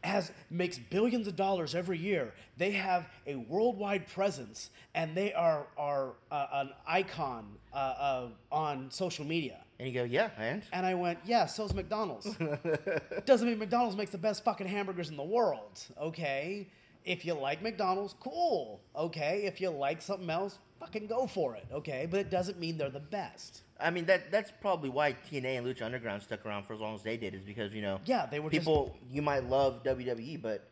has 0.04 0.32
makes 0.50 0.78
billions 0.78 1.28
of 1.28 1.38
dollars 1.38 1.76
every 1.76 1.98
year. 1.98 2.34
They 2.58 2.72
have 2.72 3.08
a 3.26 3.36
worldwide 3.36 4.08
presence, 4.08 4.72
and 4.96 5.16
they 5.16 5.32
are 5.34 5.68
are 5.78 6.14
uh, 6.32 6.48
an 6.54 6.72
icon 6.88 7.46
uh, 7.72 7.76
uh, 7.76 8.28
on 8.52 8.90
social 8.90 9.26
media. 9.26 9.60
And 9.80 9.88
you 9.88 9.94
go, 9.94 10.04
yeah, 10.04 10.32
and 10.38 10.64
And 10.74 10.86
I 10.86 10.96
went, 10.96 11.20
yeah, 11.24 11.46
so's 11.46 11.74
McDonald's. 11.74 12.36
Doesn't 13.26 13.48
mean 13.48 13.60
McDonald's 13.60 13.96
makes 13.96 14.12
the 14.12 14.18
best 14.18 14.44
fucking 14.44 14.68
hamburgers 14.68 15.10
in 15.10 15.18
the 15.18 15.24
world, 15.24 15.80
okay? 16.00 16.68
If 17.06 17.26
you 17.26 17.34
like 17.34 17.62
McDonald's, 17.64 18.16
cool, 18.20 18.82
okay? 18.96 19.42
If 19.46 19.60
you 19.60 19.70
like 19.70 20.02
something 20.02 20.30
else, 20.30 20.60
fucking 20.80 21.08
go 21.08 21.26
for 21.28 21.56
it, 21.56 21.66
okay? 21.72 22.08
But 22.10 22.20
it 22.20 22.30
doesn't 22.30 22.60
mean 22.60 22.78
they're 22.78 22.90
the 22.90 23.00
best. 23.00 23.62
I 23.80 23.90
mean 23.90 24.06
that 24.06 24.32
that's 24.32 24.52
probably 24.62 24.90
why 24.90 25.14
TNA 25.32 25.58
and 25.58 25.66
Lucha 25.66 25.82
Underground 25.82 26.22
stuck 26.22 26.46
around 26.46 26.66
for 26.66 26.74
as 26.74 26.80
long 26.80 26.94
as 26.94 27.02
they 27.02 27.18
did, 27.18 27.34
is 27.34 27.42
because 27.42 27.74
you 27.74 27.82
know, 27.82 28.00
Yeah, 28.06 28.28
they 28.28 28.40
were 28.40 28.50
just- 28.52 28.60
people. 28.62 28.96
You 29.10 29.24
might 29.24 29.46
love 29.46 29.82
WWE, 29.84 30.38
but 30.42 30.68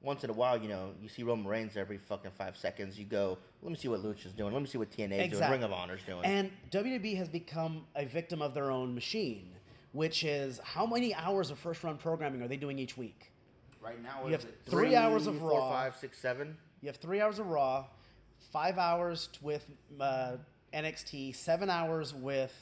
once 0.00 0.22
in 0.24 0.30
a 0.30 0.32
while, 0.32 0.60
you 0.60 0.68
know, 0.68 0.92
you 1.00 1.08
see 1.08 1.22
Roman 1.24 1.46
Reigns 1.46 1.76
every 1.76 1.98
fucking 1.98 2.30
five 2.32 2.56
seconds. 2.56 2.98
You 2.98 3.04
go, 3.04 3.38
let 3.62 3.70
me 3.70 3.76
see 3.76 3.88
what 3.88 4.02
Lucha's 4.04 4.32
doing. 4.32 4.52
Let 4.52 4.60
me 4.62 4.68
see 4.68 4.78
what 4.78 4.90
TNA 4.90 5.26
is 5.32 5.38
doing. 5.38 5.50
Ring 5.50 5.62
of 5.64 5.72
Honor's 5.72 6.02
doing. 6.06 6.24
And 6.24 6.50
WWE 6.70 7.16
has 7.16 7.28
become 7.28 7.84
a 7.96 8.04
victim 8.04 8.42
of 8.42 8.54
their 8.54 8.70
own 8.70 8.94
machine, 8.94 9.50
which 9.92 10.22
is 10.24 10.60
how 10.64 10.86
many 10.86 11.14
hours 11.14 11.50
of 11.50 11.58
first 11.58 11.82
run 11.84 11.96
programming 11.98 12.42
are 12.42 12.48
they 12.48 12.56
doing 12.56 12.78
each 12.78 12.96
week? 12.96 13.31
Right 13.82 14.00
now, 14.02 14.24
You 14.24 14.32
have 14.32 14.40
is 14.42 14.46
it? 14.46 14.58
three 14.66 14.94
hours 14.94 15.26
of 15.26 15.38
four, 15.38 15.50
Raw. 15.58 15.70
five, 15.70 15.96
six, 15.96 16.18
seven. 16.18 16.56
You 16.80 16.86
have 16.88 16.96
three 16.96 17.20
hours 17.20 17.38
of 17.38 17.48
Raw, 17.48 17.86
five 18.52 18.78
hours 18.78 19.28
with 19.42 19.66
uh, 20.00 20.32
NXT, 20.72 21.34
seven 21.34 21.68
hours 21.68 22.14
with 22.14 22.52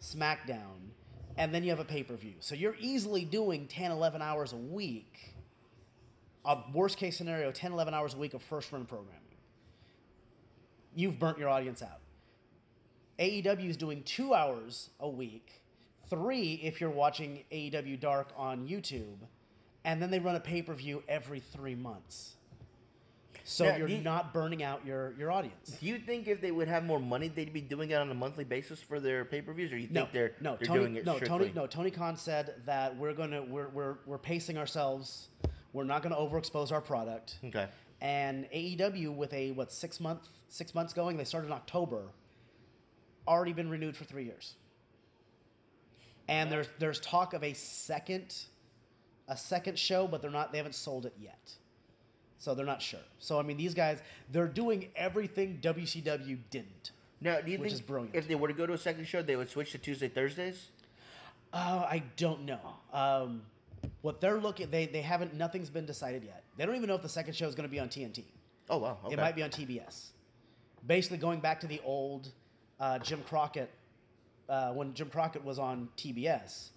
SmackDown, 0.00 0.90
and 1.36 1.52
then 1.52 1.64
you 1.64 1.70
have 1.70 1.80
a 1.80 1.84
pay 1.84 2.02
per 2.04 2.14
view. 2.14 2.34
So 2.40 2.54
you're 2.54 2.76
easily 2.78 3.24
doing 3.24 3.66
10, 3.66 3.90
11 3.90 4.22
hours 4.22 4.52
a 4.52 4.56
week. 4.56 5.34
A 6.44 6.58
worst 6.74 6.96
case 6.96 7.16
scenario, 7.16 7.50
10, 7.52 7.72
11 7.72 7.94
hours 7.94 8.14
a 8.14 8.18
week 8.18 8.34
of 8.34 8.42
first 8.42 8.70
run 8.72 8.84
programming. 8.84 9.20
You've 10.94 11.18
burnt 11.18 11.38
your 11.38 11.48
audience 11.48 11.82
out. 11.82 12.00
AEW 13.18 13.68
is 13.68 13.76
doing 13.76 14.02
two 14.02 14.34
hours 14.34 14.90
a 15.00 15.08
week, 15.08 15.62
three 16.10 16.54
if 16.62 16.80
you're 16.80 16.90
watching 16.90 17.44
AEW 17.52 18.00
Dark 18.00 18.30
on 18.36 18.66
YouTube, 18.66 19.18
and 19.84 20.00
then 20.00 20.10
they 20.10 20.18
run 20.18 20.36
a 20.36 20.40
pay 20.40 20.62
per 20.62 20.74
view 20.74 21.02
every 21.08 21.40
three 21.40 21.74
months. 21.74 22.34
So 23.44 23.64
Now, 23.64 23.76
you're 23.76 23.88
do 23.88 23.94
you- 23.94 24.02
not 24.02 24.32
burning 24.32 24.62
out 24.62 24.86
your, 24.86 25.14
your 25.18 25.32
audience. 25.32 25.76
Do 25.80 25.86
you 25.86 25.98
think 25.98 26.28
if 26.28 26.40
they 26.40 26.52
would 26.52 26.68
have 26.68 26.84
more 26.84 27.00
money, 27.00 27.26
they'd 27.26 27.52
be 27.52 27.60
doing 27.60 27.90
it 27.90 27.94
on 27.94 28.08
a 28.10 28.14
monthly 28.14 28.44
basis 28.44 28.80
for 28.80 29.00
their 29.00 29.24
pay 29.24 29.42
per 29.42 29.52
views, 29.52 29.72
or 29.72 29.78
you 29.78 29.88
No, 29.90 30.02
think 30.02 30.12
they're 30.12 30.32
no, 30.40 30.56
they're 30.56 30.66
Tony, 30.68 30.78
doing 30.80 30.96
it 30.96 31.04
no, 31.04 31.16
strictly? 31.16 31.38
Tony, 31.38 31.52
no. 31.54 31.66
Tony 31.66 31.90
Khan 31.90 32.16
said 32.16 32.54
that 32.66 32.96
we're 32.96 33.12
gonna 33.14 33.42
we're 33.42 33.68
we're 33.70 33.96
we're 34.06 34.18
pacing 34.18 34.58
ourselves. 34.58 35.28
We're 35.72 35.84
not 35.84 36.02
gonna 36.04 36.16
overexpose 36.16 36.70
our 36.70 36.80
product. 36.80 37.38
Okay. 37.44 37.66
And 38.00 38.46
AEW 38.52 39.12
with 39.16 39.32
a 39.32 39.50
what 39.52 39.72
six 39.72 39.98
month 39.98 40.28
six 40.48 40.72
months 40.74 40.92
going, 40.92 41.16
they 41.16 41.24
started 41.24 41.48
in 41.48 41.52
October. 41.52 42.10
Already 43.26 43.52
been 43.52 43.68
renewed 43.70 43.96
for 43.96 44.04
three 44.04 44.24
years. 44.24 44.54
And 46.28 46.50
there's 46.50 46.68
there's 46.78 47.00
talk 47.00 47.34
of 47.34 47.42
a 47.42 47.54
second 47.54 48.36
a 49.32 49.36
second 49.36 49.78
show, 49.78 50.06
but 50.06 50.20
they're 50.22 50.30
not 50.30 50.52
they 50.52 50.58
haven't 50.58 50.74
sold 50.74 51.06
it 51.06 51.14
yet. 51.20 51.52
So 52.38 52.54
they're 52.54 52.66
not 52.66 52.82
sure. 52.82 53.00
So 53.18 53.38
I 53.38 53.42
mean 53.42 53.56
these 53.56 53.74
guys 53.74 54.00
they're 54.30 54.46
doing 54.46 54.88
everything 54.94 55.58
WCW 55.62 56.38
didn't. 56.50 56.92
Now, 57.20 57.40
do 57.40 57.50
you 57.50 57.58
Which 57.58 57.70
think 57.70 57.74
is 57.74 57.80
brilliant. 57.80 58.16
if 58.16 58.26
they 58.26 58.34
were 58.34 58.48
to 58.48 58.54
go 58.54 58.66
to 58.66 58.72
a 58.72 58.78
second 58.78 59.06
show, 59.06 59.22
they 59.22 59.36
would 59.36 59.48
switch 59.48 59.70
to 59.72 59.78
Tuesday 59.78 60.08
Thursdays? 60.08 60.68
Uh, 61.52 61.86
I 61.88 62.02
don't 62.16 62.44
know. 62.44 62.74
Um, 62.92 63.42
what 64.00 64.20
they're 64.20 64.38
looking, 64.38 64.70
they 64.70 64.86
they 64.86 65.02
haven't. 65.02 65.34
Nothing's 65.34 65.70
been 65.70 65.86
decided 65.86 66.24
yet. 66.24 66.42
They 66.56 66.66
don't 66.66 66.76
even 66.76 66.88
know 66.88 66.96
if 66.96 67.02
the 67.02 67.08
second 67.08 67.34
show 67.34 67.46
is 67.46 67.54
going 67.54 67.68
to 67.68 67.70
be 67.70 67.78
on 67.78 67.88
TNT. 67.88 68.24
Oh 68.68 68.78
wow. 68.78 68.98
Okay. 69.04 69.14
It 69.14 69.18
might 69.18 69.36
be 69.36 69.42
on 69.42 69.50
TBS. 69.50 70.08
Basically, 70.86 71.18
going 71.18 71.40
back 71.40 71.60
to 71.60 71.66
the 71.66 71.80
old 71.84 72.28
uh, 72.80 72.98
Jim 72.98 73.22
Crockett, 73.28 73.70
uh, 74.48 74.72
when 74.72 74.92
Jim 74.94 75.08
Crockett 75.08 75.44
was 75.44 75.58
on 75.58 75.88
TBS, 75.96 76.70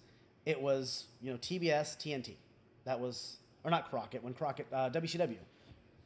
it 0.44 0.60
was 0.60 1.06
you 1.20 1.32
know 1.32 1.38
TBS 1.38 1.96
TNT. 1.96 2.34
That 2.86 2.98
was 2.98 3.36
or 3.64 3.70
not 3.70 3.90
Crockett 3.90 4.24
when 4.24 4.32
Crockett 4.32 4.66
uh, 4.72 4.88
WCW, 4.90 5.36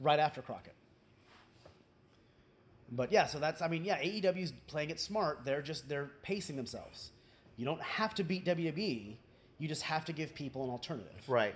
right 0.00 0.18
after 0.18 0.42
Crockett. 0.42 0.74
But 2.90 3.12
yeah, 3.12 3.26
so 3.26 3.38
that's 3.38 3.62
I 3.62 3.68
mean 3.68 3.84
yeah, 3.84 3.98
AEW's 3.98 4.52
playing 4.66 4.90
it 4.90 4.98
smart. 4.98 5.44
They're 5.44 5.62
just 5.62 5.88
they're 5.88 6.10
pacing 6.22 6.56
themselves. 6.56 7.12
You 7.56 7.64
don't 7.64 7.82
have 7.82 8.14
to 8.14 8.24
beat 8.24 8.44
WWE. 8.44 9.16
You 9.58 9.68
just 9.68 9.82
have 9.82 10.04
to 10.06 10.12
give 10.12 10.34
people 10.34 10.64
an 10.64 10.70
alternative. 10.70 11.28
Right. 11.28 11.54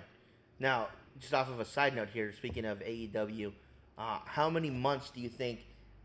Now, 0.61 0.89
just 1.19 1.33
off 1.33 1.49
of 1.49 1.59
a 1.59 1.65
side 1.65 1.97
note 1.97 2.09
here, 2.13 2.33
speaking 2.33 2.67
of 2.67 2.81
AEW, 2.81 3.51
uh, 3.97 4.19
how 4.27 4.51
many 4.51 4.69
months 4.69 5.11
do 5.11 5.21
you 5.23 5.31
think 5.31 5.61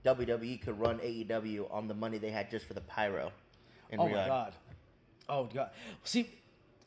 WWE 0.05 0.61
could 0.61 0.79
run 0.79 0.99
AEW 0.99 1.71
on 1.73 1.89
the 1.89 1.93
money 1.93 2.17
they 2.17 2.31
had 2.31 2.49
just 2.49 2.65
for 2.65 2.73
the 2.73 2.81
pyro? 2.81 3.31
in 3.89 3.99
Oh 3.99 4.07
my 4.07 4.13
god. 4.13 4.53
Oh 5.27 5.43
god. 5.45 5.71
See, 6.03 6.29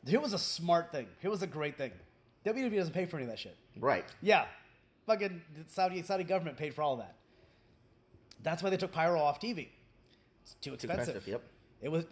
here 0.05 0.19
was 0.19 0.33
a 0.33 0.39
smart 0.39 0.91
thing. 0.91 1.07
Here 1.21 1.29
was 1.29 1.43
a 1.43 1.47
great 1.47 1.77
thing. 1.77 1.91
WWE 2.45 2.75
doesn't 2.75 2.93
pay 2.93 3.05
for 3.05 3.17
any 3.17 3.25
of 3.25 3.29
that 3.29 3.39
shit. 3.39 3.55
Right. 3.79 4.05
Yeah, 4.21 4.45
fucking 5.07 5.41
the 5.55 5.63
Saudi 5.71 6.01
Saudi 6.01 6.23
government 6.23 6.57
paid 6.57 6.73
for 6.73 6.81
all 6.81 6.97
that. 6.97 7.15
That's 8.43 8.61
why 8.61 8.69
they 8.69 8.77
took 8.77 8.91
pyro 8.91 9.19
off 9.21 9.39
TV. 9.39 9.69
It's 10.43 10.53
too 10.55 10.71
Too 10.71 10.73
expensive. 10.75 11.15
expensive. 11.15 11.27
Yep. 11.27 11.43
It 11.81 11.89
was 11.89 12.05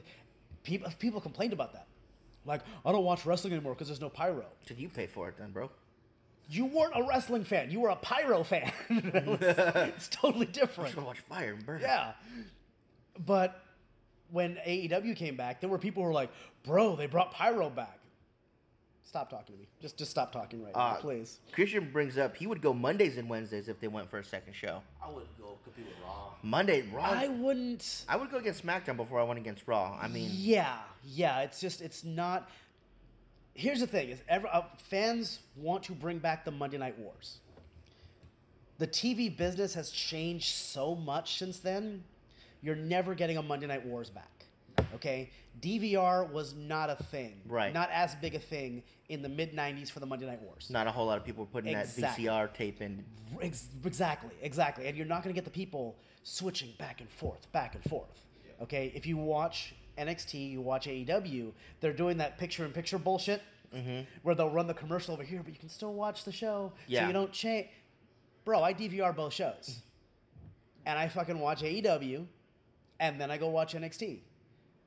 people 0.63 0.89
people 0.99 1.19
complained 1.21 1.53
about 1.53 1.73
that. 1.73 1.87
Like, 2.45 2.61
I 2.85 2.91
don't 2.91 3.03
watch 3.03 3.25
wrestling 3.25 3.53
anymore 3.53 3.73
because 3.73 3.87
there's 3.87 4.01
no 4.01 4.09
pyro. 4.09 4.45
Did 4.65 4.79
you 4.79 4.89
pay 4.89 5.05
for 5.07 5.27
it 5.29 5.35
then, 5.37 5.51
bro? 5.51 5.69
You 6.49 6.65
weren't 6.65 6.93
a 6.95 7.03
wrestling 7.07 7.43
fan. 7.43 7.69
You 7.69 7.79
were 7.81 7.89
a 7.89 7.95
pyro 7.95 8.43
fan. 8.43 8.71
it's 8.89 10.07
totally 10.09 10.47
different. 10.47 10.95
watch 10.97 11.19
Fire 11.19 11.53
and 11.53 11.65
Burn. 11.65 11.81
Yeah. 11.81 12.13
But 13.25 13.61
when 14.31 14.55
AEW 14.65 15.15
came 15.15 15.35
back, 15.37 15.61
there 15.61 15.69
were 15.69 15.77
people 15.77 16.01
who 16.03 16.07
were 16.07 16.13
like, 16.13 16.31
"Bro, 16.63 16.95
they 16.95 17.05
brought 17.05 17.31
pyro 17.31 17.69
back." 17.69 17.99
Stop 19.03 19.29
talking 19.29 19.55
to 19.55 19.59
me. 19.61 19.67
Just 19.81 19.97
just 19.97 20.11
stop 20.11 20.31
talking 20.31 20.63
right 20.63 20.73
now, 20.73 20.81
Uh, 20.81 20.95
please. 20.95 21.39
Christian 21.51 21.91
brings 21.91 22.17
up 22.17 22.35
he 22.35 22.47
would 22.47 22.61
go 22.61 22.73
Mondays 22.73 23.17
and 23.17 23.27
Wednesdays 23.27 23.67
if 23.67 23.79
they 23.79 23.87
went 23.87 24.09
for 24.09 24.19
a 24.19 24.23
second 24.23 24.53
show. 24.53 24.81
I 25.03 25.09
would 25.09 25.25
go 25.39 25.57
compete 25.63 25.85
with 25.85 25.95
Raw. 26.05 26.29
Monday, 26.43 26.83
Raw. 26.93 27.03
I 27.03 27.27
wouldn't. 27.27 28.05
I 28.07 28.15
would 28.15 28.31
go 28.31 28.37
against 28.37 28.65
SmackDown 28.65 28.95
before 28.97 29.19
I 29.19 29.23
went 29.23 29.39
against 29.39 29.67
Raw. 29.67 29.97
I 30.01 30.07
mean, 30.07 30.29
yeah, 30.31 30.77
yeah. 31.03 31.41
It's 31.41 31.59
just 31.59 31.81
it's 31.81 32.03
not. 32.05 32.49
Here's 33.53 33.81
the 33.81 33.87
thing: 33.87 34.09
is 34.09 34.21
ever 34.29 34.47
uh, 34.47 34.63
fans 34.77 35.39
want 35.57 35.83
to 35.83 35.91
bring 35.93 36.19
back 36.19 36.45
the 36.45 36.51
Monday 36.51 36.77
Night 36.77 36.97
Wars. 36.97 37.39
The 38.77 38.87
TV 38.87 39.35
business 39.35 39.73
has 39.73 39.91
changed 39.91 40.55
so 40.55 40.95
much 40.95 41.37
since 41.37 41.59
then. 41.59 42.03
You're 42.63 42.75
never 42.75 43.13
getting 43.13 43.37
a 43.37 43.41
Monday 43.43 43.67
Night 43.67 43.85
Wars 43.85 44.09
back. 44.09 44.40
Okay, 44.95 45.29
DVR 45.61 46.29
was 46.31 46.53
not 46.55 46.89
a 46.89 46.95
thing. 46.95 47.41
Right. 47.47 47.73
Not 47.73 47.89
as 47.91 48.15
big 48.15 48.35
a 48.35 48.39
thing 48.39 48.83
in 49.09 49.21
the 49.21 49.29
mid 49.29 49.53
'90s 49.53 49.91
for 49.91 49.99
the 49.99 50.05
Monday 50.05 50.25
Night 50.25 50.41
Wars. 50.41 50.69
not 50.69 50.87
a 50.87 50.91
whole 50.91 51.05
lot 51.05 51.17
of 51.17 51.25
people 51.25 51.45
were 51.45 51.51
putting 51.51 51.75
Exactly. 51.75 52.25
that 52.25 52.33
VCR 52.33 52.53
tape 52.53 52.81
in. 52.81 53.03
Ex- 53.41 53.69
exactly, 53.85 54.31
exactly. 54.41 54.87
And 54.87 54.97
you're 54.97 55.05
not 55.05 55.23
going 55.23 55.33
to 55.33 55.37
get 55.37 55.45
the 55.45 55.51
people 55.51 55.97
switching 56.23 56.73
back 56.77 57.01
and 57.01 57.09
forth, 57.09 57.51
back 57.51 57.75
and 57.75 57.83
forth. 57.85 58.25
Okay, 58.61 58.91
if 58.93 59.05
you 59.05 59.17
watch 59.17 59.73
NXT, 59.97 60.51
you 60.51 60.61
watch 60.61 60.87
AEW, 60.87 61.51
they're 61.79 61.93
doing 61.93 62.17
that 62.17 62.37
picture-in-picture 62.37 62.99
bullshit 62.99 63.41
mm-hmm. 63.75 64.01
where 64.23 64.35
they'll 64.35 64.49
run 64.49 64.67
the 64.67 64.73
commercial 64.73 65.13
over 65.13 65.23
here, 65.23 65.41
but 65.43 65.53
you 65.53 65.59
can 65.59 65.69
still 65.69 65.93
watch 65.93 66.23
the 66.23 66.31
show, 66.31 66.71
so 66.87 67.07
you 67.07 67.13
don't 67.13 67.31
change. 67.31 67.67
Bro, 68.45 68.63
I 68.63 68.73
DVR 68.73 69.15
both 69.15 69.33
shows, 69.33 69.81
and 70.85 70.97
I 70.97 71.07
fucking 71.07 71.39
watch 71.39 71.61
AEW, 71.61 72.25
and 72.99 73.19
then 73.19 73.31
I 73.31 73.37
go 73.37 73.49
watch 73.49 73.73
NXT. 73.73 74.19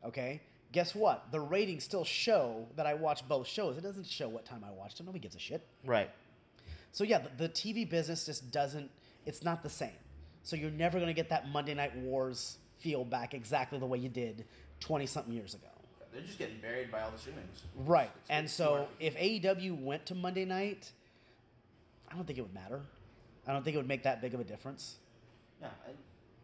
Okay, 0.04 0.40
guess 0.72 0.94
what? 0.94 1.26
The 1.32 1.40
ratings 1.40 1.84
still 1.84 2.04
show 2.04 2.66
that 2.76 2.86
I 2.86 2.94
watched 2.94 3.28
both 3.28 3.46
shows. 3.46 3.76
It 3.78 3.82
doesn't 3.82 4.06
show 4.06 4.28
what 4.28 4.44
time 4.44 4.64
I 4.66 4.70
watched 4.70 4.98
them. 4.98 5.06
Nobody 5.06 5.22
gives 5.22 5.34
a 5.34 5.38
shit. 5.38 5.66
Right. 5.84 6.10
So 6.92 7.04
yeah, 7.04 7.18
the, 7.18 7.30
the 7.44 7.48
TV 7.48 7.88
business 7.88 8.26
just 8.26 8.50
doesn't. 8.50 8.90
It's 9.26 9.42
not 9.42 9.62
the 9.62 9.70
same. 9.70 9.90
So 10.42 10.56
you're 10.56 10.70
never 10.70 10.98
going 10.98 11.08
to 11.08 11.14
get 11.14 11.30
that 11.30 11.48
Monday 11.48 11.72
Night 11.74 11.96
Wars 11.96 12.58
feel 12.78 13.04
back 13.04 13.32
exactly 13.32 13.78
the 13.78 13.86
way 13.86 13.98
you 13.98 14.08
did 14.10 14.44
twenty 14.80 15.06
something 15.06 15.32
years 15.32 15.54
ago. 15.54 15.68
They're 16.12 16.22
just 16.22 16.38
getting 16.38 16.58
buried 16.60 16.92
by 16.92 17.00
all 17.00 17.10
the 17.10 17.16
streamings. 17.18 17.62
Right. 17.74 18.04
It's- 18.04 18.26
And 18.28 18.48
so 18.48 18.66
smart. 18.66 18.88
if 19.00 19.16
AEW 19.16 19.82
went 19.82 20.06
to 20.06 20.14
Monday 20.14 20.44
night, 20.44 20.92
I 22.08 22.14
don't 22.14 22.24
think 22.26 22.38
it 22.38 22.42
would 22.42 22.54
matter. 22.54 22.80
I 23.48 23.52
don't 23.52 23.64
think 23.64 23.74
it 23.74 23.78
would 23.78 23.88
make 23.88 24.04
that 24.04 24.20
big 24.22 24.32
of 24.34 24.38
a 24.40 24.44
difference. 24.44 24.96
yeah, 25.60 25.68
I, 25.86 25.90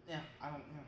yeah, 0.09 0.19
I 0.43 0.47
don't. 0.51 0.57
Yeah. 0.75 0.81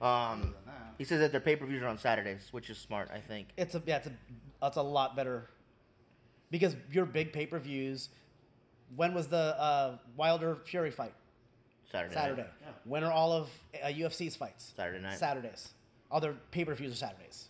Um, 0.00 0.08
Other 0.08 0.40
than 0.42 0.52
that. 0.66 0.94
he 0.98 1.04
says 1.04 1.20
that 1.20 1.32
their 1.32 1.40
pay 1.40 1.56
per 1.56 1.66
views 1.66 1.82
are 1.82 1.88
on 1.88 1.98
Saturdays, 1.98 2.48
which 2.52 2.70
is 2.70 2.78
smart, 2.78 3.10
I 3.12 3.20
think. 3.20 3.48
It's 3.56 3.74
a 3.74 3.82
yeah, 3.86 3.96
it's 3.98 4.06
a 4.06 4.12
it's 4.62 4.76
a 4.76 4.82
lot 4.82 5.16
better 5.16 5.48
because 6.50 6.74
your 6.90 7.04
big 7.06 7.32
pay 7.32 7.46
per 7.46 7.58
views. 7.58 8.08
When 8.96 9.14
was 9.14 9.28
the 9.28 9.36
uh, 9.60 9.98
Wilder 10.16 10.58
Fury 10.64 10.90
fight? 10.90 11.14
Saturday. 11.90 12.14
Saturday. 12.14 12.42
Night. 12.42 12.50
Yeah. 12.60 12.68
When 12.84 13.04
are 13.04 13.12
all 13.12 13.32
of 13.32 13.48
uh, 13.82 13.86
UFC's 13.86 14.36
fights? 14.36 14.72
Saturday 14.76 15.00
night. 15.00 15.18
Saturdays. 15.18 15.68
All 16.10 16.20
their 16.20 16.34
pay 16.50 16.64
per 16.64 16.74
views 16.74 16.92
are 16.92 16.96
Saturdays. 16.96 17.48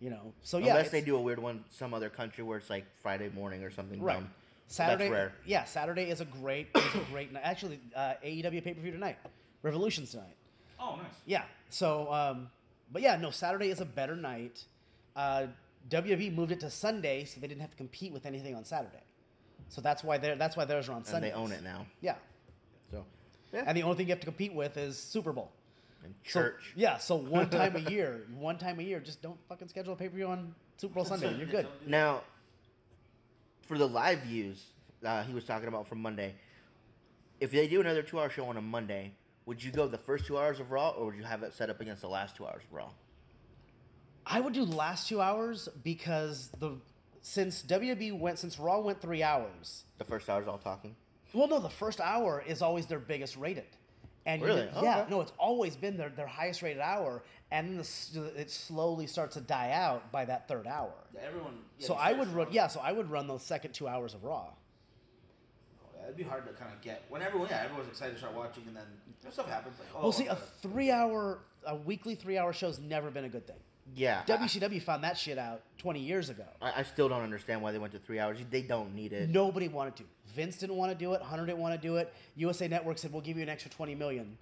You 0.00 0.10
know, 0.10 0.32
so 0.42 0.58
yeah. 0.58 0.68
Unless 0.68 0.90
they 0.90 1.02
do 1.02 1.16
a 1.16 1.20
weird 1.20 1.38
one, 1.38 1.64
some 1.70 1.92
other 1.92 2.08
country 2.08 2.42
where 2.42 2.58
it's 2.58 2.70
like 2.70 2.84
Friday 3.02 3.30
morning 3.34 3.62
or 3.62 3.70
something. 3.70 4.00
right. 4.00 4.14
dumb. 4.14 4.30
Saturday. 4.66 5.04
That's 5.04 5.12
rare. 5.12 5.32
Yeah, 5.44 5.64
Saturday 5.64 6.04
is 6.04 6.20
a 6.20 6.24
great, 6.24 6.68
is 6.76 6.94
a 6.94 7.04
great 7.10 7.32
night. 7.32 7.42
Actually, 7.44 7.80
uh, 7.94 8.14
AEW 8.24 8.62
pay 8.62 8.72
per 8.72 8.80
view 8.80 8.92
tonight. 8.92 9.18
Revolution's 9.62 10.12
tonight. 10.12 10.36
Oh, 10.80 10.96
nice. 10.96 11.12
Yeah. 11.26 11.44
So, 11.68 12.12
um, 12.12 12.48
but 12.92 13.02
yeah, 13.02 13.16
no, 13.16 13.30
Saturday 13.30 13.68
is 13.70 13.80
a 13.80 13.84
better 13.84 14.16
night. 14.16 14.64
Uh, 15.14 15.46
WWE 15.88 16.34
moved 16.34 16.52
it 16.52 16.60
to 16.60 16.70
Sunday, 16.70 17.24
so 17.24 17.40
they 17.40 17.46
didn't 17.46 17.60
have 17.60 17.70
to 17.70 17.76
compete 17.76 18.12
with 18.12 18.26
anything 18.26 18.54
on 18.54 18.64
Saturday. 18.64 19.02
So 19.68 19.80
that's 19.80 20.02
why 20.02 20.18
they're 20.18 20.36
that's 20.36 20.56
why 20.56 20.64
theirs 20.64 20.88
are 20.88 20.92
on 20.92 20.98
And 20.98 21.06
Sunday. 21.06 21.28
they 21.30 21.34
own 21.34 21.52
it 21.52 21.62
now. 21.62 21.86
Yeah. 22.00 22.16
So, 22.90 23.04
yeah. 23.52 23.64
And 23.66 23.76
the 23.76 23.82
only 23.82 23.96
thing 23.96 24.06
you 24.06 24.12
have 24.12 24.20
to 24.20 24.26
compete 24.26 24.52
with 24.52 24.76
is 24.76 24.98
Super 24.98 25.32
Bowl. 25.32 25.50
And 26.02 26.14
So- 26.24 26.40
church. 26.40 26.72
yeah. 26.74 26.96
So 26.98 27.14
one 27.38 27.50
time 27.50 27.76
a 27.76 27.90
year, 27.90 28.26
one 28.38 28.58
time 28.58 28.80
a 28.80 28.82
year, 28.82 29.00
just 29.00 29.22
don't 29.22 29.38
fucking 29.48 29.68
schedule 29.68 29.92
a 29.92 29.96
pay 29.96 30.08
per 30.08 30.16
view 30.16 30.26
on 30.26 30.54
Super 30.76 30.94
Bowl 30.94 31.04
Sunday. 31.04 31.36
You're 31.36 31.46
good. 31.46 31.68
Now, 31.86 32.22
for 33.62 33.78
the 33.78 33.86
live 33.86 34.20
views, 34.20 34.64
uh, 35.04 35.22
he 35.22 35.32
was 35.32 35.44
talking 35.44 35.68
about 35.68 35.86
from 35.86 36.00
Monday. 36.02 36.34
If 37.38 37.52
they 37.52 37.68
do 37.68 37.80
another 37.80 38.02
two-hour 38.02 38.28
show 38.30 38.46
on 38.46 38.56
a 38.56 38.62
Monday, 38.62 39.12
would 39.46 39.62
you 39.62 39.70
go 39.72 39.86
the 39.88 39.98
first 39.98 40.26
two 40.26 40.38
hours 40.38 40.60
of 40.60 40.70
Raw, 40.70 40.90
or 40.90 41.06
would 41.06 41.16
you 41.16 41.24
have 41.24 41.42
it 41.42 41.52
set 41.54 41.70
up 41.70 41.80
against 41.80 42.02
the 42.02 42.08
last 42.08 42.36
two 42.36 42.46
hours 42.46 42.62
of 42.64 42.72
Raw? 42.72 42.90
I 44.26 44.40
would 44.40 44.52
do 44.52 44.64
last 44.64 45.08
two 45.08 45.20
hours 45.20 45.68
because 45.82 46.50
the 46.58 46.76
since 47.22 47.62
WWE 47.62 48.18
went 48.18 48.38
since 48.38 48.58
Raw 48.58 48.80
went 48.80 49.00
three 49.00 49.22
hours. 49.22 49.84
The 49.98 50.04
first 50.04 50.28
hour 50.30 50.40
is 50.40 50.48
all 50.48 50.58
talking. 50.58 50.94
Well, 51.34 51.48
no, 51.48 51.58
the 51.58 51.68
first 51.70 52.00
hour 52.00 52.42
is 52.46 52.62
always 52.62 52.86
their 52.86 52.98
biggest 52.98 53.36
rated. 53.36 53.66
And 54.26 54.40
you 54.42 54.46
Really? 54.48 54.62
get- 54.64 54.72
oh, 54.76 54.82
yeah, 54.82 55.00
Okay. 55.02 55.10
no, 55.10 55.20
it's 55.20 55.32
always 55.38 55.76
been 55.76 55.96
their, 55.96 56.10
their 56.10 56.26
highest 56.26 56.62
rated 56.62 56.80
hour, 56.82 57.22
and 57.50 57.68
then 57.68 57.76
the, 58.12 58.24
it 58.40 58.50
slowly 58.50 59.06
starts 59.06 59.34
to 59.34 59.40
die 59.40 59.72
out 59.72 60.12
by 60.12 60.24
that 60.26 60.46
third 60.48 60.66
hour. 60.66 60.92
Yeah, 61.14 61.20
everyone. 61.26 61.58
Yeah, 61.78 61.86
so 61.86 61.94
I 61.94 62.12
would 62.12 62.28
run, 62.28 62.48
yeah, 62.50 62.66
so 62.68 62.80
I 62.80 62.92
would 62.92 63.10
run 63.10 63.26
those 63.26 63.42
second 63.42 63.72
two 63.72 63.88
hours 63.88 64.12
of 64.14 64.22
Raw. 64.24 64.50
It'd 66.10 66.18
be 66.18 66.24
hard 66.24 66.44
to 66.46 66.52
kind 66.54 66.72
of 66.72 66.80
get 66.82 67.04
when 67.08 67.22
everyone. 67.22 67.48
Yeah, 67.48 67.62
everyone's 67.64 67.88
excited 67.88 68.14
to 68.14 68.18
start 68.18 68.34
watching, 68.34 68.64
and 68.66 68.76
then 68.76 68.82
stuff 69.30 69.48
happens. 69.48 69.78
Like, 69.78 69.88
oh, 69.94 70.02
well, 70.02 70.12
see, 70.12 70.26
a 70.26 70.34
three 70.34 70.90
hour, 70.90 71.38
a 71.64 71.76
weekly 71.76 72.16
three 72.16 72.36
hour 72.36 72.52
show's 72.52 72.80
never 72.80 73.12
been 73.12 73.24
a 73.24 73.28
good 73.28 73.46
thing. 73.46 73.56
Yeah. 73.94 74.22
WCW 74.26 74.82
found 74.82 75.04
that 75.04 75.16
shit 75.16 75.38
out 75.38 75.62
20 75.78 76.00
years 76.00 76.30
ago. 76.30 76.44
I, 76.60 76.80
I 76.80 76.82
still 76.82 77.08
don't 77.08 77.22
understand 77.22 77.62
why 77.62 77.72
they 77.72 77.78
went 77.78 77.92
to 77.92 77.98
three 78.00 78.18
hours. 78.18 78.38
They 78.50 78.62
don't 78.62 78.94
need 78.94 79.12
it. 79.12 79.28
Nobody 79.30 79.68
wanted 79.68 79.96
to. 79.96 80.02
Vince 80.34 80.56
didn't 80.58 80.76
want 80.76 80.92
to 80.92 80.98
do 80.98 81.12
it. 81.14 81.22
Hunter 81.22 81.46
didn't 81.46 81.58
want 81.58 81.80
to 81.80 81.88
do 81.88 81.96
it. 81.96 82.12
USA 82.36 82.68
Network 82.68 82.98
said, 82.98 83.12
we'll 83.12 83.22
give 83.22 83.36
you 83.36 83.42
an 83.42 83.48
extra 83.48 83.70
20 83.70 83.94
million 83.94 84.36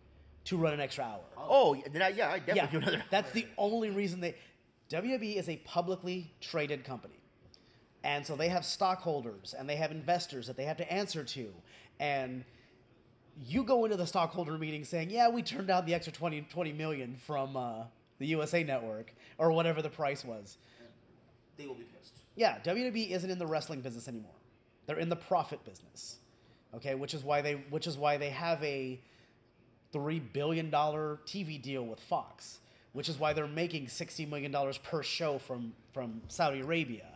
to 0.45 0.57
run 0.57 0.73
an 0.73 0.81
extra 0.81 1.05
hour. 1.05 1.21
Oh, 1.37 1.47
oh 1.49 1.75
yeah, 1.75 1.83
then 1.93 2.03
I, 2.03 2.09
yeah, 2.09 2.31
I 2.31 2.39
definitely 2.39 2.57
yeah, 2.57 2.67
do 2.71 2.79
another. 2.79 3.03
that's 3.11 3.31
the 3.33 3.47
only 3.57 3.91
reason 3.91 4.21
they. 4.21 4.35
WB 4.91 5.37
is 5.37 5.51
a 5.51 5.57
publicly 5.59 6.33
traded 6.41 6.83
company, 6.83 7.18
and 8.05 8.27
so 8.27 8.37
they 8.37 8.49
have 8.49 8.65
stockholders 8.65 9.55
and 9.59 9.69
they 9.69 9.77
have 9.77 9.91
investors 9.91 10.47
that 10.47 10.57
they 10.57 10.65
have 10.65 10.77
to 10.79 10.93
answer 10.93 11.25
to, 11.25 11.53
and 11.99 12.45
you 13.47 13.65
go 13.65 13.85
into 13.85 13.97
the 13.97 14.07
stockholder 14.07 14.59
meeting 14.59 14.85
saying, 14.85 15.11
"Yeah, 15.11 15.29
we 15.29 15.43
turned 15.43 15.69
down 15.69 15.87
the 15.87 15.95
extra 15.95 16.13
20, 16.13 16.43
20 16.43 16.73
million 16.73 17.17
from 17.27 17.57
uh, 17.57 17.85
the 18.19 18.27
USA 18.27 18.65
Network 18.65 19.13
or 19.39 19.53
whatever 19.53 19.83
the 19.83 19.91
price 19.91 20.25
was." 20.25 20.59
they 21.57 21.67
will 21.67 21.75
be 21.75 21.85
pissed. 21.85 22.15
Yeah, 22.37 22.59
WWE 22.65 23.11
isn't 23.11 23.31
in 23.31 23.39
the 23.39 23.47
wrestling 23.47 23.81
business 23.81 24.09
anymore. 24.09 24.31
They're 24.87 24.99
in 24.99 25.09
the 25.09 25.17
profit 25.17 25.63
business. 25.65 26.19
Okay, 26.75 26.95
which 26.95 27.15
is 27.15 27.25
why 27.25 27.43
they 27.43 27.55
which 27.71 27.87
is 27.87 27.99
why 27.99 28.17
they 28.17 28.31
have 28.31 28.63
a 28.63 29.01
three 29.93 30.21
billion 30.21 30.71
dollar 30.71 31.19
TV 31.27 31.61
deal 31.61 31.85
with 31.85 31.99
Fox, 32.01 32.61
which 32.93 33.09
is 33.09 33.19
why 33.19 33.33
they're 33.33 33.47
making 33.47 33.89
sixty 33.89 34.25
million 34.25 34.53
dollars 34.53 34.79
per 34.79 35.03
show 35.03 35.39
from 35.39 35.73
from 35.93 36.23
Saudi 36.29 36.61
Arabia. 36.61 37.07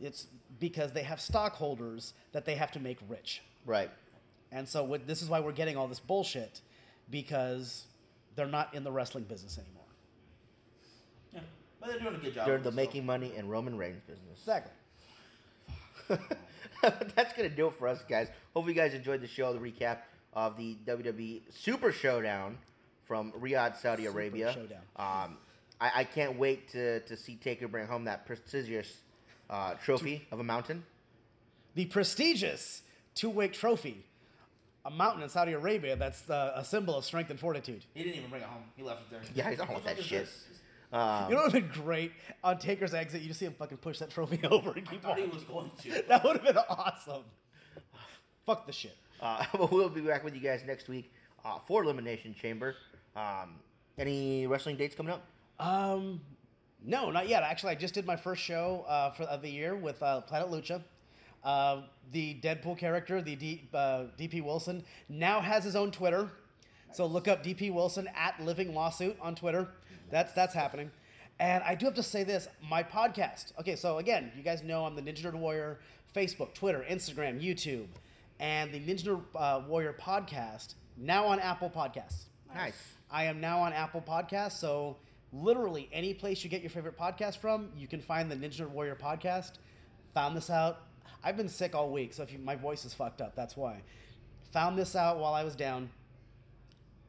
It's 0.00 0.26
because 0.60 0.92
they 0.92 1.02
have 1.02 1.20
stockholders 1.20 2.14
that 2.32 2.44
they 2.44 2.54
have 2.54 2.70
to 2.72 2.80
make 2.80 2.98
rich, 3.08 3.42
right. 3.66 3.90
and 4.52 4.68
so 4.68 4.84
what, 4.84 5.06
this 5.06 5.22
is 5.22 5.28
why 5.28 5.40
we're 5.40 5.52
getting 5.52 5.76
all 5.76 5.88
this 5.88 6.00
bullshit 6.00 6.60
because 7.10 7.84
they're 8.36 8.46
not 8.46 8.74
in 8.74 8.84
the 8.84 8.92
wrestling 8.92 9.24
business 9.24 9.58
anymore. 9.58 9.82
Yeah, 11.34 11.40
but 11.80 11.88
they're 11.90 11.98
doing 11.98 12.14
a 12.14 12.18
good 12.18 12.34
job. 12.34 12.46
They're 12.46 12.58
the 12.58 12.70
so- 12.70 12.76
making 12.76 13.04
money 13.06 13.32
in 13.36 13.48
Roman 13.48 13.76
Reigns 13.76 14.00
business. 14.06 14.38
Exactly. 14.38 14.72
That's 16.82 17.32
gonna 17.34 17.48
do 17.48 17.66
it 17.66 17.74
for 17.74 17.88
us, 17.88 18.02
guys. 18.08 18.28
Hope 18.54 18.68
you 18.68 18.74
guys 18.74 18.94
enjoyed 18.94 19.20
the 19.20 19.26
show, 19.26 19.52
the 19.52 19.58
recap 19.58 19.98
of 20.32 20.56
the 20.56 20.76
WWE 20.86 21.42
Super 21.50 21.90
Showdown 21.92 22.56
from 23.04 23.32
Riyadh, 23.32 23.76
Saudi 23.76 24.04
Super 24.04 24.14
Arabia. 24.18 24.52
Showdown. 24.52 24.82
Um, 24.96 25.38
I, 25.80 25.90
I 25.96 26.04
can't 26.04 26.38
wait 26.38 26.68
to, 26.72 27.00
to 27.00 27.16
see 27.16 27.36
Taker 27.36 27.68
bring 27.68 27.86
home 27.86 28.04
that 28.04 28.26
prestigious 28.26 28.92
uh, 29.50 29.74
trophy 29.74 30.26
of 30.30 30.40
a 30.40 30.44
mountain. 30.44 30.84
the 31.74 31.86
prestigious 31.86 32.82
Tuwaiq 33.14 33.52
trophy, 33.52 34.04
a 34.84 34.90
mountain 34.90 35.22
in 35.22 35.28
Saudi 35.28 35.52
Arabia 35.52 35.96
that's 35.96 36.28
uh, 36.30 36.52
a 36.54 36.64
symbol 36.64 36.96
of 36.96 37.04
strength 37.04 37.30
and 37.30 37.38
fortitude. 37.38 37.84
He 37.94 38.02
didn't 38.04 38.16
even 38.18 38.30
bring 38.30 38.42
it 38.42 38.48
home. 38.48 38.62
He 38.76 38.82
left 38.82 39.02
it 39.02 39.10
there. 39.10 39.20
Yeah, 39.34 39.50
he's 39.50 39.58
not 39.58 39.68
What 39.68 39.84
with 39.84 39.96
that 39.96 40.02
shit. 40.02 40.24
this? 40.26 40.44
Um, 40.92 41.28
You 41.28 41.34
know 41.36 41.42
what 41.42 41.52
would 41.52 41.62
have 41.62 41.72
been 41.74 41.82
great 41.84 42.12
on 42.42 42.58
Taker's 42.58 42.94
exit? 42.94 43.20
You 43.22 43.28
just 43.28 43.40
see 43.40 43.46
him 43.46 43.54
fucking 43.58 43.78
push 43.78 43.98
that 43.98 44.10
trophy 44.10 44.40
over 44.50 44.70
and 44.72 44.86
I 44.86 44.90
keep 44.90 45.02
thought 45.02 45.18
he 45.18 45.26
was 45.26 45.44
going 45.44 45.70
to. 45.82 46.02
That 46.08 46.24
would 46.24 46.36
have 46.36 46.44
been 46.46 46.56
awesome. 46.68 47.24
Fuck 48.46 48.66
the 48.66 48.72
shit. 48.72 48.96
Uh, 49.20 49.44
but 49.52 49.70
we'll 49.70 49.88
be 49.88 50.00
back 50.00 50.24
with 50.24 50.34
you 50.34 50.40
guys 50.40 50.62
next 50.66 50.88
week 50.88 51.12
uh, 51.44 51.58
for 51.66 51.82
Elimination 51.84 52.34
Chamber. 52.34 52.74
Um, 53.16 53.56
any 53.98 54.46
wrestling 54.46 54.76
dates 54.76 54.94
coming 54.94 55.12
up? 55.12 55.26
Um, 55.58 56.20
no, 56.84 57.10
not 57.10 57.28
yet. 57.28 57.42
Actually, 57.42 57.72
I 57.72 57.74
just 57.76 57.94
did 57.94 58.06
my 58.06 58.16
first 58.16 58.42
show 58.42 58.84
uh, 58.88 59.10
for 59.10 59.24
of 59.24 59.42
the 59.42 59.50
year 59.50 59.74
with 59.74 60.02
uh, 60.02 60.20
Planet 60.22 60.50
Lucha. 60.50 60.82
Uh, 61.44 61.82
the 62.12 62.38
Deadpool 62.42 62.76
character, 62.78 63.22
the 63.22 63.36
D, 63.36 63.68
uh, 63.72 64.04
DP 64.18 64.42
Wilson, 64.42 64.82
now 65.08 65.40
has 65.40 65.64
his 65.64 65.76
own 65.76 65.90
Twitter. 65.90 66.30
So 66.92 67.06
look 67.06 67.28
up 67.28 67.44
DP 67.44 67.72
Wilson 67.72 68.08
at 68.16 68.40
Living 68.40 68.74
Lawsuit 68.74 69.16
on 69.20 69.34
Twitter. 69.34 69.68
That's 70.10 70.32
that's 70.32 70.54
happening. 70.54 70.90
And 71.40 71.62
I 71.62 71.74
do 71.74 71.86
have 71.86 71.94
to 71.94 72.02
say 72.02 72.24
this: 72.24 72.48
my 72.68 72.82
podcast. 72.82 73.52
Okay, 73.60 73.76
so 73.76 73.98
again, 73.98 74.32
you 74.36 74.42
guys 74.42 74.62
know 74.62 74.84
I'm 74.84 74.96
the 74.96 75.02
Ninja 75.02 75.22
Nerd 75.22 75.34
Warrior 75.34 75.78
Facebook, 76.14 76.54
Twitter, 76.54 76.84
Instagram, 76.88 77.40
YouTube, 77.42 77.86
and 78.40 78.72
the 78.72 78.80
Ninja 78.80 79.04
Nerd 79.04 79.22
uh, 79.36 79.62
Warrior 79.68 79.94
podcast 80.00 80.74
now 80.96 81.26
on 81.26 81.38
Apple 81.40 81.70
Podcasts. 81.70 82.24
Nice. 82.54 82.76
I 83.10 83.24
am 83.24 83.40
now 83.40 83.60
on 83.60 83.72
Apple 83.72 84.02
Podcasts, 84.06 84.52
so 84.52 84.96
literally 85.32 85.88
any 85.92 86.14
place 86.14 86.42
you 86.44 86.50
get 86.50 86.62
your 86.62 86.70
favorite 86.70 86.98
podcast 86.98 87.38
from, 87.38 87.68
you 87.76 87.86
can 87.86 88.00
find 88.00 88.30
the 88.30 88.36
Ninja 88.36 88.60
Nerd 88.62 88.70
Warrior 88.70 88.96
podcast. 88.96 89.52
Found 90.14 90.36
this 90.36 90.50
out. 90.50 90.82
I've 91.22 91.36
been 91.36 91.48
sick 91.48 91.74
all 91.74 91.90
week, 91.90 92.14
so 92.14 92.22
if 92.22 92.32
you, 92.32 92.38
my 92.38 92.54
voice 92.56 92.84
is 92.84 92.94
fucked 92.94 93.20
up, 93.20 93.34
that's 93.34 93.56
why. 93.56 93.82
Found 94.52 94.78
this 94.78 94.94
out 94.96 95.18
while 95.18 95.34
I 95.34 95.44
was 95.44 95.54
down. 95.56 95.90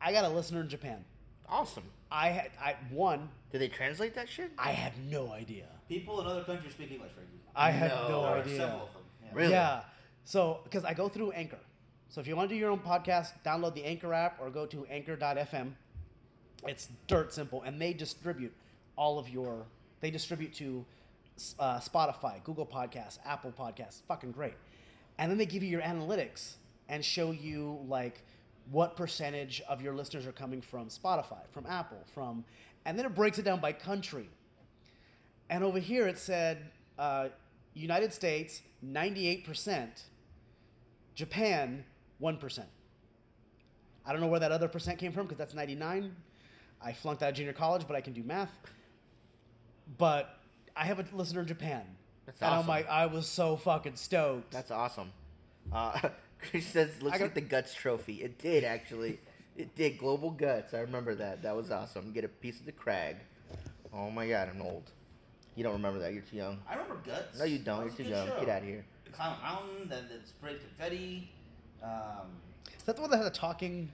I 0.02 0.12
got 0.12 0.26
a 0.26 0.30
listener 0.30 0.62
in 0.62 0.70
Japan. 0.70 1.04
Awesome. 1.48 1.84
I 2.12 2.30
had 2.30 2.52
I 2.62 2.76
one. 2.92 3.30
Do 3.52 3.58
they 3.60 3.68
translate 3.68 4.16
that 4.16 4.30
shit? 4.30 4.52
I 4.58 4.72
have 4.72 4.94
no 5.10 5.32
idea. 5.32 5.66
People 5.88 6.22
in 6.22 6.28
other 6.28 6.44
countries 6.44 6.74
speak 6.74 6.92
English, 6.92 7.12
right? 7.18 7.26
I 7.56 7.72
have 7.72 7.92
No. 7.92 8.10
no, 8.10 8.22
There 8.22 8.30
are 8.32 8.38
idea. 8.40 8.58
several 8.58 8.82
of 8.84 8.94
them. 8.94 9.04
Yeah. 9.24 9.30
Really? 9.34 9.52
Yeah. 9.52 9.82
So, 10.24 10.60
because 10.64 10.86
I 10.86 10.94
go 10.94 11.10
through 11.10 11.32
Anchor. 11.32 11.58
So, 12.10 12.22
if 12.22 12.28
you 12.28 12.36
want 12.36 12.50
to 12.50 12.56
do 12.56 12.60
your 12.60 12.72
own 12.72 12.80
podcast, 12.80 13.32
download 13.46 13.74
the 13.76 13.84
Anchor 13.84 14.14
app 14.14 14.40
or 14.42 14.50
go 14.50 14.66
to 14.68 14.86
anchor.fm. 14.88 15.74
It's 16.68 16.90
dirt 17.08 17.34
simple. 17.34 17.64
And 17.64 17.82
they 17.82 17.94
distribute 17.94 18.54
all 18.96 19.18
of 19.18 19.30
your, 19.30 19.66
they 20.02 20.12
distribute 20.12 20.54
to 20.56 20.86
uh, 21.60 21.80
Spotify, 21.80 22.44
Google 22.44 22.66
Podcasts, 22.66 23.20
Apple 23.26 23.54
Podcasts. 23.58 24.02
Fucking 24.08 24.32
great. 24.32 24.56
And 25.18 25.30
then 25.32 25.38
they 25.38 25.46
give 25.46 25.64
you 25.64 25.70
your 25.70 25.82
analytics 25.82 26.56
and 26.88 27.04
show 27.04 27.32
you, 27.32 27.80
like, 27.88 28.24
what 28.72 28.96
percentage 28.96 29.62
of 29.68 29.82
your 29.82 29.94
listeners 29.94 30.28
are 30.28 30.32
coming 30.32 30.62
from 30.62 30.88
Spotify, 30.90 31.48
from 31.52 31.66
Apple, 31.66 32.00
from, 32.14 32.44
and 32.86 32.98
then 32.98 33.06
it 33.06 33.16
breaks 33.16 33.40
it 33.40 33.44
down 33.44 33.60
by 33.60 33.74
country. 33.74 34.30
And 35.50 35.64
over 35.64 35.80
here 35.80 36.08
it 36.08 36.18
said 36.18 36.70
uh, 36.98 37.30
United 37.74 38.14
States 38.14 38.62
98%, 38.86 39.88
Japan 41.16 41.84
1%. 42.22 42.64
I 44.06 44.12
don't 44.12 44.22
know 44.22 44.28
where 44.28 44.40
that 44.40 44.52
other 44.52 44.68
percent 44.68 45.00
came 45.00 45.12
from 45.12 45.26
because 45.26 45.38
that's 45.38 45.54
99. 45.54 46.16
I 46.82 46.94
flunked 46.94 47.22
out 47.24 47.30
of 47.30 47.36
junior 47.36 47.54
college, 47.54 47.84
but 47.88 47.96
I 47.96 48.02
can 48.02 48.14
do 48.14 48.24
math. 48.24 48.52
But 49.98 50.38
I 50.76 50.86
have 50.86 51.00
a 51.00 51.06
listener 51.16 51.42
in 51.42 51.48
Japan. 51.48 51.84
That's 52.26 52.42
and 52.42 52.52
I'm 52.54 52.68
like, 52.68 52.88
I 52.90 53.08
was 53.08 53.28
so 53.28 53.58
fucking 53.58 53.96
stoked. 53.96 54.52
That's 54.52 54.72
awesome. 54.72 55.12
Uh, 55.74 56.00
Chris 56.50 56.66
says, 56.68 56.90
looks 57.02 57.18
got- 57.18 57.24
like 57.26 57.34
the 57.34 57.42
Guts 57.42 57.74
trophy. 57.74 58.16
It 58.24 58.38
did, 58.38 58.64
actually. 58.64 59.20
It 59.58 59.76
did. 59.76 59.98
Global 59.98 60.30
Guts. 60.32 60.74
I 60.74 60.80
remember 60.80 61.16
that. 61.16 61.42
That 61.44 61.56
was 61.56 61.72
awesome. 61.72 62.14
Get 62.14 62.24
a 62.24 62.28
piece 62.30 62.60
of 62.60 62.66
the 62.66 62.72
crag. 62.72 63.18
Oh 63.94 64.10
my 64.12 64.28
god, 64.28 64.50
I'm 64.54 64.62
old. 64.62 64.92
You 65.56 65.64
don't 65.64 65.74
remember 65.74 66.00
that. 66.00 66.14
You're 66.14 66.22
too 66.22 66.38
young. 66.38 66.60
I 66.70 66.74
remember 66.76 66.98
Guts. 67.06 67.40
No, 67.40 67.46
you 67.46 67.58
don't. 67.60 67.80
You're 67.80 67.88
a 67.88 67.92
too 67.92 68.04
good 68.04 68.10
young. 68.12 68.28
show. 68.28 68.40
Get 68.40 68.50
out 68.50 68.62
of 68.62 68.68
here. 68.68 68.86
The 69.06 69.10
Clown 69.12 69.38
Mountain, 69.42 69.90
then 69.90 70.06
the 70.08 70.26
spray 70.26 70.56
confetti. 70.56 71.30
Um, 71.84 72.28
Is 72.78 72.84
that 72.84 72.96
the 72.96 73.02
one 73.02 73.12
that 73.12 73.18
had 73.18 73.26
a 73.26 73.32
talking 73.32 73.92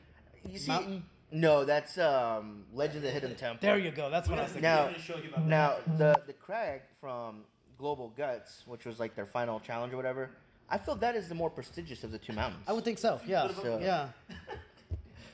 You 0.48 0.60
see, 0.60 0.68
mountain? 0.68 1.04
No, 1.32 1.66
that's 1.66 1.98
um, 1.98 2.64
Legend 2.74 2.98
of 2.98 3.04
the 3.04 3.12
Hidden 3.12 3.36
Temple. 3.36 3.60
There 3.68 3.78
you 3.78 3.92
go. 3.92 4.10
That's 4.10 4.30
what 4.30 4.40
I 4.40 4.44
was 4.44 4.52
thinking. 4.52 4.64
Now- 4.70 4.86
gonna 4.86 5.00
show 5.00 5.18
you 5.18 5.30
about 5.30 5.46
Now, 5.46 5.76
that. 5.88 5.98
the 5.98 6.22
the 6.28 6.34
crag 6.34 6.82
from 7.02 7.44
Global 7.78 8.14
Guts, 8.16 8.64
which 8.68 8.86
was 8.86 9.00
like 9.00 9.16
their 9.16 9.26
final 9.26 9.60
challenge 9.60 9.94
or 9.94 9.98
whatever, 9.98 10.30
I 10.70 10.78
feel 10.78 10.96
that 10.96 11.16
is 11.16 11.28
the 11.28 11.36
more 11.36 11.50
prestigious 11.50 12.04
of 12.04 12.12
the 12.12 12.18
two 12.20 12.34
mountains. 12.34 12.64
I 12.68 12.74
would 12.74 12.84
think 12.86 12.98
so. 13.00 13.20
Yeah. 13.26 13.50
So- 13.50 13.80
Yeah. 13.82 14.10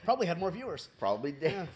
Probably 0.03 0.25
had 0.25 0.39
more 0.39 0.49
viewers. 0.49 0.89
Probably 0.97 1.31
did. 1.31 1.51
Yeah. 1.53 1.65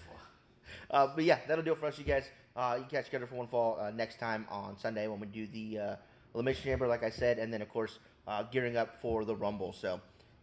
Uh, 0.92 1.08
but 1.16 1.24
yeah, 1.24 1.40
that'll 1.48 1.64
do 1.64 1.72
it 1.72 1.78
for 1.80 1.88
us, 1.88 1.98
you 1.98 2.04
guys. 2.04 2.26
Uh, 2.56 2.76
you 2.78 2.82
can 2.82 2.90
catch 2.92 3.06
Together 3.06 3.26
for 3.26 3.36
One 3.36 3.48
Fall 3.48 3.78
uh, 3.80 3.90
next 3.90 4.20
time 4.20 4.46
on 4.50 4.78
Sunday 4.78 5.08
when 5.08 5.20
we 5.20 5.26
do 5.26 5.48
the 5.48 5.80
uh, 5.80 5.96
Elimination 6.36 6.64
Chamber, 6.64 6.88
like 6.88 7.04
I 7.04 7.10
said, 7.10 7.40
and 7.40 7.52
then, 7.52 7.62
of 7.64 7.70
course, 7.70 7.98
uh, 8.28 8.44
gearing 8.44 8.78
up 8.78 9.02
for 9.02 9.26
the 9.26 9.36
Rumble. 9.36 9.74
So, 9.74 10.00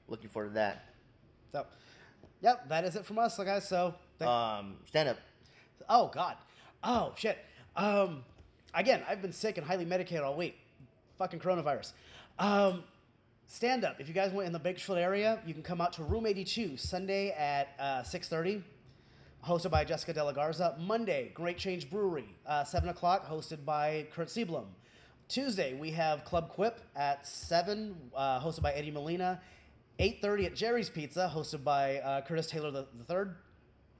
looking 0.09 0.29
forward 0.31 0.49
to 0.51 0.55
that. 0.55 0.85
So, 1.53 1.65
yep, 2.43 2.69
that 2.69 2.85
is 2.85 2.97
it 2.97 3.05
from 3.07 3.19
us, 3.19 3.37
guys. 3.39 3.67
So, 3.69 3.95
thank- 4.19 4.29
Um, 4.31 4.77
stand 4.87 5.09
up. 5.09 5.17
oh 5.89 6.09
god, 6.09 6.37
oh 6.85 7.13
shit. 7.17 7.39
Um, 7.77 8.25
again, 8.75 9.03
I've 9.09 9.23
been 9.23 9.33
sick 9.33 9.57
and 9.57 9.67
highly 9.67 9.85
medicated 9.87 10.23
all 10.25 10.37
week. 10.37 10.59
Fucking 11.19 11.41
coronavirus. 11.41 11.93
Um, 12.39 12.85
stand 13.47 13.85
up. 13.85 14.01
If 14.01 14.09
you 14.09 14.15
guys 14.15 14.33
want 14.33 14.47
in 14.47 14.53
the 14.53 14.59
Bakersfield 14.59 14.99
area, 14.99 15.41
you 15.47 15.55
can 15.55 15.63
come 15.63 15.81
out 15.81 15.93
to 15.95 16.03
Room 16.05 16.27
82 16.27 16.77
Sunday 16.77 17.31
at 17.31 17.69
uh, 17.79 18.03
6:30. 18.03 18.63
Hosted 19.45 19.71
by 19.73 19.85
Jessica 19.85 20.13
De 20.13 20.23
La 20.23 20.31
Garza. 20.33 20.77
Monday, 20.79 21.33
Great 21.35 21.59
Change 21.59 21.91
Brewery, 21.91 22.29
uh, 22.47 22.63
7 22.63 22.89
o'clock, 22.91 23.27
hosted 23.29 23.65
by 23.65 24.07
Kurt 24.13 24.29
Sieblum. 24.29 24.67
Tuesday, 25.27 25.75
we 25.75 25.91
have 25.91 26.25
Club 26.25 26.49
Quip 26.49 26.79
at 26.95 27.27
7, 27.27 27.97
uh, 28.15 28.39
hosted 28.41 28.63
by 28.63 28.71
Eddie 28.73 28.93
Molina. 28.93 29.41
8.30 29.99 30.47
at 30.47 30.55
Jerry's 30.57 30.89
Pizza, 30.89 31.31
hosted 31.33 31.63
by 31.65 31.99
uh, 31.99 32.21
Curtis 32.23 32.47
Taylor 32.49 32.71
the, 32.71 32.87
the 32.99 33.05
third. 33.05 33.37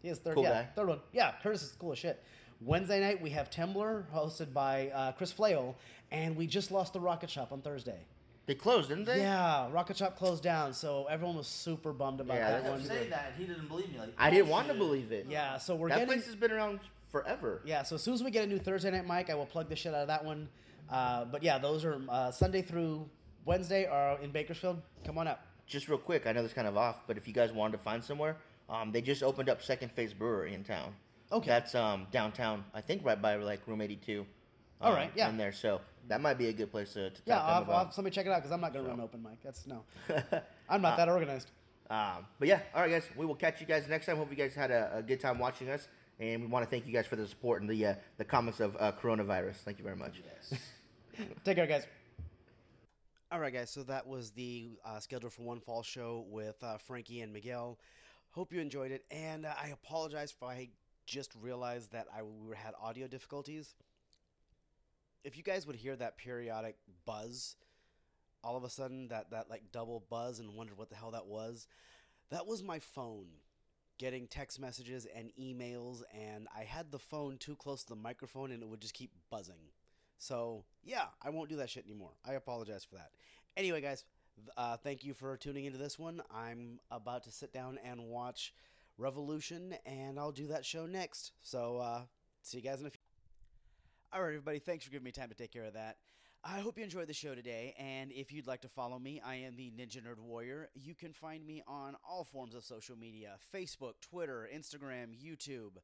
He 0.03 0.09
is 0.09 0.19
third, 0.19 0.35
Cool 0.35 0.45
yeah, 0.45 0.63
guy. 0.63 0.69
third 0.75 0.89
one. 0.89 1.01
Yeah, 1.13 1.33
Curtis 1.43 1.63
is 1.63 1.73
cool 1.79 1.93
as 1.93 1.99
shit. 1.99 2.23
Wednesday 2.61 3.01
night, 3.01 3.21
we 3.21 3.31
have 3.31 3.51
Temblor, 3.51 4.05
hosted 4.15 4.53
by 4.53 4.89
uh, 4.91 5.13
Chris 5.13 5.33
Flail. 5.33 5.77
And 6.11 6.37
we 6.37 6.47
just 6.47 6.71
lost 6.71 6.93
the 6.93 7.01
Rocket 7.01 7.31
Shop 7.31 7.53
on 7.53 7.63
Thursday. 7.63 7.99
They 8.47 8.55
closed, 8.55 8.89
didn't 8.89 9.05
they? 9.05 9.19
Yeah, 9.21 9.71
Rocket 9.73 9.97
Shop 9.97 10.17
closed 10.17 10.43
down, 10.43 10.73
so 10.75 11.07
everyone 11.09 11.37
was 11.37 11.47
super 11.47 11.93
bummed 11.93 12.21
about 12.21 12.37
Yeah, 12.37 12.49
I 12.49 12.51
that 12.51 12.65
that's 12.65 12.65
kept 12.65 12.79
one. 12.81 12.89
saying 12.99 13.11
that, 13.11 13.33
he 13.39 13.45
didn't 13.45 13.69
believe 13.69 13.91
me. 13.93 13.99
Like, 14.01 14.13
I 14.19 14.31
didn't 14.31 14.49
want 14.49 14.69
to 14.69 14.75
bullshit. 14.75 15.09
believe 15.09 15.13
it. 15.13 15.27
Yeah, 15.31 15.57
so 15.59 15.75
we're 15.77 15.89
getting. 15.89 16.01
that 16.03 16.07
getting 16.09 16.21
place 16.23 16.27
has 16.27 16.37
been 16.37 16.51
around 16.53 16.81
forever. 17.11 17.61
Yeah, 17.65 17.83
so 17.85 17.95
as 17.95 18.03
soon 18.03 18.15
as 18.15 18.23
we 18.23 18.31
get 18.33 18.45
a 18.45 18.47
new 18.49 18.59
Thursday 18.59 18.91
night 18.91 19.07
mic, 19.07 19.31
I 19.31 19.35
will 19.37 19.47
plug 19.47 19.69
the 19.69 19.77
shit 19.77 19.95
out 19.95 20.01
of 20.03 20.09
that 20.09 20.25
one. 20.25 20.49
Uh, 20.91 21.25
but 21.25 21.43
yeah, 21.43 21.57
those 21.59 21.85
are 21.85 22.01
uh, 22.09 22.31
Sunday 22.33 22.63
through 22.63 23.09
Wednesday 23.45 23.87
are 23.87 24.19
in 24.21 24.31
Bakersfield. 24.33 24.83
Come 25.07 25.19
on 25.19 25.29
up. 25.29 25.47
Just 25.67 25.89
real 25.89 25.99
quick, 25.99 26.27
I 26.27 26.33
know 26.33 26.43
this 26.43 26.53
kind 26.53 26.69
of 26.69 26.77
off, 26.77 27.07
but 27.07 27.17
if 27.17 27.27
you 27.27 27.33
guys 27.33 27.53
wanted 27.53 27.79
to 27.79 27.83
find 27.83 28.03
somewhere, 28.05 28.37
um, 28.69 28.93
they 28.93 29.01
just 29.01 29.23
opened 29.23 29.49
up 29.49 29.63
Second 29.63 29.93
Phase 29.93 30.13
Brewery 30.13 30.55
in 30.55 30.65
town. 30.65 30.93
Okay. 31.31 31.49
That's 31.49 31.75
um, 31.75 32.07
downtown, 32.11 32.65
I 32.75 32.81
think 32.81 33.05
right 33.05 33.21
by 33.21 33.37
like 33.37 33.67
Room 33.67 33.81
82. 33.81 34.27
All 34.81 34.91
um, 34.91 34.97
right, 34.97 35.11
yeah. 35.15 35.29
In 35.29 35.37
there, 35.37 35.53
so 35.53 35.81
that 36.09 36.21
might 36.21 36.37
be 36.37 36.49
a 36.49 36.53
good 36.53 36.71
place 36.71 36.93
to, 36.95 37.11
to 37.11 37.21
Yeah, 37.25 37.37
talk 37.37 37.45
I'll 37.45 37.49
them 37.49 37.55
I'll 37.55 37.63
about. 37.77 37.85
have 37.87 37.95
somebody 37.95 38.15
check 38.15 38.27
it 38.27 38.33
out 38.33 38.39
because 38.39 38.53
I'm 38.53 38.61
not 38.61 38.73
going 38.73 38.85
to 38.85 38.91
run 38.91 39.01
open 39.01 39.23
mic. 39.23 39.43
That's 39.43 39.67
no. 39.67 39.85
Uh, 40.11 40.41
I'm 40.69 40.83
not 40.83 40.97
that 40.97 41.09
organized. 41.09 41.51
Um, 41.89 42.27
but 42.39 42.49
yeah, 42.49 42.61
all 42.75 42.83
right, 42.83 42.91
guys. 42.91 43.05
We 43.17 43.25
will 43.27 43.35
catch 43.35 43.61
you 43.61 43.67
guys 43.67 43.87
next 43.89 44.07
time. 44.07 44.17
Hope 44.17 44.31
you 44.31 44.37
guys 44.37 44.55
had 44.55 44.71
a, 44.71 44.91
a 44.97 45.03
good 45.03 45.21
time 45.21 45.39
watching 45.39 45.69
us, 45.71 45.89
and 46.19 46.41
we 46.43 46.49
want 46.49 46.65
to 46.65 46.71
thank 46.71 46.87
you 46.87 46.93
guys 46.93 47.07
for 47.07 47.17
the 47.17 47.27
support 47.27 47.61
and 47.61 47.71
the 47.71 47.87
uh, 47.87 47.95
the 48.19 48.25
comments 48.25 48.61
of 48.61 48.77
uh, 48.81 48.93
coronavirus. 48.93 49.57
Thank 49.65 49.79
you 49.79 49.85
very 49.85 49.97
much. 49.97 50.21
Yes. 50.51 50.61
Take 51.45 51.57
care, 51.57 51.67
guys. 51.67 51.87
All 53.33 53.41
right, 53.41 53.51
guys. 53.51 53.71
So 53.71 53.83
that 53.85 54.07
was 54.07 54.31
the 54.33 54.73
uh, 54.85 55.01
schedule 55.01 55.31
for 55.31 55.41
one 55.41 55.59
fall 55.59 55.83
show 55.83 56.27
with 56.29 56.63
uh, 56.63 56.77
Frankie 56.77 57.23
and 57.23 57.33
Miguel. 57.33 57.79
Hope 58.33 58.53
you 58.53 58.61
enjoyed 58.61 58.93
it, 58.93 59.07
and 59.11 59.47
uh, 59.47 59.55
I 59.59 59.69
apologize 59.69 60.31
for 60.31 60.49
I 60.49 60.69
just 61.07 61.35
realized 61.41 61.93
that 61.93 62.09
I 62.15 62.23
we 62.25 62.55
had 62.55 62.75
audio 62.79 63.07
difficulties. 63.07 63.75
If 65.25 65.39
you 65.39 65.43
guys 65.43 65.67
would 65.67 65.77
hear 65.77 65.97
that 65.97 66.19
periodic 66.19 66.77
buzz, 67.07 67.57
all 68.45 68.59
of 68.59 68.65
a 68.65 68.69
sudden 68.69 69.09
that 69.09 69.31
that 69.31 69.49
like 69.49 69.63
double 69.73 70.05
buzz 70.11 70.39
and 70.39 70.55
wondered 70.55 70.77
what 70.77 70.91
the 70.91 70.97
hell 70.97 71.13
that 71.13 71.27
was, 71.27 71.67
that 72.31 72.47
was 72.47 72.63
my 72.63 72.81
phone 72.81 73.29
getting 73.99 74.27
text 74.27 74.61
messages 74.61 75.07
and 75.17 75.31
emails, 75.41 76.03
and 76.13 76.49
I 76.55 76.65
had 76.65 76.93
the 76.93 76.99
phone 76.99 77.39
too 77.39 77.57
close 77.57 77.83
to 77.85 77.95
the 77.95 77.97
microphone, 77.97 78.51
and 78.53 78.63
it 78.63 78.69
would 78.69 78.83
just 78.83 78.93
keep 78.93 79.11
buzzing. 79.31 79.71
So 80.23 80.63
yeah, 80.85 81.07
I 81.21 81.31
won't 81.31 81.49
do 81.49 81.57
that 81.57 81.69
shit 81.69 81.85
anymore. 81.85 82.13
I 82.25 82.35
apologize 82.35 82.85
for 82.85 82.95
that. 82.95 83.11
Anyway, 83.57 83.81
guys, 83.81 84.05
uh, 84.57 84.77
thank 84.77 85.05
you 85.05 85.15
for 85.15 85.37
tuning 85.37 85.65
into 85.65 85.79
this 85.79 85.99
one. 85.99 86.23
I'm 86.33 86.79
about 86.93 87.25
to 87.25 87.33
sit 87.33 87.53
down 87.53 87.77
and 87.85 88.05
watch 88.05 88.55
Revolution, 88.99 89.75
and 89.85 90.21
I'll 90.21 90.31
do 90.31 90.47
that 90.47 90.65
show 90.65 90.87
next. 90.87 91.33
So 91.41 91.79
uh, 91.79 92.03
see 92.41 92.59
you 92.59 92.63
guys 92.63 92.81
in 92.81 92.87
a 92.87 92.91
few. 92.91 93.01
All 94.13 94.23
right, 94.23 94.29
everybody. 94.29 94.61
Thanks 94.61 94.85
for 94.85 94.93
giving 94.93 95.05
me 95.05 95.11
time 95.11 95.29
to 95.29 95.35
take 95.35 95.53
care 95.53 95.65
of 95.65 95.75
that. 95.75 95.97
I 96.45 96.61
hope 96.61 96.79
you 96.79 96.85
enjoyed 96.85 97.09
the 97.09 97.15
show 97.15 97.35
today, 97.35 97.75
and 97.77 98.13
if 98.13 98.33
you'd 98.33 98.47
like 98.47 98.61
to 98.63 98.69
follow 98.69 99.01
me, 99.01 99.21
I 99.25 99.37
am 99.37 99.57
the 99.57 99.73
Ninja 99.77 100.03
Nerd 100.03 100.21
Warrior. 100.21 100.69
You 100.75 100.95
can 100.95 101.13
find 101.13 101.45
me 101.45 101.65
on 101.67 101.97
all 102.09 102.23
forms 102.23 102.55
of 102.55 102.63
social 102.63 102.97
media 102.97 103.39
Facebook, 103.53 103.95
Twitter, 104.01 104.49
Instagram, 104.55 105.09
YouTube. 105.21 105.79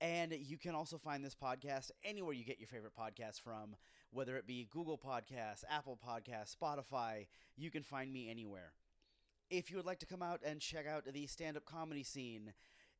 And 0.00 0.32
you 0.32 0.58
can 0.58 0.74
also 0.74 0.96
find 0.96 1.24
this 1.24 1.34
podcast 1.34 1.90
anywhere 2.04 2.32
you 2.32 2.44
get 2.44 2.60
your 2.60 2.68
favorite 2.68 2.92
podcast 2.96 3.40
from, 3.40 3.74
whether 4.12 4.36
it 4.36 4.46
be 4.46 4.68
Google 4.70 4.96
Podcasts, 4.96 5.64
Apple 5.68 5.98
Podcasts, 5.98 6.54
Spotify. 6.56 7.26
You 7.56 7.70
can 7.70 7.82
find 7.82 8.12
me 8.12 8.30
anywhere. 8.30 8.72
If 9.50 9.70
you 9.70 9.76
would 9.76 9.86
like 9.86 9.98
to 10.00 10.06
come 10.06 10.22
out 10.22 10.40
and 10.44 10.60
check 10.60 10.86
out 10.86 11.04
the 11.12 11.26
stand 11.26 11.56
up 11.56 11.64
comedy 11.64 12.04
scene, 12.04 12.52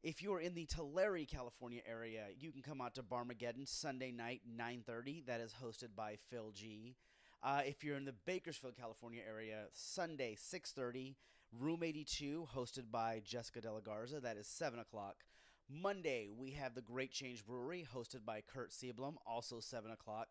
if 0.02 0.22
you 0.22 0.32
are 0.34 0.40
in 0.40 0.54
the 0.54 0.66
Tulare, 0.66 1.24
California 1.24 1.82
area, 1.88 2.26
you 2.36 2.50
can 2.50 2.62
come 2.62 2.80
out 2.80 2.94
to 2.96 3.02
Barmageddon 3.02 3.66
Sunday 3.66 4.10
night, 4.10 4.40
9.30. 4.58 5.26
That 5.26 5.40
is 5.40 5.54
hosted 5.62 5.94
by 5.96 6.16
Phil 6.30 6.50
G. 6.52 6.96
Uh, 7.42 7.60
if 7.64 7.84
you're 7.84 7.96
in 7.96 8.06
the 8.06 8.14
Bakersfield, 8.26 8.74
California 8.76 9.22
area, 9.28 9.66
Sunday, 9.72 10.36
6.30. 10.36 11.14
Room 11.58 11.82
82, 11.82 12.46
hosted 12.54 12.90
by 12.90 13.22
Jessica 13.24 13.60
De 13.60 13.72
La 13.72 13.80
Garza. 13.80 14.20
That 14.20 14.36
is 14.36 14.46
7 14.46 14.78
o'clock. 14.78 15.24
Monday, 15.70 16.30
we 16.34 16.52
have 16.52 16.74
the 16.74 16.80
Great 16.80 17.12
Change 17.12 17.44
Brewery, 17.44 17.86
hosted 17.94 18.24
by 18.24 18.40
Kurt 18.40 18.70
Sieblum, 18.70 19.16
also 19.26 19.60
7 19.60 19.90
o'clock. 19.90 20.28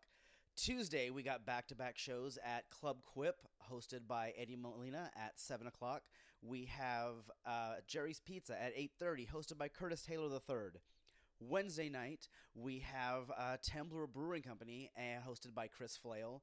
Tuesday, 0.56 1.10
we 1.10 1.22
got 1.22 1.46
back 1.46 1.68
to 1.68 1.76
back 1.76 1.96
shows 1.96 2.40
at 2.44 2.68
Club 2.70 3.04
Quip, 3.04 3.36
hosted 3.70 4.08
by 4.08 4.32
Eddie 4.36 4.56
Molina 4.56 5.12
at 5.16 5.38
7 5.38 5.68
o'clock. 5.68 6.02
We 6.42 6.64
have 6.64 7.14
uh, 7.46 7.74
Jerry's 7.86 8.18
Pizza 8.18 8.60
at 8.60 8.76
8.30, 8.76 9.28
hosted 9.28 9.58
by 9.58 9.68
Curtis 9.68 10.02
Taylor 10.02 10.28
III. 10.28 10.80
Wednesday 11.38 11.88
night, 11.88 12.26
we 12.56 12.80
have 12.80 13.30
uh, 13.30 13.58
Temblor 13.64 14.12
Brewing 14.12 14.42
Company, 14.42 14.90
uh, 14.96 15.24
hosted 15.24 15.54
by 15.54 15.68
Chris 15.68 15.96
Flail. 15.96 16.42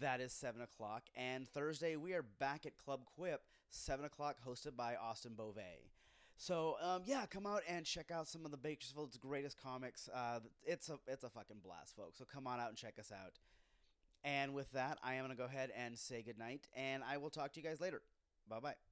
That 0.00 0.20
is 0.20 0.32
7 0.32 0.60
o'clock. 0.62 1.04
And 1.14 1.48
Thursday, 1.48 1.94
we 1.94 2.12
are 2.14 2.24
back 2.40 2.66
at 2.66 2.76
Club 2.76 3.02
Quip, 3.04 3.42
7 3.70 4.04
o'clock, 4.04 4.38
hosted 4.44 4.74
by 4.74 4.96
Austin 4.96 5.34
Beauvais. 5.36 5.92
So 6.36 6.76
um, 6.82 7.02
yeah, 7.04 7.26
come 7.26 7.46
out 7.46 7.62
and 7.68 7.84
check 7.86 8.10
out 8.10 8.28
some 8.28 8.44
of 8.44 8.50
the 8.50 8.56
Bakersfield's 8.56 9.16
greatest 9.16 9.56
comics. 9.62 10.08
Uh, 10.12 10.40
it's 10.64 10.88
a 10.88 10.98
it's 11.06 11.24
a 11.24 11.30
fucking 11.30 11.58
blast, 11.64 11.96
folks. 11.96 12.18
So 12.18 12.24
come 12.24 12.46
on 12.46 12.60
out 12.60 12.68
and 12.68 12.76
check 12.76 12.98
us 12.98 13.12
out. 13.12 13.38
And 14.24 14.54
with 14.54 14.70
that, 14.72 14.98
I 15.02 15.14
am 15.14 15.24
gonna 15.24 15.34
go 15.34 15.44
ahead 15.44 15.70
and 15.76 15.98
say 15.98 16.22
goodnight, 16.22 16.68
and 16.74 17.02
I 17.04 17.16
will 17.18 17.30
talk 17.30 17.52
to 17.52 17.60
you 17.60 17.66
guys 17.66 17.80
later. 17.80 18.02
Bye 18.48 18.60
bye. 18.60 18.91